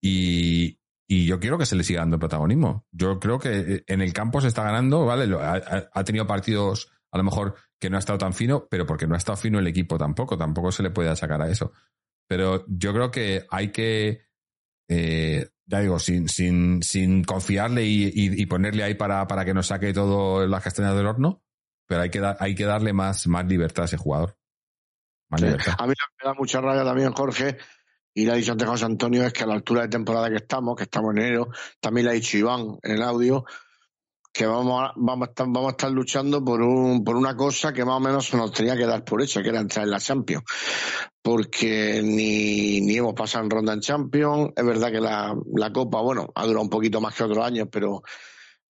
y, 0.00 0.78
y 1.06 1.26
yo 1.26 1.38
quiero 1.38 1.58
que 1.58 1.66
se 1.66 1.76
le 1.76 1.84
siga 1.84 2.00
dando 2.00 2.18
protagonismo. 2.18 2.86
Yo 2.90 3.20
creo 3.20 3.38
que 3.38 3.50
eh, 3.58 3.84
en 3.86 4.00
el 4.00 4.12
campo 4.12 4.40
se 4.40 4.48
está 4.48 4.62
ganando, 4.62 5.04
¿vale? 5.04 5.34
Ha, 5.40 6.04
tenido 6.04 6.26
partidos 6.26 6.90
a 7.10 7.18
lo 7.18 7.24
mejor 7.24 7.54
que 7.78 7.90
no 7.90 7.96
ha 7.96 8.00
estado 8.00 8.18
tan 8.18 8.32
fino, 8.32 8.66
pero 8.70 8.86
porque 8.86 9.06
no 9.06 9.14
ha 9.14 9.18
estado 9.18 9.36
fino 9.36 9.58
el 9.58 9.66
equipo 9.66 9.98
tampoco, 9.98 10.38
tampoco 10.38 10.72
se 10.72 10.82
le 10.82 10.90
puede 10.90 11.14
sacar 11.14 11.40
a 11.42 11.48
eso. 11.48 11.72
Pero 12.26 12.64
yo 12.68 12.92
creo 12.92 13.10
que 13.10 13.46
hay 13.50 13.68
que, 13.70 14.22
eh, 14.88 15.48
ya 15.66 15.80
digo, 15.80 15.98
sin, 15.98 16.28
sin, 16.28 16.82
sin 16.82 17.22
confiarle 17.22 17.84
y, 17.84 18.46
ponerle 18.46 18.82
ahí 18.82 18.94
para, 18.94 19.26
para 19.26 19.44
que 19.44 19.54
nos 19.54 19.66
saque 19.66 19.92
todo 19.92 20.46
las 20.46 20.62
castañas 20.62 20.96
del 20.96 21.06
horno, 21.06 21.42
pero 21.86 22.00
hay 22.00 22.10
que, 22.10 22.22
hay 22.38 22.54
que 22.54 22.64
darle 22.64 22.94
más, 22.94 23.26
más 23.26 23.44
libertad 23.46 23.82
a 23.82 23.86
ese 23.86 23.98
jugador. 23.98 24.38
A 25.30 25.36
mí 25.86 25.92
me 25.92 26.24
da 26.24 26.34
mucha 26.34 26.60
rabia 26.60 26.84
también, 26.84 27.12
Jorge, 27.12 27.58
y 28.14 28.24
le 28.24 28.32
ha 28.32 28.34
dicho 28.36 28.52
antes 28.52 28.68
José 28.68 28.84
Antonio 28.84 29.24
es 29.26 29.32
que 29.32 29.42
a 29.42 29.46
la 29.46 29.54
altura 29.54 29.82
de 29.82 29.88
temporada 29.88 30.30
que 30.30 30.36
estamos, 30.36 30.76
que 30.76 30.84
estamos 30.84 31.12
en 31.12 31.22
enero, 31.22 31.48
también 31.80 32.06
le 32.06 32.12
ha 32.12 32.14
dicho 32.14 32.38
Iván 32.38 32.78
en 32.82 32.92
el 32.92 33.02
audio, 33.02 33.44
que 34.32 34.46
vamos 34.46 34.82
a, 34.82 34.92
vamos 34.96 35.28
estar, 35.28 35.46
vamos 35.48 35.68
a 35.68 35.70
estar 35.70 35.90
luchando 35.92 36.44
por, 36.44 36.60
un, 36.60 37.04
por 37.04 37.16
una 37.16 37.36
cosa 37.36 37.72
que 37.72 37.84
más 37.84 37.96
o 37.96 38.00
menos 38.00 38.26
se 38.26 38.36
nos 38.36 38.52
tenía 38.52 38.76
que 38.76 38.84
dar 38.84 39.04
por 39.04 39.22
hecha, 39.22 39.42
que 39.42 39.48
era 39.48 39.60
entrar 39.60 39.84
en 39.84 39.92
la 39.92 40.00
Champions. 40.00 40.44
Porque 41.22 42.02
ni, 42.02 42.80
ni 42.80 42.96
hemos 42.96 43.14
pasado 43.14 43.44
en 43.44 43.50
ronda 43.50 43.72
en 43.72 43.80
Champions. 43.80 44.50
Es 44.56 44.64
verdad 44.64 44.90
que 44.90 45.00
la, 45.00 45.34
la 45.54 45.72
Copa, 45.72 46.00
bueno, 46.00 46.26
ha 46.34 46.44
durado 46.46 46.62
un 46.62 46.68
poquito 46.68 47.00
más 47.00 47.14
que 47.14 47.22
otros 47.22 47.46
años, 47.46 47.68
pero 47.70 48.02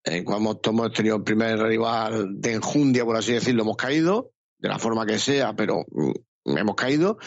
eh, 0.04 0.22
cuando 0.22 0.60
hemos 0.62 0.92
tenido 0.92 1.16
el 1.16 1.22
primer 1.22 1.58
rival 1.58 2.40
de 2.40 2.52
enjundia, 2.52 3.06
por 3.06 3.16
así 3.16 3.32
decirlo, 3.32 3.62
hemos 3.62 3.76
caído, 3.76 4.32
de 4.58 4.68
la 4.68 4.78
forma 4.78 5.06
que 5.06 5.18
sea, 5.18 5.54
pero 5.54 5.80
mm, 5.90 6.12
hemos 6.44 6.74
caído 6.74 7.18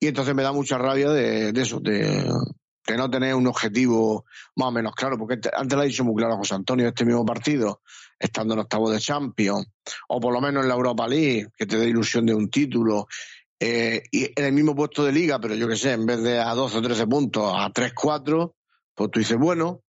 y 0.00 0.08
entonces 0.08 0.34
me 0.34 0.42
da 0.42 0.52
mucha 0.52 0.78
rabia 0.78 1.10
de, 1.10 1.50
eso, 1.60 1.80
de, 1.80 2.28
no 2.96 3.10
tener 3.10 3.34
un 3.34 3.46
objetivo 3.46 4.24
más 4.56 4.68
o 4.68 4.72
menos 4.72 4.94
claro, 4.94 5.18
porque 5.18 5.38
antes 5.52 5.76
lo 5.76 5.82
ha 5.82 5.86
dicho 5.86 6.04
muy 6.04 6.16
claro 6.16 6.36
José 6.36 6.54
Antonio, 6.54 6.88
este 6.88 7.04
mismo 7.04 7.24
partido, 7.24 7.82
estando 8.18 8.54
en 8.54 8.60
octavo 8.60 8.90
de 8.90 9.00
Champions, 9.00 9.66
o 10.08 10.20
por 10.20 10.32
lo 10.32 10.40
menos 10.40 10.62
en 10.62 10.68
la 10.68 10.74
Europa 10.74 11.06
League, 11.06 11.48
que 11.56 11.66
te 11.66 11.76
dé 11.76 11.88
ilusión 11.88 12.26
de 12.26 12.34
un 12.34 12.50
título, 12.50 13.06
eh, 13.60 14.02
y 14.10 14.24
en 14.24 14.44
el 14.44 14.52
mismo 14.52 14.74
puesto 14.74 15.04
de 15.04 15.12
liga, 15.12 15.38
pero 15.40 15.54
yo 15.54 15.68
qué 15.68 15.76
sé, 15.76 15.92
en 15.92 16.06
vez 16.06 16.22
de 16.22 16.38
a 16.38 16.54
12 16.54 16.78
o 16.78 16.82
13 16.82 17.06
puntos, 17.06 17.52
a 17.56 17.70
3, 17.72 17.92
4, 17.94 18.54
pues 18.94 19.10
tú 19.10 19.18
dices, 19.18 19.38
bueno, 19.38 19.82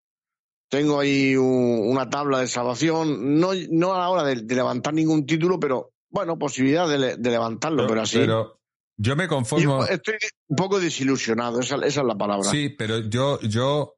tengo 0.70 1.00
ahí 1.00 1.36
una 1.36 2.10
tabla 2.10 2.40
de 2.40 2.48
salvación, 2.48 3.40
no, 3.40 3.52
no 3.72 3.94
a 3.94 4.00
la 4.00 4.10
hora 4.10 4.24
de, 4.24 4.36
levantar 4.56 4.94
ningún 4.94 5.26
título, 5.26 5.60
pero 5.60 5.92
bueno, 6.10 6.38
posibilidad 6.38 6.88
de, 6.88 7.18
levantarlo, 7.18 7.88
pero, 7.88 8.02
así. 8.02 8.20
Pero 8.20 8.60
yo 8.98 9.16
me 9.16 9.28
conformo. 9.28 9.84
estoy 9.86 10.16
un 10.48 10.56
poco 10.56 10.80
desilusionado, 10.80 11.60
esa, 11.60 11.76
esa, 11.78 12.02
es 12.02 12.08
la 12.08 12.16
palabra. 12.16 12.50
Sí, 12.50 12.70
pero 12.70 13.00
yo, 13.00 13.40
yo, 13.42 13.98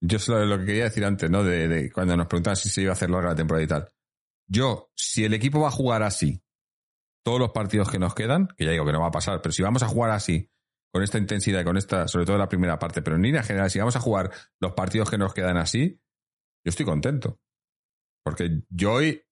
yo 0.00 0.16
es 0.16 0.28
lo, 0.28 0.58
que 0.58 0.66
quería 0.66 0.84
decir 0.84 1.04
antes, 1.04 1.30
¿no? 1.30 1.44
De, 1.44 1.90
cuando 1.92 2.16
nos 2.16 2.26
preguntaban 2.26 2.56
si 2.56 2.68
se 2.68 2.82
iba 2.82 2.90
a 2.90 2.94
hacer 2.94 3.10
larga 3.10 3.30
la 3.30 3.36
temporada 3.36 3.64
y 3.64 3.68
tal. 3.68 3.88
Yo, 4.48 4.90
si 4.94 5.24
el 5.24 5.34
equipo 5.34 5.60
va 5.60 5.68
a 5.68 5.72
jugar 5.72 6.02
así, 6.02 6.42
todos 7.24 7.38
los 7.38 7.50
partidos 7.50 7.90
que 7.90 7.98
nos 7.98 8.14
quedan, 8.14 8.48
que 8.56 8.64
ya 8.64 8.70
digo 8.70 8.86
que 8.86 8.92
no 8.92 9.00
va 9.00 9.08
a 9.08 9.12
pasar, 9.12 9.40
pero 9.42 9.52
si 9.52 9.62
vamos 9.62 9.82
a 9.82 9.88
jugar 9.88 10.10
así, 10.10 10.50
con 10.90 11.02
esta 11.02 11.18
intensidad 11.18 11.60
y 11.60 11.64
con 11.64 11.76
esta, 11.76 12.08
sobre 12.08 12.24
todo 12.24 12.38
la 12.38 12.48
primera 12.48 12.78
parte, 12.78 13.02
pero 13.02 13.16
en 13.16 13.22
línea 13.22 13.42
general, 13.42 13.70
si 13.70 13.78
vamos 13.78 13.96
a 13.96 14.00
jugar 14.00 14.30
los 14.58 14.72
partidos 14.72 15.10
que 15.10 15.18
nos 15.18 15.34
quedan 15.34 15.58
así, 15.58 16.00
yo 16.64 16.70
estoy 16.70 16.86
contento. 16.86 17.38
Porque 18.24 18.62
yo 18.70 18.94
hoy 18.94 19.22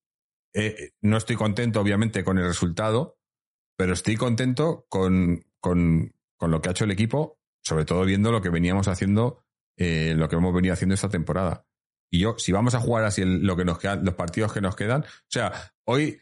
eh, 0.53 0.91
no 1.01 1.17
estoy 1.17 1.35
contento, 1.35 1.81
obviamente, 1.81 2.23
con 2.23 2.37
el 2.37 2.45
resultado, 2.45 3.16
pero 3.77 3.93
estoy 3.93 4.17
contento 4.17 4.85
con, 4.89 5.45
con, 5.61 6.13
con, 6.35 6.51
lo 6.51 6.61
que 6.61 6.69
ha 6.69 6.71
hecho 6.71 6.83
el 6.83 6.91
equipo, 6.91 7.39
sobre 7.61 7.85
todo 7.85 8.03
viendo 8.03 8.31
lo 8.31 8.41
que 8.41 8.49
veníamos 8.49 8.87
haciendo, 8.87 9.45
eh, 9.77 10.13
lo 10.17 10.27
que 10.27 10.35
hemos 10.35 10.53
venido 10.53 10.73
haciendo 10.73 10.95
esta 10.95 11.09
temporada. 11.09 11.65
Y 12.09 12.19
yo, 12.19 12.35
si 12.39 12.51
vamos 12.51 12.73
a 12.73 12.79
jugar 12.79 13.05
así 13.05 13.23
lo 13.23 13.55
que 13.55 13.65
nos 13.65 13.77
quedan, 13.77 14.03
los 14.03 14.15
partidos 14.15 14.51
que 14.51 14.61
nos 14.61 14.75
quedan, 14.75 15.01
o 15.03 15.29
sea, 15.29 15.53
hoy 15.85 16.19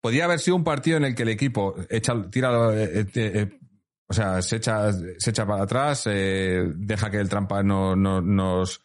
podría 0.00 0.26
haber 0.26 0.38
sido 0.38 0.56
un 0.56 0.64
partido 0.64 0.98
en 0.98 1.04
el 1.04 1.14
que 1.14 1.22
el 1.22 1.30
equipo 1.30 1.76
echa, 1.88 2.14
tira, 2.30 2.50
eh, 2.74 3.06
eh, 3.14 3.58
o 4.06 4.12
sea, 4.12 4.42
se 4.42 4.56
echa, 4.56 4.92
se 4.92 5.30
echa 5.30 5.46
para 5.46 5.62
atrás, 5.62 6.04
deja 6.04 7.10
que 7.10 7.18
el 7.18 7.28
trampa 7.28 7.62
no, 7.62 7.96
no, 7.96 8.20
nos, 8.20 8.82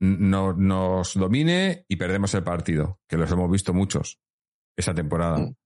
no, 0.00 0.52
nos 0.52 1.14
domine 1.14 1.84
y 1.88 1.96
perdemos 1.96 2.32
el 2.34 2.44
partido, 2.44 3.00
que 3.08 3.16
los 3.16 3.30
hemos 3.32 3.50
visto 3.50 3.72
muchos 3.72 4.20
esa 4.76 4.94
temporada. 4.94 5.38
Mm. 5.38 5.56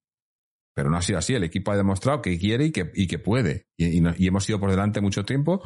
Pero 0.81 0.89
no 0.89 0.97
ha 0.97 1.03
sido 1.03 1.19
así. 1.19 1.35
El 1.35 1.45
equipo 1.45 1.73
ha 1.73 1.77
demostrado 1.77 2.23
que 2.23 2.39
quiere 2.39 2.65
y 2.65 2.73
que, 2.73 2.91
y 2.95 3.07
que 3.07 3.19
puede. 3.19 3.67
Y, 3.77 3.99
y, 3.99 4.27
hemos 4.27 4.49
ido 4.49 4.59
por 4.59 4.71
delante 4.71 5.03
mucho 5.03 5.27
tiempo. 5.27 5.63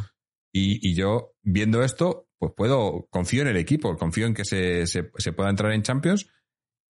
Y, 0.52 0.92
yo, 0.94 1.36
viendo 1.42 1.84
esto, 1.84 2.28
pues 2.36 2.52
puedo, 2.56 3.06
confío 3.10 3.42
en 3.42 3.48
el 3.48 3.56
equipo, 3.56 3.96
confío 3.96 4.26
en 4.26 4.34
que 4.34 4.44
se, 4.44 4.88
se, 4.88 5.12
se 5.16 5.32
pueda 5.32 5.50
entrar 5.50 5.70
en 5.70 5.82
Champions. 5.82 6.26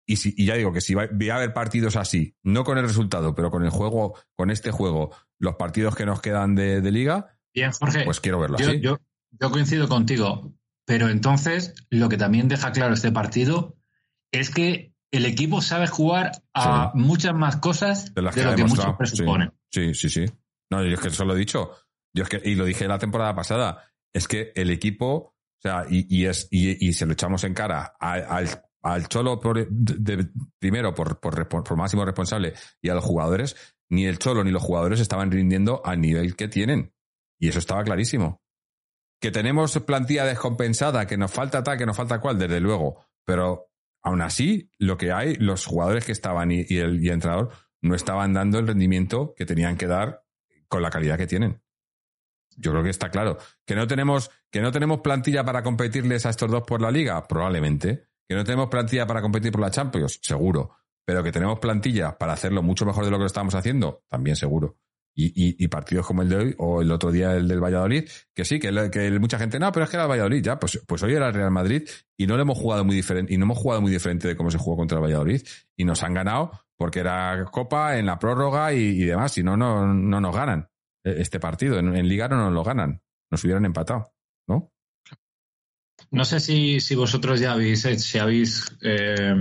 Y, 0.07 0.17
si, 0.17 0.33
y 0.39 0.47
ya 0.47 0.55
digo 0.55 0.73
que 0.73 0.81
si 0.81 0.95
va, 0.95 1.03
a 1.03 1.37
haber 1.37 1.53
partidos 1.53 1.97
así, 1.97 2.35
no 2.43 2.65
con 2.65 2.79
el 2.79 2.87
resultado, 2.87 3.35
pero 3.35 3.51
con 3.51 3.63
el 3.63 3.71
juego, 3.71 4.19
con 4.37 4.51
este 4.51 4.71
juego, 4.71 5.15
los 5.39 5.57
partidos 5.57 5.95
que 5.95 6.07
nos 6.07 6.23
quedan 6.23 6.55
de, 6.55 6.81
de 6.81 6.91
liga, 6.91 7.35
Bien, 7.55 7.71
Jorge, 7.73 8.05
pues 8.05 8.21
quiero 8.21 8.41
verlo 8.41 8.57
así. 8.57 8.81
Yo, 8.81 8.99
yo 9.31 9.51
coincido 9.51 9.89
contigo. 9.89 10.55
Pero 10.87 11.09
entonces, 11.09 11.75
lo 11.91 12.09
que 12.09 12.17
también 12.17 12.49
deja 12.49 12.73
claro 12.73 12.95
este 12.95 13.13
partido 13.13 13.77
es 14.33 14.51
que 14.51 14.94
el 15.17 15.27
equipo 15.27 15.61
sabe 15.61 15.87
jugar 15.87 16.33
a 16.55 16.93
muchas 16.95 17.35
más 17.35 17.57
cosas 17.57 18.15
de, 18.15 18.23
las 18.23 18.35
que 18.35 18.43
lo 18.43 18.55
que 18.55 18.65
muchos 18.65 18.97
presuponen. 18.97 19.53
Sí, 19.71 19.95
sí, 19.95 20.09
sí. 20.09 20.25
No, 20.71 20.83
yo 20.83 20.95
es 20.95 21.01
que 21.01 21.09
eso 21.09 21.25
lo 21.25 21.35
he 21.35 21.39
dicho. 21.39 21.71
Yo 22.15 22.25
es 22.25 22.29
que, 22.29 22.41
y 22.45 22.55
lo 22.55 22.65
dije 22.65 22.89
la 22.89 22.99
temporada 22.99 23.35
pasada, 23.35 23.93
es 24.13 24.29
que 24.29 24.53
el 24.55 24.71
equipo, 24.71 25.07
o 25.07 25.61
sea, 25.61 25.85
y, 25.89 26.27
es, 26.27 26.49
y, 26.51 26.93
se 26.93 27.07
lo 27.07 27.13
echamos 27.13 27.45
en 27.45 27.55
cara 27.55 27.95
al, 27.99 28.63
al 28.83 29.09
Cholo 29.09 29.41
por, 29.41 29.69
primero 30.59 30.95
por, 30.95 31.19
por, 31.19 31.49
por, 31.49 31.77
máximo 31.77 32.05
responsable 32.05 32.55
y 32.81 32.89
a 32.89 32.95
los 32.95 33.05
jugadores, 33.05 33.57
ni 33.91 34.07
el 34.07 34.19
Cholo 34.19 34.45
ni 34.45 34.51
los 34.51 34.63
jugadores 34.63 35.01
estaban 35.01 35.31
rindiendo 35.31 35.83
al 35.85 36.01
nivel 36.01 36.37
que 36.37 36.49
tienen. 36.49 36.93
Y 37.41 37.49
eso 37.49 37.59
estaba 37.59 37.83
clarísimo. 37.83 38.43
Que 39.21 39.31
tenemos 39.31 39.79
plantilla 39.81 40.25
descompensada, 40.25 41.07
que 41.07 41.17
nos 41.17 41.33
falta 41.33 41.63
tal, 41.63 41.79
que 41.79 41.87
nos 41.87 41.97
falta 41.97 42.21
cual, 42.21 42.39
desde 42.39 42.61
luego. 42.61 43.05
Pero 43.25 43.71
aún 44.05 44.21
así, 44.21 44.71
lo 44.79 44.97
que 44.97 45.11
hay, 45.11 45.35
los 45.37 45.67
jugadores 45.67 46.05
que 46.05 46.13
estaban 46.13 46.53
y, 46.53 46.61
el, 46.69 47.05
entrenador 47.09 47.51
no 47.81 47.95
estaban 47.95 48.33
dando 48.33 48.59
el 48.59 48.67
rendimiento 48.67 49.35
que 49.37 49.47
tenían 49.47 49.77
que 49.77 49.87
dar 49.87 50.25
con 50.69 50.83
la 50.83 50.91
calidad 50.91 51.19
que 51.19 51.27
tienen. 51.27 51.63
Yo 52.57 52.71
creo 52.71 52.85
que 52.85 52.91
está 52.91 53.11
claro. 53.11 53.39
Que 53.67 53.75
no 53.75 53.87
tenemos, 53.87 54.31
que 54.51 54.61
no 54.61 54.71
tenemos 54.71 55.01
plantilla 55.01 55.45
para 55.45 55.63
competirles 55.63 56.25
a 56.27 56.31
estos 56.31 56.51
dos 56.51 56.63
por 56.63 56.81
la 56.81 56.91
liga, 56.91 57.27
probablemente. 57.27 58.07
Que 58.29 58.35
no 58.37 58.45
tenemos 58.45 58.69
plantilla 58.69 59.07
para 59.07 59.21
competir 59.21 59.51
por 59.51 59.61
la 59.61 59.71
Champions, 59.71 60.21
seguro. 60.23 60.77
Pero 61.05 61.23
que 61.23 61.33
tenemos 61.33 61.59
plantilla 61.59 62.17
para 62.17 62.35
hacerlo 62.35 62.63
mucho 62.63 62.87
mejor 62.87 63.05
de 63.05 63.11
lo 63.11 63.17
que 63.17 63.23
lo 63.23 63.27
estamos 63.27 63.55
haciendo, 63.55 64.05
también 64.09 64.37
seguro. 64.37 64.79
Y, 65.17 65.69
partidos 65.69 66.07
como 66.07 66.23
el 66.23 66.29
de 66.29 66.37
hoy 66.37 66.55
o 66.59 66.83
el 66.83 66.91
otro 66.91 67.13
día 67.13 67.35
el 67.35 67.47
del 67.47 67.63
Valladolid, 67.63 68.09
que 68.35 68.45
sí, 68.45 68.59
que, 68.59 68.73
mucha 69.21 69.39
gente, 69.39 69.61
no, 69.61 69.71
pero 69.71 69.85
es 69.85 69.91
que 69.91 69.97
era 69.97 70.05
el 70.05 70.11
Valladolid, 70.11 70.43
ya, 70.43 70.59
pues, 70.59 70.81
pues 70.87 71.03
hoy 71.05 71.15
era 71.15 71.29
el 71.29 71.35
Real 71.35 71.53
Madrid 71.53 71.89
y 72.17 72.27
no 72.27 72.35
lo 72.37 72.43
hemos 72.43 72.59
jugado 72.59 72.85
muy 72.85 72.97
diferente, 72.97 73.33
y 73.33 73.39
no 73.39 73.45
hemos 73.45 73.59
jugado 73.59 73.81
muy 73.81 73.93
diferente 73.93 74.27
de 74.27 74.37
cómo 74.37 74.51
se 74.51 74.59
jugó 74.59 74.77
contra 74.77 74.99
el 74.99 75.05
Valladolid 75.05 75.43
y 75.77 75.85
nos 75.85 76.03
han 76.03 76.15
ganado 76.15 76.51
porque 76.77 77.01
era 77.01 77.45
Copa 77.51 77.97
en 77.99 78.07
la 78.07 78.19
prórroga 78.19 78.73
y, 78.73 79.05
demás, 79.05 79.33
si 79.33 79.43
no, 79.43 79.57
no, 79.57 79.87
no 79.95 80.21
nos 80.21 80.35
ganan 80.35 80.69
e, 81.05 81.21
este 81.21 81.39
partido, 81.39 81.79
en, 81.79 82.09
Liga 82.09 82.29
no 82.29 82.37
nos 82.37 82.53
lo 82.53 82.65
ganan, 82.65 83.01
nos 83.31 83.45
hubieran 83.45 83.65
empatado, 83.65 84.13
¿no? 84.49 84.73
No 86.11 86.25
sé 86.25 86.41
si, 86.41 86.81
si 86.81 86.95
vosotros 86.95 87.41
ya 87.41 87.53
habéis, 87.53 87.83
si 87.83 88.19
habéis 88.19 88.77
eh, 88.83 89.35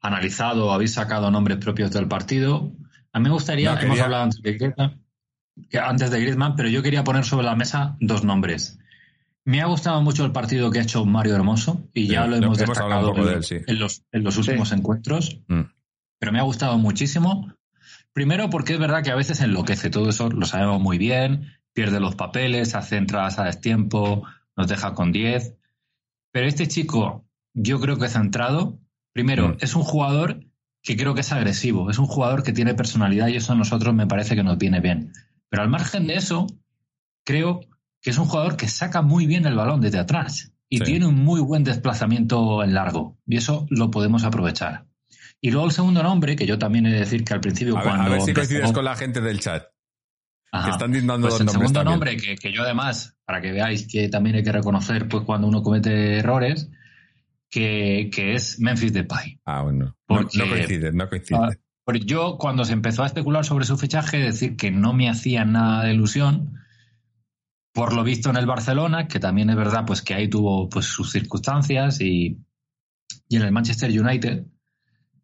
analizado 0.00 0.66
o 0.66 0.72
habéis 0.72 0.94
sacado 0.94 1.30
nombres 1.30 1.58
propios 1.58 1.90
del 1.90 2.08
partido. 2.08 2.72
A 3.12 3.18
mí 3.18 3.24
me 3.24 3.30
gustaría, 3.30 3.78
hemos 3.80 4.00
hablado 4.00 4.24
antes 4.24 4.42
de, 4.42 4.52
Griezmann, 4.52 5.04
antes 5.82 6.10
de 6.10 6.20
Griezmann, 6.20 6.56
pero 6.56 6.68
yo 6.68 6.82
quería 6.82 7.04
poner 7.04 7.24
sobre 7.24 7.46
la 7.46 7.56
mesa 7.56 7.96
dos 8.00 8.24
nombres. 8.24 8.78
Me 9.44 9.60
ha 9.62 9.66
gustado 9.66 10.00
mucho 10.02 10.24
el 10.24 10.32
partido 10.32 10.70
que 10.70 10.78
ha 10.78 10.82
hecho 10.82 11.04
Mario 11.04 11.34
Hermoso 11.34 11.88
y 11.92 12.06
ya 12.06 12.26
lo 12.26 12.36
hemos 12.36 12.58
destacado 12.58 13.16
en, 13.16 13.78
los, 13.78 14.04
en, 14.12 14.22
los, 14.22 14.36
últimos 14.36 14.70
encuentros, 14.70 15.40
mm. 15.48 15.62
pero 16.18 16.32
me 16.32 16.38
ha 16.38 16.42
gustado 16.42 16.78
muchísimo. 16.78 17.52
Primero 18.12 18.50
porque 18.50 18.74
es 18.74 18.78
verdad 18.78 19.02
que 19.02 19.10
a 19.10 19.16
veces 19.16 19.40
enloquece, 19.40 19.90
todo 19.90 20.08
eso 20.08 20.28
lo 20.28 20.46
sabemos 20.46 20.80
muy 20.80 20.98
bien, 20.98 21.52
pierde 21.72 22.00
los 22.00 22.16
papeles, 22.16 22.74
hace 22.74 22.96
entradas 22.96 23.38
a 23.38 23.44
destiempo, 23.44 24.24
nos 24.56 24.68
deja 24.68 24.94
con 24.94 25.10
10, 25.10 25.56
pero 26.32 26.46
este 26.46 26.68
chico 26.68 27.24
yo 27.54 27.80
creo 27.80 27.98
que 27.98 28.08
centrado, 28.08 28.78
primero, 29.12 29.48
mm. 29.48 29.56
es 29.60 29.74
un 29.74 29.82
jugador 29.82 30.44
que 30.82 30.96
creo 30.96 31.14
que 31.14 31.20
es 31.20 31.32
agresivo, 31.32 31.90
es 31.90 31.98
un 31.98 32.06
jugador 32.06 32.42
que 32.42 32.52
tiene 32.52 32.74
personalidad 32.74 33.28
y 33.28 33.36
eso 33.36 33.52
a 33.52 33.56
nosotros 33.56 33.94
me 33.94 34.06
parece 34.06 34.34
que 34.34 34.42
nos 34.42 34.58
viene 34.58 34.80
bien. 34.80 35.12
Pero 35.48 35.62
al 35.62 35.68
margen 35.68 36.06
de 36.06 36.14
eso, 36.14 36.46
creo 37.24 37.60
que 38.00 38.10
es 38.10 38.18
un 38.18 38.24
jugador 38.26 38.56
que 38.56 38.68
saca 38.68 39.02
muy 39.02 39.26
bien 39.26 39.46
el 39.46 39.56
balón 39.56 39.80
desde 39.80 39.98
atrás 39.98 40.52
y 40.68 40.80
tiene 40.80 41.06
un 41.06 41.16
muy 41.16 41.40
buen 41.40 41.64
desplazamiento 41.64 42.62
en 42.62 42.74
largo 42.74 43.18
y 43.26 43.36
eso 43.36 43.66
lo 43.70 43.90
podemos 43.90 44.24
aprovechar. 44.24 44.86
Y 45.40 45.50
luego 45.50 45.66
el 45.66 45.72
segundo 45.72 46.02
nombre, 46.02 46.36
que 46.36 46.46
yo 46.46 46.58
también 46.58 46.86
he 46.86 46.92
de 46.92 47.00
decir 47.00 47.24
que 47.24 47.34
al 47.34 47.40
principio 47.40 47.76
a 47.76 47.82
cuando... 47.82 48.04
a 48.04 48.08
ver 48.10 48.20
si 48.20 48.32
coincides 48.32 48.72
con 48.72 48.84
la 48.84 48.94
gente 48.94 49.20
del 49.20 49.40
chat. 49.40 49.64
que 50.52 50.70
están 50.70 50.92
dando 50.92 51.28
pues 51.28 51.40
el 51.40 51.48
segundo 51.48 51.82
nombre, 51.82 52.16
que, 52.16 52.36
que, 52.36 52.52
yo 52.52 52.62
además, 52.62 53.16
para 53.24 53.40
que 53.40 53.52
veáis 53.52 53.88
que 53.88 54.08
también 54.08 54.36
hay 54.36 54.42
que 54.42 54.52
reconocer 54.52 55.08
pues 55.08 55.24
cuando 55.24 55.48
uno 55.48 55.62
comete 55.62 56.18
errores, 56.18 56.70
que, 57.50 58.10
es 58.34 58.60
Memphis 58.60 58.92
Depay. 58.92 59.40
Ah, 59.44 59.62
bueno. 59.62 59.96
no, 60.08 60.28
coincide, 60.48 60.92
no 60.92 61.08
coincide. 61.08 61.38
Ah, 61.38 61.50
yo, 62.04 62.38
cuando 62.38 62.64
se 62.64 62.72
empezó 62.72 63.02
a 63.02 63.06
especular 63.06 63.44
sobre 63.44 63.64
su 63.64 63.76
fichaje, 63.76 64.18
decir 64.18 64.56
que 64.56 64.70
no 64.70 64.92
me 64.92 65.08
hacía 65.08 65.44
nada 65.44 65.84
de 65.84 65.94
ilusión, 65.94 66.54
por 67.72 67.94
lo 67.94 68.04
visto 68.04 68.30
en 68.30 68.36
el 68.36 68.46
Barcelona, 68.46 69.08
que 69.08 69.18
también 69.18 69.50
es 69.50 69.56
verdad 69.56 69.84
pues 69.86 70.02
que 70.02 70.14
ahí 70.14 70.28
tuvo 70.28 70.68
pues 70.68 70.86
sus 70.86 71.10
circunstancias 71.10 72.00
y, 72.00 72.38
y 73.28 73.36
en 73.36 73.42
el 73.42 73.52
Manchester 73.52 73.90
United. 73.90 74.46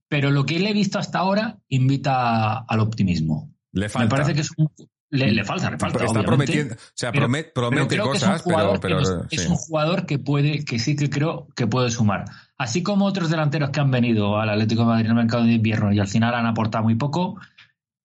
Pero 0.09 0.31
lo 0.31 0.45
que 0.45 0.59
le 0.59 0.71
he 0.71 0.75
visto 0.75 0.99
hasta 0.99 1.19
ahora 1.19 1.59
invita 1.69 2.59
al 2.59 2.81
optimismo. 2.81 3.53
Le 3.73 3.89
falta. 3.89 4.05
Me 4.05 4.11
parece 4.11 4.35
que 4.35 4.41
es 4.41 4.51
un, 4.57 4.69
le, 5.17 5.45
falta, 5.45 5.71
le 5.71 5.79
falta. 5.79 6.05
Está 6.05 6.23
prometiendo, 6.23 6.75
o 6.75 6.79
sea, 6.95 7.13
promete, 7.13 7.99
cosas, 7.99 8.43
pero, 8.81 9.01
es, 9.31 9.47
un 9.47 9.57
jugador 9.57 10.07
que 10.07 10.19
puede, 10.19 10.65
que 10.65 10.79
sí 10.79 10.97
que 10.97 11.11
creo 11.11 11.49
que 11.55 11.67
puede 11.67 11.91
sumar. 11.91 12.25
Así 12.59 12.83
como 12.83 13.05
otros 13.07 13.31
delanteros 13.31 13.71
que 13.71 13.81
han 13.81 13.91
venido 13.91 14.39
al 14.39 14.49
Atlético 14.49 14.83
de 14.83 14.87
Madrid 14.89 15.05
en 15.07 15.11
el 15.11 15.17
mercado 15.17 15.45
de 15.45 15.53
invierno 15.53 15.93
y 15.93 16.01
al 16.01 16.09
final 16.09 16.35
han 16.35 16.47
aportado 16.47 16.85
muy 16.85 16.95
poco, 16.95 17.39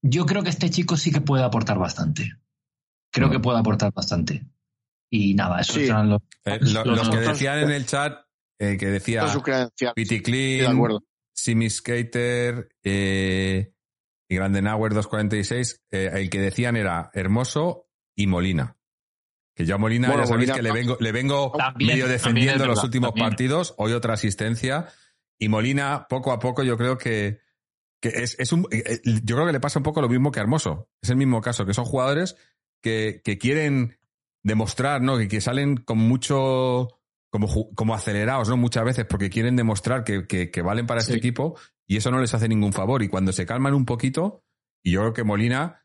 yo 0.02 0.26
creo 0.26 0.44
que 0.44 0.50
este 0.50 0.70
chico 0.70 0.98
sí 0.98 1.12
que 1.12 1.22
puede 1.22 1.44
aportar 1.44 1.78
bastante. 1.78 2.34
Creo 3.12 3.30
que 3.30 3.40
puede 3.40 3.60
aportar 3.60 3.92
bastante. 3.94 4.46
Y 5.10 5.34
nada, 5.34 5.60
eso 5.60 5.74
serán 5.74 6.10
los, 6.10 6.22
eh, 6.46 6.60
los, 6.62 7.10
que 7.10 7.18
decían 7.18 7.60
en 7.60 7.72
el 7.72 7.86
chat, 7.86 8.18
eh, 8.58 8.78
que 8.78 8.88
decía 8.88 9.26
Pity 9.94 10.22
Clean, 10.22 10.78
Simi 11.34 11.70
Skater, 11.70 12.70
eh, 12.84 13.74
y 14.32 14.36
Grandenauer 14.36 14.94
246, 14.94 15.84
eh, 15.92 16.10
el 16.14 16.30
que 16.30 16.40
decían 16.40 16.78
era 16.78 17.12
Hermoso 17.14 17.90
y 18.16 18.28
Molina. 18.28 18.78
Que 19.54 19.66
yo 19.66 19.76
a 19.76 19.78
Molina 19.78 20.08
ya 20.16 20.26
sabéis 20.26 20.54
que 20.54 20.62
le 20.62 20.72
vengo, 20.72 20.96
le 21.02 21.12
vengo 21.12 21.52
medio 21.76 22.08
defendiendo 22.08 22.64
en 22.64 22.70
los 22.70 22.82
últimos 22.82 23.12
partidos, 23.12 23.74
hoy 23.78 23.92
otra 23.92 24.14
asistencia. 24.14 24.88
Y 25.38 25.50
Molina, 25.50 26.06
poco 26.08 26.32
a 26.32 26.40
poco, 26.40 26.64
yo 26.64 26.78
creo 26.78 26.98
que, 26.98 27.42
que 28.02 28.08
es, 28.08 28.40
es 28.40 28.54
un, 28.54 28.70
eh, 28.72 28.84
eh, 28.86 29.02
yo 29.22 29.36
creo 29.36 29.48
que 29.48 29.52
le 29.52 29.60
pasa 29.60 29.80
un 29.80 29.84
poco 29.84 30.02
lo 30.02 30.08
mismo 30.08 30.32
que 30.32 30.40
a 30.40 30.44
Hermoso. 30.44 30.88
Es 31.02 31.10
el 31.10 31.18
mismo 31.18 31.42
caso, 31.42 31.66
que 31.66 31.74
son 31.74 31.84
jugadores 31.84 32.38
que, 32.82 33.20
que 33.26 33.38
quieren 33.38 34.00
demostrar, 34.44 35.02
¿no? 35.02 35.18
Que, 35.18 35.28
que 35.28 35.42
salen 35.42 35.76
con 35.76 35.98
mucho, 35.98 36.88
como, 37.30 37.74
como 37.76 37.96
acelerados, 37.96 38.48
¿no? 38.48 38.56
Muchas 38.56 38.86
veces 38.86 39.06
porque 39.10 39.30
quieren 39.30 39.58
demostrar 39.58 40.06
que, 40.06 40.26
que, 40.26 40.62
valen 40.62 40.88
para 40.88 41.02
este 41.02 41.18
equipo 41.18 41.60
y 41.92 41.98
eso 41.98 42.10
no 42.10 42.22
les 42.22 42.34
hace 42.34 42.48
ningún 42.48 42.72
favor. 42.72 43.04
Y 43.04 43.10
cuando 43.10 43.34
se 43.34 43.46
calman 43.46 43.74
un 43.74 43.84
poquito, 43.84 44.46
y 44.82 44.92
yo 44.92 45.02
creo 45.02 45.14
que 45.14 45.24
Molina, 45.26 45.84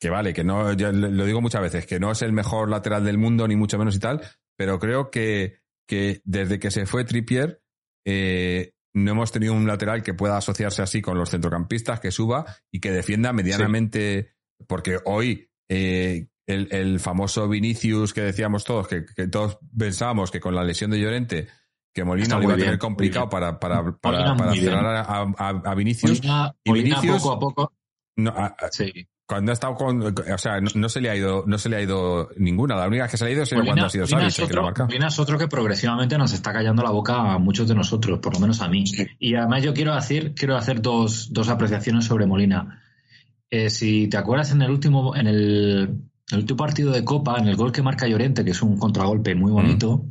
que 0.00 0.08
vale, 0.08 0.32
que 0.32 0.44
no, 0.44 0.72
yo 0.72 0.92
lo 0.92 1.26
digo 1.26 1.42
muchas 1.42 1.60
veces, 1.60 1.86
que 1.86 2.00
no 2.00 2.10
es 2.10 2.22
el 2.22 2.32
mejor 2.32 2.70
lateral 2.70 3.04
del 3.04 3.18
mundo, 3.18 3.46
ni 3.46 3.54
mucho 3.54 3.76
menos 3.76 3.94
y 3.96 3.98
tal, 3.98 4.22
pero 4.56 4.78
creo 4.78 5.10
que, 5.10 5.58
que 5.86 6.22
desde 6.24 6.58
que 6.58 6.70
se 6.70 6.86
fue 6.86 7.04
Trippier, 7.04 7.60
eh, 8.06 8.72
no 8.94 9.10
hemos 9.10 9.30
tenido 9.30 9.52
un 9.52 9.66
lateral 9.66 10.02
que 10.02 10.14
pueda 10.14 10.38
asociarse 10.38 10.80
así 10.80 11.02
con 11.02 11.18
los 11.18 11.28
centrocampistas, 11.28 12.00
que 12.00 12.10
suba 12.10 12.46
y 12.72 12.80
que 12.80 12.90
defienda 12.90 13.34
medianamente, 13.34 14.36
porque 14.66 15.00
hoy 15.04 15.50
eh, 15.68 16.28
el, 16.46 16.98
famoso 16.98 17.46
Vinicius 17.46 18.14
que 18.14 18.22
decíamos 18.22 18.64
todos, 18.64 18.88
que, 18.88 19.02
todos 19.30 19.58
pensábamos 19.76 20.30
que 20.30 20.40
con 20.40 20.54
la 20.54 20.64
lesión 20.64 20.90
de 20.90 20.98
Llorente, 20.98 21.48
que 21.94 22.04
Molina 22.04 22.36
lo 22.36 22.42
iba 22.42 22.54
a 22.54 22.56
tener 22.56 22.78
complicado 22.78 23.28
para, 23.28 23.58
para, 23.58 23.96
para, 23.96 24.54
cerrar 24.54 25.06
a, 25.08 25.74
Vinicius. 25.74 26.20
y 26.64 26.72
Vinicius, 26.72 27.22
poco 27.22 27.32
a 27.32 27.38
poco. 27.38 27.72
No, 28.16 28.34
sí 28.70 29.06
cuando 29.26 29.52
ha 29.52 29.54
estado 29.54 29.74
con, 29.74 30.02
o 30.02 30.38
sea, 30.38 30.60
no, 30.60 30.88
se 30.88 31.00
le 31.00 31.08
ha 31.08 31.16
ido, 31.16 31.44
no 31.46 31.56
se 31.56 31.70
le 31.70 31.76
ha 31.76 31.82
ido 31.82 32.28
ninguna. 32.36 32.76
La 32.76 32.86
única 32.86 33.08
que 33.08 33.16
se 33.16 33.24
le 33.24 33.30
ha 33.30 33.32
ido 33.34 33.42
es 33.42 33.54
cuando 33.54 33.86
ha 33.86 33.88
sido 33.88 34.06
Savic 34.06 34.26
es 34.26 34.38
otro, 34.40 34.72
es 34.90 35.18
otro 35.18 35.38
que 35.38 35.48
progresivamente 35.48 36.18
nos 36.18 36.32
está 36.34 36.52
callando 36.52 36.82
la 36.82 36.90
boca 36.90 37.32
a 37.32 37.38
muchos 37.38 37.66
de 37.66 37.74
nosotros, 37.74 38.18
por 38.18 38.34
lo 38.34 38.40
menos 38.40 38.60
a 38.60 38.68
mí. 38.68 38.84
Y 39.18 39.34
además 39.34 39.62
yo 39.62 39.72
quiero 39.72 39.94
hacer, 39.94 40.34
quiero 40.34 40.56
hacer 40.56 40.82
dos, 40.82 41.32
dos 41.32 41.48
apreciaciones 41.48 42.04
sobre 42.04 42.26
Molina. 42.26 42.82
Eh, 43.50 43.70
si 43.70 44.08
te 44.08 44.18
acuerdas 44.18 44.52
en 44.52 44.60
el 44.60 44.70
último, 44.70 45.16
en 45.16 45.26
el, 45.26 46.02
último 46.32 46.56
partido 46.58 46.92
de 46.92 47.02
Copa, 47.02 47.38
en 47.38 47.48
el 47.48 47.56
gol 47.56 47.72
que 47.72 47.82
marca 47.82 48.06
Llorente, 48.06 48.44
que 48.44 48.50
es 48.50 48.60
un 48.60 48.76
contragolpe 48.76 49.34
muy 49.34 49.52
bonito, 49.52 50.04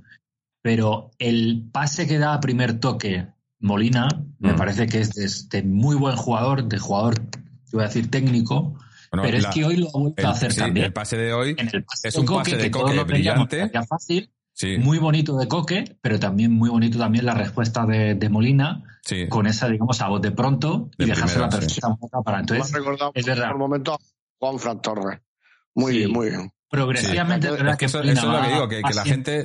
pero 0.64 1.12
el 1.20 1.70
pase 1.72 2.08
que 2.08 2.18
da 2.18 2.34
a 2.34 2.40
primer 2.40 2.80
toque 2.80 3.28
Molina, 3.60 4.08
me 4.40 4.54
parece 4.54 4.88
que 4.88 5.02
es 5.02 5.50
de, 5.50 5.62
muy 5.62 5.96
buen 5.96 6.16
jugador, 6.16 6.64
de 6.64 6.80
jugador, 6.80 7.16
voy 7.72 7.84
a 7.84 7.88
decir 7.88 8.10
técnico, 8.10 8.80
pero 9.12 9.38
es 9.38 9.46
que 9.48 9.66
hoy 9.66 9.76
lo 9.76 9.90
ha 9.90 10.00
vuelto 10.00 10.26
a 10.26 10.32
hacer 10.32 10.56
también. 10.56 10.88
El 10.88 10.94
pase 10.94 11.18
de 11.18 11.34
hoy 11.34 11.56
es 12.04 12.16
un 12.16 12.26
pase 12.26 12.56
de 12.56 12.72
Coque 12.72 13.04
brillante. 13.04 13.70
Fácil, 13.88 14.32
Muy 14.80 15.00
bonito 15.00 15.38
de 15.38 15.50
Coque, 15.50 15.98
pero 16.02 16.18
también 16.18 16.54
muy 16.54 16.70
bonito 16.70 16.98
también 16.98 17.26
la 17.26 17.34
respuesta 17.34 17.86
de, 17.86 18.30
Molina 18.30 18.84
con 19.28 19.48
esa, 19.48 19.68
digamos, 19.68 20.00
a 20.00 20.08
voz 20.08 20.22
de 20.22 20.32
pronto 20.32 20.90
y 20.98 21.06
dejarse 21.06 21.40
la 21.40 21.50
perfecta 21.50 21.90
para 22.24 22.40
entonces. 22.40 22.74
es 23.16 23.26
verdad. 23.26 23.50
Por 23.50 23.58
momento 23.58 24.00
Juan 24.40 24.60
Fran 24.60 24.82
Torres. 24.82 25.20
Muy 25.76 25.98
bien, 25.98 26.12
muy 26.12 26.30
bien. 26.30 26.52
Progresivamente, 26.74 27.50
es 27.50 27.78
que 27.78 27.86
eso, 27.86 28.02
es 28.02 28.24
lo 28.24 28.42
que 28.42 28.48
digo, 28.48 28.68
que, 28.68 28.82
la 28.82 29.06
gente 29.06 29.44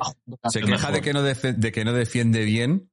se 0.49 0.63
queja 0.63 0.91
de 0.91 1.03
que, 1.03 1.13
no 1.13 1.23
de 1.23 1.73
que 1.73 1.85
no 1.85 1.93
defiende 1.93 2.43
bien. 2.47 2.91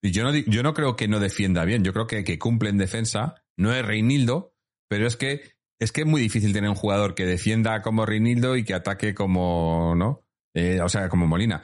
Y 0.00 0.10
yo 0.10 0.24
no, 0.24 0.34
yo 0.34 0.62
no 0.62 0.72
creo 0.72 0.96
que 0.96 1.06
no 1.06 1.20
defienda 1.20 1.66
bien, 1.66 1.84
yo 1.84 1.92
creo 1.92 2.06
que, 2.06 2.24
que 2.24 2.38
cumple 2.38 2.70
en 2.70 2.78
defensa. 2.78 3.34
No 3.58 3.74
es 3.74 3.84
Reinildo, 3.84 4.54
pero 4.88 5.06
es 5.06 5.18
que 5.18 5.52
es 5.78 5.92
que 5.92 6.00
es 6.00 6.06
muy 6.06 6.22
difícil 6.22 6.54
tener 6.54 6.70
un 6.70 6.76
jugador 6.76 7.14
que 7.14 7.26
defienda 7.26 7.82
como 7.82 8.06
Rinildo 8.06 8.56
y 8.56 8.64
que 8.64 8.72
ataque 8.72 9.14
como, 9.14 9.94
¿no? 9.96 10.24
Eh, 10.54 10.80
o 10.80 10.88
sea, 10.88 11.10
como 11.10 11.26
Molina. 11.26 11.62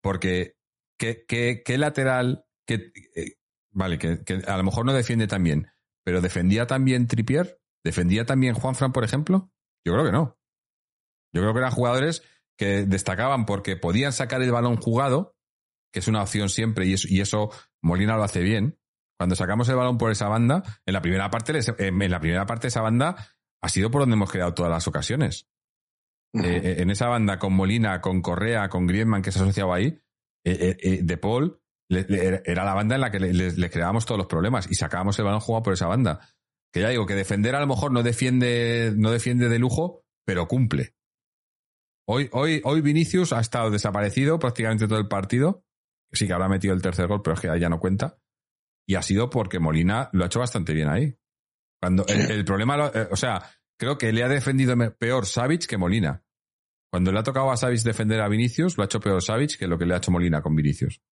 Porque, 0.00 0.56
¿qué, 0.96 1.26
qué, 1.26 1.76
lateral 1.76 2.46
que, 2.66 2.90
eh, 3.14 3.34
vale, 3.70 3.98
que, 3.98 4.22
a 4.46 4.56
lo 4.56 4.64
mejor 4.64 4.86
no 4.86 4.94
defiende 4.94 5.26
tan 5.26 5.42
bien, 5.42 5.66
pero 6.04 6.22
defendía 6.22 6.66
también 6.66 7.06
Tripier? 7.06 7.60
¿Defendía 7.84 8.24
también 8.24 8.54
Juanfran, 8.54 8.92
por 8.92 9.04
ejemplo? 9.04 9.50
Yo 9.84 9.92
creo 9.92 10.06
que 10.06 10.12
no. 10.12 10.37
Yo 11.32 11.42
creo 11.42 11.52
que 11.52 11.60
eran 11.60 11.72
jugadores 11.72 12.22
que 12.56 12.86
destacaban 12.86 13.46
porque 13.46 13.76
podían 13.76 14.12
sacar 14.12 14.42
el 14.42 14.50
balón 14.50 14.76
jugado, 14.76 15.36
que 15.92 16.00
es 16.00 16.08
una 16.08 16.22
opción 16.22 16.48
siempre, 16.48 16.86
y 16.86 16.94
eso, 16.94 17.06
y 17.08 17.20
eso 17.20 17.50
Molina 17.82 18.16
lo 18.16 18.24
hace 18.24 18.40
bien. 18.40 18.78
Cuando 19.18 19.36
sacamos 19.36 19.68
el 19.68 19.76
balón 19.76 19.98
por 19.98 20.12
esa 20.12 20.28
banda, 20.28 20.62
en 20.86 20.94
la 20.94 21.02
primera 21.02 21.30
parte, 21.30 21.58
en 21.78 22.10
la 22.10 22.20
primera 22.20 22.46
parte 22.46 22.68
esa 22.68 22.82
banda 22.82 23.16
ha 23.60 23.68
sido 23.68 23.90
por 23.90 24.02
donde 24.02 24.14
hemos 24.14 24.30
creado 24.30 24.54
todas 24.54 24.70
las 24.70 24.86
ocasiones. 24.86 25.48
Eh, 26.34 26.40
eh, 26.44 26.76
en 26.78 26.90
esa 26.90 27.08
banda 27.08 27.38
con 27.38 27.54
Molina, 27.54 28.00
con 28.00 28.20
Correa, 28.20 28.68
con 28.68 28.86
Griezmann 28.86 29.22
que 29.22 29.32
se 29.32 29.40
asociaba 29.40 29.76
ahí, 29.76 29.98
eh, 30.44 31.00
De 31.02 31.16
Paul 31.16 31.60
era 31.90 32.64
la 32.64 32.74
banda 32.74 32.94
en 32.94 33.00
la 33.00 33.10
que 33.10 33.18
le, 33.18 33.70
creábamos 33.70 34.04
todos 34.04 34.18
los 34.18 34.26
problemas 34.26 34.70
y 34.70 34.74
sacábamos 34.74 35.18
el 35.18 35.24
balón 35.24 35.40
jugado 35.40 35.62
por 35.62 35.72
esa 35.72 35.86
banda. 35.86 36.20
Que 36.72 36.82
ya 36.82 36.90
digo, 36.90 37.06
que 37.06 37.14
defender 37.14 37.54
a 37.54 37.60
lo 37.60 37.66
mejor 37.66 37.92
no 37.92 38.02
defiende, 38.02 38.92
no 38.94 39.10
defiende 39.10 39.48
de 39.48 39.58
lujo, 39.58 40.04
pero 40.26 40.46
cumple. 40.46 40.94
Hoy, 42.10 42.30
hoy, 42.32 42.62
hoy 42.64 42.80
Vinicius 42.80 43.34
ha 43.34 43.40
estado 43.40 43.70
desaparecido 43.70 44.38
prácticamente 44.38 44.88
todo 44.88 44.98
el 44.98 45.08
partido. 45.08 45.66
Sí 46.10 46.26
que 46.26 46.32
habrá 46.32 46.48
metido 46.48 46.72
el 46.72 46.80
tercer 46.80 47.06
gol, 47.06 47.20
pero 47.22 47.34
es 47.34 47.40
que 47.40 47.60
ya 47.60 47.68
no 47.68 47.78
cuenta. 47.78 48.16
Y 48.86 48.94
ha 48.94 49.02
sido 49.02 49.28
porque 49.28 49.58
Molina 49.58 50.08
lo 50.14 50.24
ha 50.24 50.26
hecho 50.28 50.40
bastante 50.40 50.72
bien 50.72 50.88
ahí. 50.88 51.14
Cuando 51.78 52.06
el, 52.08 52.46
problema, 52.46 52.90
eh, 52.94 53.08
o 53.10 53.16
sea, 53.16 53.50
creo 53.78 53.98
que 53.98 54.10
le 54.10 54.24
ha 54.24 54.28
defendido 54.28 54.74
peor 54.96 55.26
Savic 55.26 55.66
que 55.66 55.76
Molina. 55.76 56.24
Cuando 56.90 57.12
le 57.12 57.18
ha 57.18 57.22
tocado 57.22 57.50
a 57.50 57.58
Savic 57.58 57.82
defender 57.82 58.22
a 58.22 58.28
Vinicius, 58.28 58.78
lo 58.78 58.84
ha 58.84 58.86
hecho 58.86 59.00
peor 59.00 59.22
Savic 59.22 59.58
que 59.58 59.66
lo 59.66 59.76
que 59.76 59.84
le 59.84 59.92
ha 59.92 59.98
hecho 59.98 60.10
Molina 60.10 60.40
con 60.40 60.56
Vinicius. 60.56 61.02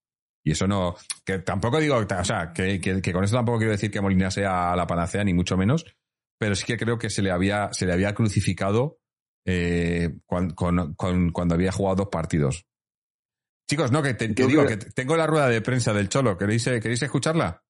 Y 0.43 0.53
eso 0.53 0.67
no, 0.67 0.97
que 1.27 1.41
tampoco 1.41 1.79
digo, 1.79 1.97
o 1.99 2.25
sea, 2.25 2.55
que, 2.55 2.81
con 3.13 3.23
eso 3.23 3.37
tampoco 3.37 3.59
quiero 3.59 3.73
decir 3.73 3.91
que 3.91 4.01
Molina 4.01 4.31
sea 4.31 4.75
la 4.75 4.87
panacea, 4.87 5.23
ni 5.25 5.35
mucho 5.35 5.59
menos, 5.59 5.85
pero 6.39 6.55
sí 6.55 6.65
que 6.65 6.79
creo 6.79 6.99
que 6.99 7.11
se 7.11 7.21
le 7.21 7.31
había, 7.31 7.71
se 7.75 7.85
le 7.85 7.93
había 7.93 8.15
crucificado 8.15 8.99
eh, 9.47 10.19
cuando 10.27 11.55
había 11.55 11.73
jugado 11.73 11.97
dos 11.97 12.09
partidos. 12.09 12.67
Chicos, 13.69 13.91
no, 13.91 14.03
que, 14.03 14.15
te, 14.15 14.29
digo 14.29 14.67
que 14.67 14.77
tengo 14.77 15.17
la 15.17 15.27
rueda 15.27 15.49
de 15.49 15.61
prensa 15.61 15.93
del 15.93 16.09
Cholo, 16.09 16.37
¿queréis, 16.37 16.65
¿queréis 16.65 17.03
escucharla? 17.03 17.63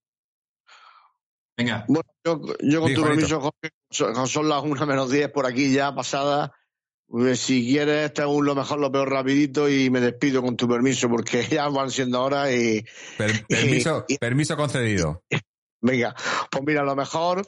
Venga. 1.57 1.87
Bueno, 1.89 2.05
yo, 2.61 2.81
con 2.81 2.95
tu 2.95 3.03
permiso, 3.03 3.41
Jorge, 3.41 3.71
son 3.91 4.49
las 4.49 4.63
1 4.63 4.87
menos 4.87 5.11
10 5.11 5.31
por 5.31 5.47
aquí 5.47 5.73
ya 5.73 5.95
pasada. 5.95 6.53
Pues, 7.09 7.39
si 7.39 7.67
quieres, 7.67 8.13
tengo 8.13 8.43
lo 8.43 8.55
mejor, 8.55 8.79
lo 8.79 8.91
peor 8.91 9.11
rapidito 9.11 9.69
y 9.69 9.91
me 9.91 10.01
despido 10.01 10.43
con 10.43 10.57
tu 10.57 10.69
permiso 10.69 11.09
porque 11.09 11.43
ya 11.51 11.69
van 11.69 11.91
siendo 11.91 12.23
horas 12.23 12.53
y... 12.53 12.85
permiso, 13.49 14.05
permiso 14.21 14.57
concedido. 14.57 15.23
Venga, 15.81 16.15
pues 16.51 16.65
mira, 16.67 16.83
lo 16.83 16.97
mejor, 16.97 17.47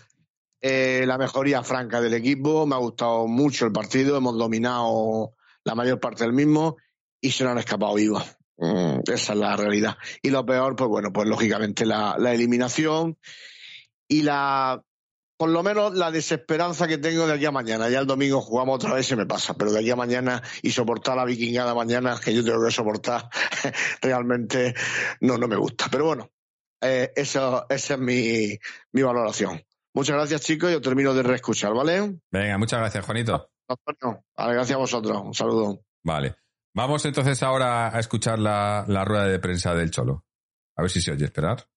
eh, 0.61 1.05
la 1.07 1.19
mejoría 1.19 1.63
franca 1.63 2.01
del 2.01 2.15
equipo. 2.15 2.67
Me 2.67 2.75
ha 2.75 2.79
gustado 2.79 3.27
mucho 3.27 3.67
el 3.67 3.73
partido, 3.73 4.17
hemos 4.17 4.37
dominado 4.37 5.35
la 5.65 5.75
mayor 5.75 6.01
parte 6.01 6.25
del 6.25 6.33
mismo 6.33 6.77
y 7.21 7.31
se 7.31 7.45
nos 7.45 7.53
han 7.53 7.59
escapado 7.59 7.95
vivos. 7.95 8.25
Mm, 8.59 9.01
esa 9.13 9.33
es 9.33 9.39
la 9.39 9.57
realidad. 9.57 9.97
Y 10.23 10.31
lo 10.31 10.45
peor, 10.45 10.75
pues 10.77 10.89
bueno, 10.89 11.13
pues 11.13 11.29
lógicamente 11.29 11.87
la, 11.87 12.17
eliminación 12.33 13.17
y 14.09 14.23
la 14.23 14.83
por 15.37 15.51
lo 15.51 15.63
menos 15.63 15.95
la 15.95 16.11
desesperanza 16.11 16.89
que 16.89 16.99
tengo 16.99 17.29
de 17.29 17.35
aquí 17.35 17.45
a 17.47 17.53
mañana. 17.53 17.89
Ya 17.89 18.01
el 18.01 18.07
domingo 18.07 18.41
jugamos 18.41 18.77
otra 18.77 18.95
vez 18.95 19.07
se 19.07 19.15
me 19.15 19.27
pasa, 19.27 19.55
pero 19.55 19.73
de 19.73 19.79
aquí 19.79 19.91
a 19.91 19.97
mañana 19.97 20.43
y 20.63 20.73
soportar 20.73 21.17
la 21.17 21.25
vikingada 21.25 21.75
mañana, 21.75 22.19
que 22.23 22.35
yo 22.35 22.45
tengo 22.45 22.65
que 22.65 22.73
soportar, 22.73 23.29
realmente 24.03 24.75
no, 25.21 25.39
no 25.39 25.47
me 25.47 25.55
gusta. 25.55 25.87
Pero 25.93 26.07
bueno, 26.07 26.29
eh, 26.81 27.13
eso, 27.15 27.67
esa 27.69 27.95
es 27.95 28.01
mi, 28.01 28.59
mi 28.91 29.03
valoración. 29.03 29.63
Muchas 29.95 30.17
gracias, 30.17 30.43
chicos. 30.43 30.71
Yo 30.71 30.81
termino 30.81 31.15
de 31.15 31.23
reescuchar, 31.23 31.73
¿vale? 31.75 32.21
Venga, 32.31 32.59
muchas 32.59 32.81
gracias, 32.81 33.05
Juanito. 33.05 33.51
gracias 34.37 34.73
a 34.73 34.79
vosotros. 34.79 35.23
Un 35.25 35.35
saludo. 35.35 35.81
Vale. 36.05 36.37
Vamos 36.75 37.05
entonces 37.05 37.43
ahora 37.43 37.95
a 37.95 37.99
escuchar 37.99 38.39
la, 38.39 38.85
la 38.87 39.05
rueda 39.05 39.25
de 39.25 39.39
prensa 39.39 39.75
del 39.75 39.91
Cholo. 39.91 40.25
A 40.77 40.83
ver 40.83 40.91
si 40.91 41.01
se 41.01 41.13
oye 41.13 41.25
esperar. 41.25 41.69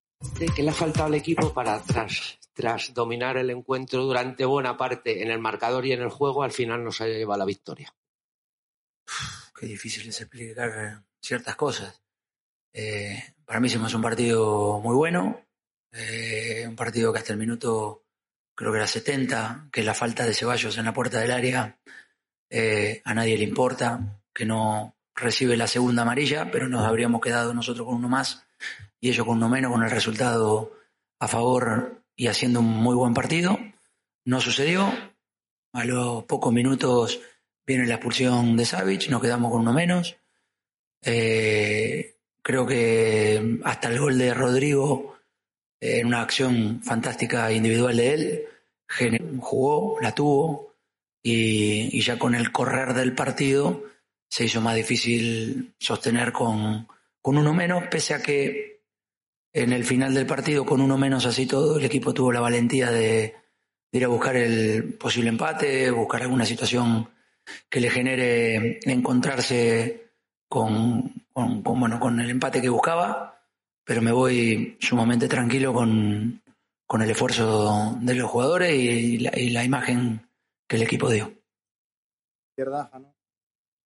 ¿Qué 0.56 0.62
le 0.62 0.70
ha 0.70 0.74
faltado 0.74 1.08
al 1.08 1.16
equipo 1.16 1.54
para 1.54 1.82
tras, 1.82 2.38
tras 2.54 2.94
dominar 2.94 3.38
el 3.38 3.50
encuentro 3.50 4.04
durante 4.04 4.46
buena 4.46 4.78
parte 4.78 5.24
en 5.24 5.32
el 5.32 5.40
marcador 5.40 5.86
y 5.86 5.94
en 5.94 6.02
el 6.02 6.10
juego, 6.10 6.44
al 6.44 6.52
final 6.52 6.84
nos 6.84 7.02
haya 7.02 7.16
llevado 7.16 7.40
la 7.40 7.46
victoria? 7.46 7.96
Qué 9.60 9.66
difícil 9.66 10.08
es 10.08 10.22
explicar 10.22 11.04
ciertas 11.22 11.56
cosas. 11.56 12.02
Eh, 12.74 13.36
para 13.46 13.60
mí 13.60 13.68
hicimos 13.68 13.94
un 13.94 14.02
partido 14.02 14.80
muy 14.80 14.96
bueno, 14.96 15.42
eh, 15.92 16.66
un 16.68 16.76
partido 16.76 17.12
que 17.12 17.20
hasta 17.20 17.34
el 17.34 17.40
minuto, 17.40 18.06
creo 18.56 18.72
que 18.72 18.78
era 18.78 18.88
70, 18.88 19.70
que 19.72 19.84
la 19.84 19.94
falta 19.94 20.26
de 20.26 20.34
Ceballos 20.34 20.78
en 20.78 20.86
la 20.86 20.94
puerta 20.94 21.20
del 21.20 21.32
área 21.32 21.80
eh, 22.50 23.02
a 23.06 23.14
nadie 23.14 23.38
le 23.38 23.46
importa, 23.46 24.22
que 24.34 24.46
no 24.46 24.96
recibe 25.16 25.56
la 25.56 25.68
segunda 25.68 26.02
amarilla, 26.02 26.52
pero 26.52 26.68
nos 26.68 26.86
habríamos 26.86 27.22
quedado 27.22 27.54
nosotros 27.54 27.88
con 27.88 27.96
uno 27.96 28.10
más 28.10 28.46
y 29.00 29.10
ellos 29.10 29.26
con 29.26 29.38
uno 29.38 29.50
menos, 29.50 29.72
con 29.72 29.84
el 29.84 29.90
resultado 29.90 30.74
a 31.20 31.28
favor 31.28 32.04
y 32.16 32.28
haciendo 32.28 32.60
un 32.60 32.68
muy 32.68 32.96
buen 32.96 33.14
partido. 33.14 33.58
No 34.26 34.42
sucedió. 34.42 34.92
A 35.74 35.86
los 35.86 36.26
pocos 36.26 36.52
minutos 36.52 37.22
viene 37.66 37.88
la 37.88 37.96
expulsión 37.96 38.58
de 38.58 38.66
Savic, 38.66 39.08
nos 39.10 39.22
quedamos 39.22 39.52
con 39.52 39.62
uno 39.62 39.72
menos. 39.72 40.18
Eh, 41.02 42.18
creo 42.42 42.68
que 42.68 43.60
hasta 43.64 43.88
el 43.88 44.00
gol 44.00 44.18
de 44.18 44.34
Rodrigo 44.34 45.11
en 45.82 46.08
una 46.08 46.22
acción 46.22 46.82
fantástica 46.84 47.52
individual 47.52 47.98
de 47.98 48.14
él, 48.14 48.46
jugó, 49.40 50.00
la 50.00 50.14
tuvo 50.14 50.76
y, 51.24 52.00
ya 52.02 52.18
con 52.18 52.36
el 52.36 52.52
correr 52.52 52.94
del 52.94 53.14
partido 53.14 53.84
se 54.30 54.46
hizo 54.46 54.62
más 54.62 54.76
difícil 54.76 55.74
sostener 55.80 56.32
con, 56.32 56.88
con 57.22 57.38
uno 57.38 57.54
menos, 57.54 57.84
pese 57.90 58.14
a 58.14 58.22
que 58.22 58.82
en 59.54 59.74
el 59.74 59.84
final 59.84 60.14
del 60.14 60.26
partido, 60.26 60.66
con 60.66 60.80
uno 60.80 60.98
menos 60.98 61.26
así 61.26 61.46
todo, 61.46 61.78
el 61.78 61.84
equipo 61.84 62.14
tuvo 62.14 62.32
la 62.32 62.40
valentía 62.40 62.90
de, 62.90 63.36
ir 63.92 64.06
a 64.06 64.08
buscar 64.08 64.38
el 64.38 64.94
posible 64.94 65.30
empate, 65.30 65.92
buscar 65.92 66.22
alguna 66.22 66.46
situación 66.46 67.10
que 67.70 67.82
le 67.82 67.90
genere 67.90 68.80
encontrarse 68.84 70.12
con, 70.48 71.26
con, 71.34 71.62
bueno, 71.64 72.00
con 72.00 72.20
el 72.20 72.30
empate 72.30 72.62
que 72.62 72.70
buscaba, 72.70 73.31
pero 73.84 74.02
me 74.02 74.12
voy 74.12 74.78
sumamente 74.80 75.28
tranquilo 75.28 75.74
con, 75.74 76.42
con 76.86 77.02
el 77.02 77.10
esfuerzo 77.10 77.98
de 78.02 78.16
los 78.16 78.30
jugadores 78.30 78.74
y 78.74 79.18
la, 79.20 79.32
y 79.38 79.50
la 79.50 79.64
imagen 79.64 80.28
que 80.68 80.76
el 80.78 80.84
equipo 80.84 81.10
dio. 81.10 81.34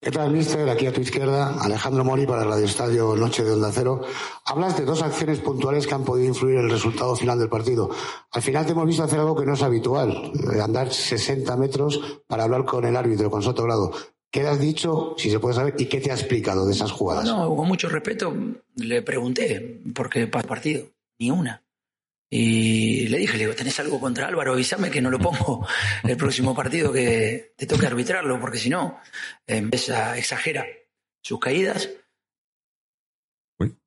¿Qué 0.02 0.12
tal, 0.12 0.32
mister? 0.32 0.70
Aquí 0.70 0.86
a 0.86 0.94
tu 0.94 1.02
izquierda, 1.02 1.56
Alejandro 1.64 2.04
Mori 2.04 2.28
para 2.28 2.44
Radio 2.44 2.66
Estadio 2.66 3.16
Noche 3.16 3.44
de 3.44 3.54
Onda 3.54 3.72
Cero. 3.72 4.02
Hablas 4.46 4.78
de 4.78 4.86
dos 4.86 5.02
acciones 5.02 5.40
puntuales 5.40 5.88
que 5.88 5.96
han 5.96 6.04
podido 6.04 6.28
influir 6.28 6.58
en 6.58 6.66
el 6.66 6.70
resultado 6.70 7.16
final 7.16 7.40
del 7.40 7.50
partido. 7.50 7.90
Al 8.32 8.42
final 8.44 8.68
te 8.68 8.74
hemos 8.74 8.86
visto 8.86 9.04
hacer 9.04 9.20
algo 9.20 9.36
que 9.36 9.48
no 9.48 9.54
es 9.54 9.64
habitual, 9.64 10.32
eh, 10.54 10.62
andar 10.62 10.94
60 10.94 11.58
metros 11.58 12.22
para 12.28 12.44
hablar 12.44 12.66
con 12.66 12.86
el 12.86 12.96
árbitro, 12.96 13.32
con 13.32 13.42
Sotogrado. 13.42 13.94
¿Qué 14.36 14.46
has 14.46 14.60
dicho, 14.60 15.16
si 15.18 15.32
se 15.32 15.40
puede 15.40 15.56
saber, 15.56 15.76
y 15.78 15.86
qué 15.86 16.02
te 16.02 16.12
ha 16.12 16.14
explicado 16.14 16.66
de 16.66 16.74
esas 16.74 16.92
jugadas? 16.92 17.24
No, 17.24 17.56
con 17.56 17.70
mucho 17.70 17.88
respeto 17.88 18.36
le 18.76 19.02
pregunté, 19.02 19.80
porque 19.96 20.28
para 20.28 20.42
el 20.42 20.48
partido, 20.50 20.92
ni 21.20 21.32
una. 21.32 21.64
Y 22.30 23.08
le 23.08 23.20
dije, 23.20 23.38
le 23.38 23.46
digo, 23.46 23.56
¿tenés 23.56 23.80
algo 23.80 23.98
contra 23.98 24.28
Álvaro? 24.28 24.52
Avísame 24.52 24.92
que 24.92 25.02
no 25.02 25.10
lo 25.10 25.20
pongo 25.20 25.66
el 26.04 26.18
próximo 26.18 26.54
partido 26.54 26.92
que 26.92 27.54
te 27.56 27.66
toque 27.66 27.88
arbitrarlo, 27.88 28.38
porque 28.42 28.58
si 28.58 28.70
no, 28.70 29.00
empieza, 29.48 30.18
exagera 30.18 30.66
sus 31.24 31.40
caídas. 31.40 31.90
Uy. 33.58 33.80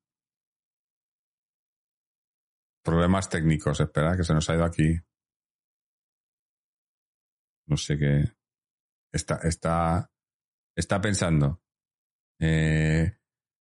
Problemas 2.83 3.29
técnicos, 3.29 3.79
espera, 3.81 4.17
que 4.17 4.23
se 4.23 4.33
nos 4.33 4.49
ha 4.49 4.55
ido 4.55 4.65
aquí. 4.65 4.99
No 7.67 7.77
sé 7.77 7.99
qué. 7.99 8.33
Está, 9.11 9.41
está, 9.43 10.09
está 10.79 11.01
pensando. 11.01 11.61
Eh, 12.39 13.11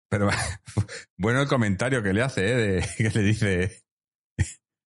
pero 0.09 0.29
bueno 1.17 1.43
el 1.43 1.49
comentario 1.49 2.03
que 2.03 2.13
le 2.13 2.23
hace, 2.23 2.51
¿eh? 2.51 2.57
de, 2.57 2.89
que 2.97 3.11
le 3.11 3.23
dice 3.23 3.83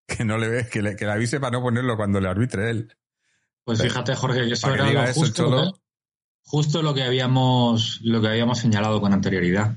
que 0.06 0.24
no 0.24 0.38
le 0.38 0.48
ve, 0.48 0.68
que 0.68 0.82
le, 0.82 0.96
que 0.96 1.06
le 1.06 1.12
avise 1.12 1.40
para 1.40 1.58
no 1.58 1.62
ponerlo 1.62 1.96
cuando 1.96 2.20
le 2.20 2.28
arbitre 2.28 2.70
él. 2.70 2.96
Pues 3.64 3.80
fíjate, 3.80 4.14
Jorge, 4.14 4.46
que 4.46 4.52
eso 4.52 4.72
era 4.74 4.90
lo 4.90 5.12
justo, 5.12 5.80
justo 6.44 6.82
lo 6.82 6.94
que 6.94 7.04
habíamos 7.04 8.00
lo 8.02 8.20
que 8.20 8.28
habíamos 8.28 8.58
señalado 8.58 9.00
con 9.00 9.12
anterioridad. 9.12 9.76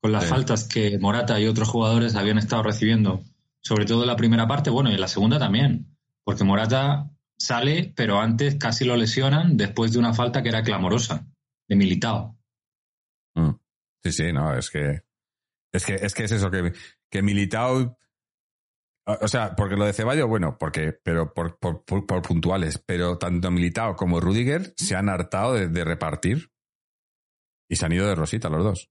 Con 0.00 0.12
las 0.12 0.26
faltas 0.26 0.64
que 0.64 0.98
Morata 0.98 1.40
y 1.40 1.46
otros 1.46 1.68
jugadores 1.68 2.14
habían 2.14 2.38
estado 2.38 2.62
recibiendo, 2.62 3.24
sobre 3.60 3.86
todo 3.86 4.02
en 4.02 4.08
la 4.08 4.14
primera 4.14 4.46
parte, 4.46 4.70
bueno, 4.70 4.90
y 4.90 4.94
en 4.94 5.00
la 5.00 5.08
segunda 5.08 5.38
también. 5.38 5.96
Porque 6.22 6.44
Morata 6.44 7.10
sale, 7.38 7.92
pero 7.96 8.20
antes 8.20 8.56
casi 8.56 8.84
lo 8.84 8.96
lesionan 8.96 9.56
después 9.56 9.92
de 9.92 9.98
una 9.98 10.14
falta 10.14 10.42
que 10.42 10.50
era 10.50 10.62
clamorosa, 10.62 11.26
de 11.68 11.76
Militao. 11.76 12.38
Mm. 13.34 13.50
Sí, 14.04 14.12
sí, 14.12 14.32
no, 14.32 14.54
es 14.54 14.70
que 14.70 15.02
es 15.72 15.84
que 15.84 15.94
es 15.94 16.14
que 16.14 16.24
es 16.24 16.32
eso 16.32 16.50
que, 16.50 16.72
que 17.10 17.22
Militao 17.22 17.98
o 19.06 19.28
sea, 19.28 19.54
porque 19.54 19.76
lo 19.76 19.84
de 19.84 19.92
Ceballos, 19.92 20.28
bueno, 20.28 20.58
porque, 20.58 20.92
pero 20.92 21.32
por, 21.32 21.58
por, 21.58 21.84
por, 21.84 22.22
puntuales, 22.22 22.82
pero 22.84 23.18
tanto 23.18 23.52
Militao 23.52 23.94
como 23.94 24.20
Rudiger 24.20 24.74
se 24.76 24.96
han 24.96 25.08
hartado 25.08 25.54
de, 25.54 25.84
repartir 25.84 26.50
y 27.70 27.76
se 27.76 27.86
han 27.86 27.92
ido 27.92 28.08
de 28.08 28.16
rosita 28.16 28.48
los 28.48 28.64
dos. 28.64 28.90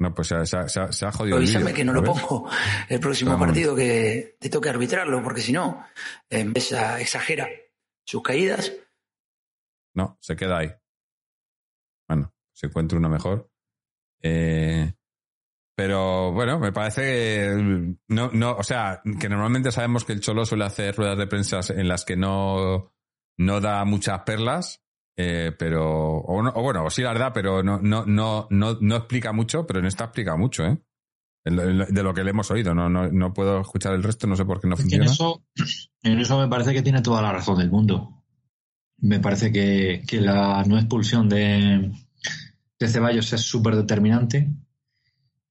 No, 0.00 0.14
pues 0.14 0.28
se, 0.28 0.36
ha, 0.36 0.68
se 0.68 1.06
ha 1.06 1.12
jodido. 1.12 1.36
Avísame 1.36 1.74
que 1.74 1.84
no 1.84 1.92
lo 1.92 2.04
pongo 2.04 2.48
el 2.88 3.00
próximo 3.00 3.38
partido 3.38 3.74
que 3.74 4.36
te 4.38 4.50
toque 4.50 4.68
arbitrarlo, 4.68 5.22
porque 5.22 5.40
si 5.40 5.52
no, 5.52 5.84
empieza, 6.30 7.00
exagera 7.00 7.48
sus 8.06 8.22
caídas. 8.22 8.72
No, 9.94 10.18
se 10.20 10.36
queda 10.36 10.58
ahí. 10.58 10.70
Bueno, 12.08 12.34
se 12.52 12.66
encuentra 12.66 12.98
uno 12.98 13.08
mejor. 13.08 13.50
Eh, 14.22 14.92
pero 15.76 16.32
bueno, 16.32 16.58
me 16.58 16.72
parece 16.72 17.02
que 17.02 17.96
no, 18.08 18.30
no, 18.32 18.52
o 18.52 18.62
sea, 18.62 19.02
que 19.20 19.28
normalmente 19.28 19.72
sabemos 19.72 20.04
que 20.04 20.12
el 20.12 20.20
Cholo 20.20 20.44
suele 20.44 20.64
hacer 20.64 20.94
ruedas 20.94 21.18
de 21.18 21.26
prensa 21.26 21.60
en 21.68 21.88
las 21.88 22.04
que 22.04 22.16
no, 22.16 22.92
no 23.38 23.60
da 23.60 23.84
muchas 23.84 24.20
perlas, 24.20 24.84
eh, 25.16 25.52
pero, 25.58 26.18
o, 26.18 26.42
no, 26.42 26.52
o, 26.54 26.62
bueno, 26.62 26.88
sí 26.90 27.02
las 27.02 27.18
da, 27.18 27.32
pero 27.32 27.62
no, 27.62 27.80
no, 27.80 28.04
no, 28.06 28.46
no, 28.50 28.78
no 28.80 28.96
explica 28.96 29.32
mucho, 29.32 29.66
pero 29.66 29.80
en 29.80 29.86
esta 29.86 30.04
explica 30.04 30.36
mucho, 30.36 30.64
¿eh? 30.64 30.78
De 31.44 32.02
lo 32.02 32.14
que 32.14 32.24
le 32.24 32.30
hemos 32.30 32.50
oído, 32.50 32.74
no, 32.74 32.88
no, 32.88 33.10
no 33.10 33.34
puedo 33.34 33.60
escuchar 33.60 33.92
el 33.92 34.02
resto, 34.02 34.26
no 34.26 34.34
sé 34.34 34.46
por 34.46 34.62
qué 34.62 34.66
no 34.66 34.78
funciona. 34.78 35.04
En 35.04 35.10
eso, 35.10 35.44
en 36.02 36.18
eso 36.18 36.38
me 36.38 36.48
parece 36.48 36.72
que 36.72 36.80
tiene 36.80 37.02
toda 37.02 37.20
la 37.20 37.32
razón 37.32 37.58
del 37.58 37.70
mundo. 37.70 38.23
Me 38.98 39.20
parece 39.20 39.52
que, 39.52 40.02
que 40.06 40.20
la 40.20 40.64
no 40.64 40.78
expulsión 40.78 41.28
de, 41.28 41.92
de 42.78 42.88
Ceballos 42.88 43.32
es 43.32 43.42
súper 43.42 43.76
determinante 43.76 44.50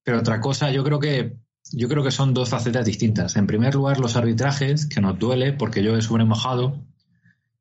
pero 0.04 0.20
otra 0.20 0.42
cosa, 0.42 0.70
yo 0.72 0.84
creo 0.84 1.00
que 1.00 1.38
yo 1.72 1.88
creo 1.88 2.04
que 2.04 2.12
son 2.12 2.34
dos 2.34 2.50
facetas 2.50 2.86
distintas. 2.86 3.38
En 3.38 3.48
primer 3.48 3.74
lugar, 3.74 4.00
los 4.00 4.18
arbitrajes, 4.18 4.86
que 4.86 5.00
nos 5.00 5.18
duele 5.18 5.54
porque 5.54 5.82
yo 5.82 5.96
he 5.96 6.02
sobremojado 6.02 6.86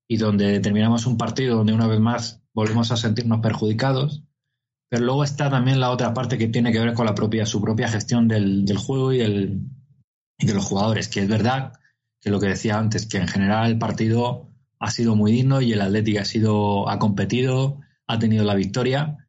y 0.09 0.17
donde 0.17 0.59
terminamos 0.59 1.07
un 1.07 1.17
partido 1.17 1.57
donde 1.57 1.73
una 1.73 1.87
vez 1.87 2.01
más 2.01 2.43
volvemos 2.53 2.91
a 2.91 2.97
sentirnos 2.97 3.41
perjudicados. 3.41 4.25
Pero 4.89 5.05
luego 5.05 5.25
está 5.25 5.49
también 5.49 5.81
la 5.81 5.91
otra 5.91 6.13
parte 6.13 6.37
que 6.37 6.49
tiene 6.49 6.73
que 6.73 6.81
ver 6.81 6.95
con 6.95 7.07
la 7.07 7.15
propia, 7.15 7.47
su 7.47 7.63
propia 7.63 7.89
gestión 7.89 8.29
del, 8.29 8.67
juego 8.77 9.13
y, 9.13 9.21
el, 9.21 9.61
y 10.37 10.47
de 10.47 10.55
los 10.55 10.65
jugadores, 10.65 11.09
que 11.09 11.21
es 11.21 11.29
verdad 11.29 11.73
que 12.21 12.31
lo 12.31 12.41
que 12.41 12.49
decía 12.49 12.79
antes, 12.79 13.07
que 13.07 13.19
en 13.19 13.29
general 13.29 13.71
el 13.71 13.79
partido 13.79 14.52
ha 14.83 14.91
sido 14.91 15.15
muy 15.15 15.31
digno 15.31 15.61
y 15.61 15.73
el 15.73 15.81
Atlético 15.81 16.21
ha 16.21 16.25
sido, 16.25 16.89
ha 16.89 16.99
competido, 16.99 17.81
ha 18.09 18.19
tenido 18.19 18.43
la 18.45 18.57
victoria, 18.57 19.29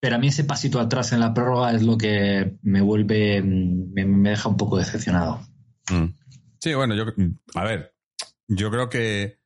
pero 0.00 0.16
a 0.16 0.18
mí 0.18 0.26
ese 0.26 0.42
pasito 0.42 0.80
atrás 0.80 1.12
en 1.12 1.20
la 1.20 1.32
prórroga 1.32 1.72
es 1.72 1.84
lo 1.84 1.96
que 1.96 2.58
me 2.62 2.80
vuelve, 2.80 3.40
me, 3.40 4.30
deja 4.30 4.48
un 4.48 4.56
poco 4.56 4.76
decepcionado. 4.76 5.40
Mm. 5.92 6.06
Sí, 6.58 6.74
bueno, 6.74 6.96
yo, 6.96 7.04
a 7.54 7.64
ver, 7.64 7.94
yo 8.48 8.68
creo 8.72 8.88
que, 8.88 9.38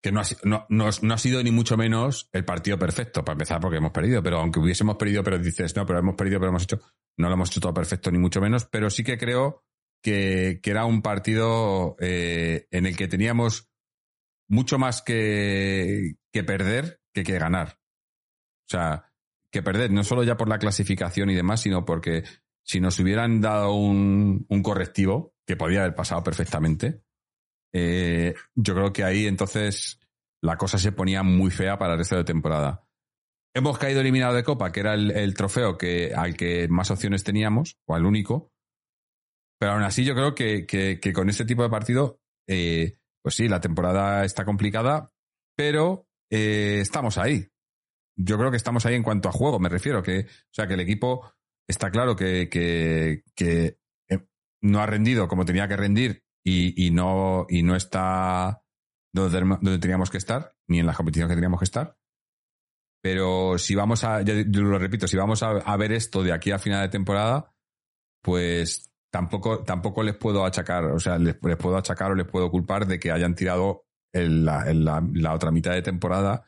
que 0.00 0.12
no, 0.12 0.20
ha, 0.20 0.24
no, 0.44 0.66
no, 0.68 0.86
ha 0.86 1.18
sido 1.18 1.42
ni 1.42 1.50
mucho 1.50 1.76
menos 1.76 2.28
el 2.32 2.44
partido 2.44 2.78
perfecto, 2.78 3.24
para 3.24 3.34
empezar, 3.34 3.60
porque 3.60 3.78
hemos 3.78 3.90
perdido, 3.90 4.22
pero 4.22 4.38
aunque 4.38 4.60
hubiésemos 4.60 4.96
perdido, 4.96 5.24
pero 5.24 5.36
dices, 5.36 5.74
no, 5.74 5.84
pero 5.84 5.98
hemos 5.98 6.14
perdido, 6.14 6.38
pero 6.38 6.50
hemos 6.50 6.62
hecho, 6.62 6.78
no 7.16 7.26
lo 7.26 7.34
hemos 7.34 7.50
hecho 7.50 7.60
todo 7.60 7.74
perfecto, 7.74 8.12
ni 8.12 8.18
mucho 8.18 8.40
menos, 8.40 8.66
pero 8.66 8.88
sí 8.88 9.02
que 9.02 9.18
creo 9.18 9.64
que, 10.04 10.60
que 10.62 10.70
era 10.70 10.84
un 10.84 11.00
partido 11.00 11.96
eh, 11.98 12.68
en 12.70 12.84
el 12.84 12.94
que 12.94 13.08
teníamos 13.08 13.70
mucho 14.46 14.78
más 14.78 15.00
que, 15.00 16.16
que 16.30 16.44
perder 16.44 17.00
que 17.14 17.24
que 17.24 17.38
ganar. 17.38 17.78
O 18.66 18.70
sea, 18.70 19.10
que 19.50 19.62
perder, 19.62 19.90
no 19.90 20.04
solo 20.04 20.22
ya 20.22 20.36
por 20.36 20.48
la 20.48 20.58
clasificación 20.58 21.30
y 21.30 21.34
demás, 21.34 21.62
sino 21.62 21.86
porque 21.86 22.24
si 22.62 22.80
nos 22.80 22.98
hubieran 22.98 23.40
dado 23.40 23.72
un, 23.72 24.46
correctivo, 24.62 25.34
que 25.46 25.56
podía 25.56 25.80
haber 25.80 25.94
pasado 25.94 26.22
perfectamente, 26.22 27.02
eh, 27.72 28.34
yo 28.54 28.74
creo 28.74 28.92
que 28.92 29.04
ahí 29.04 29.26
entonces 29.26 30.00
la 30.42 30.58
cosa 30.58 30.76
se 30.76 30.92
ponía 30.92 31.22
muy 31.22 31.50
fea 31.50 31.78
para 31.78 31.92
el 31.92 31.98
resto 31.98 32.16
de 32.16 32.24
temporada. 32.24 32.86
Hemos 33.54 33.78
caído 33.78 34.00
eliminado 34.00 34.34
de 34.34 34.44
Copa, 34.44 34.70
que 34.72 34.80
era 34.80 34.94
el, 34.94 35.34
trofeo 35.34 35.78
que, 35.78 36.12
al 36.14 36.36
que 36.36 36.68
más 36.68 36.90
opciones 36.90 37.22
teníamos, 37.24 37.78
o 37.86 37.94
al 37.94 38.04
único. 38.04 38.53
Pero 39.58 39.72
aún 39.72 39.82
así 39.82 40.04
yo 40.04 40.14
creo 40.14 40.34
que, 40.34 41.12
con 41.14 41.28
este 41.28 41.44
tipo 41.44 41.62
de 41.62 41.70
partido, 41.70 42.20
eh, 42.48 42.98
pues 43.22 43.34
sí, 43.36 43.48
la 43.48 43.60
temporada 43.60 44.24
está 44.24 44.44
complicada, 44.44 45.12
pero 45.56 46.06
eh, 46.30 46.80
estamos 46.80 47.18
ahí 47.18 47.48
yo 48.16 48.38
creo 48.38 48.50
que 48.50 48.56
estamos 48.56 48.86
ahí 48.86 48.94
en 48.94 49.02
cuanto 49.02 49.28
a 49.28 49.32
juego, 49.32 49.58
me 49.58 49.68
refiero, 49.68 50.02
que, 50.02 50.20
o 50.20 50.52
sea, 50.52 50.66
que 50.66 50.74
el 50.74 50.80
equipo 50.80 51.32
está 51.68 51.90
claro 51.90 52.14
que, 52.16 52.48
que, 52.48 53.24
que 53.34 53.78
eh, 54.08 54.26
no 54.62 54.80
ha 54.80 54.86
rendido 54.86 55.28
como 55.28 55.44
tenía 55.44 55.68
que 55.68 55.76
rendir 55.76 56.24
y, 56.44 56.86
y 56.86 56.90
no, 56.90 57.46
y 57.48 57.62
no 57.62 57.74
está 57.74 58.62
donde, 59.12 59.40
donde, 59.40 59.78
teníamos 59.78 60.10
que 60.10 60.18
estar, 60.18 60.54
ni 60.68 60.80
en 60.80 60.86
las 60.86 60.96
competiciones 60.96 61.30
que 61.30 61.36
teníamos 61.36 61.60
que 61.60 61.64
estar. 61.64 61.96
Pero 63.02 63.58
si 63.58 63.74
vamos 63.74 64.02
a, 64.04 64.22
yo, 64.22 64.34
lo 64.34 64.78
repito, 64.78 65.06
si 65.06 65.16
vamos 65.16 65.42
a, 65.42 65.76
ver 65.76 65.92
esto 65.92 66.22
de 66.22 66.32
aquí 66.32 66.50
a 66.50 66.58
final 66.58 66.82
de 66.82 66.88
temporada, 66.88 67.54
pues 68.22 68.90
tampoco, 69.14 69.62
tampoco 69.62 70.02
les 70.02 70.16
puedo 70.16 70.44
achacar, 70.44 70.86
o 70.86 70.98
sea, 70.98 71.18
les, 71.18 71.36
puedo 71.36 71.76
achacar 71.76 72.10
o 72.10 72.16
les 72.16 72.26
puedo 72.26 72.50
culpar 72.50 72.84
de 72.84 72.98
que 72.98 73.12
hayan 73.12 73.36
tirado 73.36 73.84
la, 74.12 74.64
la 75.12 75.32
otra 75.32 75.52
mitad 75.52 75.70
de 75.70 75.82
temporada 75.82 76.44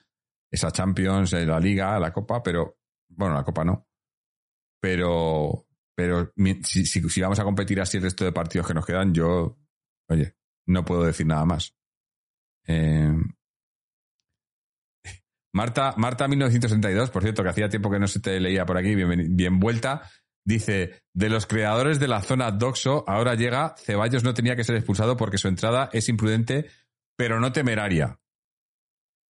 esa 0.50 0.72
Champions, 0.72 1.32
la 1.32 1.60
Liga, 1.60 1.96
la 2.00 2.12
Copa, 2.12 2.42
pero 2.42 2.78
bueno, 3.08 3.36
la 3.36 3.44
Copa 3.44 3.64
no. 3.64 3.86
Pero, 4.80 5.68
pero 5.94 6.32
si, 6.64 6.84
si, 6.86 7.20
vamos 7.20 7.38
a 7.38 7.44
competir 7.44 7.80
así 7.80 7.98
el 7.98 8.02
resto 8.02 8.24
de 8.24 8.32
partidos 8.32 8.66
que 8.66 8.74
nos 8.74 8.84
quedan, 8.84 9.14
yo, 9.14 9.56
oye, 10.08 10.34
no 10.66 10.84
puedo 10.84 11.04
decir 11.04 11.24
nada 11.24 11.44
más. 11.44 11.72
Eh, 12.66 13.14
Marta, 15.52 15.94
Marta 15.98 16.26
1962, 16.26 17.10
por 17.10 17.22
cierto, 17.22 17.44
que 17.44 17.50
hacía 17.50 17.68
tiempo 17.68 17.92
que 17.92 18.00
no 18.00 18.08
se 18.08 18.18
te 18.18 18.40
leía 18.40 18.66
por 18.66 18.76
aquí, 18.76 18.96
bien, 18.96 19.36
bien 19.36 19.60
vuelta, 19.60 20.02
dice, 20.46 21.02
de 21.12 21.28
los 21.28 21.46
creadores 21.46 21.98
de 21.98 22.08
la 22.08 22.22
zona 22.22 22.52
Doxo, 22.52 23.04
ahora 23.06 23.34
llega, 23.34 23.74
Ceballos 23.76 24.22
no 24.22 24.32
tenía 24.32 24.56
que 24.56 24.64
ser 24.64 24.76
expulsado 24.76 25.16
porque 25.16 25.38
su 25.38 25.48
entrada 25.48 25.90
es 25.92 26.08
imprudente, 26.08 26.70
pero 27.16 27.40
no 27.40 27.52
temeraria. 27.52 28.20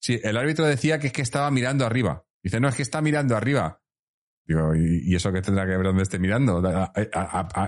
Sí, 0.00 0.18
el 0.24 0.36
árbitro 0.36 0.64
decía 0.64 0.98
que 0.98 1.08
es 1.08 1.12
que 1.12 1.22
estaba 1.22 1.50
mirando 1.50 1.84
arriba. 1.84 2.24
Dice, 2.42 2.58
no, 2.58 2.68
es 2.68 2.74
que 2.74 2.82
está 2.82 3.00
mirando 3.02 3.36
arriba. 3.36 3.80
Digo, 4.44 4.74
¿y, 4.74 5.14
eso 5.14 5.32
qué 5.32 5.42
tendrá 5.42 5.64
que 5.64 5.76
ver 5.76 5.86
dónde 5.86 6.02
esté 6.02 6.18
mirando? 6.18 6.62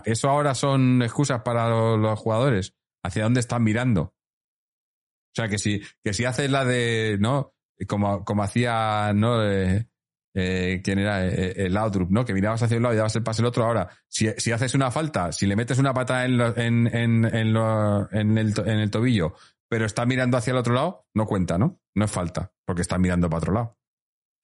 ¿Eso 0.05 0.29
ahora 0.29 0.55
son 0.55 1.03
excusas 1.03 1.43
para 1.43 1.69
los, 1.69 2.19
jugadores? 2.19 2.75
¿Hacia 3.05 3.25
dónde 3.25 3.41
están 3.41 3.63
mirando? 3.63 4.03
O 4.03 5.37
sea, 5.37 5.49
que 5.49 5.59
si, 5.59 5.83
que 6.03 6.15
si 6.15 6.25
haces 6.25 6.51
la 6.51 6.65
de, 6.65 7.19
¿no? 7.21 7.55
Como, 7.87 8.25
como 8.25 8.43
hacía, 8.43 9.13
¿no? 9.15 9.45
Eh, 9.45 9.87
eh, 10.35 10.81
¿Quién 10.83 10.99
era? 10.99 11.27
Eh, 11.27 11.55
el 11.67 11.77
Outrup, 11.77 12.11
¿no? 12.11 12.25
Que 12.25 12.35
mirabas 12.35 12.63
hacia 12.63 12.77
un 12.77 12.83
lado 12.83 12.95
y 12.95 12.99
dabas 12.99 13.15
el 13.15 13.23
pase 13.23 13.41
al 13.43 13.47
otro. 13.47 13.65
Ahora, 13.65 13.89
si, 14.09 14.29
si 14.37 14.51
haces 14.51 14.75
una 14.75 14.91
falta, 14.91 15.31
si 15.33 15.47
le 15.47 15.55
metes 15.55 15.79
una 15.79 15.95
pata 15.95 16.25
en, 16.25 16.41
en, 16.41 16.87
en, 16.89 17.25
en, 17.25 17.57
en, 17.57 18.39
el, 18.39 18.53
en 18.59 18.79
el 18.81 18.91
tobillo, 18.91 19.35
pero 19.69 19.87
está 19.87 20.05
mirando 20.07 20.37
hacia 20.37 20.51
el 20.51 20.59
otro 20.59 20.75
lado, 20.75 21.07
no 21.15 21.27
cuenta, 21.27 21.57
¿no? 21.57 21.81
No 21.95 22.05
es 22.05 22.11
falta, 22.11 22.53
porque 22.67 22.83
está 22.83 22.99
mirando 22.99 23.31
para 23.31 23.39
otro 23.39 23.53
lado. 23.53 23.79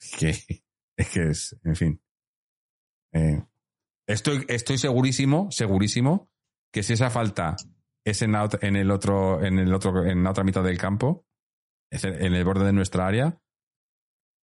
Es 0.01 0.17
que 0.17 0.29
es, 0.97 1.11
que 1.11 1.29
es 1.29 1.57
en 1.65 1.77
fin. 1.77 2.03
Eh, 3.13 3.43
estoy, 4.07 4.45
estoy 4.49 4.79
segurísimo, 4.79 5.51
segurísimo, 5.51 6.31
que 6.73 6.85
si 6.85 6.93
esa 6.93 7.11
falta 7.11 7.57
es 8.05 8.23
en, 8.23 8.35
en 8.63 8.77
el 8.77 8.91
otro, 8.93 9.45
en 9.45 9.59
el 9.59 9.75
otro, 9.75 10.07
en 10.07 10.23
la 10.23 10.31
otra 10.31 10.45
mitad 10.45 10.63
del 10.63 10.79
campo, 10.79 11.27
en 11.91 12.35
el 12.35 12.45
borde 12.45 12.67
de 12.67 12.73
nuestra 12.73 13.09
área, 13.09 13.41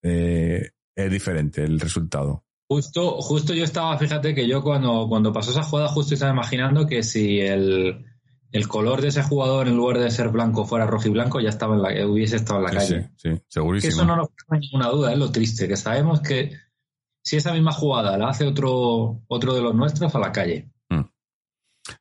eh, 0.03 0.73
es 0.97 1.11
diferente 1.11 1.63
el 1.63 1.79
resultado. 1.79 2.45
Justo, 2.69 3.21
justo 3.21 3.55
yo 3.55 3.63
estaba, 3.63 3.97
fíjate 3.97 4.35
que 4.35 4.49
yo 4.49 4.63
cuando, 4.63 5.07
cuando 5.09 5.33
pasó 5.33 5.53
esa 5.53 5.63
jugada, 5.63 5.89
justo 5.89 6.15
estaba 6.15 6.33
imaginando 6.33 6.87
que 6.87 7.05
si 7.05 7.39
el, 7.41 8.05
el 8.51 8.69
color 8.69 9.03
de 9.03 9.09
ese 9.09 9.23
jugador 9.23 9.69
en 9.69 9.77
lugar 9.77 9.99
de 9.99 10.11
ser 10.11 10.31
blanco 10.31 10.65
fuera 10.65 10.87
rojo 10.87 11.07
y 11.07 11.13
blanco, 11.13 11.41
ya 11.41 11.51
estaba 11.51 11.77
en 11.77 11.83
la, 11.83 12.07
hubiese 12.07 12.37
estado 12.37 12.59
en 12.59 12.65
la 12.65 12.71
calle. 12.73 13.11
Sí, 13.17 13.31
sí, 13.31 13.43
segurísimo. 13.47 13.93
eso 13.93 14.05
no 14.05 14.17
nos 14.17 14.29
pone 14.49 14.61
ninguna 14.61 14.89
duda, 14.89 15.13
es 15.13 15.19
lo 15.19 15.31
triste, 15.31 15.69
que 15.69 15.77
sabemos 15.77 16.21
que 16.21 16.57
si 17.23 17.37
esa 17.37 17.53
misma 17.53 17.73
jugada 17.73 18.19
la 18.19 18.31
hace 18.31 18.45
otro, 18.45 19.23
otro 19.29 19.55
de 19.55 19.61
los 19.61 19.75
nuestros, 19.75 20.13
a 20.15 20.19
la 20.19 20.33
calle. 20.33 20.71
Mm. 20.89 21.03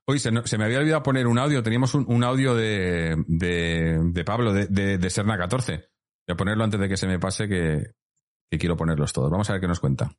Oye, 0.07 0.19
se, 0.19 0.31
me 0.31 0.65
había 0.65 0.79
olvidado 0.79 1.03
poner 1.03 1.27
un 1.27 1.37
audio, 1.37 1.61
teníamos 1.61 1.93
un, 1.93 2.23
audio 2.23 2.55
de, 2.55 3.23
de, 3.27 4.23
Pablo, 4.23 4.51
de, 4.51 4.97
de, 4.97 5.09
Serna 5.11 5.37
14. 5.37 5.73
Voy 5.73 6.33
a 6.33 6.35
ponerlo 6.35 6.63
antes 6.63 6.79
de 6.79 6.89
que 6.89 6.97
se 6.97 7.07
me 7.07 7.19
pase, 7.19 7.47
que, 7.47 7.91
que 8.49 8.57
quiero 8.57 8.77
ponerlos 8.77 9.13
todos. 9.13 9.31
Vamos 9.31 9.49
a 9.49 9.53
ver 9.53 9.61
qué 9.61 9.67
nos 9.67 9.79
cuenta. 9.79 10.11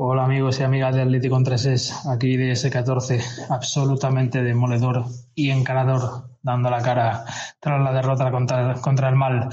Hola 0.00 0.24
amigos 0.24 0.60
y 0.60 0.62
amigas 0.62 0.94
de 0.94 1.02
Atlético 1.02 1.34
Contreses, 1.34 2.06
aquí 2.06 2.36
de 2.36 2.52
S14, 2.52 3.50
absolutamente 3.50 4.44
demoledor 4.44 5.06
y 5.34 5.50
encarador, 5.50 6.36
dando 6.40 6.70
la 6.70 6.80
cara 6.82 7.24
tras 7.58 7.82
la 7.82 7.92
derrota 7.92 8.30
contra, 8.30 8.74
contra 8.74 9.08
el 9.08 9.16
mal. 9.16 9.48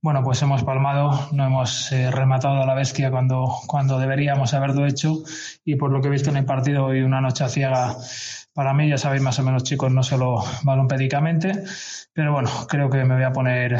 Bueno, 0.00 0.22
pues 0.22 0.40
hemos 0.42 0.62
palmado, 0.62 1.10
no 1.32 1.44
hemos 1.44 1.90
eh, 1.90 2.12
rematado 2.12 2.62
a 2.62 2.66
la 2.66 2.74
bestia 2.74 3.10
cuando, 3.10 3.52
cuando 3.66 3.98
deberíamos 3.98 4.54
haberlo 4.54 4.86
hecho 4.86 5.24
y 5.64 5.74
por 5.74 5.90
lo 5.90 6.00
que 6.00 6.06
he 6.06 6.12
visto 6.12 6.30
en 6.30 6.36
el 6.36 6.44
partido 6.44 6.84
hoy 6.84 7.00
una 7.00 7.20
noche 7.20 7.48
ciega 7.48 7.96
para 8.58 8.74
mí, 8.74 8.88
ya 8.88 8.98
sabéis 8.98 9.22
más 9.22 9.38
o 9.38 9.44
menos 9.44 9.62
chicos, 9.62 9.92
no 9.92 10.02
solo 10.02 10.42
balompédicamente, 10.64 11.62
pero 12.12 12.32
bueno, 12.32 12.50
creo 12.68 12.90
que 12.90 13.04
me 13.04 13.14
voy 13.14 13.22
a 13.22 13.30
poner 13.30 13.78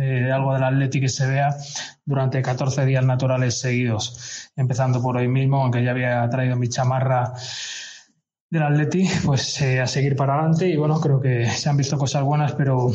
eh, 0.00 0.32
algo 0.32 0.52
del 0.52 0.64
Atlético 0.64 1.02
que 1.02 1.08
se 1.08 1.28
vea 1.28 1.56
durante 2.04 2.42
14 2.42 2.84
días 2.86 3.04
naturales 3.04 3.60
seguidos, 3.60 4.50
empezando 4.56 5.00
por 5.00 5.16
hoy 5.16 5.28
mismo, 5.28 5.62
aunque 5.62 5.84
ya 5.84 5.92
había 5.92 6.28
traído 6.28 6.56
mi 6.56 6.68
chamarra 6.68 7.34
del 8.50 8.64
Atleti, 8.64 9.08
pues 9.24 9.60
eh, 9.60 9.80
a 9.80 9.86
seguir 9.86 10.16
para 10.16 10.34
adelante. 10.34 10.68
Y 10.70 10.76
bueno, 10.76 11.00
creo 11.00 11.20
que 11.20 11.48
se 11.48 11.68
han 11.68 11.76
visto 11.76 11.96
cosas 11.96 12.24
buenas, 12.24 12.52
pero 12.54 12.90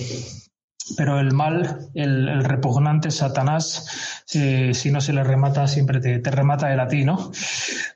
pero 0.97 1.19
el 1.19 1.31
mal, 1.31 1.89
el, 1.93 2.43
repugnante 2.43 3.11
Satanás, 3.11 4.20
eh, 4.33 4.73
si 4.73 4.91
no 4.91 5.01
se 5.01 5.13
le 5.13 5.23
remata, 5.23 5.67
siempre 5.67 5.99
te, 5.99 6.31
remata 6.31 6.73
él 6.73 6.79
a 6.79 6.87
ti, 6.87 7.03
¿no? 7.03 7.31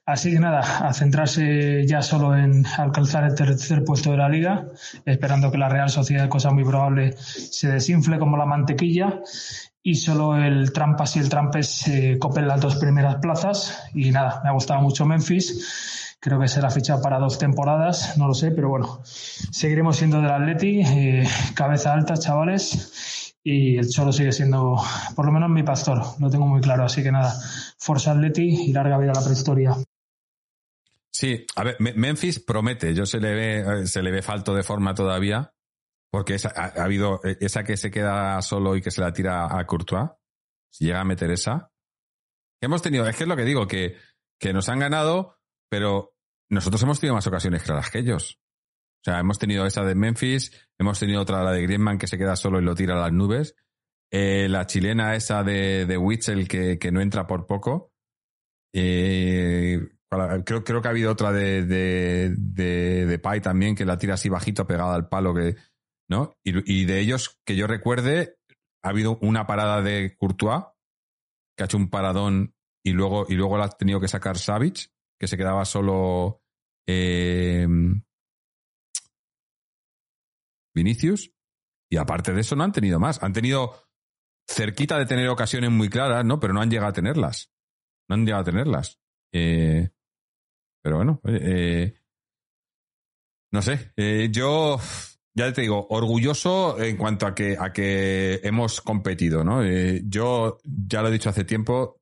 Así 0.05 0.31
que 0.31 0.39
nada, 0.39 0.87
a 0.87 0.93
centrarse 0.93 1.85
ya 1.87 2.01
solo 2.01 2.35
en 2.35 2.65
alcanzar 2.77 3.23
el 3.23 3.35
tercer 3.35 3.83
puesto 3.83 4.11
de 4.11 4.17
la 4.17 4.29
liga, 4.29 4.67
esperando 5.05 5.51
que 5.51 5.57
la 5.57 5.69
Real 5.69 5.89
Sociedad, 5.89 6.29
cosa 6.29 6.51
muy 6.51 6.63
probable, 6.63 7.15
se 7.17 7.69
desinfle 7.69 8.19
como 8.19 8.37
la 8.37 8.45
mantequilla 8.45 9.21
y 9.81 9.95
solo 9.95 10.37
el 10.37 10.73
Trampas 10.73 11.15
y 11.15 11.19
el 11.19 11.29
Trampes 11.29 11.67
se 11.67 12.19
copen 12.19 12.47
las 12.47 12.61
dos 12.61 12.75
primeras 12.77 13.17
plazas. 13.17 13.83
Y 13.93 14.11
nada, 14.11 14.41
me 14.43 14.49
ha 14.49 14.53
gustado 14.53 14.81
mucho 14.81 15.05
Memphis 15.05 16.05
Creo 16.25 16.39
que 16.39 16.47
será 16.47 16.71
ficha 16.71 16.99
para 17.01 17.19
dos 17.19 17.37
temporadas, 17.37 18.17
no 18.17 18.27
lo 18.27 18.33
sé, 18.33 18.49
pero 18.49 18.69
bueno, 18.69 18.99
seguiremos 19.05 19.97
siendo 19.97 20.23
del 20.23 20.31
Atleti, 20.31 20.81
eh, 20.81 21.27
cabeza 21.53 21.93
alta, 21.93 22.17
chavales, 22.17 23.14
y 23.47 23.77
el 23.77 23.87
Cholo 23.87 24.11
sigue 24.11 24.31
siendo, 24.31 24.75
por 25.15 25.27
lo 25.27 25.31
menos 25.31 25.51
mi 25.51 25.61
pastor, 25.61 26.01
lo 26.19 26.31
tengo 26.31 26.47
muy 26.47 26.61
claro, 26.61 26.83
así 26.83 27.03
que 27.03 27.11
nada, 27.11 27.31
Forza 27.77 28.11
Atleti 28.11 28.41
y 28.41 28.73
larga 28.73 28.97
vida 28.97 29.11
a 29.11 29.19
la 29.19 29.23
prehistoria. 29.23 29.75
Sí, 31.11 31.45
a 31.55 31.63
ver, 31.63 31.77
Memphis 31.79 32.39
promete, 32.39 32.95
yo 32.95 33.05
se 33.05 33.19
le 33.19 33.35
ve, 33.35 33.85
se 33.85 34.01
le 34.01 34.09
ve 34.09 34.23
falto 34.23 34.55
de 34.55 34.63
forma 34.63 34.95
todavía, 34.95 35.53
porque 36.09 36.37
ha, 36.55 36.83
habido 36.83 37.21
esa 37.23 37.63
que 37.63 37.77
se 37.77 37.91
queda 37.91 38.41
solo 38.41 38.75
y 38.75 38.81
que 38.81 38.89
se 38.89 39.01
la 39.01 39.13
tira 39.13 39.55
a 39.55 39.63
Courtois, 39.67 40.09
si 40.71 40.85
llega 40.85 41.01
a 41.01 41.05
meter 41.05 41.29
esa. 41.29 41.71
Hemos 42.59 42.81
tenido, 42.81 43.07
es 43.07 43.15
que 43.15 43.25
es 43.25 43.29
lo 43.29 43.37
que 43.37 43.45
digo, 43.45 43.67
que, 43.67 43.95
que 44.39 44.53
nos 44.53 44.69
han 44.69 44.79
ganado, 44.79 45.37
pero 45.69 46.15
nosotros 46.49 46.81
hemos 46.81 46.99
tenido 46.99 47.13
más 47.13 47.27
ocasiones 47.27 47.61
claras 47.61 47.91
que 47.91 47.99
ellos. 47.99 48.39
O 49.05 49.11
sea, 49.11 49.19
hemos 49.19 49.37
tenido 49.37 49.67
esa 49.67 49.83
de 49.83 49.93
Memphis, 49.93 50.51
hemos 50.79 50.99
tenido 50.99 51.21
otra, 51.21 51.43
la 51.43 51.51
de 51.51 51.61
Griezmann, 51.61 51.99
que 51.99 52.07
se 52.07 52.17
queda 52.17 52.35
solo 52.35 52.59
y 52.59 52.63
lo 52.63 52.73
tira 52.73 52.95
a 52.95 53.01
las 53.01 53.13
nubes. 53.13 53.55
Eh, 54.11 54.47
la 54.49 54.65
chilena 54.65 55.13
esa 55.13 55.43
de, 55.43 55.85
de 55.85 55.95
Witzel, 55.95 56.47
que, 56.47 56.79
que 56.79 56.91
no 56.91 57.01
entra 57.01 57.27
por 57.27 57.45
poco. 57.45 57.91
Eh, 58.73 59.79
creo, 60.43 60.63
creo 60.63 60.81
que 60.81 60.87
ha 60.87 60.89
habido 60.89 61.11
otra 61.11 61.31
de, 61.31 61.63
de, 61.65 62.33
de, 62.35 63.05
de 63.05 63.19
Pai 63.19 63.41
también, 63.41 63.75
que 63.75 63.85
la 63.85 63.99
tira 63.99 64.15
así 64.15 64.27
bajito, 64.27 64.65
pegada 64.65 64.95
al 64.95 65.07
palo, 65.07 65.35
que, 65.35 65.55
¿no? 66.09 66.35
Y, 66.43 66.85
de 66.85 66.99
ellos, 66.99 67.39
que 67.45 67.55
yo 67.55 67.67
recuerde, 67.67 68.37
ha 68.83 68.89
habido 68.89 69.19
una 69.21 69.45
parada 69.45 69.83
de 69.83 70.15
Courtois, 70.17 70.63
que 71.55 71.63
ha 71.63 71.65
hecho 71.65 71.77
un 71.77 71.91
paradón 71.91 72.55
y 72.83 72.93
luego, 72.93 73.27
y 73.29 73.35
luego 73.35 73.59
la 73.59 73.65
ha 73.65 73.69
tenido 73.69 73.99
que 73.99 74.07
sacar 74.07 74.39
Savage 74.39 74.87
que 75.19 75.27
se 75.27 75.37
quedaba 75.37 75.63
solo 75.63 76.41
eh, 76.87 77.67
Vinicius. 80.75 81.31
Y 81.89 81.97
aparte 81.97 82.33
de 82.33 82.41
eso 82.41 82.55
no 82.55 82.63
han 82.63 82.71
tenido 82.71 82.99
más. 82.99 83.23
Han 83.23 83.33
tenido 83.33 83.73
cerquita 84.47 84.99
de 84.99 85.05
tener 85.05 85.29
ocasiones 85.29 85.71
muy 85.71 85.89
claras, 85.89 86.25
¿no? 86.25 86.39
Pero 86.39 86.53
no 86.53 86.61
han 86.61 86.69
llegado 86.69 86.89
a 86.89 86.93
tenerlas. 86.93 87.51
No 88.07 88.15
han 88.15 88.25
llegado 88.25 88.41
a 88.41 88.45
tenerlas. 88.45 88.99
Eh, 89.33 89.89
pero 90.83 90.97
bueno, 90.97 91.21
eh, 91.25 91.95
no 93.51 93.61
sé. 93.61 93.91
yo 94.31 94.79
ya 95.33 95.51
te 95.51 95.61
digo, 95.61 95.87
orgulloso 95.89 96.79
en 96.81 96.95
cuanto 96.95 97.27
a 97.27 97.35
que, 97.35 97.57
a 97.59 97.73
que 97.73 98.39
hemos 98.43 98.79
competido, 98.81 99.43
¿no? 99.43 99.63
yo 100.03 100.59
ya 100.63 101.01
lo 101.01 101.09
he 101.09 101.11
dicho 101.11 101.29
hace 101.29 101.43
tiempo, 101.43 101.99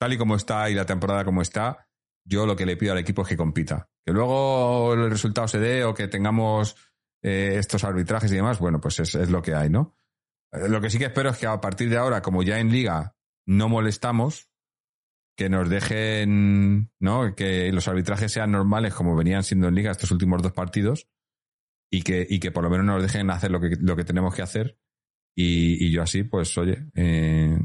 tal 0.00 0.14
y 0.14 0.18
como 0.18 0.36
está 0.36 0.70
y 0.70 0.74
la 0.74 0.86
temporada 0.86 1.24
como 1.24 1.42
está, 1.42 1.90
yo 2.24 2.46
lo 2.46 2.56
que 2.56 2.64
le 2.64 2.76
pido 2.76 2.92
al 2.92 2.98
equipo 2.98 3.22
es 3.22 3.28
que 3.28 3.36
compita. 3.36 3.88
Que 4.04 4.12
luego 4.12 4.94
el 4.94 5.10
resultado 5.10 5.46
se 5.46 5.58
dé 5.58 5.84
o 5.84 5.94
que 5.94 6.08
tengamos 6.08 6.74
eh, 7.22 7.56
estos 7.58 7.84
arbitrajes 7.84 8.30
y 8.32 8.36
demás, 8.36 8.58
bueno, 8.58 8.80
pues 8.80 8.98
es, 9.00 9.30
lo 9.30 9.42
que 9.42 9.54
hay, 9.54 9.70
¿no? 9.70 9.96
Eh, 10.52 10.68
lo 10.68 10.80
que 10.80 10.90
sí 10.90 10.98
que 10.98 11.06
espero 11.06 11.30
es 11.30 11.38
que 11.38 11.46
a 11.46 11.60
partir 11.60 11.90
de 11.90 11.96
ahora, 11.96 12.22
como 12.22 12.42
ya 12.42 12.58
en 12.58 12.70
liga 12.70 13.16
no 13.46 13.68
molestamos, 13.68 14.50
que 15.36 15.48
nos 15.48 15.68
dejen, 15.68 16.92
¿no? 16.98 17.34
Que 17.34 17.72
los 17.72 17.88
arbitrajes 17.88 18.32
sean 18.32 18.52
normales 18.52 18.94
como 18.94 19.16
venían 19.16 19.42
siendo 19.42 19.68
en 19.68 19.74
liga 19.74 19.90
estos 19.90 20.10
últimos 20.10 20.42
dos 20.42 20.52
partidos 20.52 21.08
y 21.90 22.02
que, 22.02 22.26
y 22.28 22.40
que 22.40 22.52
por 22.52 22.62
lo 22.62 22.70
menos 22.70 22.86
nos 22.86 23.02
dejen 23.02 23.30
hacer 23.30 23.50
lo 23.50 23.60
que, 23.60 23.76
lo 23.80 23.96
que 23.96 24.04
tenemos 24.04 24.34
que 24.34 24.42
hacer. 24.42 24.78
Y, 25.34 25.90
yo 25.90 26.02
así, 26.02 26.24
pues, 26.24 26.56
oye, 26.58 26.90
eh, 26.94 27.58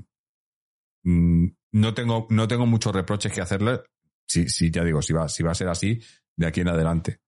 mm, 1.04 1.48
no 1.74 1.94
tengo, 1.94 2.28
no 2.30 2.48
tengo 2.48 2.66
muchos 2.66 2.94
reproches 2.94 3.34
que 3.34 3.42
hacerle 3.42 3.82
sí, 4.28 4.50
sí, 4.50 4.72
ya 4.72 4.84
digo, 4.84 5.02
si 5.02 5.14
va, 5.14 5.30
si 5.30 5.44
va 5.44 5.52
a 5.52 5.56
ser 5.56 5.70
así, 5.70 6.00
de 6.36 6.48
aquí 6.48 6.62
en 6.62 6.70
adelante. 6.70 7.22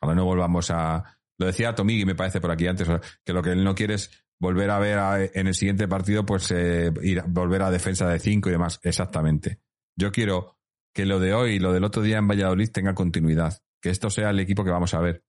Ojalá 0.00 0.16
no 0.16 0.24
volvamos 0.24 0.70
a. 0.70 1.18
Lo 1.38 1.46
decía 1.46 1.74
Tomigui, 1.74 2.04
me 2.04 2.14
parece 2.14 2.40
por 2.40 2.50
aquí 2.50 2.66
antes, 2.66 2.88
que 3.24 3.32
lo 3.32 3.42
que 3.42 3.50
él 3.50 3.64
no 3.64 3.74
quiere 3.74 3.94
es 3.94 4.24
volver 4.40 4.70
a 4.70 4.78
ver 4.78 5.30
en 5.34 5.46
el 5.46 5.54
siguiente 5.54 5.88
partido, 5.88 6.24
pues 6.26 6.50
eh, 6.50 6.92
ir, 7.02 7.22
volver 7.26 7.62
a 7.62 7.70
defensa 7.70 8.08
de 8.08 8.18
cinco 8.18 8.48
y 8.48 8.52
demás. 8.52 8.80
Exactamente. 8.82 9.60
Yo 9.96 10.12
quiero 10.12 10.58
que 10.94 11.06
lo 11.06 11.18
de 11.18 11.34
hoy 11.34 11.54
y 11.54 11.58
lo 11.58 11.72
del 11.72 11.84
otro 11.84 12.02
día 12.02 12.18
en 12.18 12.28
Valladolid 12.28 12.70
tenga 12.70 12.94
continuidad. 12.94 13.60
que 13.80 13.90
esto 13.90 14.08
sea 14.08 14.30
el 14.30 14.40
equipo 14.40 14.64
que 14.64 14.70
vamos 14.70 14.94
a 14.94 15.00
ver. 15.00 15.24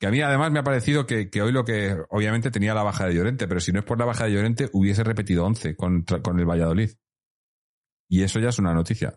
Que 0.00 0.08
a 0.08 0.10
mí 0.10 0.20
además 0.20 0.50
me 0.50 0.58
ha 0.58 0.64
parecido 0.64 1.06
que, 1.06 1.30
hoy 1.40 1.52
lo 1.52 1.64
que 1.64 1.96
obviamente 2.08 2.50
tenía 2.50 2.74
la 2.74 2.82
baja 2.82 3.06
de 3.06 3.14
Llorente, 3.14 3.46
pero 3.46 3.60
si 3.60 3.70
no 3.70 3.78
es 3.78 3.84
por 3.84 3.98
la 3.98 4.04
baja 4.04 4.24
de 4.24 4.32
Llorente 4.32 4.68
hubiese 4.72 5.04
repetido 5.04 5.44
11 5.44 5.76
con, 5.76 6.02
con 6.02 6.40
el 6.40 6.46
Valladolid. 6.46 6.90
Y 8.08 8.22
eso 8.24 8.40
ya 8.40 8.48
es 8.48 8.58
una 8.58 8.74
noticia. 8.74 9.16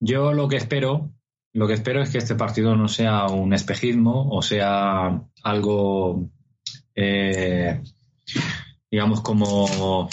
Yo 0.00 0.32
lo 0.32 0.48
que 0.48 0.56
espero, 0.56 1.14
lo 1.54 1.66
que 1.66 1.74
espero 1.74 2.02
es 2.02 2.10
que 2.10 2.18
este 2.18 2.34
partido 2.34 2.76
no 2.76 2.88
sea 2.88 3.26
un 3.26 3.52
espejismo 3.52 4.28
o 4.30 4.42
sea 4.42 5.22
algo, 5.42 6.30
eh, 6.94 7.82
digamos, 8.90 9.20
como 9.20 10.08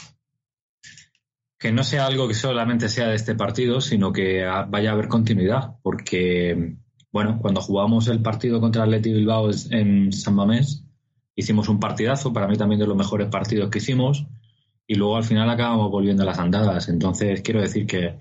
que 1.57 1.71
no 1.71 1.83
sea 1.83 2.05
algo 2.05 2.27
que 2.27 2.33
solamente 2.33 2.87
sea 2.87 3.09
de 3.09 3.15
este 3.15 3.35
partido, 3.35 3.81
sino 3.81 4.13
que 4.13 4.45
vaya 4.69 4.91
a 4.91 4.93
haber 4.93 5.09
continuidad, 5.09 5.75
porque 5.81 6.77
bueno, 7.11 7.39
cuando 7.41 7.59
jugamos 7.61 8.07
el 8.07 8.21
partido 8.21 8.61
contra 8.61 8.83
Atleti 8.83 9.11
Bilbao 9.11 9.49
en 9.71 10.13
San 10.13 10.35
Mamés, 10.35 10.85
hicimos 11.35 11.67
un 11.67 11.79
partidazo, 11.79 12.31
para 12.31 12.47
mí 12.47 12.55
también 12.55 12.79
de 12.79 12.87
los 12.87 12.95
mejores 12.95 13.27
partidos 13.27 13.69
que 13.69 13.79
hicimos, 13.79 14.25
y 14.87 14.95
luego 14.95 15.17
al 15.17 15.23
final 15.23 15.49
acabamos 15.49 15.91
volviendo 15.91 16.23
a 16.23 16.25
las 16.25 16.39
andadas. 16.39 16.87
Entonces, 16.87 17.41
quiero 17.41 17.61
decir 17.61 17.85
que 17.85 18.17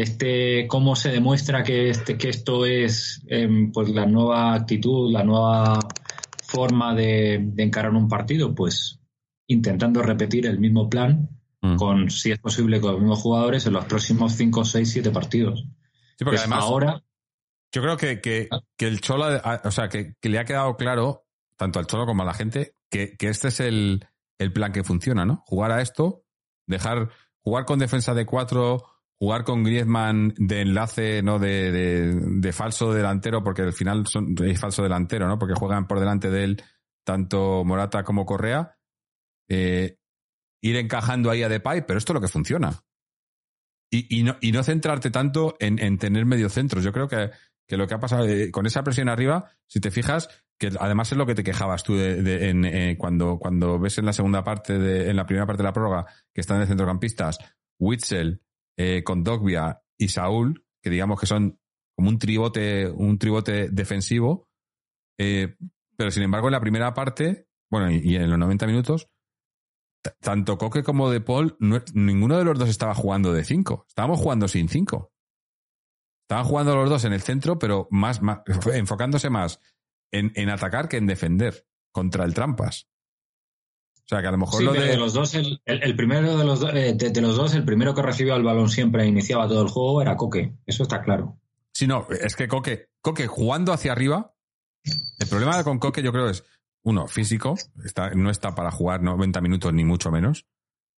este, 0.00 0.66
cómo 0.66 0.96
se 0.96 1.10
demuestra 1.10 1.62
que, 1.62 1.90
este, 1.90 2.16
que 2.16 2.30
esto 2.30 2.64
es 2.64 3.22
em, 3.26 3.70
pues 3.72 3.90
la 3.90 4.06
nueva 4.06 4.54
actitud, 4.54 5.12
la 5.12 5.24
nueva 5.24 5.78
forma 6.42 6.94
de, 6.94 7.34
encarar 7.58 7.92
un 7.92 8.08
partido, 8.08 8.54
pues 8.54 9.00
intentando 9.46 10.02
repetir 10.02 10.46
el 10.46 10.58
mismo 10.58 10.88
plan 10.88 11.28
mm. 11.60 11.76
con, 11.76 12.10
si 12.10 12.32
es 12.32 12.38
posible, 12.38 12.80
con 12.80 12.92
los 12.92 13.00
mismos 13.00 13.20
jugadores 13.20 13.66
en 13.66 13.74
los 13.74 13.84
próximos 13.84 14.32
5, 14.32 14.64
6, 14.64 14.90
7 14.90 15.10
partidos. 15.10 15.66
Sí, 16.16 16.24
porque 16.24 16.36
pues 16.36 16.40
además 16.40 16.64
ahora 16.64 17.02
yo 17.72 17.82
creo 17.82 17.96
que, 17.96 18.20
que, 18.20 18.48
que 18.76 18.86
el 18.86 19.00
Cholo, 19.00 19.26
ah, 19.26 19.60
o 19.64 19.70
sea, 19.70 19.88
que, 19.88 20.16
le 20.22 20.38
ha 20.38 20.44
quedado 20.44 20.76
claro, 20.76 21.26
tanto 21.56 21.78
al 21.78 21.86
Cholo 21.86 22.06
como 22.06 22.22
a 22.22 22.26
la 22.26 22.34
gente, 22.34 22.74
que, 22.90 23.16
este 23.20 23.48
es 23.48 23.60
el, 23.60 24.06
el, 24.38 24.52
plan 24.52 24.72
que 24.72 24.82
funciona, 24.82 25.24
¿no? 25.24 25.44
Jugar 25.46 25.70
a 25.70 25.80
esto, 25.80 26.24
dejar, 26.66 27.10
jugar 27.42 27.66
con 27.66 27.78
defensa 27.78 28.14
de 28.14 28.26
cuatro, 28.26 28.84
jugar 29.20 29.44
con 29.44 29.62
Griezmann 29.62 30.34
de 30.36 30.62
enlace, 30.62 31.22
¿no? 31.22 31.38
De, 31.38 31.70
de, 31.70 32.52
falso 32.52 32.92
delantero, 32.92 33.44
porque 33.44 33.62
al 33.62 33.72
final 33.72 34.06
son, 34.06 34.34
es 34.42 34.58
falso 34.58 34.82
delantero, 34.82 35.28
¿no? 35.28 35.38
Porque 35.38 35.54
juegan 35.54 35.86
por 35.86 36.00
delante 36.00 36.30
de 36.30 36.44
él 36.44 36.62
tanto 37.04 37.64
Morata 37.64 38.02
como 38.02 38.24
Correa. 38.24 38.78
Eh, 39.48 39.98
ir 40.62 40.76
encajando 40.76 41.30
ahí 41.30 41.42
a 41.42 41.48
Depay, 41.48 41.86
pero 41.86 41.98
esto 41.98 42.12
es 42.12 42.14
lo 42.14 42.20
que 42.20 42.28
funciona. 42.28 42.82
Y, 43.92 44.20
y, 44.20 44.22
no, 44.22 44.36
y 44.40 44.52
no 44.52 44.62
centrarte 44.62 45.10
tanto 45.10 45.56
en, 45.58 45.78
en 45.78 45.98
tener 45.98 46.24
centros. 46.50 46.84
Yo 46.84 46.92
creo 46.92 47.08
que 47.08 47.30
que 47.70 47.76
lo 47.76 47.86
que 47.86 47.94
ha 47.94 48.00
pasado 48.00 48.26
eh, 48.26 48.50
con 48.50 48.66
esa 48.66 48.82
presión 48.82 49.08
arriba, 49.08 49.48
si 49.68 49.78
te 49.78 49.92
fijas, 49.92 50.28
que 50.58 50.72
además 50.80 51.12
es 51.12 51.18
lo 51.18 51.24
que 51.24 51.36
te 51.36 51.44
quejabas 51.44 51.84
tú 51.84 51.94
de, 51.94 52.50
en, 52.50 52.64
eh, 52.64 52.96
cuando, 52.98 53.38
cuando 53.38 53.78
ves 53.78 53.96
en 53.98 54.06
la 54.06 54.12
segunda 54.12 54.42
parte, 54.42 54.76
de, 54.76 55.08
en 55.08 55.14
la 55.14 55.24
primera 55.24 55.46
parte 55.46 55.62
de 55.62 55.68
la 55.68 55.72
prórroga, 55.72 56.04
que 56.34 56.40
están 56.40 56.58
de 56.58 56.66
centrocampistas, 56.66 57.38
Witzel, 57.78 58.42
eh, 58.76 59.02
con 59.04 59.24
Dogbia 59.24 59.82
y 59.98 60.08
Saúl, 60.08 60.64
que 60.82 60.90
digamos 60.90 61.20
que 61.20 61.26
son 61.26 61.58
como 61.96 62.08
un 62.08 62.18
tribote, 62.18 62.88
un 62.88 63.18
tribote 63.18 63.68
defensivo, 63.68 64.48
pero 65.16 66.10
sin 66.10 66.22
embargo 66.22 66.48
en 66.48 66.52
la 66.52 66.60
primera 66.60 66.94
parte, 66.94 67.46
bueno, 67.70 67.90
y, 67.90 68.16
en 68.16 68.30
los 68.30 68.38
90 68.38 68.66
minutos, 68.66 69.10
tanto 70.20 70.58
Coque 70.58 70.82
como 70.82 71.10
De 71.10 71.20
Paul, 71.20 71.56
ninguno 71.94 72.38
de 72.38 72.44
los 72.44 72.58
dos 72.58 72.68
estaba 72.68 72.94
jugando 72.94 73.32
de 73.32 73.44
5. 73.44 73.84
Estábamos 73.86 74.18
jugando 74.18 74.48
sin 74.48 74.68
5. 74.68 75.12
Estaban 76.22 76.44
jugando 76.44 76.76
los 76.76 76.88
dos 76.88 77.04
en 77.04 77.12
el 77.12 77.22
centro, 77.22 77.58
pero 77.58 77.88
más, 77.90 78.20
enfocándose 78.72 79.30
más 79.30 79.60
en, 80.12 80.48
atacar 80.48 80.88
que 80.88 80.96
en 80.96 81.06
defender 81.06 81.66
contra 81.92 82.24
el 82.24 82.34
trampas. 82.34 82.88
O 84.10 84.12
sea, 84.12 84.22
que 84.22 84.26
a 84.26 84.32
lo 84.32 84.38
mejor 84.38 84.64
lo 84.64 84.72
de... 84.72 84.96
los 84.96 85.12
dos, 85.12 85.34
el, 85.34 85.96
primero 85.96 86.36
de 86.36 86.44
los, 86.44 86.64
eh, 86.74 86.94
de, 86.96 87.20
los 87.20 87.36
dos, 87.36 87.54
el 87.54 87.64
primero 87.64 87.94
que 87.94 88.02
recibió 88.02 88.34
el 88.34 88.42
balón 88.42 88.68
siempre 88.68 89.04
e 89.04 89.06
iniciaba 89.06 89.46
todo 89.46 89.62
el 89.62 89.68
juego 89.68 90.02
era 90.02 90.16
Coque. 90.16 90.56
Eso 90.66 90.82
está 90.82 91.00
claro. 91.00 91.38
Sí, 91.72 91.86
no, 91.86 92.08
es 92.10 92.34
que 92.34 92.48
Coque, 92.48 92.88
Coque 93.00 93.28
jugando 93.28 93.72
hacia 93.72 93.92
arriba, 93.92 94.34
el 94.82 95.28
problema 95.28 95.62
con 95.62 95.78
Coque 95.78 96.02
yo 96.02 96.10
creo 96.10 96.28
es, 96.28 96.42
uno, 96.82 97.06
físico, 97.06 97.54
está, 97.84 98.10
no 98.10 98.30
está 98.30 98.52
para 98.56 98.72
jugar 98.72 99.00
90 99.00 99.40
minutos 99.42 99.72
ni 99.72 99.84
mucho 99.84 100.10
menos, 100.10 100.44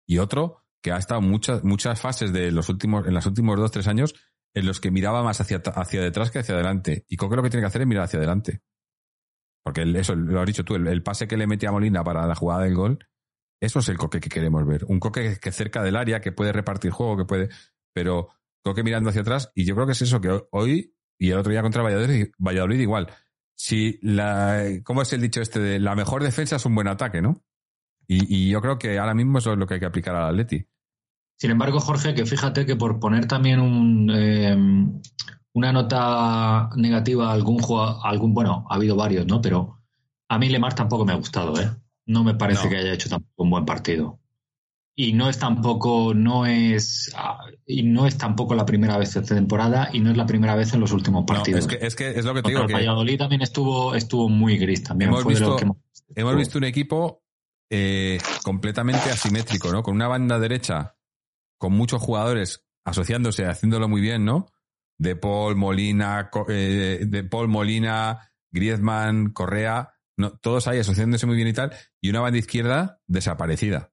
y 0.06 0.18
otro, 0.18 0.62
que 0.80 0.92
ha 0.92 0.96
estado 0.96 1.20
muchas, 1.20 1.64
muchas 1.64 2.00
fases 2.00 2.32
de 2.32 2.52
los 2.52 2.68
últimos, 2.68 3.08
en 3.08 3.14
los 3.14 3.26
últimos 3.26 3.58
dos, 3.58 3.72
tres 3.72 3.88
años 3.88 4.14
en 4.54 4.66
los 4.66 4.78
que 4.80 4.92
miraba 4.92 5.24
más 5.24 5.40
hacia, 5.40 5.60
hacia 5.74 6.00
detrás 6.00 6.30
que 6.30 6.38
hacia 6.38 6.54
adelante. 6.54 7.06
Y 7.08 7.16
Coque 7.16 7.34
lo 7.34 7.42
que 7.42 7.50
tiene 7.50 7.62
que 7.62 7.68
hacer 7.68 7.82
es 7.82 7.88
mirar 7.88 8.04
hacia 8.04 8.18
adelante. 8.18 8.62
Porque 9.62 9.82
eso 9.96 10.14
lo 10.14 10.40
has 10.40 10.46
dicho 10.46 10.64
tú, 10.64 10.74
el, 10.74 11.02
pase 11.02 11.28
que 11.28 11.36
le 11.36 11.46
metía 11.46 11.68
a 11.68 11.72
Molina 11.72 12.02
para 12.02 12.26
la 12.26 12.34
jugada 12.34 12.62
del 12.62 12.74
gol, 12.74 12.98
eso 13.60 13.80
es 13.80 13.88
el 13.88 13.98
Coque 13.98 14.20
que 14.20 14.30
queremos 14.30 14.66
ver. 14.66 14.84
Un 14.86 15.00
Coque 15.00 15.38
que 15.40 15.52
cerca 15.52 15.82
del 15.82 15.96
área, 15.96 16.20
que 16.20 16.32
puede 16.32 16.52
repartir 16.52 16.90
juego, 16.90 17.16
que 17.16 17.24
puede. 17.24 17.48
Pero 17.92 18.28
Coque 18.62 18.82
mirando 18.82 19.10
hacia 19.10 19.22
atrás, 19.22 19.52
y 19.54 19.64
yo 19.64 19.74
creo 19.74 19.86
que 19.86 19.92
es 19.92 20.02
eso 20.02 20.20
que 20.20 20.42
hoy 20.50 20.94
y 21.18 21.30
el 21.30 21.38
otro 21.38 21.52
día 21.52 21.62
contra 21.62 21.82
Valladolid, 21.82 22.28
Valladolid 22.38 22.80
igual. 22.80 23.08
Si 23.54 23.98
la. 24.00 24.64
¿Cómo 24.84 25.02
es 25.02 25.12
el 25.12 25.20
dicho 25.20 25.42
este 25.42 25.60
de 25.60 25.78
la 25.78 25.94
mejor 25.94 26.22
defensa 26.22 26.56
es 26.56 26.64
un 26.64 26.74
buen 26.74 26.88
ataque, 26.88 27.20
¿no? 27.20 27.44
Y, 28.06 28.46
y 28.46 28.50
yo 28.50 28.62
creo 28.62 28.78
que 28.78 28.98
ahora 28.98 29.14
mismo 29.14 29.38
eso 29.38 29.52
es 29.52 29.58
lo 29.58 29.66
que 29.66 29.74
hay 29.74 29.80
que 29.80 29.86
aplicar 29.86 30.16
al 30.16 30.30
Atleti. 30.30 30.66
Sin 31.40 31.50
embargo, 31.50 31.80
Jorge, 31.80 32.14
que 32.14 32.26
fíjate 32.26 32.66
que 32.66 32.76
por 32.76 33.00
poner 33.00 33.26
también 33.26 33.60
un, 33.60 34.10
eh, 34.10 34.56
una 35.52 35.72
nota 35.72 36.70
negativa 36.77 37.31
a 37.31 37.32
algún 37.32 37.59
jugador, 37.59 37.97
algún, 38.05 38.35
bueno, 38.35 38.66
ha 38.68 38.74
habido 38.74 38.97
varios, 38.97 39.27
¿no? 39.27 39.40
Pero 39.40 39.81
a 40.28 40.39
mí 40.39 40.48
Lemar 40.48 40.74
tampoco 40.74 41.05
me 41.05 41.12
ha 41.12 41.16
gustado, 41.16 41.60
¿eh? 41.60 41.70
No 42.06 42.24
me 42.24 42.35
parece 42.35 42.68
que 42.68 42.77
haya 42.77 42.93
hecho 42.93 43.09
tampoco 43.09 43.43
un 43.43 43.51
buen 43.51 43.64
partido. 43.64 44.18
Y 44.97 45.12
no 45.12 45.28
es 45.28 45.39
tampoco, 45.39 46.12
no 46.14 46.44
es, 46.44 47.14
y 47.66 47.85
no 47.85 48.06
es 48.06 48.18
tampoco 48.18 48.55
la 48.55 48.66
primera 48.66 48.98
vez 48.98 49.16
esta 49.16 49.35
temporada 49.35 49.89
y 49.93 50.01
no 50.01 50.10
es 50.10 50.16
la 50.16 50.27
primera 50.27 50.55
vez 50.55 50.74
en 50.74 50.81
los 50.81 50.93
últimos 50.93 51.24
partidos. 51.24 51.60
es, 51.60 51.66
que, 51.66 51.86
es, 51.86 51.94
que 51.94 52.10
es 52.10 52.24
lo 52.24 52.35
que 52.35 52.43
te 52.43 52.51
digo. 52.51 52.66
Que 52.66 52.74
Valladolid 52.74 53.18
también 53.18 53.43
estuvo, 53.43 53.94
estuvo 53.94 54.28
muy 54.28 54.59
gris 54.59 54.82
también. 54.82 55.10
Hemos, 55.10 55.24
visto, 55.24 55.56
hemos 56.14 56.36
visto 56.36 56.59
un 56.59 56.64
equipo 56.64 57.22
eh, 57.70 58.18
completamente 58.43 59.10
asimétrico, 59.10 59.70
¿no? 59.70 59.82
Con 59.82 59.94
una 59.94 60.09
banda 60.09 60.39
derecha 60.39 60.97
con 61.56 61.72
muchos 61.72 62.02
jugadores 62.02 62.66
asociándose, 62.85 63.47
haciéndolo 63.47 63.89
muy 63.89 64.01
bien, 64.01 64.24
¿no? 64.24 64.47
De 65.01 65.16
Paul, 65.16 65.56
Molina, 65.56 66.31
eh, 66.48 67.06
de 67.06 67.24
Paul, 67.24 67.48
Molina, 67.48 68.31
Griezmann, 68.52 69.32
Correa, 69.32 69.94
no, 70.18 70.32
todos 70.32 70.68
ahí 70.68 70.78
asociándose 70.78 71.24
muy 71.27 71.36
bien 71.36 71.48
y 71.48 71.55
tal, 71.55 71.72
y 72.02 72.10
una 72.10 72.20
banda 72.20 72.39
izquierda 72.39 73.01
desaparecida, 73.06 73.93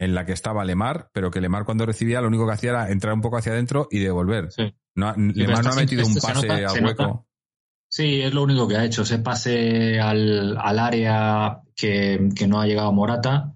en 0.00 0.16
la 0.16 0.26
que 0.26 0.32
estaba 0.32 0.64
Lemar, 0.64 1.08
pero 1.12 1.30
que 1.30 1.40
Lemar 1.40 1.64
cuando 1.64 1.86
recibía 1.86 2.20
lo 2.20 2.26
único 2.26 2.46
que 2.46 2.52
hacía 2.52 2.70
era 2.70 2.90
entrar 2.90 3.14
un 3.14 3.20
poco 3.20 3.36
hacia 3.36 3.52
adentro 3.52 3.86
y 3.92 4.00
devolver. 4.00 4.48
Lemar 4.96 5.64
no 5.64 5.70
ha 5.70 5.76
metido 5.76 6.04
un 6.04 6.14
pase 6.16 6.64
a 6.64 6.72
hueco. 6.72 7.28
Sí, 7.88 8.22
es 8.22 8.34
lo 8.34 8.42
único 8.42 8.66
que 8.66 8.76
ha 8.76 8.84
hecho, 8.84 9.02
ese 9.02 9.20
pase 9.20 10.00
al, 10.00 10.58
área 10.58 11.60
que, 11.76 12.28
que, 12.34 12.48
no 12.48 12.60
ha 12.60 12.66
llegado 12.66 12.90
Morata 12.92 13.54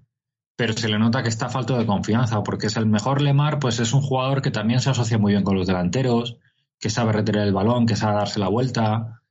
pero 0.57 0.73
se 0.73 0.89
le 0.89 0.97
nota 0.97 1.21
que 1.21 1.29
está 1.29 1.49
falto 1.49 1.77
de 1.77 1.85
confianza, 1.85 2.41
porque 2.41 2.67
es 2.67 2.75
el 2.77 2.87
mejor 2.87 3.21
Lemar, 3.21 3.59
pues 3.59 3.79
es 3.79 3.93
un 3.93 4.01
jugador 4.01 4.41
que 4.41 4.49
también 4.49 4.81
se 4.81 4.89
asocia 4.89 5.19
muy 5.19 5.33
bien 5.33 5.43
con 5.43 5.55
los 5.55 5.67
delanteros, 5.67 6.39
que 6.79 6.89
sabe 6.89 7.13
retener 7.13 7.43
el 7.43 7.53
balón, 7.53 7.85
que 7.85 7.95
sabe 7.95 8.17
darse 8.17 8.39
la 8.39 8.49
vuelta. 8.49 9.21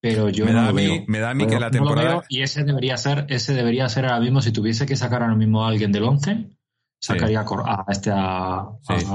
Pero 0.00 0.28
yo 0.28 0.44
me 0.44 0.52
da, 0.52 0.68
a 0.68 0.72
mí, 0.72 1.04
me 1.06 1.20
da 1.20 1.30
a 1.30 1.34
mí 1.34 1.46
que 1.46 1.60
la 1.60 1.70
temporada. 1.70 2.24
y 2.28 2.42
ese 2.42 2.64
debería 2.64 2.96
ser, 2.96 3.26
ese 3.28 3.54
debería 3.54 3.88
ser 3.88 4.06
ahora 4.06 4.20
mismo, 4.20 4.42
si 4.42 4.50
tuviese 4.50 4.84
que 4.84 4.96
sacar 4.96 5.22
ahora 5.22 5.36
mismo 5.36 5.64
a 5.64 5.68
alguien 5.68 5.92
del 5.92 6.04
11, 6.04 6.48
sacaría 7.00 7.40
a 7.40 7.84
este 7.88 8.10
a, 8.12 8.68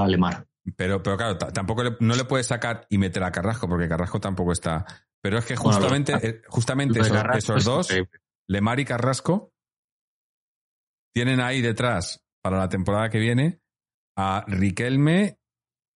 Lemar. 0.08 0.46
Pero, 0.78 1.04
pero 1.04 1.18
claro, 1.18 1.38
tampoco 1.38 1.84
no 2.00 2.16
le 2.16 2.24
puedes 2.24 2.48
sacar 2.48 2.88
y 2.90 2.98
meter 2.98 3.22
a 3.22 3.32
Carrasco, 3.32 3.68
porque 3.68 3.90
Carrasco 3.90 4.22
tampoco 4.22 4.54
está. 4.54 4.86
Pero 5.22 5.38
es 5.38 5.46
que 5.46 5.58
justamente, 5.58 6.14
eh, 6.22 6.42
justamente 6.48 7.02
esos 7.02 7.66
dos, 7.66 7.94
Lemar 8.48 8.80
y 8.80 8.86
Carrasco, 8.86 9.53
tienen 11.14 11.40
ahí 11.40 11.62
detrás, 11.62 12.24
para 12.42 12.58
la 12.58 12.70
temporada 12.70 13.10
que 13.10 13.20
viene, 13.20 13.60
a 14.18 14.44
Riquelme 14.48 15.38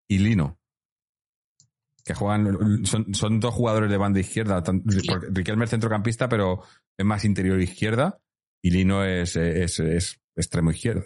y 0.08 0.20
Lino. 0.20 0.60
Que 2.06 2.14
juegan, 2.14 2.86
son, 2.86 3.40
dos 3.40 3.54
jugadores 3.54 3.90
de 3.90 3.98
banda 3.98 4.20
izquierda. 4.20 4.64
Riquelme 5.30 5.66
es 5.66 5.72
centrocampista, 5.72 6.30
pero 6.30 6.64
es 6.98 7.06
más 7.06 7.26
interior 7.26 7.60
izquierda. 7.60 8.20
Y 8.64 8.72
Lino 8.72 9.04
es, 9.04 9.36
es, 9.36 10.20
extremo 10.36 10.72
izquierda. 10.72 11.04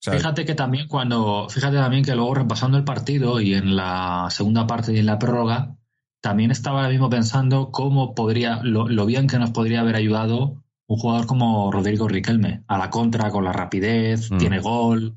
fíjate 0.00 0.44
que 0.44 0.54
también 0.54 0.88
cuando, 0.88 1.48
fíjate 1.48 1.76
también 1.76 2.02
que 2.02 2.14
luego 2.14 2.34
repasando 2.34 2.78
el 2.78 2.84
partido 2.84 3.40
y 3.40 3.54
en 3.54 3.76
la 3.76 4.26
segunda 4.30 4.66
parte 4.66 4.92
y 4.92 4.98
en 4.98 5.06
la 5.06 5.18
prórroga, 5.18 5.76
también 6.20 6.50
estaba 6.50 6.80
ahora 6.80 6.90
mismo 6.90 7.08
pensando 7.08 7.70
cómo 7.70 8.14
podría, 8.14 8.60
lo 8.62 9.06
bien 9.06 9.28
que 9.28 9.38
nos 9.38 9.52
podría 9.52 9.80
haber 9.80 9.96
ayudado 9.96 10.62
un 10.90 10.96
jugador 10.96 11.24
como 11.24 11.70
Rodrigo 11.70 12.08
Riquelme, 12.08 12.64
a 12.66 12.76
la 12.76 12.90
contra, 12.90 13.30
con 13.30 13.44
la 13.44 13.52
rapidez, 13.52 14.28
mm. 14.28 14.38
tiene 14.38 14.58
gol. 14.58 15.16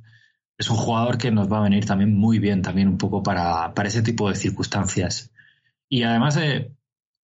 Es 0.55 0.69
un 0.69 0.77
jugador 0.77 1.17
que 1.17 1.31
nos 1.31 1.51
va 1.51 1.57
a 1.57 1.63
venir 1.63 1.83
también 1.83 2.15
muy 2.15 2.37
bien, 2.37 2.61
también 2.61 2.87
un 2.87 2.99
poco 2.99 3.23
para, 3.23 3.73
para 3.73 3.89
ese 3.89 4.03
tipo 4.03 4.29
de 4.29 4.35
circunstancias. 4.35 5.31
Y 5.89 6.03
además 6.03 6.37
eh, 6.37 6.71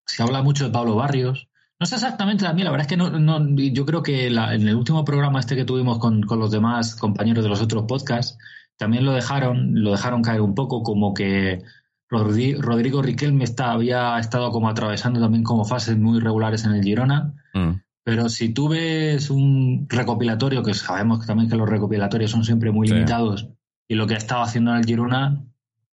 se 0.05 0.23
habla 0.23 0.43
mucho 0.43 0.63
de 0.63 0.71
Pablo 0.71 0.95
Barrios. 0.95 1.49
No 1.77 1.85
sé 1.85 1.95
exactamente 1.95 2.45
también, 2.45 2.63
la 2.63 2.71
verdad 2.71 2.85
es 2.85 2.89
que 2.89 2.95
no, 2.95 3.09
no 3.19 3.45
yo 3.57 3.85
creo 3.85 4.01
que 4.01 4.27
en 4.27 4.37
el 4.37 4.75
último 4.75 5.03
programa 5.03 5.41
este 5.41 5.57
que 5.57 5.65
tuvimos 5.65 5.99
con, 5.99 6.23
con, 6.23 6.39
los 6.39 6.49
demás 6.49 6.95
compañeros 6.95 7.43
de 7.43 7.49
los 7.49 7.61
otros 7.61 7.83
podcasts, 7.85 8.37
también 8.77 9.03
lo 9.03 9.11
dejaron, 9.11 9.83
lo 9.83 9.91
dejaron 9.91 10.21
caer 10.21 10.39
un 10.39 10.55
poco 10.55 10.83
como 10.83 11.13
que 11.13 11.63
Rodrigo 12.09 13.01
Riquelme 13.01 13.43
está, 13.43 13.71
había 13.71 14.17
estado 14.19 14.51
como 14.51 14.69
atravesando 14.69 15.19
también 15.19 15.43
como 15.43 15.65
fases 15.65 15.97
muy 15.97 16.21
regulares 16.21 16.63
en 16.63 16.71
el 16.71 16.81
Girona. 16.81 17.33
Mm. 17.53 17.86
Pero 18.07 18.29
si 18.29 18.53
tú 18.53 18.69
ves 18.69 19.29
un 19.29 19.85
recopilatorio, 19.89 20.63
que 20.63 20.73
sabemos 20.73 21.19
que 21.19 21.25
también 21.25 21.49
que 21.49 21.57
los 21.57 21.67
recopilatorios 21.67 22.31
son 22.31 22.45
siempre 22.45 22.71
muy 22.71 22.87
limitados, 22.87 23.49
y 23.85 23.95
lo 23.95 24.07
que 24.07 24.13
ha 24.13 24.17
estado 24.17 24.43
haciendo 24.43 24.71
en 24.71 24.77
el 24.77 24.85
Girona, 24.85 25.43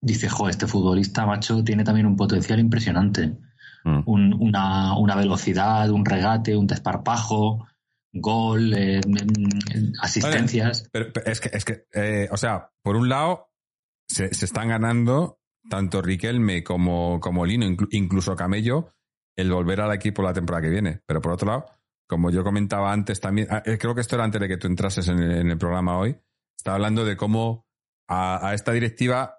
dice, 0.01 0.29
jo, 0.29 0.49
este 0.49 0.69
futbolista, 0.69 1.27
macho, 1.27 1.65
tiene 1.65 1.83
también 1.83 2.07
un 2.07 2.15
potencial 2.17 2.61
impresionante. 2.61 3.37
Mm. 3.83 4.03
una, 4.07 5.17
velocidad, 5.17 5.91
un 5.91 6.05
regate, 6.05 6.57
un 6.57 6.69
desparpajo, 6.69 7.67
gol, 8.13 8.73
eh, 8.75 9.01
asistencias. 10.01 10.89
pero, 10.93 11.07
es 11.27 11.41
que, 11.41 11.51
es 11.53 11.65
que 11.65 11.87
eh, 11.93 12.29
o 12.31 12.37
sea, 12.37 12.71
por 12.81 12.95
un 12.95 13.09
lado, 13.09 13.49
se, 14.07 14.27
están 14.27 14.69
ganando 14.69 15.41
tanto 15.69 16.01
Riquelme 16.01 16.63
como, 16.63 17.19
como 17.19 17.45
Lino, 17.45 17.67
incluso 17.91 18.37
Camello, 18.37 18.91
el 19.37 19.51
volver 19.51 19.81
al 19.81 19.93
equipo 19.93 20.23
la 20.23 20.33
temporada 20.33 20.63
que 20.63 20.71
viene. 20.71 21.01
Pero 21.07 21.21
por 21.21 21.33
otro 21.33 21.49
lado, 21.49 21.67
como 22.07 22.31
yo 22.31 22.45
comentaba 22.45 22.93
antes 22.93 23.21
también, 23.21 23.49
ah, 23.51 23.63
eh, 23.65 23.79
creo 23.79 23.95
que 23.95 24.01
esto 24.01 24.17
era 24.17 24.25
antes 24.25 24.41
de 24.41 24.49
que 24.49 24.57
tú 24.57 24.67
entrases 24.67 25.09
en 25.09 25.19
el, 25.21 25.59
programa 25.59 25.99
hoy, 25.99 26.17
estaba 26.57 26.77
hablando 26.77 27.05
de 27.05 27.17
cómo 27.17 27.67
a, 28.09 28.53
esta 28.55 28.73
directiva 28.73 29.39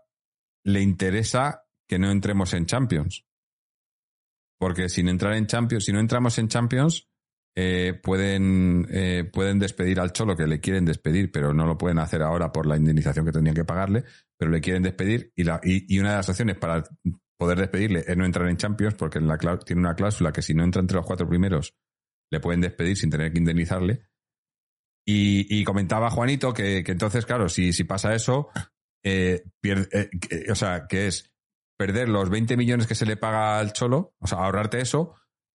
le 0.63 0.81
interesa 0.81 1.65
que 1.87 1.99
no 1.99 2.09
entremos 2.09 2.53
en 2.53 2.65
Champions. 2.65 3.25
Porque 4.57 4.89
sin 4.89 5.09
entrar 5.09 5.33
en 5.33 5.47
Champions, 5.47 5.85
si 5.85 5.93
no 5.93 5.99
entramos 5.99 6.37
en 6.39 6.47
Champions, 6.47 7.07
eh, 7.55 7.99
pueden, 8.01 8.87
eh, 8.89 9.29
pueden 9.31 9.59
despedir 9.59 9.99
al 9.99 10.11
Cholo, 10.11 10.35
que 10.35 10.47
le 10.47 10.59
quieren 10.59 10.85
despedir, 10.85 11.31
pero 11.31 11.53
no 11.53 11.65
lo 11.65 11.77
pueden 11.77 11.99
hacer 11.99 12.21
ahora 12.21 12.51
por 12.51 12.65
la 12.65 12.77
indemnización 12.77 13.25
que 13.25 13.31
tendrían 13.31 13.55
que 13.55 13.63
pagarle, 13.63 14.03
pero 14.37 14.51
le 14.51 14.61
quieren 14.61 14.83
despedir 14.83 15.31
y, 15.35 15.43
la, 15.43 15.61
y, 15.63 15.99
una 15.99 16.11
de 16.11 16.15
las 16.17 16.29
opciones 16.29 16.57
para 16.57 16.83
poder 17.37 17.59
despedirle 17.59 18.03
es 18.07 18.17
no 18.17 18.25
entrar 18.25 18.49
en 18.49 18.57
Champions, 18.57 18.95
porque 18.95 19.19
tiene 19.65 19.79
una 19.79 19.95
cláusula 19.95 20.31
que 20.31 20.41
si 20.41 20.53
no 20.53 20.63
entra 20.63 20.81
entre 20.81 20.97
los 20.97 21.05
cuatro 21.05 21.27
primeros, 21.27 21.75
le 22.35 22.41
pueden 22.41 22.61
despedir 22.61 22.97
sin 22.97 23.09
tener 23.09 23.31
que 23.31 23.39
indemnizarle. 23.39 24.07
Y, 25.07 25.63
comentaba 25.63 26.09
Juanito 26.09 26.51
que, 26.53 26.83
entonces, 26.87 27.25
claro, 27.25 27.47
si, 27.47 27.73
si 27.73 27.83
pasa 27.83 28.15
eso, 28.15 28.49
eh, 29.03 29.43
pierde, 29.61 30.09
o 30.49 30.55
sea, 30.55 30.87
que 30.87 31.07
es 31.07 31.31
perder 31.77 32.09
los 32.09 32.29
20 32.29 32.57
millones 32.57 32.87
que 32.87 32.95
se 32.95 33.05
le 33.05 33.17
paga 33.17 33.59
al 33.59 33.71
Cholo, 33.73 34.15
o 34.19 34.27
sea, 34.27 34.39
ahorrarte 34.39 34.81
eso, 34.81 35.13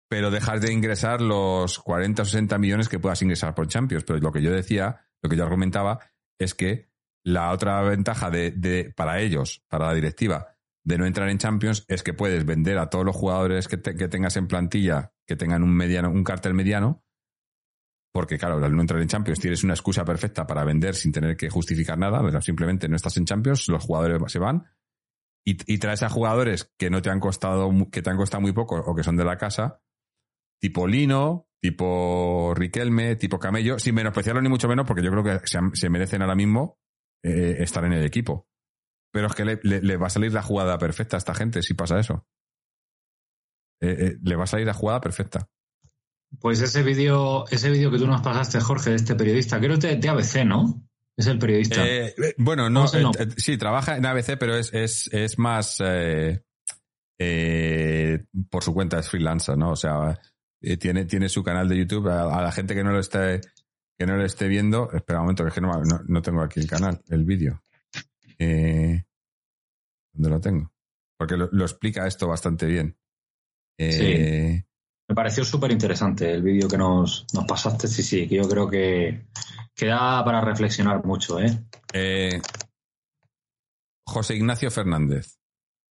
pero 0.08 0.32
dejar 0.32 0.60
de 0.60 0.72
ingresar 0.72 1.22
los 1.22 1.80
40 1.80 2.22
o 2.22 2.26
60 2.26 2.58
millones 2.58 2.90
que 2.90 3.00
puedas 3.00 3.22
ingresar 3.22 3.56
por 3.56 3.68
Champions. 3.68 4.04
Pero 4.04 4.20
lo 4.20 4.32
que 4.32 4.42
yo 4.42 4.52
decía, 4.52 5.08
lo 5.22 5.30
que 5.30 5.36
yo 5.36 5.44
argumentaba, 5.44 6.00
es 6.40 6.54
que 6.54 6.90
la 7.24 7.52
otra 7.52 7.82
ventaja 7.82 8.30
de, 8.30 8.94
para 8.96 9.20
ellos, 9.20 9.64
para 9.68 9.88
la 9.88 9.94
directiva, 9.94 10.56
de 10.84 10.98
no 10.98 11.06
entrar 11.06 11.30
en 11.30 11.38
Champions 11.38 11.86
es 11.88 12.04
que 12.04 12.14
puedes 12.14 12.46
vender 12.46 12.78
a 12.78 12.90
todos 12.90 13.06
los 13.06 13.16
jugadores 13.16 13.68
que, 13.68 13.78
tengas 13.78 14.38
en 14.38 14.48
plantilla 14.48 15.14
que 15.28 15.36
tengan 15.36 15.64
un 15.64 15.76
mediano, 15.76 16.10
un 16.10 16.24
cartel 16.24 16.54
mediano, 16.54 17.04
porque 18.14 18.38
claro, 18.38 18.64
al 18.64 18.76
no 18.76 18.82
entrar 18.82 19.02
en 19.02 19.08
Champions 19.08 19.40
tienes 19.40 19.64
una 19.64 19.74
excusa 19.74 20.04
perfecta 20.04 20.48
para 20.48 20.64
vender 20.64 20.96
sin 20.96 21.12
tener 21.12 21.38
que 21.38 21.50
justificar 21.50 21.98
nada, 21.98 22.42
simplemente 22.42 22.88
no 22.88 22.96
estás 22.96 23.18
en 23.18 23.26
Champions, 23.26 23.68
los 23.68 23.84
jugadores 23.84 24.20
se 24.32 24.40
van 24.40 24.66
y, 25.46 25.78
traes 25.80 26.04
a 26.04 26.10
jugadores 26.10 26.72
que 26.78 26.90
no 26.90 27.02
te 27.02 27.10
han 27.10 27.20
costado, 27.20 27.72
que 27.92 28.02
te 28.02 28.10
han 28.10 28.18
costado 28.18 28.42
muy 28.42 28.54
poco 28.54 28.76
o 28.76 28.96
que 28.96 29.04
son 29.04 29.18
de 29.18 29.26
la 29.26 29.38
casa 29.38 29.82
tipo 30.60 30.88
Lino, 30.88 31.48
tipo 31.62 32.54
Riquelme, 32.56 33.16
tipo 33.16 33.40
Camello, 33.40 33.80
sin 33.80 33.96
menospreciarlo 33.96 34.42
ni 34.42 34.50
mucho 34.50 34.68
menos, 34.68 34.86
porque 34.86 35.04
yo 35.04 35.12
creo 35.12 35.24
que 35.24 35.40
se, 35.46 35.90
merecen 35.90 36.22
ahora 36.22 36.36
mismo 36.36 36.78
eh, 37.24 37.58
estar 37.60 37.84
en 37.86 37.94
el 37.94 38.06
equipo. 38.06 38.48
Pero 39.11 39.27
es 39.27 39.34
que 39.34 39.45
le, 39.45 39.98
va 39.98 40.07
a 40.07 40.11
salir 40.11 40.34
la 40.34 40.41
jugada 40.41 40.77
perfecta 40.77 41.18
a 41.18 41.19
esta 41.19 41.34
gente 41.34 41.61
si 41.61 41.73
pasa 41.73 41.99
eso. 41.99 42.26
Eh, 43.81 43.95
eh, 43.99 44.18
le 44.22 44.36
va 44.36 44.44
a 44.44 44.48
salir 44.48 44.68
la 44.68 44.73
jugada 44.73 45.02
perfecta. 45.02 45.48
Pues 46.40 46.61
ese 46.61 46.84
vídeo 46.84 47.48
ese 47.49 47.72
vídeo 47.72 47.90
que 47.90 47.98
tú 47.98 48.06
nos 48.06 48.22
pasaste, 48.22 48.60
Jorge, 48.60 48.91
de 48.91 48.98
este 48.98 49.15
periodista, 49.15 49.60
creo 49.60 49.80
que 49.80 49.95
de 49.95 50.10
ABC, 50.10 50.45
¿no? 50.45 50.84
Es 51.18 51.27
el 51.27 51.40
periodista. 51.40 51.84
bueno, 52.38 52.69
no, 52.69 52.88
sí, 53.36 53.57
trabaja 53.57 53.98
en 53.98 54.06
ABC, 54.06 54.38
pero 54.38 54.56
es, 54.56 54.73
es, 54.73 55.10
es 55.11 55.38
más 55.40 55.77
por 58.49 58.64
su 58.64 58.73
cuenta, 58.73 58.99
es 58.99 59.10
freelancer, 59.10 59.57
¿no? 59.57 59.72
O 59.72 59.76
sea, 59.76 60.18
eh, 60.61 60.77
tiene, 60.77 61.06
tiene 61.06 61.30
su 61.30 61.44
canal 61.44 61.68
de 61.69 61.77
YouTube. 61.77 62.07
A, 62.10 62.41
la 62.41 62.52
gente 62.52 62.76
que 62.76 62.84
no 62.84 62.91
lo 62.91 62.99
esté, 62.99 63.41
que 63.98 64.06
no 64.06 64.18
lo 64.18 64.26
esté 64.26 64.48
viendo, 64.48 64.91
espera 64.91 65.19
un 65.19 65.26
momento, 65.26 65.44
que 65.44 65.49
es 65.49 65.56
que 65.56 65.61
no, 65.61 65.72
no, 66.07 66.22
tengo 66.22 66.41
aquí 66.41 66.60
el 66.60 66.68
canal, 66.68 67.02
el 67.10 67.23
vídeo. 67.23 67.61
Eh, 68.40 69.03
¿Dónde 70.14 70.30
lo 70.30 70.41
tengo? 70.41 70.72
Porque 71.18 71.36
lo, 71.36 71.64
explica 71.64 72.07
esto 72.07 72.28
bastante 72.28 72.66
bien. 72.66 72.98
Eh, 73.78 74.64
Me 75.07 75.16
pareció 75.16 75.44
súper 75.44 75.72
interesante 75.72 76.32
el 76.32 76.41
vídeo 76.41 76.68
que 76.68 76.78
nos, 76.78 77.28
nos 77.34 77.45
pasaste, 77.45 77.88
sí, 77.88 78.02
sí, 78.02 78.28
que 78.28 78.36
yo 78.36 78.48
creo 78.48 78.70
que, 78.70 79.28
que 79.76 79.88
da 79.88 80.24
para 80.24 80.41
reflexionar 80.41 81.06
mucho, 81.06 81.40
¿eh? 81.40 81.60
eh 81.94 82.41
José 84.06 84.36
Ignacio 84.36 84.72
Fernández. 84.72 85.36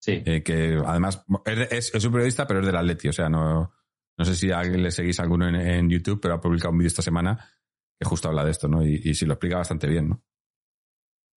Sí. 0.00 0.22
que 0.22 0.80
además 0.86 1.24
es, 1.44 1.92
es, 1.92 2.04
un 2.04 2.12
periodista, 2.12 2.46
pero 2.46 2.60
es 2.60 2.66
del 2.66 2.76
Atleti, 2.76 3.08
o 3.08 3.12
sea, 3.12 3.28
no, 3.28 3.72
no 4.16 4.24
sé 4.24 4.36
si 4.36 4.50
a 4.50 4.62
le 4.62 4.90
seguís 4.92 5.18
alguno 5.20 5.48
en, 5.48 5.90
YouTube, 5.90 6.20
pero 6.20 6.34
ha 6.34 6.40
publicado 6.40 6.70
un 6.70 6.78
vídeo 6.78 6.88
esta 6.88 7.02
semana 7.02 7.50
que 7.98 8.08
justo 8.08 8.28
habla 8.28 8.44
de 8.44 8.52
esto, 8.52 8.68
¿no? 8.68 8.86
Y, 8.86 9.00
y 9.04 9.14
sí 9.14 9.26
lo 9.26 9.34
explica 9.34 9.58
bastante 9.58 9.88
bien, 9.88 10.08
¿no? 10.10 10.22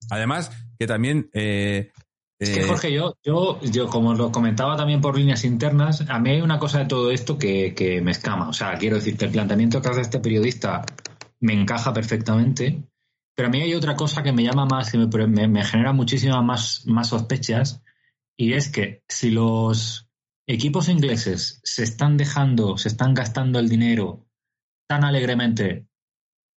Además, 0.09 0.51
que 0.81 0.87
también. 0.87 1.29
Eh, 1.31 1.91
es 2.39 2.49
que, 2.49 2.61
eh, 2.61 2.63
Jorge, 2.63 2.91
yo, 2.91 3.15
yo, 3.23 3.61
yo, 3.61 3.87
como 3.87 4.15
lo 4.15 4.31
comentaba 4.31 4.75
también 4.75 4.99
por 4.99 5.15
líneas 5.15 5.45
internas, 5.45 6.03
a 6.09 6.17
mí 6.17 6.31
hay 6.31 6.41
una 6.41 6.57
cosa 6.57 6.79
de 6.79 6.85
todo 6.85 7.11
esto 7.11 7.37
que, 7.37 8.01
me 8.03 8.09
escama. 8.09 8.49
O 8.49 8.53
sea, 8.53 8.75
quiero 8.79 8.95
decirte, 8.95 9.25
el 9.25 9.31
planteamiento 9.31 9.79
que 9.79 9.89
hace 9.89 10.01
este 10.01 10.19
periodista 10.19 10.83
me 11.39 11.53
encaja 11.53 11.93
perfectamente, 11.93 12.81
pero 13.35 13.47
a 13.47 13.51
mí 13.51 13.61
hay 13.61 13.75
otra 13.75 13.95
cosa 13.95 14.23
que 14.23 14.31
me 14.31 14.43
llama 14.43 14.65
más, 14.65 14.91
que 14.91 14.97
me, 14.97 15.47
me 15.47 15.63
genera 15.63 15.93
muchísimas 15.93 16.43
más, 16.43 16.83
más 16.87 17.09
sospechas, 17.09 17.83
y 18.35 18.53
es 18.53 18.69
que 18.69 19.03
si 19.07 19.29
los 19.29 20.09
equipos 20.47 20.89
ingleses 20.89 21.61
se 21.63 21.83
están 21.83 22.17
dejando, 22.17 22.75
se 22.79 22.87
están 22.87 23.13
gastando 23.13 23.59
el 23.59 23.69
dinero 23.69 24.25
tan 24.87 25.03
alegremente 25.03 25.85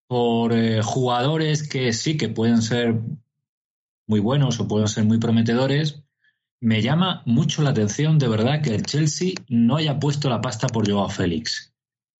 por 0.07 0.51
eh, 0.53 0.81
jugadores 0.81 1.67
que 1.69 1.93
sí 1.93 2.17
que 2.17 2.29
pueden 2.29 2.63
ser 2.63 2.99
muy 4.07 4.19
buenos 4.19 4.59
o 4.59 4.67
pueden 4.67 4.87
ser 4.87 5.05
muy 5.05 5.19
prometedores, 5.19 6.03
me 6.61 6.81
llama 6.81 7.21
mucho 7.25 7.61
la 7.61 7.71
atención 7.71 8.17
de 8.17 8.27
verdad 8.27 8.61
que 8.61 8.73
el 8.73 8.83
Chelsea 8.83 9.33
no 9.49 9.77
haya 9.77 9.99
puesto 9.99 10.29
la 10.29 10.41
pasta 10.41 10.67
por 10.67 10.89
Joao 10.89 11.09
Félix. 11.09 11.73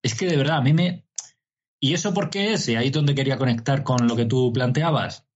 Es 0.03 0.15
que 0.15 0.27
de 0.27 0.37
verdad 0.37 0.57
a 0.57 0.61
mí 0.61 0.73
me... 0.73 1.05
¿Y 1.79 1.93
eso 1.93 2.13
por 2.13 2.29
qué 2.29 2.53
es? 2.53 2.67
Y 2.67 2.75
ahí 2.75 2.87
es 2.87 2.93
donde 2.93 3.15
quería 3.15 3.37
conectar 3.37 3.83
con 3.83 4.07
lo 4.07 4.15
que 4.15 4.25
tú 4.25 4.51
planteabas. 4.53 5.27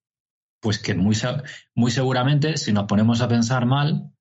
Pues 0.61 0.79
que 0.79 0.93
muy, 0.93 1.15
muy 1.75 1.91
seguramente, 1.91 2.57
si 2.57 2.73
nos 2.73 2.85
ponemos 2.85 3.21
a 3.21 3.27
pensar 3.27 3.65
mal, 3.65 4.11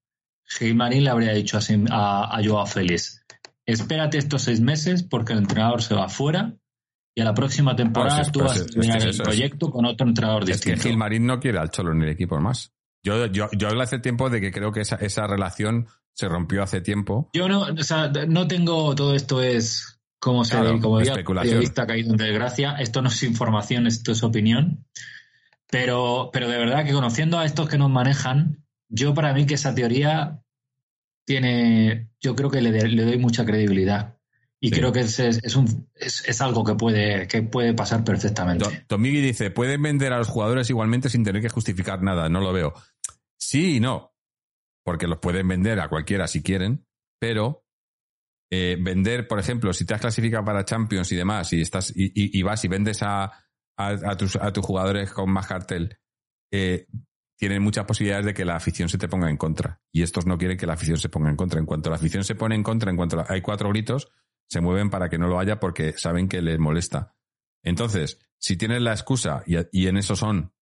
Gilmarín 0.46 1.04
le 1.04 1.10
habría 1.10 1.32
dicho 1.32 1.58
a, 1.90 2.36
a 2.36 2.44
Joao 2.44 2.66
Félix, 2.66 3.24
espérate 3.66 4.18
estos 4.18 4.42
seis 4.42 4.60
meses 4.60 5.02
porque 5.02 5.32
el 5.32 5.40
entrenador 5.40 5.82
se 5.82 5.94
va 5.94 6.08
fuera 6.08 6.56
y 7.18 7.20
a 7.20 7.24
la 7.24 7.34
próxima 7.34 7.74
temporada 7.74 8.22
tú 8.30 8.38
vas 8.38 8.60
a 8.60 8.66
terminar 8.66 9.02
el 9.02 9.16
proyecto 9.16 9.72
con 9.72 9.84
otro 9.84 10.06
entrenador 10.06 10.44
distinto. 10.44 10.76
Es 10.76 10.84
que 10.84 10.88
Gilmarín 10.90 11.26
no 11.26 11.40
quiere 11.40 11.58
al 11.58 11.68
Cholo 11.72 11.90
en 11.90 12.02
el 12.02 12.10
equipo 12.10 12.38
más. 12.38 12.72
Yo, 13.02 13.26
yo, 13.26 13.48
yo 13.50 13.68
hablo 13.68 13.82
hace 13.82 13.98
tiempo 13.98 14.30
de 14.30 14.40
que 14.40 14.52
creo 14.52 14.70
que 14.70 14.82
esa, 14.82 14.94
esa 14.96 15.26
relación 15.26 15.88
se 16.12 16.28
rompió 16.28 16.62
hace 16.62 16.80
tiempo. 16.80 17.28
Yo 17.32 17.48
no, 17.48 17.62
o 17.62 17.82
sea, 17.82 18.12
no 18.28 18.46
tengo, 18.46 18.94
todo 18.94 19.16
esto 19.16 19.42
es 19.42 19.98
como 20.20 20.44
se 20.44 20.56
como 20.80 21.00
diría, 21.00 21.14
periodista 21.14 21.88
caído 21.88 22.12
en 22.12 22.18
desgracia. 22.18 22.76
Esto 22.78 23.02
no 23.02 23.08
es 23.08 23.20
información, 23.24 23.88
esto 23.88 24.12
es 24.12 24.22
opinión. 24.22 24.84
Pero, 25.68 26.30
pero 26.32 26.48
de 26.48 26.56
verdad 26.56 26.84
que 26.84 26.92
conociendo 26.92 27.40
a 27.40 27.46
estos 27.46 27.68
que 27.68 27.78
nos 27.78 27.90
manejan, 27.90 28.64
yo 28.88 29.12
para 29.12 29.34
mí 29.34 29.44
que 29.44 29.54
esa 29.54 29.74
teoría 29.74 30.40
tiene, 31.24 32.10
yo 32.20 32.36
creo 32.36 32.48
que 32.48 32.60
le, 32.62 33.04
doy 33.04 33.18
mucha 33.18 33.44
credibilidad. 33.44 34.17
Y 34.60 34.70
creo 34.72 34.92
que 34.92 35.00
es, 35.00 35.18
es, 35.20 35.54
un, 35.54 35.88
es, 35.94 36.40
algo 36.40 36.64
que 36.64 36.74
puede, 36.74 37.28
que 37.28 37.42
puede 37.42 37.74
pasar 37.74 38.02
perfectamente. 38.02 38.84
Tomigi 38.88 39.20
dice, 39.20 39.52
pueden 39.52 39.80
vender 39.82 40.12
a 40.12 40.18
los 40.18 40.26
jugadores 40.26 40.68
igualmente 40.68 41.08
sin 41.08 41.22
tener 41.22 41.40
que 41.40 41.48
justificar 41.48 42.02
nada, 42.02 42.28
no 42.28 42.40
lo 42.40 42.52
veo. 42.52 42.74
Sí 43.38 43.76
y 43.76 43.80
no, 43.80 44.14
porque 44.84 45.06
los 45.06 45.18
pueden 45.18 45.46
vender 45.46 45.78
a 45.78 45.88
cualquiera 45.88 46.26
si 46.26 46.42
quieren, 46.42 46.84
pero 47.20 47.64
eh, 48.50 48.76
vender, 48.80 49.28
por 49.28 49.38
ejemplo, 49.38 49.72
si 49.72 49.84
te 49.84 49.94
has 49.94 50.00
clasificado 50.00 50.44
para 50.44 50.64
Champions 50.64 51.12
y 51.12 51.16
demás, 51.16 51.52
y 51.52 51.60
estás, 51.60 51.92
y, 51.94 52.42
vas 52.42 52.64
y 52.64 52.68
vendes 52.68 53.02
a, 53.02 53.32
a, 53.76 54.16
tus, 54.16 54.34
a 54.36 54.52
tus 54.52 54.66
jugadores 54.66 55.12
con 55.12 55.30
más 55.30 55.46
cartel, 55.46 55.98
eh, 56.50 56.86
tienen 57.38 57.62
muchas 57.62 57.84
posibilidades 57.84 58.26
de 58.26 58.34
que 58.34 58.44
la 58.44 58.56
afición 58.56 58.88
se 58.88 58.98
te 58.98 59.06
ponga 59.06 59.30
en 59.30 59.36
contra. 59.36 59.80
Y 59.92 60.02
estos 60.02 60.26
no 60.26 60.36
quieren 60.36 60.58
que 60.58 60.66
la 60.66 60.72
afición 60.72 60.96
se 60.96 61.08
ponga 61.08 61.30
en 61.30 61.36
contra. 61.36 61.60
En 61.60 61.66
cuanto 61.66 61.88
la 61.88 61.96
afición 61.96 62.24
se 62.24 62.34
pone 62.34 62.56
en 62.56 62.64
contra, 62.64 62.90
en 62.90 62.96
cuanto 62.96 63.24
hay 63.28 63.40
cuatro 63.40 63.68
gritos, 63.68 64.10
se 64.48 64.60
mueven 64.60 64.90
para 64.90 65.08
que 65.08 65.18
no 65.18 65.28
lo 65.28 65.38
haya 65.38 65.60
porque 65.60 65.92
saben 65.92 66.28
que 66.28 66.42
les 66.42 66.58
molesta. 66.58 67.14
Entonces, 67.62 68.18
si 68.38 68.56
tienes 68.56 68.82
la 68.82 68.92
excusa, 68.92 69.42
y, 69.46 69.86
en 69.86 69.96
eso 69.96 70.16
son, 70.16 70.52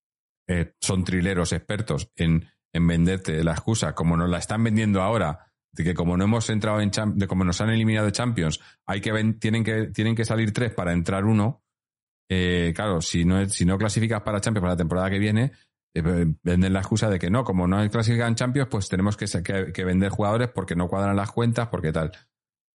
eh, 0.48 0.74
son 0.80 1.04
trileros 1.04 1.52
expertos 1.52 2.10
en, 2.16 2.48
en 2.72 2.86
venderte 2.86 3.42
la 3.44 3.52
excusa, 3.52 3.94
como 3.94 4.16
nos 4.16 4.30
la 4.30 4.38
están 4.38 4.64
vendiendo 4.64 5.02
ahora, 5.02 5.52
de 5.72 5.84
que 5.84 5.94
como 5.94 6.16
no 6.16 6.24
hemos 6.24 6.48
entrado 6.48 6.80
en 6.80 6.90
de 7.14 7.26
como 7.26 7.44
nos 7.44 7.60
han 7.60 7.70
eliminado 7.70 8.06
de 8.06 8.12
Champions, 8.12 8.60
hay 8.86 9.00
que 9.00 9.12
tienen 9.38 9.62
que 9.62 9.88
tienen 9.88 10.16
que 10.16 10.24
salir 10.24 10.52
tres 10.52 10.72
para 10.72 10.92
entrar 10.92 11.24
uno. 11.24 11.62
Eh, 12.28 12.72
claro, 12.74 13.00
si 13.02 13.24
no 13.24 13.46
si 13.48 13.64
no 13.66 13.76
clasificas 13.76 14.22
para 14.22 14.40
Champions 14.40 14.62
para 14.62 14.72
la 14.72 14.78
temporada 14.78 15.10
que 15.10 15.18
viene, 15.18 15.52
eh, 15.94 16.02
venden 16.42 16.72
la 16.72 16.80
excusa 16.80 17.10
de 17.10 17.18
que 17.18 17.30
no, 17.30 17.44
como 17.44 17.66
no 17.66 17.88
clasifican 17.90 18.34
Champions, 18.34 18.68
pues 18.70 18.88
tenemos 18.88 19.16
que, 19.16 19.26
que, 19.72 19.84
vender 19.84 20.10
jugadores 20.10 20.48
porque 20.48 20.74
no 20.74 20.88
cuadran 20.88 21.16
las 21.16 21.30
cuentas, 21.30 21.68
porque 21.68 21.92
tal. 21.92 22.12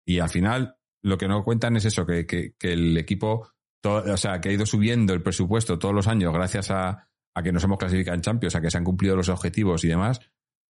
Y 0.05 0.18
al 0.18 0.28
final, 0.28 0.78
lo 1.03 1.19
que 1.19 1.29
no 1.29 1.45
cuentan 1.45 1.77
es 1.77 1.85
eso, 1.85 2.07
que, 2.07 2.27
que, 2.27 2.55
que 2.59 2.73
el 2.73 2.97
equipo, 2.97 3.49
o 3.85 4.16
sea, 4.16 4.41
que 4.41 4.49
ha 4.49 4.53
ido 4.53 4.66
subiendo 4.66 5.15
el 5.15 5.23
presupuesto 5.23 5.79
todos 5.79 5.95
los 5.95 6.09
años 6.09 6.33
gracias 6.33 6.70
a, 6.70 7.09
a 7.35 7.43
que 7.43 7.53
nos 7.53 7.65
hemos 7.65 7.79
clasificado 7.79 8.16
en 8.16 8.23
Champions, 8.23 8.57
a 8.57 8.61
que 8.61 8.70
se 8.70 8.79
han 8.79 8.85
cumplido 8.85 9.16
los 9.16 9.29
objetivos 9.29 9.85
y 9.85 9.89
demás, 9.89 10.20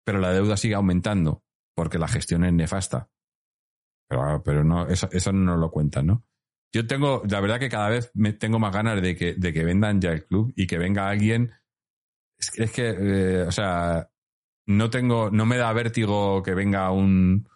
pero 0.05 0.19
la 0.19 0.31
deuda 0.31 0.57
sigue 0.57 0.75
aumentando 0.75 1.43
porque 1.75 1.99
la 1.99 2.07
gestión 2.07 2.43
es 2.43 2.53
nefasta. 2.53 3.09
Pero, 4.09 4.41
pero 4.43 4.63
no, 4.63 4.87
eso, 4.87 5.09
eso 5.11 5.31
no 5.31 5.57
lo 5.57 5.69
cuentan, 5.69 6.07
¿no? 6.07 6.25
Yo 6.73 6.85
tengo, 6.85 7.23
la 7.29 7.39
verdad 7.39 7.59
que 7.59 7.69
cada 7.69 7.89
vez 7.89 8.11
me 8.13 8.33
tengo 8.33 8.59
más 8.59 8.73
ganas 8.73 9.01
de 9.01 9.15
que, 9.15 9.33
de 9.35 9.53
que 9.53 9.63
vendan 9.63 10.01
ya 10.01 10.11
el 10.11 10.25
club 10.25 10.53
y 10.55 10.67
que 10.67 10.77
venga 10.77 11.09
alguien. 11.09 11.53
Es, 12.37 12.71
que, 12.71 12.95
eh, 12.97 13.41
o 13.43 13.51
sea, 13.51 14.11
no 14.65 14.89
tengo, 14.89 15.31
no 15.31 15.45
me 15.45 15.57
da 15.57 15.71
vértigo 15.73 16.43
que 16.43 16.53
venga 16.53 16.91
un, 16.91 17.47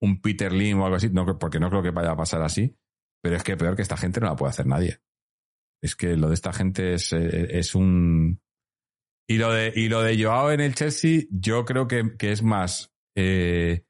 un 0.00 0.20
Peter 0.20 0.52
Lim 0.52 0.80
o 0.80 0.84
algo 0.84 0.96
así, 0.96 1.10
no, 1.10 1.38
porque 1.38 1.60
no 1.60 1.68
creo 1.70 1.82
que 1.82 1.90
vaya 1.90 2.12
a 2.12 2.16
pasar 2.16 2.42
así. 2.42 2.76
Pero 3.22 3.36
es 3.36 3.42
que 3.42 3.56
peor 3.56 3.76
que 3.76 3.82
esta 3.82 3.96
gente 3.96 4.20
no 4.20 4.26
la 4.26 4.36
puede 4.36 4.50
hacer 4.50 4.66
nadie. 4.66 5.00
Es 5.82 5.94
que 5.94 6.16
lo 6.16 6.28
de 6.28 6.34
esta 6.34 6.52
gente 6.52 6.94
es, 6.94 7.12
eh, 7.12 7.58
es 7.58 7.74
un. 7.74 8.40
Y 9.28 9.36
lo 9.36 9.52
de, 9.52 9.72
y 9.74 9.88
lo 9.88 10.02
de 10.02 10.22
Joao 10.22 10.50
en 10.50 10.60
el 10.60 10.74
Chelsea, 10.74 11.22
yo 11.30 11.64
creo 11.64 11.86
que, 11.86 12.16
que 12.18 12.32
es 12.32 12.42
más 12.42 12.92
eh, 13.14 13.84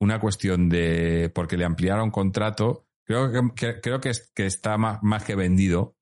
una 0.00 0.18
cuestión 0.18 0.68
de. 0.68 1.30
porque 1.34 1.56
le 1.56 1.64
ampliaron 1.64 2.10
contrato. 2.10 2.86
Creo 3.06 3.54
que, 3.54 3.80
creo 3.80 4.00
que, 4.00 4.12
que 4.34 4.46
está 4.46 4.78
más, 4.78 5.02
más, 5.02 5.24
que 5.24 5.34
vendido, 5.34 5.94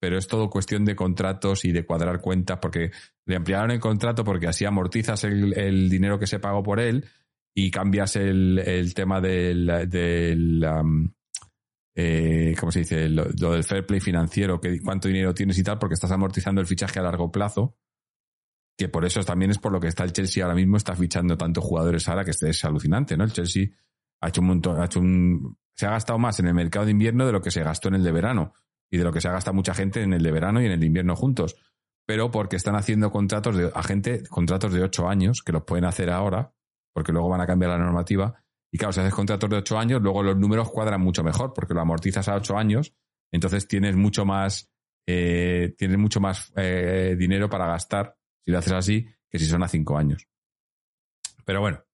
pero 0.00 0.18
es 0.18 0.26
todo 0.26 0.50
cuestión 0.50 0.84
de 0.84 0.96
contratos 0.96 1.64
y 1.64 1.70
de 1.70 1.86
cuadrar 1.86 2.20
cuentas, 2.20 2.58
porque 2.60 2.90
le 3.26 3.36
ampliaron 3.36 3.70
el 3.70 3.78
contrato 3.78 4.24
porque 4.24 4.48
así 4.48 4.64
amortizas 4.64 5.22
el, 5.22 5.56
el 5.56 5.88
dinero 5.88 6.18
que 6.18 6.26
se 6.26 6.40
pagó 6.40 6.64
por 6.64 6.80
él 6.80 7.08
y 7.54 7.70
cambias 7.70 8.16
el, 8.16 8.58
el 8.58 8.94
tema 8.94 9.20
del. 9.20 9.88
del 9.88 10.66
eh, 11.94 12.54
¿Cómo 12.58 12.72
se 12.72 12.80
dice? 12.80 13.08
Lo, 13.08 13.26
lo, 13.38 13.52
del 13.52 13.64
fair 13.64 13.84
play 13.84 14.00
financiero, 14.00 14.60
que, 14.60 14.80
cuánto 14.80 15.08
dinero 15.08 15.34
tienes 15.34 15.58
y 15.58 15.62
tal, 15.62 15.78
porque 15.78 15.94
estás 15.94 16.10
amortizando 16.10 16.60
el 16.60 16.66
fichaje 16.66 16.98
a 16.98 17.02
largo 17.02 17.30
plazo 17.30 17.76
que 18.76 18.88
por 18.88 19.04
eso 19.04 19.22
también 19.22 19.50
es 19.50 19.58
por 19.58 19.72
lo 19.72 19.80
que 19.80 19.88
está 19.88 20.04
el 20.04 20.12
Chelsea 20.12 20.42
ahora 20.42 20.54
mismo, 20.54 20.76
está 20.76 20.96
fichando 20.96 21.36
tantos 21.36 21.64
jugadores 21.64 22.08
ahora 22.08 22.24
que 22.24 22.32
es 22.32 22.64
alucinante, 22.64 23.16
¿no? 23.16 23.24
El 23.24 23.32
Chelsea 23.32 23.66
ha 24.20 24.28
hecho 24.28 24.40
un 24.40 24.48
montón, 24.48 24.80
ha 24.80 24.86
hecho 24.86 25.00
un, 25.00 25.56
se 25.74 25.86
ha 25.86 25.90
gastado 25.90 26.18
más 26.18 26.38
en 26.40 26.46
el 26.46 26.54
mercado 26.54 26.86
de 26.86 26.92
invierno 26.92 27.26
de 27.26 27.32
lo 27.32 27.40
que 27.40 27.50
se 27.50 27.62
gastó 27.62 27.88
en 27.88 27.94
el 27.94 28.02
de 28.04 28.12
verano 28.12 28.54
y 28.90 28.98
de 28.98 29.04
lo 29.04 29.12
que 29.12 29.20
se 29.20 29.28
ha 29.28 29.32
gastado 29.32 29.54
mucha 29.54 29.74
gente 29.74 30.02
en 30.02 30.12
el 30.12 30.22
de 30.22 30.32
verano 30.32 30.60
y 30.60 30.66
en 30.66 30.72
el 30.72 30.80
de 30.80 30.86
invierno 30.86 31.16
juntos. 31.16 31.56
Pero 32.06 32.30
porque 32.30 32.56
están 32.56 32.74
haciendo 32.74 33.10
contratos 33.10 33.56
de 33.56 33.70
a 33.74 33.82
gente, 33.82 34.24
contratos 34.28 34.72
de 34.72 34.82
ocho 34.82 35.08
años, 35.08 35.42
que 35.42 35.52
los 35.52 35.62
pueden 35.62 35.84
hacer 35.84 36.10
ahora, 36.10 36.52
porque 36.92 37.12
luego 37.12 37.28
van 37.28 37.40
a 37.40 37.46
cambiar 37.46 37.72
la 37.72 37.78
normativa. 37.78 38.42
Y 38.70 38.78
claro, 38.78 38.92
si 38.92 39.00
haces 39.00 39.14
contratos 39.14 39.50
de 39.50 39.56
ocho 39.56 39.78
años, 39.78 40.00
luego 40.00 40.22
los 40.22 40.36
números 40.36 40.70
cuadran 40.70 41.00
mucho 41.00 41.22
mejor, 41.22 41.52
porque 41.52 41.74
lo 41.74 41.80
amortizas 41.80 42.28
a 42.28 42.36
ocho 42.36 42.56
años, 42.56 42.94
entonces 43.30 43.68
tienes 43.68 43.96
mucho 43.96 44.24
más, 44.24 44.70
eh, 45.06 45.74
tienes 45.76 45.98
mucho 45.98 46.20
más 46.20 46.52
eh, 46.56 47.16
dinero 47.18 47.48
para 47.48 47.66
gastar 47.66 48.16
si 48.44 48.50
lo 48.50 48.58
haces 48.58 48.72
así, 48.72 49.06
que 49.28 49.38
si 49.38 49.46
son 49.46 49.62
a 49.62 49.68
cinco 49.68 49.96
años. 49.96 50.26
Pero 51.44 51.60
bueno, 51.60 51.84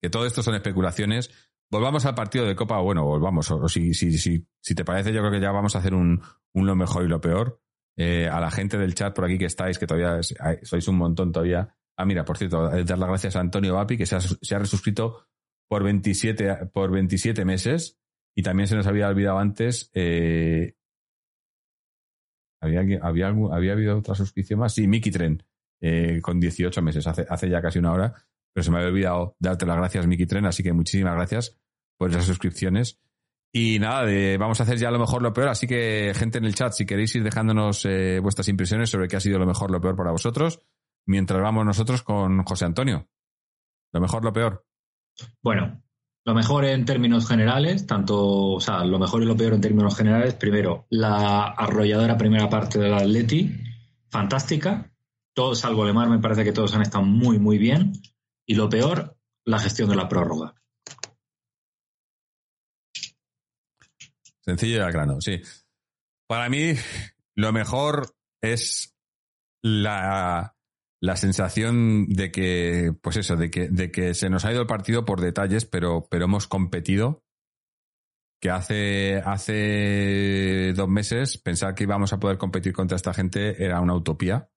que 0.00 0.10
todo 0.10 0.26
esto 0.26 0.42
son 0.42 0.54
especulaciones. 0.54 1.30
Volvamos 1.70 2.04
al 2.06 2.14
partido 2.14 2.46
de 2.46 2.56
Copa, 2.56 2.78
bueno, 2.78 3.04
volvamos, 3.04 3.50
o, 3.50 3.68
si, 3.68 3.94
si, 3.94 4.16
si, 4.18 4.46
si, 4.60 4.74
te 4.74 4.84
parece, 4.84 5.12
yo 5.12 5.20
creo 5.20 5.32
que 5.32 5.40
ya 5.40 5.52
vamos 5.52 5.76
a 5.76 5.78
hacer 5.78 5.94
un, 5.94 6.20
lo 6.54 6.74
mejor 6.74 7.04
y 7.04 7.08
lo 7.08 7.20
peor. 7.20 7.60
Eh, 7.96 8.28
a 8.28 8.40
la 8.40 8.50
gente 8.50 8.78
del 8.78 8.94
chat 8.94 9.14
por 9.14 9.26
aquí 9.26 9.38
que 9.38 9.44
estáis, 9.44 9.78
que 9.78 9.86
todavía 9.86 10.20
sois 10.62 10.88
un 10.88 10.96
montón 10.96 11.32
todavía. 11.32 11.76
Ah, 12.00 12.06
mira, 12.06 12.24
por 12.24 12.38
cierto, 12.38 12.70
dar 12.70 12.98
las 12.98 13.08
gracias 13.08 13.36
a 13.36 13.40
Antonio 13.40 13.74
Vapi, 13.74 13.98
que 13.98 14.06
se 14.06 14.16
ha, 14.16 14.20
se 14.20 14.58
resuscrito 14.58 15.26
por 15.68 15.84
27, 15.84 16.70
por 16.72 16.90
27 16.90 17.44
meses. 17.44 17.98
Y 18.34 18.42
también 18.42 18.68
se 18.68 18.74
nos 18.74 18.86
había 18.86 19.08
olvidado 19.08 19.38
antes, 19.38 19.90
eh, 19.92 20.76
¿había, 22.62 22.80
había, 23.02 23.28
había 23.28 23.72
habido 23.72 23.98
otra 23.98 24.14
suscripción 24.14 24.60
más? 24.60 24.72
Sí, 24.72 24.88
Mickey 24.88 25.12
Tren, 25.12 25.42
eh, 25.82 26.20
con 26.22 26.40
18 26.40 26.80
meses, 26.80 27.06
hace, 27.06 27.26
hace 27.28 27.50
ya 27.50 27.60
casi 27.60 27.80
una 27.80 27.92
hora, 27.92 28.14
pero 28.54 28.64
se 28.64 28.70
me 28.70 28.78
había 28.78 28.88
olvidado 28.88 29.36
darte 29.38 29.66
las 29.66 29.76
gracias, 29.76 30.06
Miki 30.06 30.24
Tren, 30.24 30.46
así 30.46 30.62
que 30.62 30.72
muchísimas 30.72 31.14
gracias 31.16 31.58
por 31.98 32.08
esas 32.08 32.24
suscripciones. 32.24 32.98
Y 33.52 33.78
nada, 33.78 34.06
vamos 34.38 34.58
a 34.60 34.62
hacer 34.62 34.78
ya 34.78 34.90
lo 34.90 34.98
mejor, 34.98 35.20
lo 35.20 35.34
peor, 35.34 35.48
así 35.48 35.66
que 35.66 36.12
gente 36.14 36.38
en 36.38 36.46
el 36.46 36.54
chat, 36.54 36.72
si 36.72 36.86
queréis 36.86 37.14
ir 37.16 37.24
dejándonos 37.24 37.84
eh, 37.84 38.20
vuestras 38.20 38.48
impresiones 38.48 38.88
sobre 38.88 39.06
qué 39.06 39.16
ha 39.16 39.20
sido 39.20 39.38
lo 39.38 39.46
mejor, 39.46 39.70
lo 39.70 39.82
peor 39.82 39.96
para 39.96 40.12
vosotros, 40.12 40.62
mientras 41.10 41.42
vamos 41.42 41.66
nosotros 41.66 42.02
con 42.02 42.44
José 42.44 42.64
Antonio. 42.66 43.08
Lo 43.92 44.00
mejor, 44.00 44.24
lo 44.24 44.32
peor. 44.32 44.64
Bueno, 45.42 45.82
lo 46.24 46.34
mejor 46.34 46.64
en 46.64 46.84
términos 46.84 47.26
generales, 47.26 47.84
tanto, 47.86 48.52
o 48.52 48.60
sea, 48.60 48.84
lo 48.84 48.98
mejor 49.00 49.22
y 49.22 49.26
lo 49.26 49.36
peor 49.36 49.54
en 49.54 49.60
términos 49.60 49.96
generales, 49.96 50.34
primero, 50.34 50.86
la 50.88 51.46
arrolladora 51.46 52.16
primera 52.16 52.48
parte 52.48 52.78
del 52.78 52.94
Atleti, 52.94 53.52
fantástica, 54.08 54.92
todos, 55.34 55.58
salvo 55.58 55.84
Lemar, 55.84 56.08
me 56.08 56.20
parece 56.20 56.44
que 56.44 56.52
todos 56.52 56.74
han 56.74 56.82
estado 56.82 57.04
muy, 57.04 57.40
muy 57.40 57.58
bien. 57.58 57.92
Y 58.46 58.54
lo 58.54 58.68
peor, 58.68 59.16
la 59.44 59.58
gestión 59.58 59.90
de 59.90 59.96
la 59.96 60.08
prórroga. 60.08 60.54
Sencillo 64.42 64.76
y 64.76 64.80
al 64.80 64.92
grano, 64.92 65.20
sí. 65.20 65.40
Para 66.28 66.48
mí, 66.48 66.74
lo 67.34 67.52
mejor 67.52 68.14
es 68.40 68.96
la, 69.62 70.54
la 71.00 71.16
sensación 71.16 72.06
de 72.08 72.30
que, 72.30 72.92
pues 73.02 73.16
eso, 73.16 73.36
de 73.36 73.50
que, 73.50 73.68
de 73.68 73.90
que 73.90 74.14
se 74.14 74.28
nos 74.28 74.44
ha 74.44 74.52
ido 74.52 74.60
el 74.60 74.66
partido 74.66 75.04
por 75.04 75.20
detalles, 75.20 75.64
pero, 75.64 76.06
pero 76.10 76.26
hemos 76.26 76.46
competido. 76.46 77.24
Que 78.42 78.50
hace, 78.50 79.16
hace 79.24 80.72
dos 80.74 80.88
meses 80.88 81.36
pensar 81.36 81.74
que 81.74 81.84
íbamos 81.84 82.12
a 82.14 82.20
poder 82.20 82.38
competir 82.38 82.72
contra 82.72 82.96
esta 82.96 83.12
gente 83.12 83.62
era 83.62 83.80
una 83.80 83.94
utopía. 83.94 84.50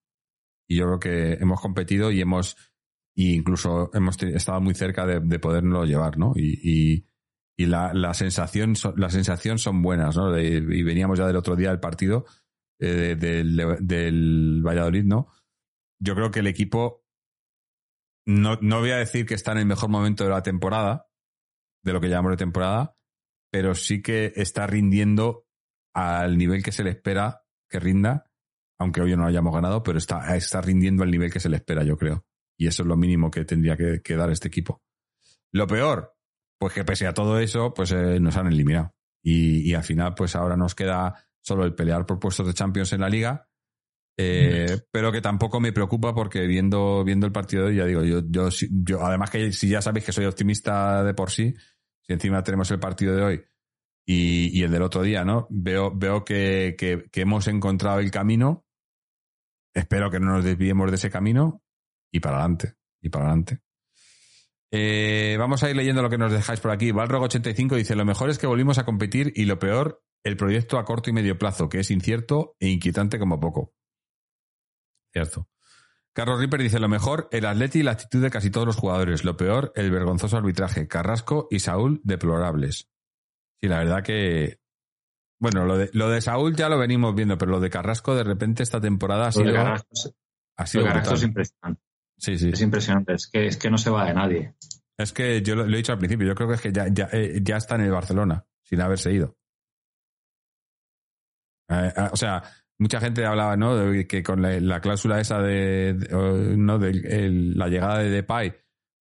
Y 0.70 0.78
yo 0.78 0.86
creo 0.86 0.99
que 0.99 1.34
hemos 1.41 1.60
competido 1.60 2.11
y 2.11 2.22
hemos, 2.22 2.56
incluso 3.15 3.90
hemos 3.94 4.22
estado 4.24 4.61
muy 4.61 4.74
cerca 4.74 5.06
de, 5.06 5.20
de 5.20 5.40
poderlo 5.40 5.84
llevar, 5.84 6.18
¿no? 6.18 6.32
Y, 6.36 6.60
y, 6.64 7.07
y 7.57 7.65
la, 7.65 7.94
la, 7.94 8.14
sensación, 8.14 8.74
la 8.95 9.10
sensación 9.10 9.57
son 9.60 9.82
buenas, 9.82 10.15
¿no? 10.15 10.38
y 10.40 10.84
veníamos 10.84 11.20
ya 11.20 11.28
del 11.28 11.36
otro 11.36 11.56
día 11.56 11.70
del 11.70 11.80
partido 11.80 12.26
eh, 12.80 13.15
del, 13.18 13.56
del 13.82 14.61
Valladolid, 14.65 15.03
¿no? 15.06 15.28
Yo 15.99 16.15
creo 16.15 16.32
que 16.32 16.40
el 16.40 16.48
equipo, 16.48 17.06
no, 18.26 18.57
no 18.61 18.80
voy 18.80 18.91
a 18.91 18.98
decir 18.98 19.26
que 19.26 19.34
está 19.34 19.52
en 19.52 19.60
el 19.60 19.65
mejor 19.65 19.90
momento 19.90 20.24
de 20.24 20.30
la 20.30 20.44
temporada, 20.44 21.10
de 21.84 21.94
lo 21.94 22.02
que 22.02 22.10
llamamos 22.10 22.32
de 22.32 22.38
temporada, 22.38 22.98
pero 23.52 23.76
sí 23.76 24.02
que 24.02 24.34
está 24.36 24.68
rindiendo 24.68 25.45
al 25.94 26.38
nivel 26.38 26.64
que 26.64 26.72
se 26.72 26.84
le 26.84 26.90
espera 26.91 27.45
que 27.70 27.80
rinda 27.80 28.34
aunque 28.84 29.02
hoy 29.02 29.15
no 29.15 29.26
hayamos 29.26 29.53
ganado, 29.53 29.84
pero 29.84 29.98
está, 29.98 30.36
está 30.36 30.61
rindiendo 30.61 31.03
al 31.03 31.11
nivel 31.11 31.32
que 31.32 31.40
se 31.40 31.49
le 31.49 31.57
espera, 31.57 31.84
yo 31.84 31.98
creo. 31.98 32.26
Y 32.57 32.68
eso 32.68 32.84
es 32.84 32.88
lo 32.88 32.98
mínimo 32.98 33.32
que 33.32 33.45
tendría 33.45 33.76
que, 33.78 34.15
dar 34.15 34.30
este 34.30 34.48
equipo. 34.48 34.84
Lo 35.52 35.68
peor, 35.68 36.15
pues 36.60 36.74
que 36.74 36.84
pese 36.84 37.07
a 37.07 37.14
todo 37.14 37.40
eso, 37.40 37.74
pues 37.74 37.91
eh, 37.91 38.20
nos 38.20 38.38
han 38.38 38.48
eliminado. 38.48 38.94
Y, 39.24 39.74
al 39.74 39.84
final, 39.84 40.15
pues 40.15 40.36
ahora 40.36 40.57
nos 40.57 40.76
queda 40.76 41.15
solo 41.40 41.64
el 41.64 41.74
pelear 41.74 42.06
por 42.06 42.20
puestos 42.20 42.45
de 42.45 42.53
Champions 42.53 42.91
en 42.91 43.02
la 43.02 43.10
liga. 43.10 43.49
Eh, 44.18 44.80
pero 44.91 45.11
que 45.11 45.22
tampoco 45.22 45.60
me 45.60 45.73
preocupa 45.73 46.14
porque 46.14 46.41
viendo, 46.45 47.03
viendo 47.03 47.26
el 47.26 47.31
partido, 47.31 47.72
ya 47.72 47.85
digo, 47.85 48.03
yo, 48.03 48.22
yo, 48.30 48.49
yo, 48.49 49.03
además 49.03 49.30
que 49.30 49.52
si 49.52 49.69
ya 49.69 49.81
sabéis 49.81 50.06
que 50.06 50.11
soy 50.11 50.26
optimista 50.26 51.03
de 51.03 51.14
por 51.14 51.31
sí, 51.31 51.53
si 52.02 52.14
encima 52.14 52.44
tenemos 52.44 52.69
el 52.72 52.80
partido 52.80 53.15
de 53.15 53.23
hoy 53.23 53.44
y, 54.06 54.60
y 54.60 54.64
el 54.64 54.72
del 54.72 54.84
otro 54.84 55.02
día, 55.02 55.26
¿no? 55.26 55.48
Veo, 55.49 55.91
veo 55.95 56.23
que, 56.23 56.76
que, 56.77 57.06
que 57.11 57.22
hemos 57.22 57.48
encontrado 57.48 57.99
el 57.99 58.11
camino 58.11 58.65
espero 59.73 60.10
que 60.10 60.19
no 60.19 60.31
nos 60.34 60.44
desviemos 60.44 60.90
de 60.90 60.95
ese 60.95 61.10
camino 61.10 61.61
y 62.11 62.19
para 62.19 62.38
adelante, 62.38 62.76
y 63.02 63.10
para 63.10 63.26
adelante. 63.26 63.60
Eh, 64.72 65.35
vamos 65.38 65.64
a 65.64 65.69
ir 65.69 65.76
leyendo 65.76 66.02
lo 66.02 66.10
que 66.10 66.18
nos 66.18 66.31
dejáis 66.31 66.60
por 66.60 66.72
aquí. 66.72 66.91
Balrog85 66.91 67.76
dice, 67.76 67.95
lo 67.95 68.06
mejor 68.06 68.30
es 68.30 68.40
que 68.40 68.48
volvimos 68.48 68.77
a 68.77 68.85
competir 68.85 69.31
y 69.35 69.45
lo 69.45 69.60
peor, 69.60 70.03
el 70.23 70.38
proyecto 70.38 70.77
a 70.77 70.85
corto 70.85 71.10
y 71.10 71.14
medio 71.14 71.38
plazo, 71.38 71.69
que 71.69 71.80
es 71.80 71.91
incierto 71.91 72.56
e 72.60 72.69
inquietante 72.69 73.19
como 73.19 73.40
poco. 73.40 73.73
Cierto. 75.14 75.48
Carlos 76.14 76.40
Ripper 76.40 76.61
dice 76.61 76.80
lo 76.80 76.90
mejor, 76.90 77.27
el 77.31 77.45
atleti 77.45 77.80
y 77.80 77.84
la 77.84 77.91
actitud 77.91 78.22
de 78.22 78.30
casi 78.30 78.49
todos 78.49 78.68
los 78.68 78.76
jugadores. 78.76 79.23
Lo 79.23 79.38
peor, 79.38 79.72
el 79.76 79.90
vergonzoso 79.91 80.38
arbitraje. 80.38 80.88
Carrasco 80.88 81.48
y 81.49 81.60
Saúl 81.60 82.02
deplorables. 82.03 82.90
Sí, 83.61 83.68
la 83.68 83.80
verdad 83.80 84.03
que... 84.03 84.60
Bueno, 85.40 85.65
lo 85.65 85.77
de, 85.77 85.90
lo 85.94 86.10
de 86.10 86.22
Saúl 86.22 86.56
ya 86.56 86.69
lo 86.69 86.77
venimos 86.77 87.15
viendo, 87.15 87.38
pero 87.38 87.52
lo 87.52 87.60
de 87.60 87.69
Carrasco 87.69 88.15
de 88.15 88.23
repente 88.23 88.64
esta 88.64 88.81
temporada 88.81 89.27
ha 89.27 89.31
sido... 89.31 89.56
Ha 90.56 90.68
sido 90.68 90.85
Carrasco 90.85 91.15
es 91.15 91.23
impresionante. 91.23 91.81
Sí, 92.18 92.38
sí. 92.38 92.49
Es 92.53 92.61
impresionante, 92.61 93.14
es 93.14 93.27
que, 93.27 93.48
es 93.48 93.57
que 93.57 93.69
no 93.72 93.77
se 93.77 93.90
va 93.90 94.06
de 94.06 94.14
nadie. 94.14 94.56
Es 94.98 95.11
que 95.11 95.41
yo 95.41 95.56
lo, 95.56 95.65
he 95.65 95.77
dicho 95.77 95.91
al 95.91 95.98
principio, 95.98 96.27
yo 96.27 96.35
creo 96.35 96.48
que 96.48 96.56
es 96.56 96.61
que 96.61 96.72
ya, 96.72 96.88
ya, 96.88 97.10
eh, 97.11 97.40
ya 97.41 97.57
está 97.57 97.76
en 97.76 97.81
el 97.81 97.91
Barcelona, 97.91 98.45
sin 98.61 98.80
haberse 98.81 99.11
ido. 99.11 99.35
Eh, 101.69 101.91
eh, 101.95 102.10
o 102.11 102.15
sea, 102.15 102.44
mucha 102.80 103.00
gente 103.00 103.26
hablaba, 103.26 103.56
¿no? 103.56 103.76
De 103.76 104.08
que 104.08 104.24
con 104.24 104.41
la, 104.41 104.82
cláusula 104.82 105.20
esa 105.20 105.40
de, 105.40 105.94
¿no? 106.58 106.80
De 106.80 107.30
la 107.56 107.68
llegada 107.68 108.00
de 108.00 108.10
Depay, 108.10 108.54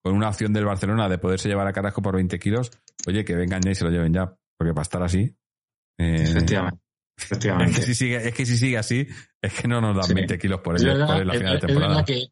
con 0.02 0.14
una 0.14 0.28
opción 0.28 0.52
del 0.52 0.64
Barcelona 0.64 1.08
de 1.08 1.18
poderse 1.18 1.48
llevar 1.48 1.66
a 1.66 1.72
Carrasco 1.72 2.02
por 2.02 2.16
20 2.16 2.38
kilos, 2.38 2.70
oye, 3.06 3.24
que 3.24 3.34
vengan 3.34 3.62
ya 3.62 3.70
y 3.70 3.74
se 3.74 3.84
lo 3.84 3.90
lleven 3.90 4.12
ya, 4.12 4.36
porque 4.58 4.74
para 4.74 4.82
estar 4.82 5.02
así. 5.02 5.36
Efectivamente. 5.98 6.80
Es 7.16 7.76
que, 7.76 7.82
si 7.82 7.94
sigue, 7.94 8.16
es 8.16 8.34
que 8.34 8.46
si 8.46 8.56
sigue 8.56 8.78
así, 8.78 9.06
es 9.40 9.52
que 9.52 9.68
no 9.68 9.80
nos 9.80 9.96
dan 9.96 10.14
20 10.14 10.38
kilos 10.38 10.60
por, 10.60 10.80
la 10.80 11.34
final 11.34 11.52
de 11.52 11.66
temporada. 11.66 12.04
que, 12.04 12.26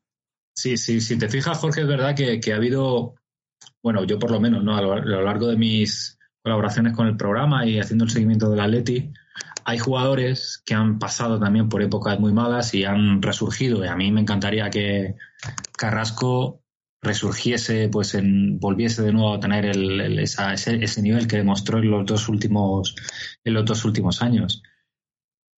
sí, 0.54 0.76
sí, 0.76 1.00
si 1.00 1.18
te 1.18 1.28
fijas, 1.28 1.58
Jorge, 1.58 1.82
es 1.82 1.86
verdad 1.86 2.16
que, 2.16 2.40
que 2.40 2.52
ha 2.52 2.56
habido, 2.56 3.14
bueno, 3.82 4.04
yo 4.04 4.18
por 4.18 4.30
lo 4.30 4.40
menos, 4.40 4.64
¿no? 4.64 4.76
A 4.76 4.82
lo, 4.82 4.92
a 4.94 5.00
lo 5.00 5.22
largo 5.22 5.48
de 5.48 5.56
mis 5.56 6.18
colaboraciones 6.42 6.94
con 6.94 7.06
el 7.06 7.16
programa 7.16 7.66
y 7.66 7.78
haciendo 7.78 8.04
el 8.04 8.10
seguimiento 8.10 8.50
del 8.50 8.60
Atleti, 8.60 9.12
hay 9.70 9.78
jugadores 9.78 10.62
que 10.66 10.74
han 10.74 10.98
pasado 10.98 11.38
también 11.38 11.68
por 11.68 11.80
épocas 11.80 12.18
muy 12.18 12.32
malas 12.32 12.74
y 12.74 12.84
han 12.84 13.22
resurgido. 13.22 13.84
Y 13.84 13.88
a 13.88 13.94
mí 13.94 14.10
me 14.10 14.20
encantaría 14.20 14.68
que 14.68 15.14
Carrasco 15.78 16.64
resurgiese, 17.00 17.88
pues 17.88 18.14
en, 18.14 18.58
volviese 18.58 19.02
de 19.02 19.12
nuevo 19.12 19.32
a 19.32 19.40
tener 19.40 19.64
el, 19.64 20.18
ese, 20.18 20.42
ese, 20.54 21.02
nivel 21.02 21.28
que 21.28 21.36
demostró 21.36 21.78
en 21.78 21.90
los 21.90 22.04
dos 22.04 22.28
últimos, 22.28 22.96
en 23.44 23.54
los 23.54 23.64
dos 23.64 23.84
últimos 23.84 24.22
años. 24.22 24.62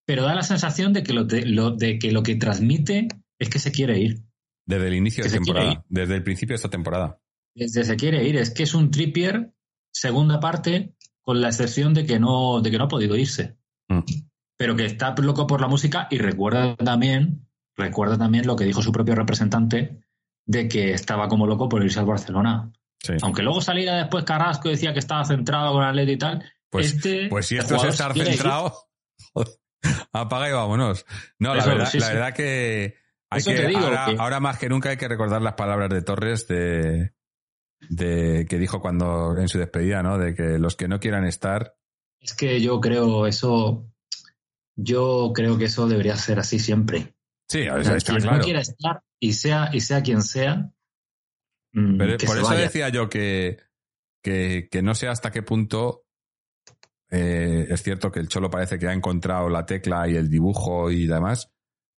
Pero 0.06 0.24
da 0.24 0.34
la 0.34 0.42
sensación 0.42 0.92
de 0.92 1.02
que 1.02 1.14
lo, 1.14 1.24
de, 1.24 1.98
que 1.98 2.12
lo 2.12 2.22
que 2.22 2.36
transmite 2.36 3.08
es 3.38 3.48
que 3.48 3.58
se 3.58 3.72
quiere 3.72 3.98
ir. 3.98 4.22
Desde 4.66 4.88
el 4.88 4.94
inicio 4.94 5.24
de 5.24 5.30
temporada, 5.30 5.84
desde 5.88 6.14
el 6.14 6.22
principio 6.22 6.52
de 6.52 6.56
esta 6.56 6.70
temporada. 6.70 7.18
Desde 7.54 7.84
se 7.84 7.96
quiere 7.96 8.28
ir, 8.28 8.36
es 8.36 8.50
que 8.50 8.64
es 8.64 8.74
un 8.74 8.90
Trippier 8.90 9.54
segunda 9.90 10.38
parte, 10.38 10.94
con 11.22 11.40
la 11.40 11.48
excepción 11.48 11.94
de 11.94 12.04
que 12.04 12.20
no, 12.20 12.60
de 12.60 12.70
que 12.70 12.78
no 12.78 12.84
ha 12.84 12.88
podido 12.88 13.16
irse. 13.16 13.56
Mm. 13.92 14.04
Pero 14.56 14.76
que 14.76 14.86
está 14.86 15.14
loco 15.18 15.46
por 15.46 15.60
la 15.60 15.68
música 15.68 16.06
y 16.10 16.18
recuerda 16.18 16.76
también, 16.76 17.48
recuerda 17.76 18.16
también 18.16 18.46
lo 18.46 18.56
que 18.56 18.64
dijo 18.64 18.82
su 18.82 18.92
propio 18.92 19.14
representante 19.14 20.00
de 20.46 20.68
que 20.68 20.92
estaba 20.92 21.28
como 21.28 21.46
loco 21.46 21.68
por 21.68 21.84
irse 21.84 21.98
al 21.98 22.06
Barcelona. 22.06 22.72
Aunque 23.22 23.42
luego 23.42 23.60
saliera 23.60 23.96
después 23.96 24.24
Carrasco 24.24 24.68
y 24.68 24.72
decía 24.72 24.92
que 24.92 25.00
estaba 25.00 25.24
centrado 25.24 25.72
con 25.72 25.82
Atleti 25.82 26.12
y 26.12 26.18
tal. 26.18 26.52
Pues, 26.70 26.94
este 26.94 27.28
pues 27.28 27.46
si 27.46 27.56
esto 27.56 27.76
es 27.76 27.84
estar 27.84 28.14
centrado, 28.14 28.72
apaga 30.12 30.48
y 30.48 30.52
vámonos. 30.52 31.04
No, 31.38 31.54
la, 31.54 31.66
verdad, 31.66 31.92
la 31.92 32.08
verdad 32.08 32.34
que, 32.34 32.96
hay 33.30 33.42
que, 33.42 34.16
ahora, 34.18 34.40
más 34.40 34.58
que 34.58 34.68
nunca 34.68 34.90
hay 34.90 34.96
que 34.96 35.08
recordar 35.08 35.42
las 35.42 35.54
palabras 35.54 35.90
de 35.90 36.02
Torres 36.02 36.46
de, 36.46 37.12
de 37.88 38.46
que 38.48 38.58
dijo 38.58 38.80
cuando 38.80 39.36
en 39.36 39.48
su 39.48 39.58
despedida, 39.58 40.02
¿no? 40.02 40.18
De 40.18 40.34
que 40.34 40.58
los 40.58 40.76
que 40.76 40.88
no 40.88 41.00
quieran 41.00 41.24
estar 41.24 41.74
es 42.22 42.34
que 42.34 42.60
yo 42.60 42.80
creo 42.80 43.26
eso, 43.26 43.84
yo 44.76 45.32
creo 45.34 45.58
que 45.58 45.64
eso 45.64 45.88
debería 45.88 46.16
ser 46.16 46.38
así 46.38 46.58
siempre. 46.58 47.14
Sí, 47.48 47.66
a 47.66 47.74
veces 47.74 48.04
quien 48.04 48.24
no 48.24 48.40
quiera 48.40 48.60
estar 48.60 49.02
y 49.20 49.32
sea, 49.32 49.70
y 49.72 49.80
sea 49.80 50.02
quien 50.02 50.22
sea. 50.22 50.70
Mm, 51.72 51.98
Pero 51.98 52.16
por 52.18 52.38
eso 52.38 52.50
decía 52.50 52.88
yo 52.90 53.08
que, 53.08 53.58
que, 54.22 54.68
no 54.82 54.94
sé 54.94 55.08
hasta 55.08 55.32
qué 55.32 55.42
punto 55.42 56.04
eh, 57.10 57.66
es 57.68 57.82
cierto 57.82 58.10
que 58.12 58.20
el 58.20 58.28
Cholo 58.28 58.50
parece 58.50 58.78
que 58.78 58.86
ha 58.86 58.92
encontrado 58.92 59.48
la 59.48 59.66
tecla 59.66 60.08
y 60.08 60.16
el 60.16 60.30
dibujo 60.30 60.90
y 60.90 61.06
demás, 61.06 61.50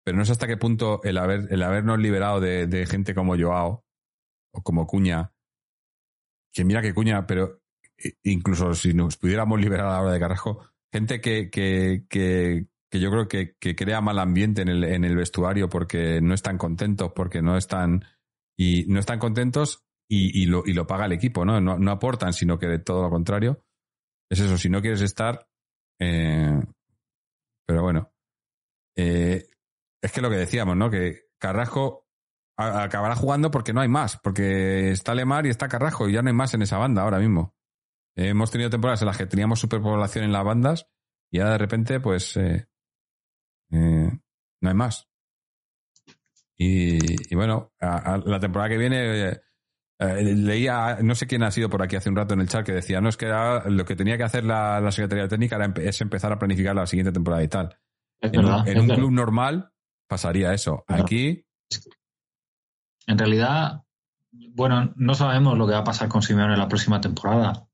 pero 0.04 0.16
no 0.16 0.24
sé 0.24 0.32
hasta 0.32 0.46
qué 0.46 0.56
punto 0.56 1.02
el, 1.02 1.18
haber, 1.18 1.48
el 1.50 1.62
habernos 1.62 1.98
liberado 1.98 2.40
de, 2.40 2.66
de 2.66 2.86
gente 2.86 3.14
como 3.14 3.36
Joao 3.36 3.84
o 4.54 4.62
como 4.62 4.86
Cuña, 4.86 5.32
que 6.52 6.64
mira 6.64 6.80
que 6.80 6.94
Cuña, 6.94 7.26
pero 7.26 7.61
incluso 8.22 8.74
si 8.74 8.94
nos 8.94 9.16
pudiéramos 9.16 9.60
liberar 9.60 9.86
a 9.86 9.92
la 9.92 10.02
hora 10.02 10.12
de 10.12 10.20
Carrasco, 10.20 10.66
gente 10.92 11.20
que, 11.20 11.50
que, 11.50 12.04
que, 12.08 12.66
que 12.90 13.00
yo 13.00 13.10
creo 13.10 13.28
que, 13.28 13.56
que, 13.58 13.74
crea 13.74 14.00
mal 14.00 14.18
ambiente 14.18 14.62
en 14.62 14.68
el, 14.68 14.84
en 14.84 15.04
el 15.04 15.16
vestuario 15.16 15.68
porque 15.68 16.20
no 16.20 16.34
están 16.34 16.58
contentos, 16.58 17.12
porque 17.14 17.42
no 17.42 17.56
están 17.56 18.04
y 18.56 18.84
no 18.88 19.00
están 19.00 19.18
contentos 19.18 19.84
y, 20.08 20.42
y, 20.42 20.46
lo, 20.46 20.62
y 20.66 20.74
lo 20.74 20.86
paga 20.86 21.06
el 21.06 21.12
equipo, 21.12 21.44
¿no? 21.44 21.60
¿no? 21.60 21.78
No 21.78 21.90
aportan, 21.90 22.32
sino 22.32 22.58
que 22.58 22.78
todo 22.78 23.02
lo 23.02 23.10
contrario. 23.10 23.64
Es 24.30 24.40
eso, 24.40 24.58
si 24.58 24.68
no 24.68 24.82
quieres 24.82 25.00
estar. 25.00 25.48
Eh, 25.98 26.60
pero 27.66 27.82
bueno. 27.82 28.12
Eh, 28.96 29.46
es 30.02 30.12
que 30.12 30.20
lo 30.20 30.28
que 30.28 30.36
decíamos, 30.36 30.76
¿no? 30.76 30.90
Que 30.90 31.28
Carrasco 31.38 32.06
acabará 32.56 33.16
jugando 33.16 33.50
porque 33.50 33.72
no 33.72 33.80
hay 33.80 33.88
más, 33.88 34.18
porque 34.18 34.90
está 34.90 35.14
Lemar 35.14 35.46
y 35.46 35.48
está 35.48 35.68
Carrasco 35.68 36.08
y 36.08 36.12
ya 36.12 36.22
no 36.22 36.28
hay 36.28 36.34
más 36.34 36.52
en 36.52 36.62
esa 36.62 36.76
banda 36.76 37.02
ahora 37.02 37.18
mismo 37.18 37.54
hemos 38.16 38.50
tenido 38.50 38.70
temporadas 38.70 39.02
en 39.02 39.06
las 39.06 39.18
que 39.18 39.26
teníamos 39.26 39.60
superpoblación 39.60 40.24
en 40.24 40.32
las 40.32 40.44
bandas 40.44 40.86
y 41.32 41.38
ahora 41.38 41.52
de 41.52 41.58
repente, 41.58 41.98
pues, 41.98 42.36
eh, 42.36 42.66
eh, 43.70 44.10
no 44.60 44.68
hay 44.68 44.74
más. 44.74 45.08
Y, 46.58 47.34
bueno, 47.34 47.72
la 47.80 48.38
temporada 48.38 48.68
que 48.68 48.78
viene 48.78 49.40
eh, 49.98 50.22
leía, 50.22 50.98
no 51.02 51.14
sé 51.14 51.26
quién 51.26 51.42
ha 51.42 51.50
sido 51.50 51.70
por 51.70 51.82
aquí 51.82 51.96
hace 51.96 52.10
un 52.10 52.14
rato 52.16 52.34
en 52.34 52.40
el 52.40 52.48
chat 52.48 52.64
que 52.64 52.72
decía, 52.72 53.00
no, 53.00 53.08
es 53.08 53.16
que 53.16 53.26
lo 53.66 53.84
que 53.84 53.96
tenía 53.96 54.16
que 54.16 54.24
hacer 54.24 54.44
la, 54.44 54.86
Secretaría 54.92 55.26
Técnica 55.26 55.56
era 55.56 55.72
es 55.76 56.00
empezar 56.02 56.32
a 56.32 56.38
planificar 56.38 56.76
la 56.76 56.86
siguiente 56.86 57.12
temporada 57.12 57.42
y 57.42 57.48
tal. 57.48 57.76
en, 58.20 58.78
un 58.78 58.88
club 58.88 59.10
normal 59.10 59.72
pasaría 60.06 60.52
eso. 60.52 60.84
Aquí... 60.86 61.44
En 63.06 63.18
realidad, 63.18 63.82
bueno, 64.30 64.92
no 64.94 65.14
sabemos 65.14 65.58
lo 65.58 65.66
que 65.66 65.72
va 65.72 65.80
a 65.80 65.84
pasar 65.84 66.08
con 66.08 66.22
Simeone 66.22 66.52
en 66.52 66.60
la 66.60 66.68
próxima 66.68 67.00
temporada. 67.00 67.66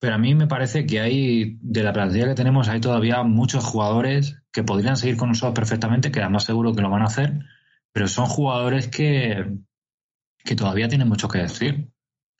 Pero 0.00 0.14
a 0.14 0.18
mí 0.18 0.34
me 0.34 0.46
parece 0.46 0.86
que 0.86 1.00
hay, 1.00 1.58
de 1.60 1.82
la 1.82 1.92
plantilla 1.92 2.28
que 2.28 2.34
tenemos, 2.34 2.68
hay 2.68 2.80
todavía 2.80 3.22
muchos 3.24 3.64
jugadores 3.64 4.40
que 4.52 4.62
podrían 4.62 4.96
seguir 4.96 5.16
con 5.16 5.28
nosotros 5.28 5.54
perfectamente, 5.54 6.12
que 6.12 6.20
además 6.20 6.44
seguro 6.44 6.74
que 6.74 6.82
lo 6.82 6.90
van 6.90 7.02
a 7.02 7.06
hacer, 7.06 7.40
pero 7.92 8.06
son 8.06 8.26
jugadores 8.26 8.88
que, 8.88 9.58
que 10.44 10.54
todavía 10.54 10.88
tienen 10.88 11.08
mucho 11.08 11.28
que 11.28 11.38
decir. 11.38 11.90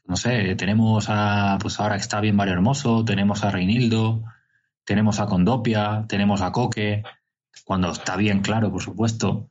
No 0.04 0.16
sé, 0.16 0.54
tenemos 0.54 1.06
a, 1.08 1.58
pues 1.60 1.78
ahora 1.80 1.96
que 1.96 2.02
está 2.02 2.20
bien 2.20 2.36
Mario 2.36 2.54
Hermoso, 2.54 3.04
tenemos 3.04 3.44
a 3.44 3.50
Reinildo, 3.50 4.24
tenemos 4.84 5.20
a 5.20 5.26
Condopia, 5.26 6.06
tenemos 6.08 6.40
a 6.40 6.52
Coque, 6.52 7.02
cuando 7.64 7.90
está 7.90 8.16
bien 8.16 8.40
claro, 8.40 8.70
por 8.70 8.82
supuesto. 8.82 9.50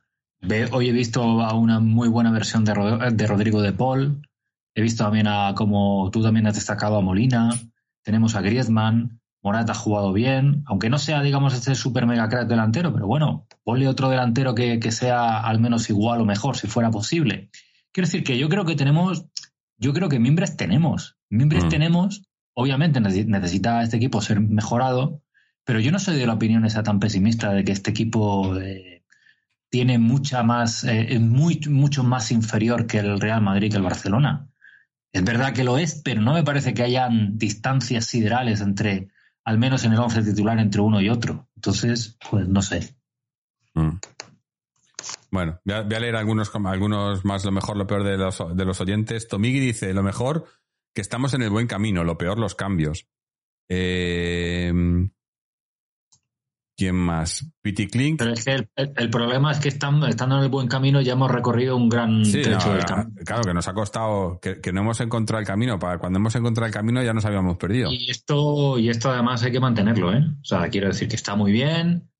hoy 0.72 0.88
he 0.88 0.92
visto 0.92 1.22
a 1.42 1.54
una 1.54 1.78
muy 1.78 2.08
buena 2.08 2.32
versión 2.32 2.64
de, 2.64 2.72
de 3.12 3.26
Rodrigo 3.26 3.62
de 3.62 3.72
Paul, 3.72 4.26
he 4.74 4.82
visto 4.82 5.04
también 5.04 5.28
a, 5.28 5.54
como 5.54 6.10
tú 6.10 6.22
también 6.22 6.46
has 6.46 6.54
destacado, 6.54 6.96
a 6.96 7.02
Molina, 7.02 7.50
tenemos 8.08 8.36
a 8.36 8.40
Griezmann, 8.40 9.20
Morata 9.42 9.72
ha 9.72 9.74
jugado 9.74 10.14
bien, 10.14 10.62
aunque 10.64 10.88
no 10.88 10.96
sea, 10.96 11.20
digamos, 11.20 11.52
este 11.52 11.74
super 11.74 12.06
mega 12.06 12.26
crack 12.30 12.48
delantero, 12.48 12.90
pero 12.90 13.06
bueno, 13.06 13.46
ponle 13.64 13.86
otro 13.86 14.08
delantero 14.08 14.54
que, 14.54 14.80
sea 14.92 15.40
al 15.40 15.60
menos 15.60 15.90
igual 15.90 16.22
o 16.22 16.24
mejor, 16.24 16.56
si 16.56 16.68
fuera 16.68 16.90
posible. 16.90 17.50
Quiero 17.92 18.06
decir 18.06 18.24
que 18.24 18.38
yo 18.38 18.48
creo 18.48 18.64
que 18.64 18.76
tenemos, 18.76 19.26
yo 19.76 19.92
creo 19.92 20.08
que 20.08 20.18
mimbres 20.18 20.56
tenemos. 20.56 21.18
Mimbres 21.28 21.66
mm. 21.66 21.68
tenemos, 21.68 22.22
obviamente 22.54 22.98
necesita 22.98 23.82
este 23.82 23.98
equipo 23.98 24.22
ser 24.22 24.40
mejorado, 24.40 25.20
pero 25.64 25.78
yo 25.78 25.92
no 25.92 25.98
soy 25.98 26.16
de 26.16 26.26
la 26.26 26.32
opinión 26.32 26.64
esa 26.64 26.82
tan 26.82 27.00
pesimista 27.00 27.52
de 27.52 27.62
que 27.62 27.72
este 27.72 27.90
equipo 27.90 28.56
eh, 28.56 29.04
tiene 29.68 29.98
mucha 29.98 30.42
más, 30.42 30.82
eh, 30.84 31.08
es 31.10 31.20
muy, 31.20 31.60
mucho 31.68 32.04
más 32.04 32.32
inferior 32.32 32.86
que 32.86 33.00
el 33.00 33.20
Real 33.20 33.42
Madrid 33.42 33.70
que 33.70 33.76
el 33.76 33.82
Barcelona. 33.82 34.47
Es 35.12 35.24
verdad 35.24 35.54
que 35.54 35.64
lo 35.64 35.78
es, 35.78 36.00
pero 36.04 36.20
no 36.20 36.34
me 36.34 36.42
parece 36.42 36.74
que 36.74 36.82
hayan 36.82 37.38
distancias 37.38 38.06
siderales 38.06 38.60
entre, 38.60 39.08
al 39.44 39.58
menos 39.58 39.84
en 39.84 39.92
el 39.92 39.98
once 39.98 40.22
titular, 40.22 40.58
entre 40.58 40.80
uno 40.80 41.00
y 41.00 41.08
otro. 41.08 41.48
Entonces, 41.56 42.18
pues 42.30 42.46
no 42.46 42.62
sé. 42.62 42.94
Mm. 43.74 43.96
Bueno, 45.30 45.60
voy 45.64 45.74
a, 45.74 46.00
leer 46.00 46.16
algunos, 46.16 46.50
algunos 46.54 47.24
más, 47.24 47.44
lo 47.44 47.52
mejor, 47.52 47.76
lo 47.76 47.86
peor 47.86 48.04
de 48.04 48.16
los, 48.16 48.38
de 48.54 48.64
los 48.64 48.80
oyentes. 48.80 49.28
Tomigi 49.28 49.60
dice, 49.60 49.94
lo 49.94 50.02
mejor, 50.02 50.46
que 50.94 51.00
estamos 51.00 51.34
en 51.34 51.42
el 51.42 51.50
buen 51.50 51.66
camino, 51.66 52.04
lo 52.04 52.18
peor, 52.18 52.38
los 52.38 52.54
cambios. 52.54 53.06
Eh, 53.68 54.72
¿Quién 56.78 56.94
más? 56.94 57.44
Pity 57.60 57.88
Clink. 57.88 58.18
Pero 58.20 58.32
es 58.34 58.44
que 58.44 58.68
el, 58.76 59.10
problema 59.10 59.50
es 59.50 59.58
que 59.58 59.68
estando, 59.68 60.06
estando, 60.06 60.36
en 60.38 60.44
el 60.44 60.48
buen 60.48 60.68
camino 60.68 61.00
ya 61.00 61.14
hemos 61.14 61.28
recorrido 61.28 61.76
un 61.76 61.88
gran 61.88 62.22
trecho 62.22 62.72
del 62.72 62.84
camino. 62.84 63.10
Claro, 63.26 63.42
que 63.42 63.52
nos 63.52 63.66
ha 63.66 63.74
costado, 63.74 64.38
que, 64.40 64.72
no 64.72 64.82
hemos 64.82 65.00
encontrado 65.00 65.40
el 65.40 65.46
camino. 65.46 65.76
Para 65.80 65.98
cuando 65.98 66.20
hemos 66.20 66.36
encontrado 66.36 66.68
el 66.68 66.72
camino 66.72 67.02
ya 67.02 67.12
nos 67.12 67.24
habíamos 67.24 67.56
perdido. 67.56 67.90
Y 67.90 68.08
esto, 68.08 68.78
y 68.78 68.90
esto 68.90 69.10
además 69.10 69.42
hay 69.42 69.50
que 69.50 69.58
mantenerlo, 69.58 70.14
¿eh? 70.14 70.24
O 70.40 70.44
sea, 70.44 70.68
quiero 70.68 70.86
decir 70.86 71.08
que 71.08 71.16
está 71.16 71.34
muy 71.34 71.50
bien. 71.50 72.12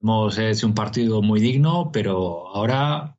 Hemos 0.00 0.38
hecho 0.38 0.66
un 0.66 0.74
partido 0.74 1.20
muy 1.20 1.38
digno, 1.38 1.90
pero 1.92 2.48
ahora 2.48 3.18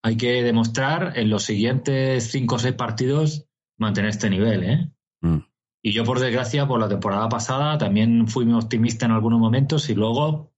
hay 0.00 0.16
que 0.16 0.44
demostrar 0.44 1.18
en 1.18 1.28
los 1.28 1.42
siguientes 1.42 2.30
cinco 2.30 2.54
o 2.54 2.58
seis 2.60 2.76
partidos 2.76 3.48
mantener 3.78 4.10
este 4.10 4.30
nivel, 4.30 4.62
¿eh? 4.62 4.92
Mm. 5.22 5.49
Y 5.82 5.92
yo, 5.92 6.04
por 6.04 6.20
desgracia, 6.20 6.66
por 6.66 6.78
la 6.78 6.88
temporada 6.88 7.28
pasada 7.28 7.78
también 7.78 8.28
fui 8.28 8.44
muy 8.44 8.60
optimista 8.60 9.06
en 9.06 9.12
algunos 9.12 9.40
momentos 9.40 9.88
y 9.88 9.94
luego. 9.94 10.52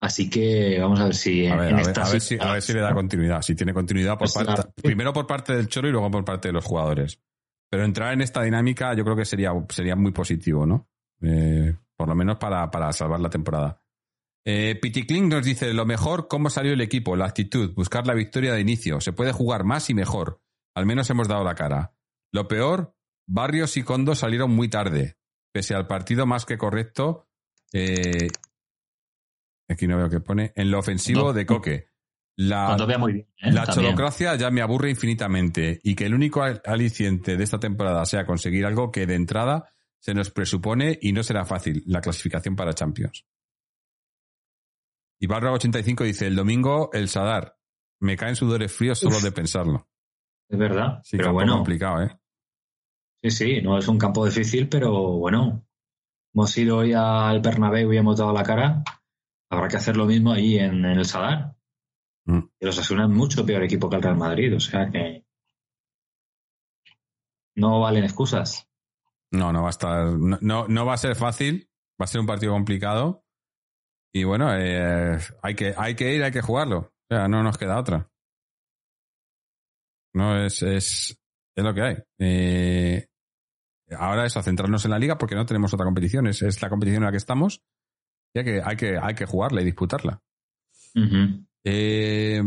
Así 0.00 0.30
que 0.30 0.78
vamos 0.80 1.00
a 1.00 1.06
ver 1.06 1.14
si 1.14 1.46
a 1.46 1.56
ver, 1.56 2.20
si, 2.20 2.38
a 2.38 2.52
ver 2.52 2.62
si 2.62 2.72
le 2.72 2.80
da 2.80 2.94
continuidad. 2.94 3.42
Si 3.42 3.56
tiene 3.56 3.74
continuidad 3.74 4.16
por 4.16 4.30
pues 4.32 4.46
parte, 4.46 4.80
primero 4.80 5.12
por 5.12 5.26
parte 5.26 5.56
del 5.56 5.66
Choro 5.66 5.88
y 5.88 5.90
luego 5.90 6.08
por 6.10 6.24
parte 6.24 6.48
de 6.48 6.52
los 6.52 6.64
jugadores. 6.64 7.20
Pero 7.68 7.84
entrar 7.84 8.12
en 8.12 8.20
esta 8.20 8.42
dinámica 8.42 8.94
yo 8.94 9.04
creo 9.04 9.16
que 9.16 9.24
sería, 9.24 9.50
sería 9.70 9.96
muy 9.96 10.12
positivo, 10.12 10.64
¿no? 10.64 10.88
Eh, 11.20 11.74
por 11.96 12.08
lo 12.08 12.14
menos 12.14 12.38
para, 12.38 12.70
para 12.70 12.92
salvar 12.92 13.18
la 13.18 13.28
temporada. 13.28 13.82
Eh, 14.44 14.80
Kling 14.80 15.28
nos 15.28 15.44
dice, 15.44 15.74
lo 15.74 15.84
mejor, 15.84 16.28
cómo 16.28 16.48
salió 16.48 16.72
el 16.72 16.80
equipo, 16.80 17.16
la 17.16 17.26
actitud, 17.26 17.74
buscar 17.74 18.06
la 18.06 18.14
victoria 18.14 18.54
de 18.54 18.60
inicio. 18.60 19.00
Se 19.00 19.12
puede 19.12 19.32
jugar 19.32 19.64
más 19.64 19.90
y 19.90 19.94
mejor. 19.94 20.40
Al 20.74 20.86
menos 20.86 21.10
hemos 21.10 21.28
dado 21.28 21.44
la 21.44 21.54
cara. 21.54 21.92
Lo 22.32 22.46
peor, 22.48 22.94
Barrios 23.28 23.76
y 23.76 23.82
Condo 23.82 24.14
salieron 24.14 24.50
muy 24.50 24.68
tarde, 24.68 25.18
pese 25.52 25.74
al 25.74 25.86
partido 25.86 26.26
más 26.26 26.46
que 26.46 26.56
correcto. 26.56 27.28
Eh, 27.72 28.28
aquí 29.68 29.86
no 29.86 29.98
veo 29.98 30.08
que 30.08 30.20
pone. 30.20 30.52
En 30.56 30.70
lo 30.70 30.78
ofensivo 30.78 31.32
de 31.32 31.44
Coque. 31.44 31.88
La, 32.36 32.76
¿eh? 32.76 33.50
la 33.50 33.66
cholocracia 33.66 34.36
ya 34.36 34.50
me 34.50 34.62
aburre 34.62 34.90
infinitamente 34.90 35.80
y 35.82 35.96
que 35.96 36.06
el 36.06 36.14
único 36.14 36.42
aliciente 36.42 37.36
de 37.36 37.44
esta 37.44 37.58
temporada 37.58 38.06
sea 38.06 38.24
conseguir 38.24 38.64
algo 38.64 38.92
que 38.92 39.06
de 39.06 39.16
entrada 39.16 39.72
se 39.98 40.14
nos 40.14 40.30
presupone 40.30 40.98
y 41.02 41.12
no 41.12 41.24
será 41.24 41.44
fácil, 41.44 41.82
la 41.86 42.00
clasificación 42.00 42.54
para 42.54 42.72
Champions. 42.72 43.26
Y 45.20 45.26
Barra 45.26 45.52
85 45.52 46.04
dice, 46.04 46.28
el 46.28 46.36
domingo 46.36 46.90
el 46.92 47.08
Sadar. 47.08 47.56
Me 48.00 48.16
caen 48.16 48.36
sudores 48.36 48.72
fríos 48.72 49.00
solo 49.00 49.20
de 49.20 49.32
pensarlo. 49.32 49.88
Es 50.48 50.58
verdad. 50.58 51.00
Sí, 51.02 51.16
pero 51.16 51.32
bueno. 51.32 51.56
complicado, 51.56 52.04
¿eh? 52.04 52.17
Sí, 53.22 53.30
sí, 53.30 53.62
no 53.62 53.78
es 53.78 53.88
un 53.88 53.98
campo 53.98 54.24
difícil, 54.24 54.68
pero 54.68 54.92
bueno, 55.18 55.66
hemos 56.32 56.56
ido 56.56 56.78
hoy 56.78 56.92
al 56.92 57.40
Bernabéu 57.40 57.92
y 57.92 57.96
hemos 57.96 58.18
dado 58.18 58.32
la 58.32 58.44
cara. 58.44 58.84
Habrá 59.50 59.68
que 59.68 59.76
hacer 59.76 59.96
lo 59.96 60.06
mismo 60.06 60.32
ahí 60.32 60.58
en, 60.58 60.84
el 60.84 61.04
Sadar. 61.04 61.56
Mm. 62.26 62.40
Y 62.60 62.66
los 62.66 62.78
Asuna 62.78 63.04
es 63.04 63.10
mucho 63.10 63.44
peor 63.44 63.64
equipo 63.64 63.88
que 63.88 63.96
el 63.96 64.02
Real 64.02 64.16
Madrid, 64.16 64.54
o 64.54 64.60
sea 64.60 64.90
que 64.90 65.24
no 67.56 67.80
valen 67.80 68.04
excusas. 68.04 68.68
No, 69.32 69.52
no 69.52 69.62
va 69.62 69.68
a 69.68 69.70
estar, 69.70 70.06
no, 70.12 70.68
no, 70.68 70.86
va 70.86 70.94
a 70.94 70.98
ser 70.98 71.16
fácil, 71.16 71.68
va 72.00 72.04
a 72.04 72.06
ser 72.06 72.20
un 72.20 72.26
partido 72.26 72.52
complicado. 72.52 73.24
Y 74.14 74.24
bueno, 74.24 74.54
eh, 74.54 75.18
hay, 75.42 75.54
que, 75.54 75.74
hay 75.76 75.94
que 75.96 76.14
ir, 76.14 76.22
hay 76.22 76.30
que 76.30 76.40
jugarlo. 76.40 76.78
O 76.78 77.14
sea, 77.14 77.28
no 77.28 77.42
nos 77.42 77.58
queda 77.58 77.78
otra. 77.78 78.10
No 80.14 80.44
es, 80.44 80.62
es, 80.62 81.17
es 81.58 81.64
lo 81.64 81.74
que 81.74 81.82
hay. 81.82 81.96
Eh, 82.20 83.06
ahora 83.98 84.24
es 84.26 84.36
a 84.36 84.42
centrarnos 84.42 84.84
en 84.84 84.92
la 84.92 84.98
liga 84.98 85.18
porque 85.18 85.34
no 85.34 85.44
tenemos 85.44 85.74
otra 85.74 85.84
competición. 85.84 86.28
Es, 86.28 86.62
la 86.62 86.70
competición 86.70 87.02
en 87.02 87.06
la 87.06 87.10
que 87.10 87.16
estamos 87.16 87.64
y 88.32 88.38
hay 88.38 88.44
que, 88.44 88.62
hay 88.64 88.76
que, 88.76 88.98
hay 89.00 89.14
que 89.14 89.26
jugarla 89.26 89.60
y 89.60 89.64
disputarla. 89.64 90.22
Eh, 91.64 92.42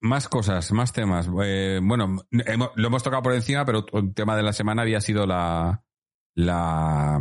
más 0.00 0.28
cosas, 0.28 0.72
más 0.72 0.92
temas. 0.92 1.28
Eh, 1.44 1.80
bueno, 1.82 2.16
lo 2.30 2.86
hemos 2.86 3.02
tocado 3.02 3.22
por 3.22 3.34
encima, 3.34 3.66
pero 3.66 3.84
un 3.92 4.14
tema 4.14 4.34
de 4.34 4.42
la 4.42 4.54
semana 4.54 4.82
había 4.82 5.00
sido 5.02 5.26
la, 5.26 5.84
la 6.34 7.20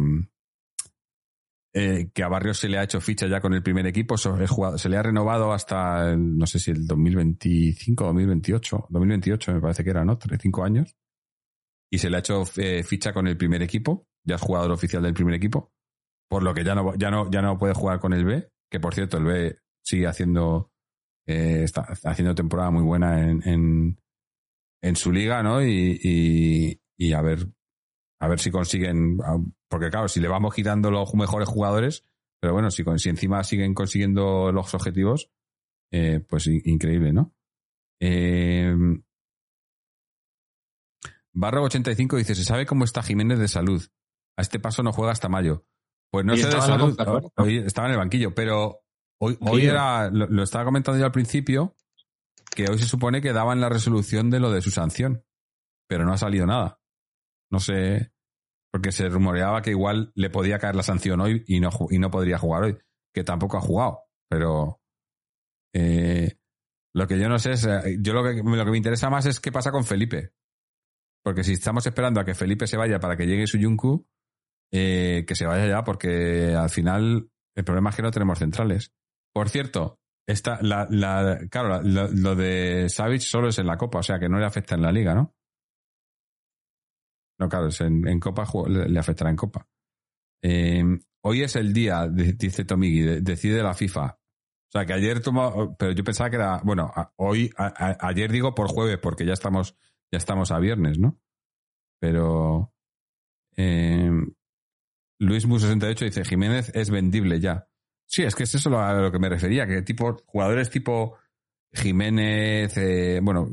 eh, 1.80 2.10
que 2.12 2.24
a 2.24 2.28
Barrios 2.28 2.58
se 2.58 2.68
le 2.68 2.80
ha 2.80 2.84
hecho 2.84 2.99
ficha 2.99 3.28
ya 3.28 3.40
con 3.40 3.54
el 3.54 3.62
primer 3.62 3.86
equipo, 3.86 4.18
se 4.18 4.90
le 4.90 4.98
ha 4.98 5.04
renovado 5.04 5.54
hasta, 5.54 6.16
no 6.16 6.48
sé 6.48 6.58
si 6.58 6.72
el 6.72 6.88
2025 6.88 8.04
o 8.04 8.08
2028, 8.08 8.88
2028 8.90 9.54
me 9.54 9.62
parece 9.62 9.84
que 9.84 9.91
era, 9.91 10.04
¿no? 10.04 10.18
Tres, 10.18 10.40
cinco 10.41 10.64
años. 10.64 10.98
Y 11.91 11.99
se 11.99 12.10
le 12.10 12.18
ha 12.18 12.20
hecho 12.22 12.41
eh, 12.58 12.82
ficha 12.84 13.14
con 13.14 13.28
el 13.28 13.38
primer 13.38 13.62
equipo, 13.62 14.08
ya 14.24 14.38
es 14.38 14.41
jugador 14.41 14.72
oficial 14.72 15.04
del 15.04 15.14
primer 15.14 15.36
equipo, 15.36 15.72
por 16.28 16.41
lo 16.41 16.52
que 16.56 16.64
ya 16.64 16.74
no, 16.74 16.95
ya 16.95 17.12
no, 17.12 17.30
ya 17.30 17.44
no 17.44 17.60
puede 17.60 17.76
jugar 17.76 17.99
con 17.99 18.14
el 18.14 18.26
B, 18.26 18.49
que 18.72 18.80
por 18.80 18.95
cierto 18.95 19.18
el 19.18 19.26
B 19.26 19.60
sigue 19.86 20.08
haciendo, 20.08 20.72
eh, 21.28 21.62
está 21.64 21.82
haciendo 22.06 22.34
temporada 22.34 22.72
muy 22.72 22.82
buena 22.82 23.22
en, 23.22 23.95
en, 24.82 24.95
su 24.95 25.12
liga, 25.12 25.44
¿no? 25.44 25.64
Y, 25.64 26.82
y 26.98 27.14
a 27.14 27.22
ver 27.22 27.48
a 28.20 28.28
ver 28.28 28.40
si 28.40 28.52
consiguen, 28.52 29.20
porque 29.69 29.89
claro, 29.89 30.07
si 30.07 30.19
le 30.19 30.27
vamos 30.27 30.53
quitando 30.53 30.91
los 30.91 31.14
mejores 31.14 31.48
jugadores, 31.48 32.06
pero 32.39 32.53
bueno, 32.53 32.72
si, 32.72 32.84
si 32.98 33.10
encima 33.10 33.44
siguen 33.44 33.73
consiguiendo 33.73 34.52
los 34.52 34.73
objetivos, 34.73 35.31
eh, 35.91 36.19
pues 36.27 36.48
increíble, 36.48 37.14
¿no? 37.14 37.34
Eh, 37.99 38.76
Barro 41.34 41.64
85 41.64 42.18
dice, 42.18 42.35
¿se 42.35 42.44
sabe 42.44 42.65
cómo 42.65 42.84
está 42.84 43.03
Jiménez 43.03 43.39
de 43.39 43.48
salud? 43.48 43.84
A 44.38 44.41
este 44.41 44.60
paso 44.60 44.81
no 44.84 44.91
juega 44.91 45.11
hasta 45.11 45.30
mayo. 45.30 45.65
Pues 46.10 46.26
no 46.26 46.35
sé 46.35 46.48
de 46.48 46.61
salud, 46.61 46.98
hoy 47.35 47.57
estaba 47.57 47.88
en 47.88 47.94
el 47.94 47.99
banquillo, 47.99 48.34
pero 48.34 48.81
hoy, 49.19 49.38
hoy 49.41 49.65
era, 49.65 50.10
lo, 50.10 50.26
lo, 50.27 50.44
estaba 50.44 50.65
comentando 50.65 50.98
yo 50.99 51.06
al 51.06 51.11
principio, 51.11 51.76
que 52.56 52.69
hoy 52.69 52.80
se 52.80 52.88
supone 52.88 53.22
que 53.22 53.34
daban 53.34 53.60
la 53.60 53.69
resolución 53.69 54.30
de 54.30 54.39
lo 54.39 54.52
de 54.52 54.61
su 54.61 54.72
sanción, 54.72 55.26
pero 55.88 56.06
no 56.06 56.14
ha 56.14 56.18
salido 56.18 56.45
nada. 56.45 56.80
No 57.52 57.60
sé, 57.60 58.14
porque 58.72 58.91
se 58.91 59.10
rumoreaba 59.10 59.61
que 59.61 59.72
igual 59.72 60.11
le 60.15 60.30
podía 60.30 60.60
caer 60.60 60.76
la 60.76 60.84
sanción 60.84 61.22
hoy 61.22 61.44
y 61.48 61.60
no, 61.60 61.69
y 61.89 61.99
no 61.99 62.11
podría 62.11 62.38
jugar 62.38 62.64
hoy, 62.64 62.77
que 63.14 63.23
tampoco 63.23 63.57
ha 63.57 63.61
jugado. 63.61 64.03
Pero 64.30 64.81
eh, 65.73 66.38
lo 66.94 67.07
que 67.07 67.19
yo 67.19 67.30
no 67.30 67.39
sé 67.39 67.52
es, 67.52 67.65
eh, 67.65 67.98
yo 67.99 68.14
lo 68.14 68.23
que, 68.23 68.41
lo 68.44 68.65
que 68.65 68.72
me 68.72 68.77
interesa 68.77 69.10
más 69.10 69.26
es 69.26 69.39
qué 69.39 69.52
pasa 69.52 69.72
con 69.72 69.85
Felipe. 69.85 70.34
Porque 71.23 71.44
si 71.44 71.53
estamos 71.53 71.85
esperando 71.85 72.19
a 72.19 72.26
que 72.26 72.34
Felipe 72.34 72.68
se 72.68 72.77
vaya 72.77 72.99
para 72.99 73.18
que 73.18 73.26
llegue 73.26 73.48
su 73.48 73.57
Yunku, 73.57 74.07
eh, 74.72 75.26
que 75.27 75.35
se 75.35 75.45
vaya 75.45 75.68
ya, 75.68 75.84
porque 75.84 76.56
al 76.56 76.69
final 76.69 77.30
el 77.56 77.64
problema 77.64 77.89
es 77.89 77.95
que 77.95 78.02
no 78.02 78.11
tenemos 78.11 78.39
centrales. 78.39 78.94
Por 79.34 79.49
cierto, 79.49 79.99
esta, 80.27 80.60
la, 80.61 80.88
la, 80.89 81.39
claro, 81.49 81.81
lo, 81.84 82.35
de 82.35 82.89
Savage 82.89 83.22
solo 83.22 83.49
es 83.49 83.60
en 83.60 83.68
la 83.68 83.77
Copa, 83.77 83.99
o 83.99 84.03
sea 84.03 84.19
que 84.19 84.27
no 84.27 84.39
le 84.39 84.45
afecta 84.45 84.76
en 84.76 84.81
la 84.81 84.91
Liga, 84.91 85.15
¿no? 85.15 85.35
No, 87.40 87.50
claro, 87.50 87.70
en, 87.80 88.20
Copa 88.20 88.48
le, 88.68 89.00
afectará 89.00 89.30
en 89.30 89.36
Copa. 89.36 89.68
Eh, 90.42 90.84
hoy 91.22 91.44
es 91.44 91.56
el 91.56 91.74
día, 91.74 92.08
dice 92.08 92.66
Tomigi, 92.66 93.22
decide 93.22 93.62
la 93.62 93.74
FIFA. 93.74 94.18
O 94.68 94.72
sea, 94.72 94.86
que 94.86 94.94
ayer 94.94 95.22
tomó, 95.22 95.76
pero 95.78 95.94
yo 95.94 96.04
pensaba 96.04 96.30
que 96.30 96.36
era, 96.36 96.62
bueno, 96.64 96.92
hoy, 97.16 97.52
ayer 97.56 98.32
digo 98.32 98.54
por 98.54 98.68
jueves, 98.68 98.98
porque 98.98 99.26
ya 99.26 99.34
estamos, 99.34 99.78
ya 100.12 100.18
estamos 100.18 100.52
a 100.52 100.60
viernes, 100.60 101.00
¿no? 101.00 101.18
Pero 102.00 102.74
eh, 103.56 104.12
Luis 105.20 105.46
Mu 105.46 105.60
68 105.60 106.06
dice, 106.06 106.26
Jiménez 106.26 106.72
es 106.76 106.90
vendible 106.90 107.40
ya. 107.40 107.68
Sí, 108.06 108.24
es 108.24 108.36
que 108.36 108.44
es 108.44 108.56
eso 108.56 108.78
a 108.80 108.94
lo 108.94 109.12
que 109.12 109.20
me 109.20 109.30
refería, 109.30 109.68
que 109.68 109.82
tipo, 109.82 110.18
jugadores 110.26 110.70
tipo 110.70 111.18
Jiménez, 111.74 112.78
eh, 112.78 113.20
bueno, 113.22 113.50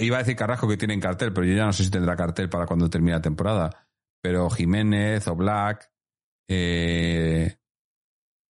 Iba 0.00 0.16
a 0.16 0.20
decir 0.20 0.36
Carrasco 0.36 0.68
que 0.68 0.76
tienen 0.76 1.00
cartel, 1.00 1.32
pero 1.32 1.46
yo 1.46 1.54
ya 1.54 1.66
no 1.66 1.72
sé 1.72 1.84
si 1.84 1.90
tendrá 1.90 2.16
cartel 2.16 2.48
para 2.48 2.66
cuando 2.66 2.90
termine 2.90 3.12
la 3.12 3.22
temporada. 3.22 3.88
Pero 4.22 4.50
Jiménez 4.50 5.26
o 5.28 5.34
Black, 5.34 5.90
eh, 6.48 7.56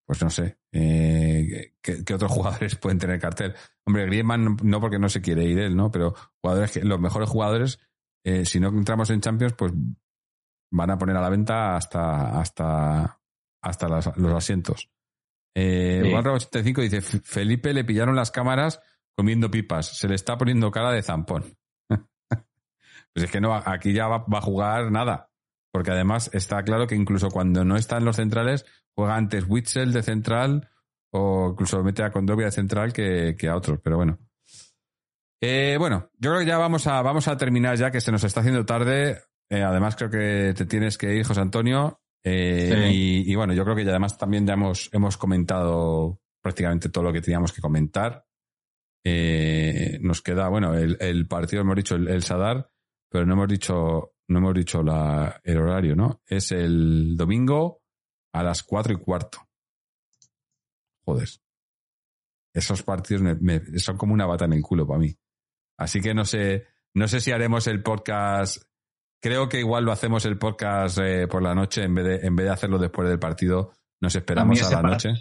pues 0.07 0.23
no 0.23 0.31
sé, 0.31 0.59
eh, 0.73 1.75
¿qué, 1.81 2.15
otros 2.15 2.33
jugadores 2.33 2.75
pueden 2.77 2.99
tener 2.99 3.21
cartel? 3.21 3.55
Hombre, 3.87 4.07
Griezmann 4.07 4.57
no 4.63 4.81
porque 4.81 4.99
no 4.99 5.09
se 5.09 5.21
quiere 5.21 5.45
ir 5.45 5.59
él, 5.59 5.77
¿no? 5.77 5.91
Pero 5.91 6.15
jugadores 6.43 6.73
que, 6.73 6.81
los 6.81 6.99
mejores 6.99 7.29
jugadores, 7.29 7.79
eh, 8.25 8.45
si 8.45 8.59
no 8.59 8.69
entramos 8.69 9.11
en 9.11 9.21
Champions, 9.21 9.55
pues 9.57 9.73
van 10.73 10.91
a 10.91 10.99
poner 10.99 11.17
a 11.17 11.21
la 11.21 11.31
venta 11.31 11.77
hasta, 11.77 12.41
hasta, 12.41 13.21
hasta 13.63 13.89
los 13.89 14.35
asientos. 14.35 14.91
Eh, 15.55 16.13
85 16.15 16.81
dice, 16.81 17.01
Felipe 17.01 17.73
le 17.73 17.85
pillaron 17.85 18.17
las 18.17 18.31
cámaras 18.31 18.81
comiendo 19.17 19.51
pipas. 19.51 19.99
Se 19.99 20.09
le 20.09 20.15
está 20.15 20.37
poniendo 20.39 20.71
cara 20.71 20.93
de 20.93 21.03
zampón. 21.03 21.57
pues 21.89 23.25
es 23.25 23.31
que 23.31 23.41
no, 23.41 23.55
aquí 23.55 23.93
ya 23.93 24.09
va, 24.09 24.25
a 24.31 24.41
jugar 24.41 24.91
nada. 24.91 25.31
Porque 25.73 25.93
además 25.93 26.31
está 26.33 26.63
claro 26.65 26.87
que 26.87 26.97
incluso 26.97 27.31
cuando 27.31 27.65
no 27.65 27.77
está 27.77 27.99
en 27.99 28.05
los 28.05 28.17
centrales, 28.17 28.67
juega 28.95 29.17
antes 29.17 29.45
Witzel 29.49 29.93
de 29.93 30.03
central 30.03 30.69
o 31.13 31.51
incluso 31.53 31.83
mete 31.83 32.03
a 32.03 32.11
Condovia 32.11 32.47
de 32.47 32.53
central 32.53 32.93
que, 32.93 33.37
a 33.49 33.57
otros. 33.57 33.79
Pero 33.83 33.97
bueno. 33.97 34.19
Eh, 35.43 35.77
bueno, 35.79 36.11
yo 36.19 36.31
creo 36.31 36.41
que 36.41 36.47
ya 36.47 36.59
vamos 36.59 36.87
a, 36.87 37.01
vamos 37.03 37.29
a 37.29 37.37
terminar 37.37 37.77
ya, 37.77 37.91
que 37.91 38.01
se 38.01 38.13
nos 38.13 38.25
está 38.25 38.41
haciendo 38.41 38.67
tarde. 38.67 39.23
Eh, 39.49 39.63
además, 39.63 39.97
creo 39.97 40.11
que 40.11 40.55
te 40.57 40.67
tienes 40.67 40.99
que 40.99 41.15
ir, 41.15 41.27
José 41.27 41.41
Antonio. 41.41 42.01
Eh, 42.23 42.91
y, 42.93 43.31
y, 43.31 43.35
bueno, 43.35 43.55
yo 43.55 43.65
creo 43.65 43.77
que 43.77 43.85
ya 43.85 43.91
además 43.91 44.19
también 44.19 44.47
ya 44.47 44.55
hemos, 44.55 44.91
hemos 44.93 45.17
comentado 45.17 46.21
prácticamente 46.43 46.89
todo 46.89 47.05
lo 47.05 47.13
que 47.13 47.21
teníamos 47.21 47.53
que 47.53 47.61
comentar. 47.61 48.25
Eh, 49.05 49.99
nos 50.03 50.21
queda, 50.23 50.49
bueno, 50.49 50.75
el, 50.75 51.27
partido 51.27 51.63
hemos 51.63 51.77
dicho 51.77 51.95
el, 51.97 52.23
Sadar, 52.23 52.71
pero 53.09 53.25
no 53.25 53.35
hemos 53.35 53.49
dicho, 53.49 54.15
no 54.29 54.39
hemos 54.39 54.55
dicho 54.55 54.83
la, 54.83 55.41
el 55.43 55.59
horario, 55.59 55.97
¿no? 55.97 56.21
Es 56.27 56.53
el 56.53 57.17
domingo 57.17 57.83
a 58.33 58.43
las 58.43 58.63
cuatro 58.63 58.93
y 58.93 58.97
cuarto. 58.97 59.47
Joder. 61.05 61.29
esos 62.53 62.83
partidos 62.83 63.23
son 63.79 63.97
como 63.97 64.15
una 64.15 64.27
bata 64.27 64.45
en 64.45 64.53
el 64.53 64.63
culo 64.63 64.87
para 64.87 65.01
mí. 65.01 65.17
Así 65.79 66.01
que 66.01 66.15
no 66.15 66.25
sé, 66.25 66.67
no 66.95 67.09
sé 67.09 67.21
si 67.21 67.33
haremos 67.33 67.67
el 67.67 67.83
podcast. 67.83 68.63
Creo 69.23 69.49
que 69.49 69.61
igual 69.61 69.85
lo 69.85 69.93
hacemos 69.93 70.25
el 70.27 70.39
podcast 70.39 70.99
eh, 70.99 71.27
por 71.27 71.43
la 71.43 71.55
noche 71.55 71.83
en 71.85 71.95
vez 71.95 72.05
de, 72.05 72.27
en 72.27 72.37
vez 72.37 72.47
de 72.47 72.53
hacerlo 72.53 72.79
después 72.79 73.09
del 73.09 73.19
partido. 73.19 73.73
Nos 74.01 74.15
esperamos 74.15 74.63
a, 74.63 74.83
la 74.83 74.83
noche. 74.83 75.15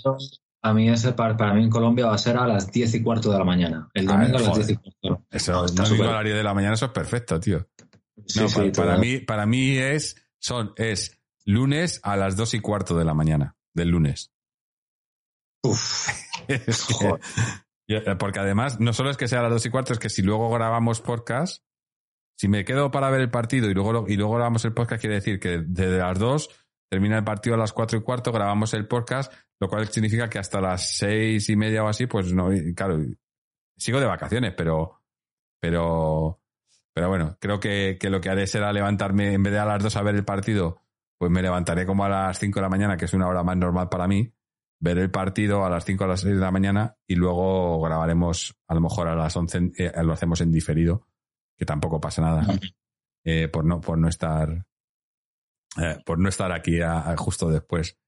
A 0.61 0.73
mí 0.73 0.90
ese 0.90 1.14
para, 1.14 1.38
para 1.38 1.53
mí 1.53 1.64
en 1.64 1.69
Colombia 1.69 2.07
va 2.07 2.15
a 2.15 2.18
ser 2.18 2.38
a 2.38 2.45
las 2.45 2.72
10 2.72 2.95
y 2.95 3.03
cuarto 3.03 3.31
de 3.31 3.38
la 3.38 3.45
mañana. 3.45 3.90
El 3.94 4.06
domingo 4.06 4.38
a, 4.38 4.41
las 4.41 4.56
10 4.56 4.69
y 4.72 4.76
cuarto. 4.76 5.26
Eso, 5.31 5.65
el 5.65 5.76
domingo 5.76 6.03
horario 6.03 6.36
de 6.36 6.44
la 6.44 6.53
mañana, 6.53 6.73
eso 6.73 6.88
es 6.88 6.91
perfecto, 6.91 7.40
tío. 7.40 7.68
no, 8.36 8.72
para, 8.76 8.98
mí, 8.98 9.19
para 9.19 9.45
mí 9.45 9.77
es, 9.77 10.15
son, 10.38 10.73
es 10.76 11.18
lunes 11.45 12.02
a 12.03 12.18
las 12.18 12.36
2 12.36 12.56
y 12.56 12.60
cuarto 12.60 12.98
de 12.98 13.06
la 13.06 13.14
mañana, 13.14 13.56
del 13.73 13.90
lunes. 13.90 14.34
Uf. 15.64 16.10
porque 18.19 18.40
además, 18.40 18.80
no 18.80 18.94
solo 18.94 19.10
es 19.10 19.18
que 19.18 19.27
sea 19.27 19.40
a 19.40 19.44
las 19.44 19.52
2 19.52 19.65
y 19.65 19.69
cuarto, 19.69 19.94
es 19.94 19.99
que 19.99 20.10
si 20.10 20.22
luego 20.22 20.49
grabamos 20.49 21.02
podcast, 21.02 21.64
si 22.38 22.48
me 22.48 22.65
quedo 22.65 22.91
para 22.91 23.10
ver 23.10 23.22
el 23.22 23.31
partido 23.31 23.69
y 23.69 23.73
luego, 23.73 24.06
y 24.07 24.15
luego 24.15 24.36
grabamos 24.36 24.64
el 24.65 24.73
podcast, 24.73 25.02
quiere 25.02 25.15
decir 25.15 25.40
que 25.40 25.64
desde 25.65 25.98
las 25.98 26.19
2 26.19 26.49
termina 26.90 27.18
el 27.18 27.23
partido 27.23 27.56
a 27.56 27.60
las 27.60 27.73
4 27.73 27.99
y 27.99 28.02
cuarto, 28.02 28.31
grabamos 28.31 28.73
el 28.73 28.88
podcast, 28.88 29.34
lo 29.60 29.68
cual 29.68 29.88
significa 29.90 30.30
que 30.30 30.40
hasta 30.40 30.61
las 30.61 30.98
6 30.98 31.49
y 31.49 31.56
media 31.56 31.84
o 31.84 31.88
así, 31.88 32.07
pues 32.07 32.34
no, 32.34 32.49
claro, 32.76 32.99
sigo 33.77 33.99
de 33.99 34.06
vacaciones, 34.06 34.53
pero, 34.56 35.02
pero, 35.60 36.41
pero 36.94 37.10
bueno, 37.10 37.38
creo 37.40 37.60
que, 37.60 37.98
que 37.99 38.10
lo 38.10 38.22
que 38.22 38.30
haré 38.30 38.48
será 38.48 38.72
levantarme, 38.72 39.34
en 39.34 39.44
vez 39.44 39.53
de 39.53 39.60
a 39.60 39.65
las 39.65 39.84
2 39.84 39.95
a 39.95 40.03
ver 40.03 40.15
el 40.15 40.26
partido, 40.26 40.81
pues 41.18 41.31
me 41.31 41.41
levantaré 41.41 41.86
como 41.86 42.06
a 42.06 42.10
las 42.10 42.40
5 42.40 42.60
de 42.60 42.61
la 42.61 42.69
mañana, 42.69 42.98
que 42.98 43.06
es 43.06 43.14
una 43.14 43.27
hora 43.27 43.44
más 43.44 43.57
normal 43.57 43.90
para 43.90 44.07
mí, 44.07 44.34
ver 44.80 44.98
el 44.98 45.11
partido 45.11 45.65
a 45.65 45.69
las 45.69 45.84
5 45.84 46.06
a 46.06 46.07
las 46.07 46.22
6 46.22 46.36
de 46.36 46.41
la 46.41 46.52
mañana 46.52 46.98
y 47.06 47.15
luego 47.15 47.81
grabaremos 47.81 48.56
a 48.68 48.73
lo 48.73 48.81
mejor 48.81 49.10
a 49.10 49.15
las 49.15 49.36
11, 49.36 49.72
eh, 49.77 49.91
lo 50.03 50.14
hacemos 50.14 50.40
en 50.41 50.52
diferido, 50.52 51.07
que 51.57 51.65
tampoco 51.65 51.99
pasa 51.99 52.22
nada, 52.22 52.48
eh, 53.26 53.49
por, 53.49 53.65
no, 53.65 53.81
por 53.81 53.98
no 53.98 54.07
estar 54.07 54.65
eh, 55.77 55.98
por 56.06 56.18
no 56.18 56.30
estar 56.30 56.52
aquí 56.52 56.80
justo 57.18 57.49
después. 57.49 57.98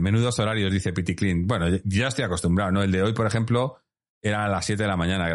Menudos 0.00 0.38
horarios, 0.38 0.72
dice 0.72 0.92
Pity 0.92 1.14
Clean. 1.14 1.46
Bueno, 1.46 1.66
ya 1.84 2.08
estoy 2.08 2.24
acostumbrado, 2.24 2.72
¿no? 2.72 2.82
El 2.82 2.92
de 2.92 3.02
hoy, 3.02 3.12
por 3.12 3.26
ejemplo, 3.26 3.78
era 4.20 4.44
a 4.44 4.48
las 4.48 4.64
7 4.64 4.82
de 4.82 4.88
la 4.88 4.96
mañana. 4.96 5.28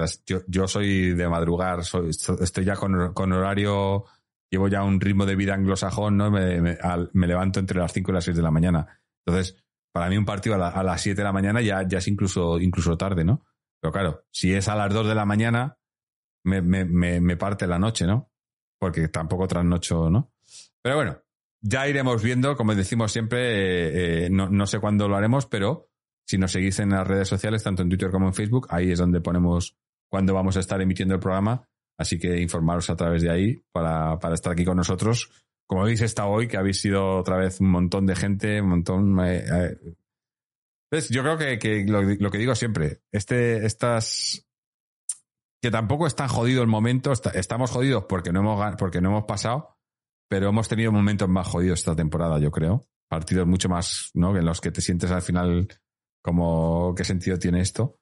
Yo, 0.48 0.68
soy 0.68 1.14
de 1.14 1.28
madrugar, 1.28 1.84
soy, 1.84 2.10
estoy 2.10 2.66
ya 2.66 2.76
con, 2.76 3.14
con 3.14 3.32
horario 3.32 4.06
llevo 4.50 4.68
ya 4.68 4.84
un 4.84 5.00
ritmo 5.00 5.26
de 5.26 5.36
vida 5.36 5.54
anglosajón, 5.54 6.18
¿no? 6.18 6.32
Me, 6.32 6.62
me, 6.62 7.28
levanto 7.28 7.60
entre 7.60 7.80
las 7.80 7.94
5 7.94 8.12
y 8.12 8.14
las 8.14 8.24
6 8.26 8.38
de 8.38 8.44
la 8.44 8.52
mañana. 8.52 9.02
Entonces, 9.26 9.58
para 9.92 10.10
mí 10.10 10.18
un 10.18 10.26
partido 10.26 10.56
a, 10.56 10.84
las 10.84 11.02
7 11.02 11.18
de 11.18 11.24
la 11.24 11.34
mañana 11.34 11.62
ya, 11.62 11.88
ya 11.88 11.98
es 11.98 12.08
incluso, 12.08 12.60
incluso 12.60 12.98
tarde, 12.98 13.24
¿no? 13.24 13.46
Pero 13.82 13.92
claro, 13.92 14.24
si 14.32 14.54
es 14.54 14.68
a 14.68 14.76
las 14.76 14.94
2 14.94 15.08
de 15.08 15.16
la 15.16 15.26
mañana, 15.26 15.78
me, 16.44 16.62
me, 16.62 16.86
me 16.86 17.38
parte 17.38 17.68
la 17.68 17.80
noche, 17.80 18.06
¿no? 18.06 18.32
Porque 18.80 19.10
tampoco 19.10 19.48
trasnocho, 19.48 20.10
¿no? 20.10 20.32
Pero 20.82 20.96
bueno, 20.96 21.18
ya 21.62 21.88
iremos 21.88 22.22
viendo, 22.24 22.56
como 22.56 22.76
decimos 22.76 23.12
siempre, 23.12 23.40
eh, 23.40 24.26
eh, 24.26 24.30
no, 24.30 24.50
no 24.50 24.68
sé 24.68 24.80
cuándo 24.80 25.08
lo 25.08 25.16
haremos, 25.16 25.46
pero 25.46 25.90
si 26.28 26.38
nos 26.38 26.52
seguís 26.52 26.80
en 26.80 26.90
las 26.90 27.08
redes 27.08 27.28
sociales, 27.28 27.64
tanto 27.64 27.82
en 27.82 27.90
Twitter 27.90 28.12
como 28.12 28.28
en 28.28 28.34
Facebook, 28.34 28.68
ahí 28.70 28.92
es 28.92 29.00
donde 29.00 29.22
ponemos 29.22 29.78
cuándo 30.10 30.34
vamos 30.34 30.58
a 30.58 30.60
estar 30.60 30.82
emitiendo 30.82 31.16
el 31.16 31.20
programa 31.20 31.68
Así 31.98 32.20
que 32.20 32.40
informaros 32.40 32.90
a 32.90 32.96
través 32.96 33.24
de 33.24 33.32
ahí 33.32 33.60
para, 33.72 34.20
para 34.20 34.36
estar 34.36 34.54
aquí 34.54 34.64
con 34.64 34.78
nosotros. 34.78 35.32
Como 35.68 35.82
habéis 35.82 36.02
estado 36.02 36.30
hoy, 36.30 36.48
que 36.48 36.58
habéis 36.58 36.80
sido 36.80 37.18
otra 37.18 37.38
vez 37.38 37.60
un 37.60 37.72
montón 37.72 38.06
de 38.06 38.16
gente, 38.16 38.62
un 38.62 38.70
montón. 38.70 39.20
Eh, 39.26 39.44
eh. 40.92 41.02
Yo 41.10 41.24
creo 41.24 41.38
que, 41.38 41.60
que 41.60 41.84
lo, 41.86 42.32
que 42.32 42.38
digo 42.38 42.56
siempre, 42.56 43.02
este, 43.12 43.66
estas. 43.66 44.46
Que 45.62 45.72
tampoco 45.72 46.06
es 46.06 46.16
tan 46.16 46.28
jodido 46.28 46.62
el 46.62 46.68
momento. 46.68 47.12
estamos 47.12 47.72
jodidos 47.72 48.06
porque 48.08 48.32
no, 48.32 48.42
hemos, 48.42 48.76
porque 48.76 49.02
no 49.02 49.10
hemos 49.10 49.26
pasado, 49.26 49.77
pero 50.28 50.50
hemos 50.50 50.68
tenido 50.68 50.92
momentos 50.92 51.30
más 51.30 51.48
jodidos 51.48 51.80
esta 51.80 51.96
temporada, 51.96 52.40
yo 52.40 52.52
creo. 52.52 52.88
Partidos 53.08 53.48
mucho 53.48 53.70
más, 53.70 54.12
¿no? 54.14 54.36
En 54.36 54.46
los 54.46 54.60
que 54.60 54.72
te 54.72 54.82
sientes 54.82 55.12
al 55.12 55.22
final 55.22 55.68
como 56.22 56.94
qué 56.96 57.04
sentido 57.04 57.40
tiene 57.40 57.62
esto. 57.62 58.00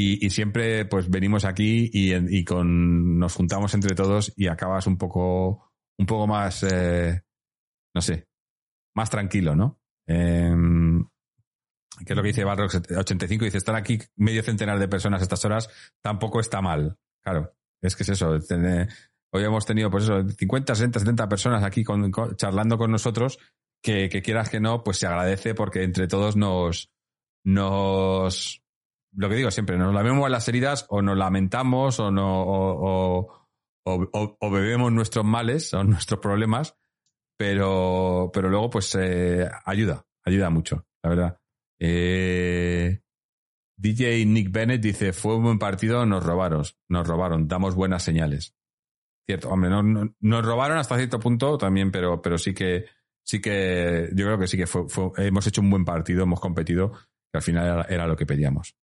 Y, 0.00 0.30
siempre 0.30 0.84
pues 0.84 1.10
venimos 1.10 1.44
aquí 1.44 1.90
y, 1.92 2.44
con, 2.44 3.18
nos 3.18 3.34
juntamos 3.34 3.74
entre 3.74 3.96
todos 3.96 4.32
y 4.36 4.46
acabas 4.46 4.86
un 4.86 4.96
poco, 4.96 5.72
un 5.98 6.06
poco 6.06 6.28
más, 6.28 6.62
eh, 6.62 7.20
no 7.92 8.00
sé, 8.00 8.28
más 8.94 9.10
tranquilo, 9.10 9.56
¿no? 9.56 9.80
Eh, 10.06 10.54
que 12.04 12.12
es 12.12 12.16
lo 12.16 12.22
que 12.22 12.28
dice 12.28 12.44
Barrox 12.44 12.80
85, 12.96 13.44
dice, 13.44 13.58
estar 13.58 13.74
aquí 13.74 13.98
medio 14.16 14.44
centenar 14.44 14.78
de 14.78 14.86
personas 14.86 15.20
a 15.20 15.24
estas 15.24 15.44
horas 15.44 15.68
tampoco 16.00 16.38
está 16.38 16.60
mal. 16.60 16.96
Claro, 17.24 17.52
es 17.82 17.96
que 17.96 18.04
es 18.04 18.08
eso. 18.10 18.38
Hoy 19.32 19.44
hemos 19.44 19.66
tenido, 19.66 19.90
pues 19.90 20.04
eso, 20.04 20.28
50, 20.28 20.74
60, 20.74 21.00
70 21.00 21.28
personas 21.28 21.64
aquí 21.64 21.84
con, 21.84 22.10
charlando 22.36 22.78
con 22.78 22.90
nosotros, 22.90 23.38
que, 23.82 24.08
que, 24.08 24.22
quieras 24.22 24.48
que 24.48 24.60
no, 24.60 24.82
pues 24.82 24.98
se 24.98 25.06
agradece 25.06 25.54
porque 25.54 25.82
entre 25.82 26.08
todos 26.08 26.36
nos, 26.36 26.90
nos, 27.44 28.62
lo 29.14 29.28
que 29.28 29.36
digo 29.36 29.50
siempre, 29.50 29.78
nos 29.78 29.94
lamemos 29.94 30.30
las 30.30 30.48
heridas 30.48 30.86
o 30.88 31.02
nos 31.02 31.16
lamentamos 31.16 32.00
o, 32.00 32.10
no, 32.10 32.44
o, 32.46 33.48
bebemos 34.50 34.92
nuestros 34.92 35.24
males 35.24 35.72
o 35.74 35.84
nuestros 35.84 36.20
problemas, 36.20 36.76
pero, 37.38 38.30
pero 38.32 38.48
luego 38.48 38.70
pues 38.70 38.94
eh, 38.96 39.48
ayuda, 39.64 40.04
ayuda 40.24 40.50
mucho, 40.50 40.86
la 41.02 41.10
verdad. 41.10 41.40
Eh, 41.80 43.00
DJ 43.78 44.26
Nick 44.26 44.50
Bennett 44.50 44.82
dice, 44.82 45.12
fue 45.12 45.36
un 45.36 45.44
buen 45.44 45.58
partido, 45.58 46.04
nos 46.04 46.24
robaron, 46.24 46.64
nos 46.88 47.06
robaron, 47.06 47.46
damos 47.46 47.76
buenas 47.76 48.02
señales. 48.02 48.57
Cierto, 49.28 49.50
hombre, 49.50 49.68
no, 49.68 49.82
nos 50.20 50.42
robaron 50.42 50.78
hasta 50.78 50.96
cierto 50.96 51.20
punto 51.20 51.58
también, 51.58 51.90
pero, 51.90 52.22
pero 52.22 52.38
sí 52.38 52.54
que, 52.54 52.86
sí 53.22 53.42
que, 53.42 54.08
yo 54.14 54.24
creo 54.24 54.38
que 54.38 54.46
sí 54.46 54.56
que 54.56 54.66
fue, 54.66 54.86
hemos 55.18 55.46
hecho 55.46 55.60
un 55.60 55.68
buen 55.68 55.84
partido, 55.84 56.22
hemos 56.22 56.40
competido, 56.40 56.92
que 56.92 57.36
al 57.36 57.42
final 57.42 57.84
era 57.90 58.06
lo 58.06 58.16
que 58.16 58.24
pedíamos. 58.24 58.74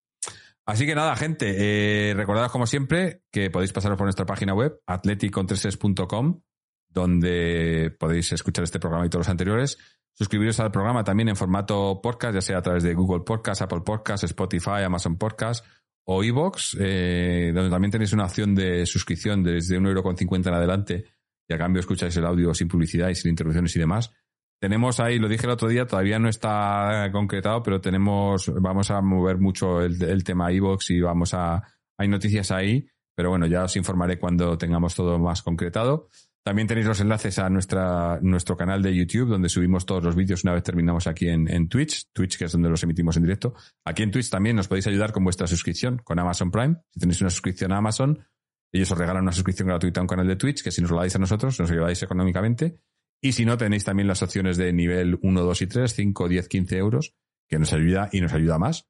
Así 0.68 0.86
que 0.86 0.94
nada, 0.94 1.16
gente, 1.16 2.12
eh, 2.12 2.26
como 2.52 2.68
siempre 2.68 3.24
que 3.32 3.50
podéis 3.50 3.74
pasaros 3.74 3.98
por 3.98 4.06
nuestra 4.06 4.28
página 4.28 4.54
web, 4.54 4.80
atleticontreses.com, 4.86 6.42
donde 6.90 7.96
podéis 8.00 8.32
escuchar 8.32 8.66
este 8.66 8.80
programa 8.80 9.08
y 9.08 9.10
todos 9.10 9.26
los 9.26 9.32
anteriores. 9.32 9.80
Suscribiros 10.14 10.60
al 10.60 10.72
programa 10.72 11.04
también 11.04 11.30
en 11.30 11.36
formato 11.36 12.02
podcast, 12.04 12.36
ya 12.36 12.42
sea 12.42 12.58
a 12.60 12.62
través 12.62 12.84
de 12.84 12.94
Google 12.94 13.24
Podcast, 13.26 13.64
Apple 13.64 13.82
Podcast, 13.82 14.24
Spotify, 14.26 14.84
Amazon 14.86 15.18
Podcast 15.18 15.66
o 16.06 16.24
iVoox, 16.24 16.78
eh, 16.80 17.52
donde 17.54 17.70
también 17.70 17.92
tenéis 17.92 18.14
una 18.14 18.26
opción 18.26 18.56
de 18.56 18.86
suscripción 18.86 19.44
desde 19.44 19.78
un 19.78 19.88
euro 19.88 20.04
con 20.04 20.16
cincuenta 20.16 20.50
en 20.50 20.56
adelante 20.56 21.06
y 21.48 21.54
a 21.54 21.58
cambio 21.58 21.80
escucháis 21.80 22.16
el 22.18 22.26
audio 22.26 22.54
sin 22.54 22.68
publicidad 22.68 23.10
y 23.10 23.16
sin 23.16 23.32
interrupciones 23.32 23.76
y 23.76 23.80
demás. 23.80 24.12
Tenemos 24.60 25.00
ahí, 25.00 25.20
lo 25.20 25.28
dije 25.28 25.46
el 25.46 25.52
otro 25.52 25.68
día, 25.68 25.86
todavía 25.86 26.18
no 26.18 26.30
está 26.30 27.10
concretado, 27.12 27.62
pero 27.62 27.82
tenemos, 27.82 28.52
vamos 28.62 28.90
a 28.90 29.02
mover 29.02 29.38
mucho 29.38 29.82
el, 29.82 30.24
tema 30.24 30.52
iVox 30.52 30.92
y 30.92 31.02
vamos 31.02 31.34
a, 31.34 31.62
hay 31.98 32.08
noticias 32.08 32.52
ahí, 32.52 32.88
pero 33.16 33.30
bueno, 33.30 33.48
ya 33.48 33.64
os 33.64 33.76
informaré 33.76 34.18
cuando 34.18 34.58
tengamos 34.58 34.96
todo 34.96 35.20
más 35.20 35.42
concretado. 35.42 36.08
También 36.46 36.68
tenéis 36.68 36.86
los 36.86 37.00
enlaces 37.00 37.40
a 37.40 37.50
nuestra, 37.50 38.20
nuestro 38.22 38.56
canal 38.56 38.84
de 38.84 38.96
YouTube, 38.96 39.30
donde 39.30 39.50
subimos 39.50 39.84
todos 39.84 40.04
los 40.04 40.16
vídeos 40.16 40.44
una 40.44 40.54
vez 40.54 40.62
terminamos 40.62 41.08
aquí 41.08 41.28
en, 41.28 41.48
en 41.52 41.68
Twitch, 41.68 42.06
Twitch 42.14 42.38
que 42.38 42.46
es 42.46 42.52
donde 42.52 42.70
los 42.70 42.84
emitimos 42.84 43.18
en 43.18 43.24
directo. 43.24 43.56
Aquí 43.84 44.04
en 44.04 44.12
Twitch 44.12 44.30
también 44.30 44.56
nos 44.56 44.68
podéis 44.68 44.86
ayudar 44.86 45.12
con 45.12 45.24
vuestra 45.24 45.48
suscripción 45.48 46.00
con 46.04 46.20
Amazon 46.20 46.52
Prime. 46.52 46.76
Si 46.92 47.00
tenéis 47.00 47.20
una 47.22 47.32
suscripción 47.32 47.72
a 47.72 47.78
Amazon, 47.78 48.24
ellos 48.72 48.92
os 48.92 48.98
regalan 48.98 49.24
una 49.24 49.32
suscripción 49.32 49.70
gratuita 49.70 50.02
a 50.02 50.04
un 50.04 50.08
canal 50.08 50.28
de 50.28 50.36
Twitch, 50.36 50.62
que 50.62 50.70
si 50.70 50.84
nos 50.84 50.92
lo 50.92 50.98
dais 50.98 51.16
a 51.16 51.18
nosotros, 51.18 51.60
nos 51.60 51.72
ayudáis 51.72 52.04
económicamente. 52.04 52.78
Y 53.24 53.32
si 53.32 53.44
no, 53.44 53.58
tenéis 53.58 53.84
también 53.84 54.08
las 54.08 54.22
opciones 54.22 54.56
de 54.58 54.72
nivel 54.72 55.18
1, 55.20 55.42
2 55.42 55.62
y 55.64 55.66
3, 55.66 55.94
5, 55.96 56.28
10, 56.30 56.48
15 56.48 56.78
euros, 56.78 57.16
que 57.50 57.58
nos 57.58 57.74
ayuda 57.74 58.08
y 58.12 58.22
nos 58.22 58.34
ayuda 58.34 58.60
más. 58.60 58.88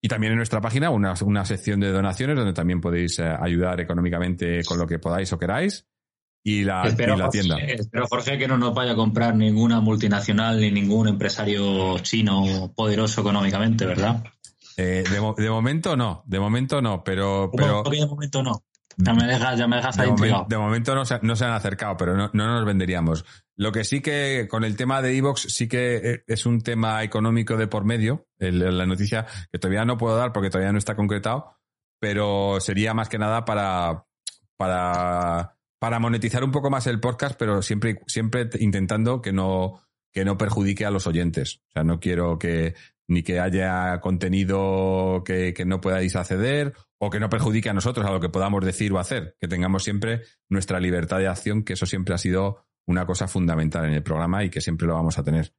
Y 0.00 0.06
también 0.06 0.34
en 0.34 0.36
nuestra 0.36 0.60
página 0.60 0.90
una, 0.90 1.14
una 1.24 1.44
sección 1.44 1.80
de 1.80 1.90
donaciones 1.90 2.36
donde 2.36 2.52
también 2.52 2.80
podéis 2.80 3.18
eh, 3.18 3.24
ayudar 3.24 3.80
económicamente 3.80 4.62
con 4.62 4.78
lo 4.78 4.86
que 4.86 5.00
podáis 5.00 5.32
o 5.32 5.38
queráis. 5.40 5.84
Y 6.48 6.62
la, 6.62 6.84
la 6.84 7.28
tienda. 7.28 7.58
espero, 7.58 8.06
Jorge, 8.06 8.38
que 8.38 8.46
no 8.46 8.56
nos 8.56 8.72
vaya 8.72 8.92
a 8.92 8.94
comprar 8.94 9.34
ninguna 9.34 9.80
multinacional 9.80 10.60
ni 10.60 10.70
ningún 10.70 11.08
empresario 11.08 11.98
chino 11.98 12.72
poderoso 12.72 13.22
económicamente, 13.22 13.84
¿verdad? 13.84 14.22
Eh, 14.76 15.02
de, 15.10 15.50
momento 15.50 15.96
no, 15.96 16.22
de 16.24 16.38
momento 16.38 16.80
no, 16.80 17.02
pero... 17.02 17.50
pero... 17.52 17.82
de 17.82 18.06
momento 18.06 18.44
no. 18.44 18.62
Ya 18.96 19.12
me 19.12 19.26
dejas, 19.26 19.58
ya 19.58 19.66
me 19.66 19.74
dejas 19.74 19.98
ahí 19.98 20.08
de, 20.48 20.56
momento 20.56 20.94
no 20.94 21.04
se, 21.04 21.18
no 21.20 21.34
se, 21.34 21.44
han 21.46 21.50
acercado, 21.50 21.96
pero 21.96 22.16
no, 22.16 22.30
no, 22.32 22.46
nos 22.46 22.64
venderíamos. 22.64 23.24
Lo 23.56 23.72
que 23.72 23.82
sí 23.82 24.00
que 24.00 24.46
con 24.48 24.62
el 24.62 24.76
tema 24.76 25.02
de 25.02 25.16
Evox 25.16 25.52
sí 25.52 25.66
que 25.66 25.96
eh, 25.96 26.24
es 26.28 26.46
un 26.46 26.60
tema 26.60 27.02
económico 27.02 27.56
de 27.56 27.66
por 27.66 27.84
medio. 27.84 28.28
la 28.38 28.86
noticia 28.86 29.26
que 29.50 29.58
todavía 29.58 29.84
no 29.84 29.98
puedo 29.98 30.16
dar 30.16 30.32
porque 30.32 30.50
todavía 30.50 30.70
no 30.70 30.78
está 30.78 30.94
concretado, 30.94 31.56
pero 31.98 32.60
sería 32.60 32.94
más 32.94 33.08
que 33.08 33.18
nada 33.18 33.44
para, 33.44 34.04
para, 34.56 35.55
para 35.78 35.98
monetizar 35.98 36.42
un 36.44 36.52
poco 36.52 36.70
más 36.70 36.86
el 36.86 37.00
podcast, 37.00 37.38
pero 37.38 37.62
siempre, 37.62 38.00
siempre 38.06 38.48
intentando 38.60 39.20
que 39.20 39.32
no, 39.32 39.82
que 40.12 40.24
no 40.24 40.38
perjudique 40.38 40.86
a 40.86 40.90
los 40.90 41.06
oyentes. 41.06 41.60
O 41.68 41.72
sea, 41.72 41.84
no 41.84 42.00
quiero 42.00 42.38
que, 42.38 42.74
ni 43.08 43.22
que 43.22 43.40
haya 43.40 44.00
contenido 44.00 45.22
que, 45.24 45.52
que, 45.54 45.64
no 45.64 45.80
podáis 45.80 46.16
acceder 46.16 46.74
o 46.98 47.10
que 47.10 47.20
no 47.20 47.28
perjudique 47.28 47.68
a 47.68 47.74
nosotros 47.74 48.06
a 48.06 48.10
lo 48.10 48.20
que 48.20 48.28
podamos 48.28 48.64
decir 48.64 48.92
o 48.92 48.98
hacer, 48.98 49.36
que 49.40 49.48
tengamos 49.48 49.84
siempre 49.84 50.22
nuestra 50.48 50.80
libertad 50.80 51.18
de 51.18 51.28
acción, 51.28 51.62
que 51.62 51.74
eso 51.74 51.86
siempre 51.86 52.14
ha 52.14 52.18
sido 52.18 52.64
una 52.86 53.04
cosa 53.04 53.28
fundamental 53.28 53.84
en 53.84 53.92
el 53.92 54.02
programa 54.02 54.44
y 54.44 54.50
que 54.50 54.60
siempre 54.60 54.86
lo 54.86 54.94
vamos 54.94 55.18
a 55.18 55.24
tener. 55.24 55.52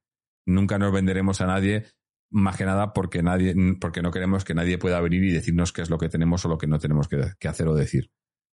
Nunca 0.45 0.77
nos 0.77 0.93
venderemos 0.93 1.41
a 1.41 1.45
nadie, 1.45 1.85
más 2.31 2.57
que 2.57 2.65
nada 2.65 2.93
porque 2.93 3.21
nadie, 3.21 3.53
porque 3.79 4.01
no 4.01 4.11
queremos 4.11 4.43
que 4.43 4.53
nadie 4.53 4.77
pueda 4.77 4.99
venir 5.01 5.23
y 5.23 5.33
decirnos 5.33 5.73
qué 5.73 5.81
es 5.81 5.89
lo 5.89 5.97
que 5.97 6.09
tenemos 6.09 6.43
o 6.45 6.49
lo 6.49 6.57
que 6.57 6.67
no 6.67 6.79
tenemos 6.79 7.07
que, 7.07 7.33
que 7.37 7.47
hacer 7.47 7.67
o 7.67 7.75
decir. 7.75 8.09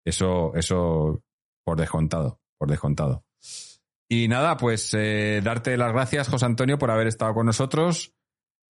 Eso, 0.04 0.54
eso 0.54 1.24
por 1.68 1.76
descontado, 1.76 2.40
por 2.56 2.70
descontado. 2.70 3.26
Y 4.08 4.26
nada, 4.26 4.56
pues 4.56 4.94
eh, 4.94 5.42
darte 5.44 5.76
las 5.76 5.92
gracias, 5.92 6.28
José 6.30 6.46
Antonio, 6.46 6.78
por 6.78 6.90
haber 6.90 7.08
estado 7.08 7.34
con 7.34 7.44
nosotros. 7.44 8.14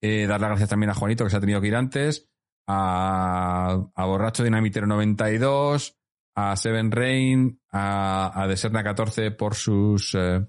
Eh, 0.02 0.26
dar 0.26 0.40
las 0.40 0.50
gracias 0.50 0.70
también 0.70 0.90
a 0.90 0.94
Juanito, 0.94 1.22
que 1.22 1.30
se 1.30 1.36
ha 1.36 1.40
tenido 1.40 1.60
que 1.60 1.68
ir 1.68 1.76
antes. 1.76 2.28
A, 2.66 3.80
a 3.94 4.04
Borracho 4.04 4.42
Dinamitero 4.42 4.88
92, 4.88 5.96
a 6.34 6.56
Seven 6.56 6.90
Rain, 6.90 7.60
a, 7.70 8.42
a 8.42 8.48
Deserna 8.48 8.82
14 8.82 9.30
por 9.30 9.54
sus, 9.54 10.16
eh, 10.16 10.44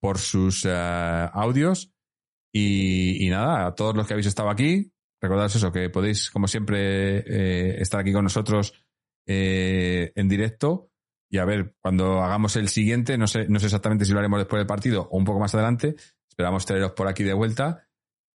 por 0.00 0.18
sus 0.18 0.66
audios. 0.66 1.92
Y, 2.54 3.26
y, 3.26 3.28
nada, 3.28 3.66
a 3.66 3.74
todos 3.74 3.96
los 3.96 4.06
que 4.06 4.14
habéis 4.14 4.28
estado 4.28 4.50
aquí, 4.50 4.92
recordad 5.20 5.46
eso, 5.46 5.72
que 5.72 5.90
podéis, 5.90 6.30
como 6.30 6.46
siempre, 6.46 7.82
estar 7.82 8.02
aquí 8.02 8.12
con 8.12 8.22
nosotros 8.22 8.72
en 9.26 10.28
directo. 10.28 10.92
Y 11.30 11.38
a 11.38 11.44
ver, 11.44 11.74
cuando 11.80 12.22
hagamos 12.22 12.56
el 12.56 12.68
siguiente, 12.68 13.18
no 13.18 13.26
sé, 13.26 13.48
no 13.48 13.58
sé 13.58 13.66
exactamente 13.66 14.04
si 14.04 14.12
lo 14.12 14.18
haremos 14.18 14.38
después 14.38 14.60
del 14.60 14.66
partido 14.66 15.08
o 15.10 15.16
un 15.18 15.24
poco 15.24 15.40
más 15.40 15.54
adelante. 15.54 15.96
Esperamos 16.28 16.66
teneros 16.66 16.92
por 16.92 17.08
aquí 17.08 17.24
de 17.24 17.34
vuelta. 17.34 17.88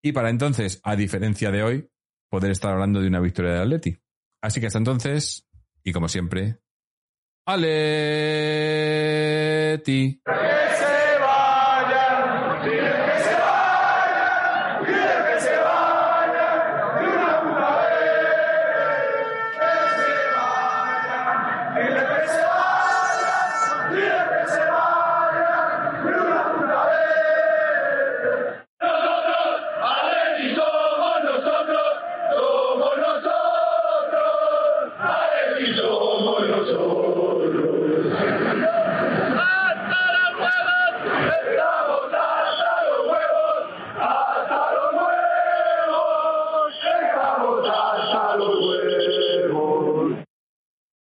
Y 0.03 0.11
para 0.11 0.29
entonces, 0.29 0.81
a 0.83 0.95
diferencia 0.95 1.51
de 1.51 1.63
hoy, 1.63 1.89
poder 2.29 2.51
estar 2.51 2.71
hablando 2.71 2.99
de 3.01 3.07
una 3.07 3.19
victoria 3.19 3.53
de 3.53 3.59
Atleti. 3.59 3.97
Así 4.41 4.59
que 4.59 4.67
hasta 4.67 4.79
entonces, 4.79 5.47
y 5.83 5.91
como 5.91 6.07
siempre, 6.07 6.59
Aleti. 7.45 7.71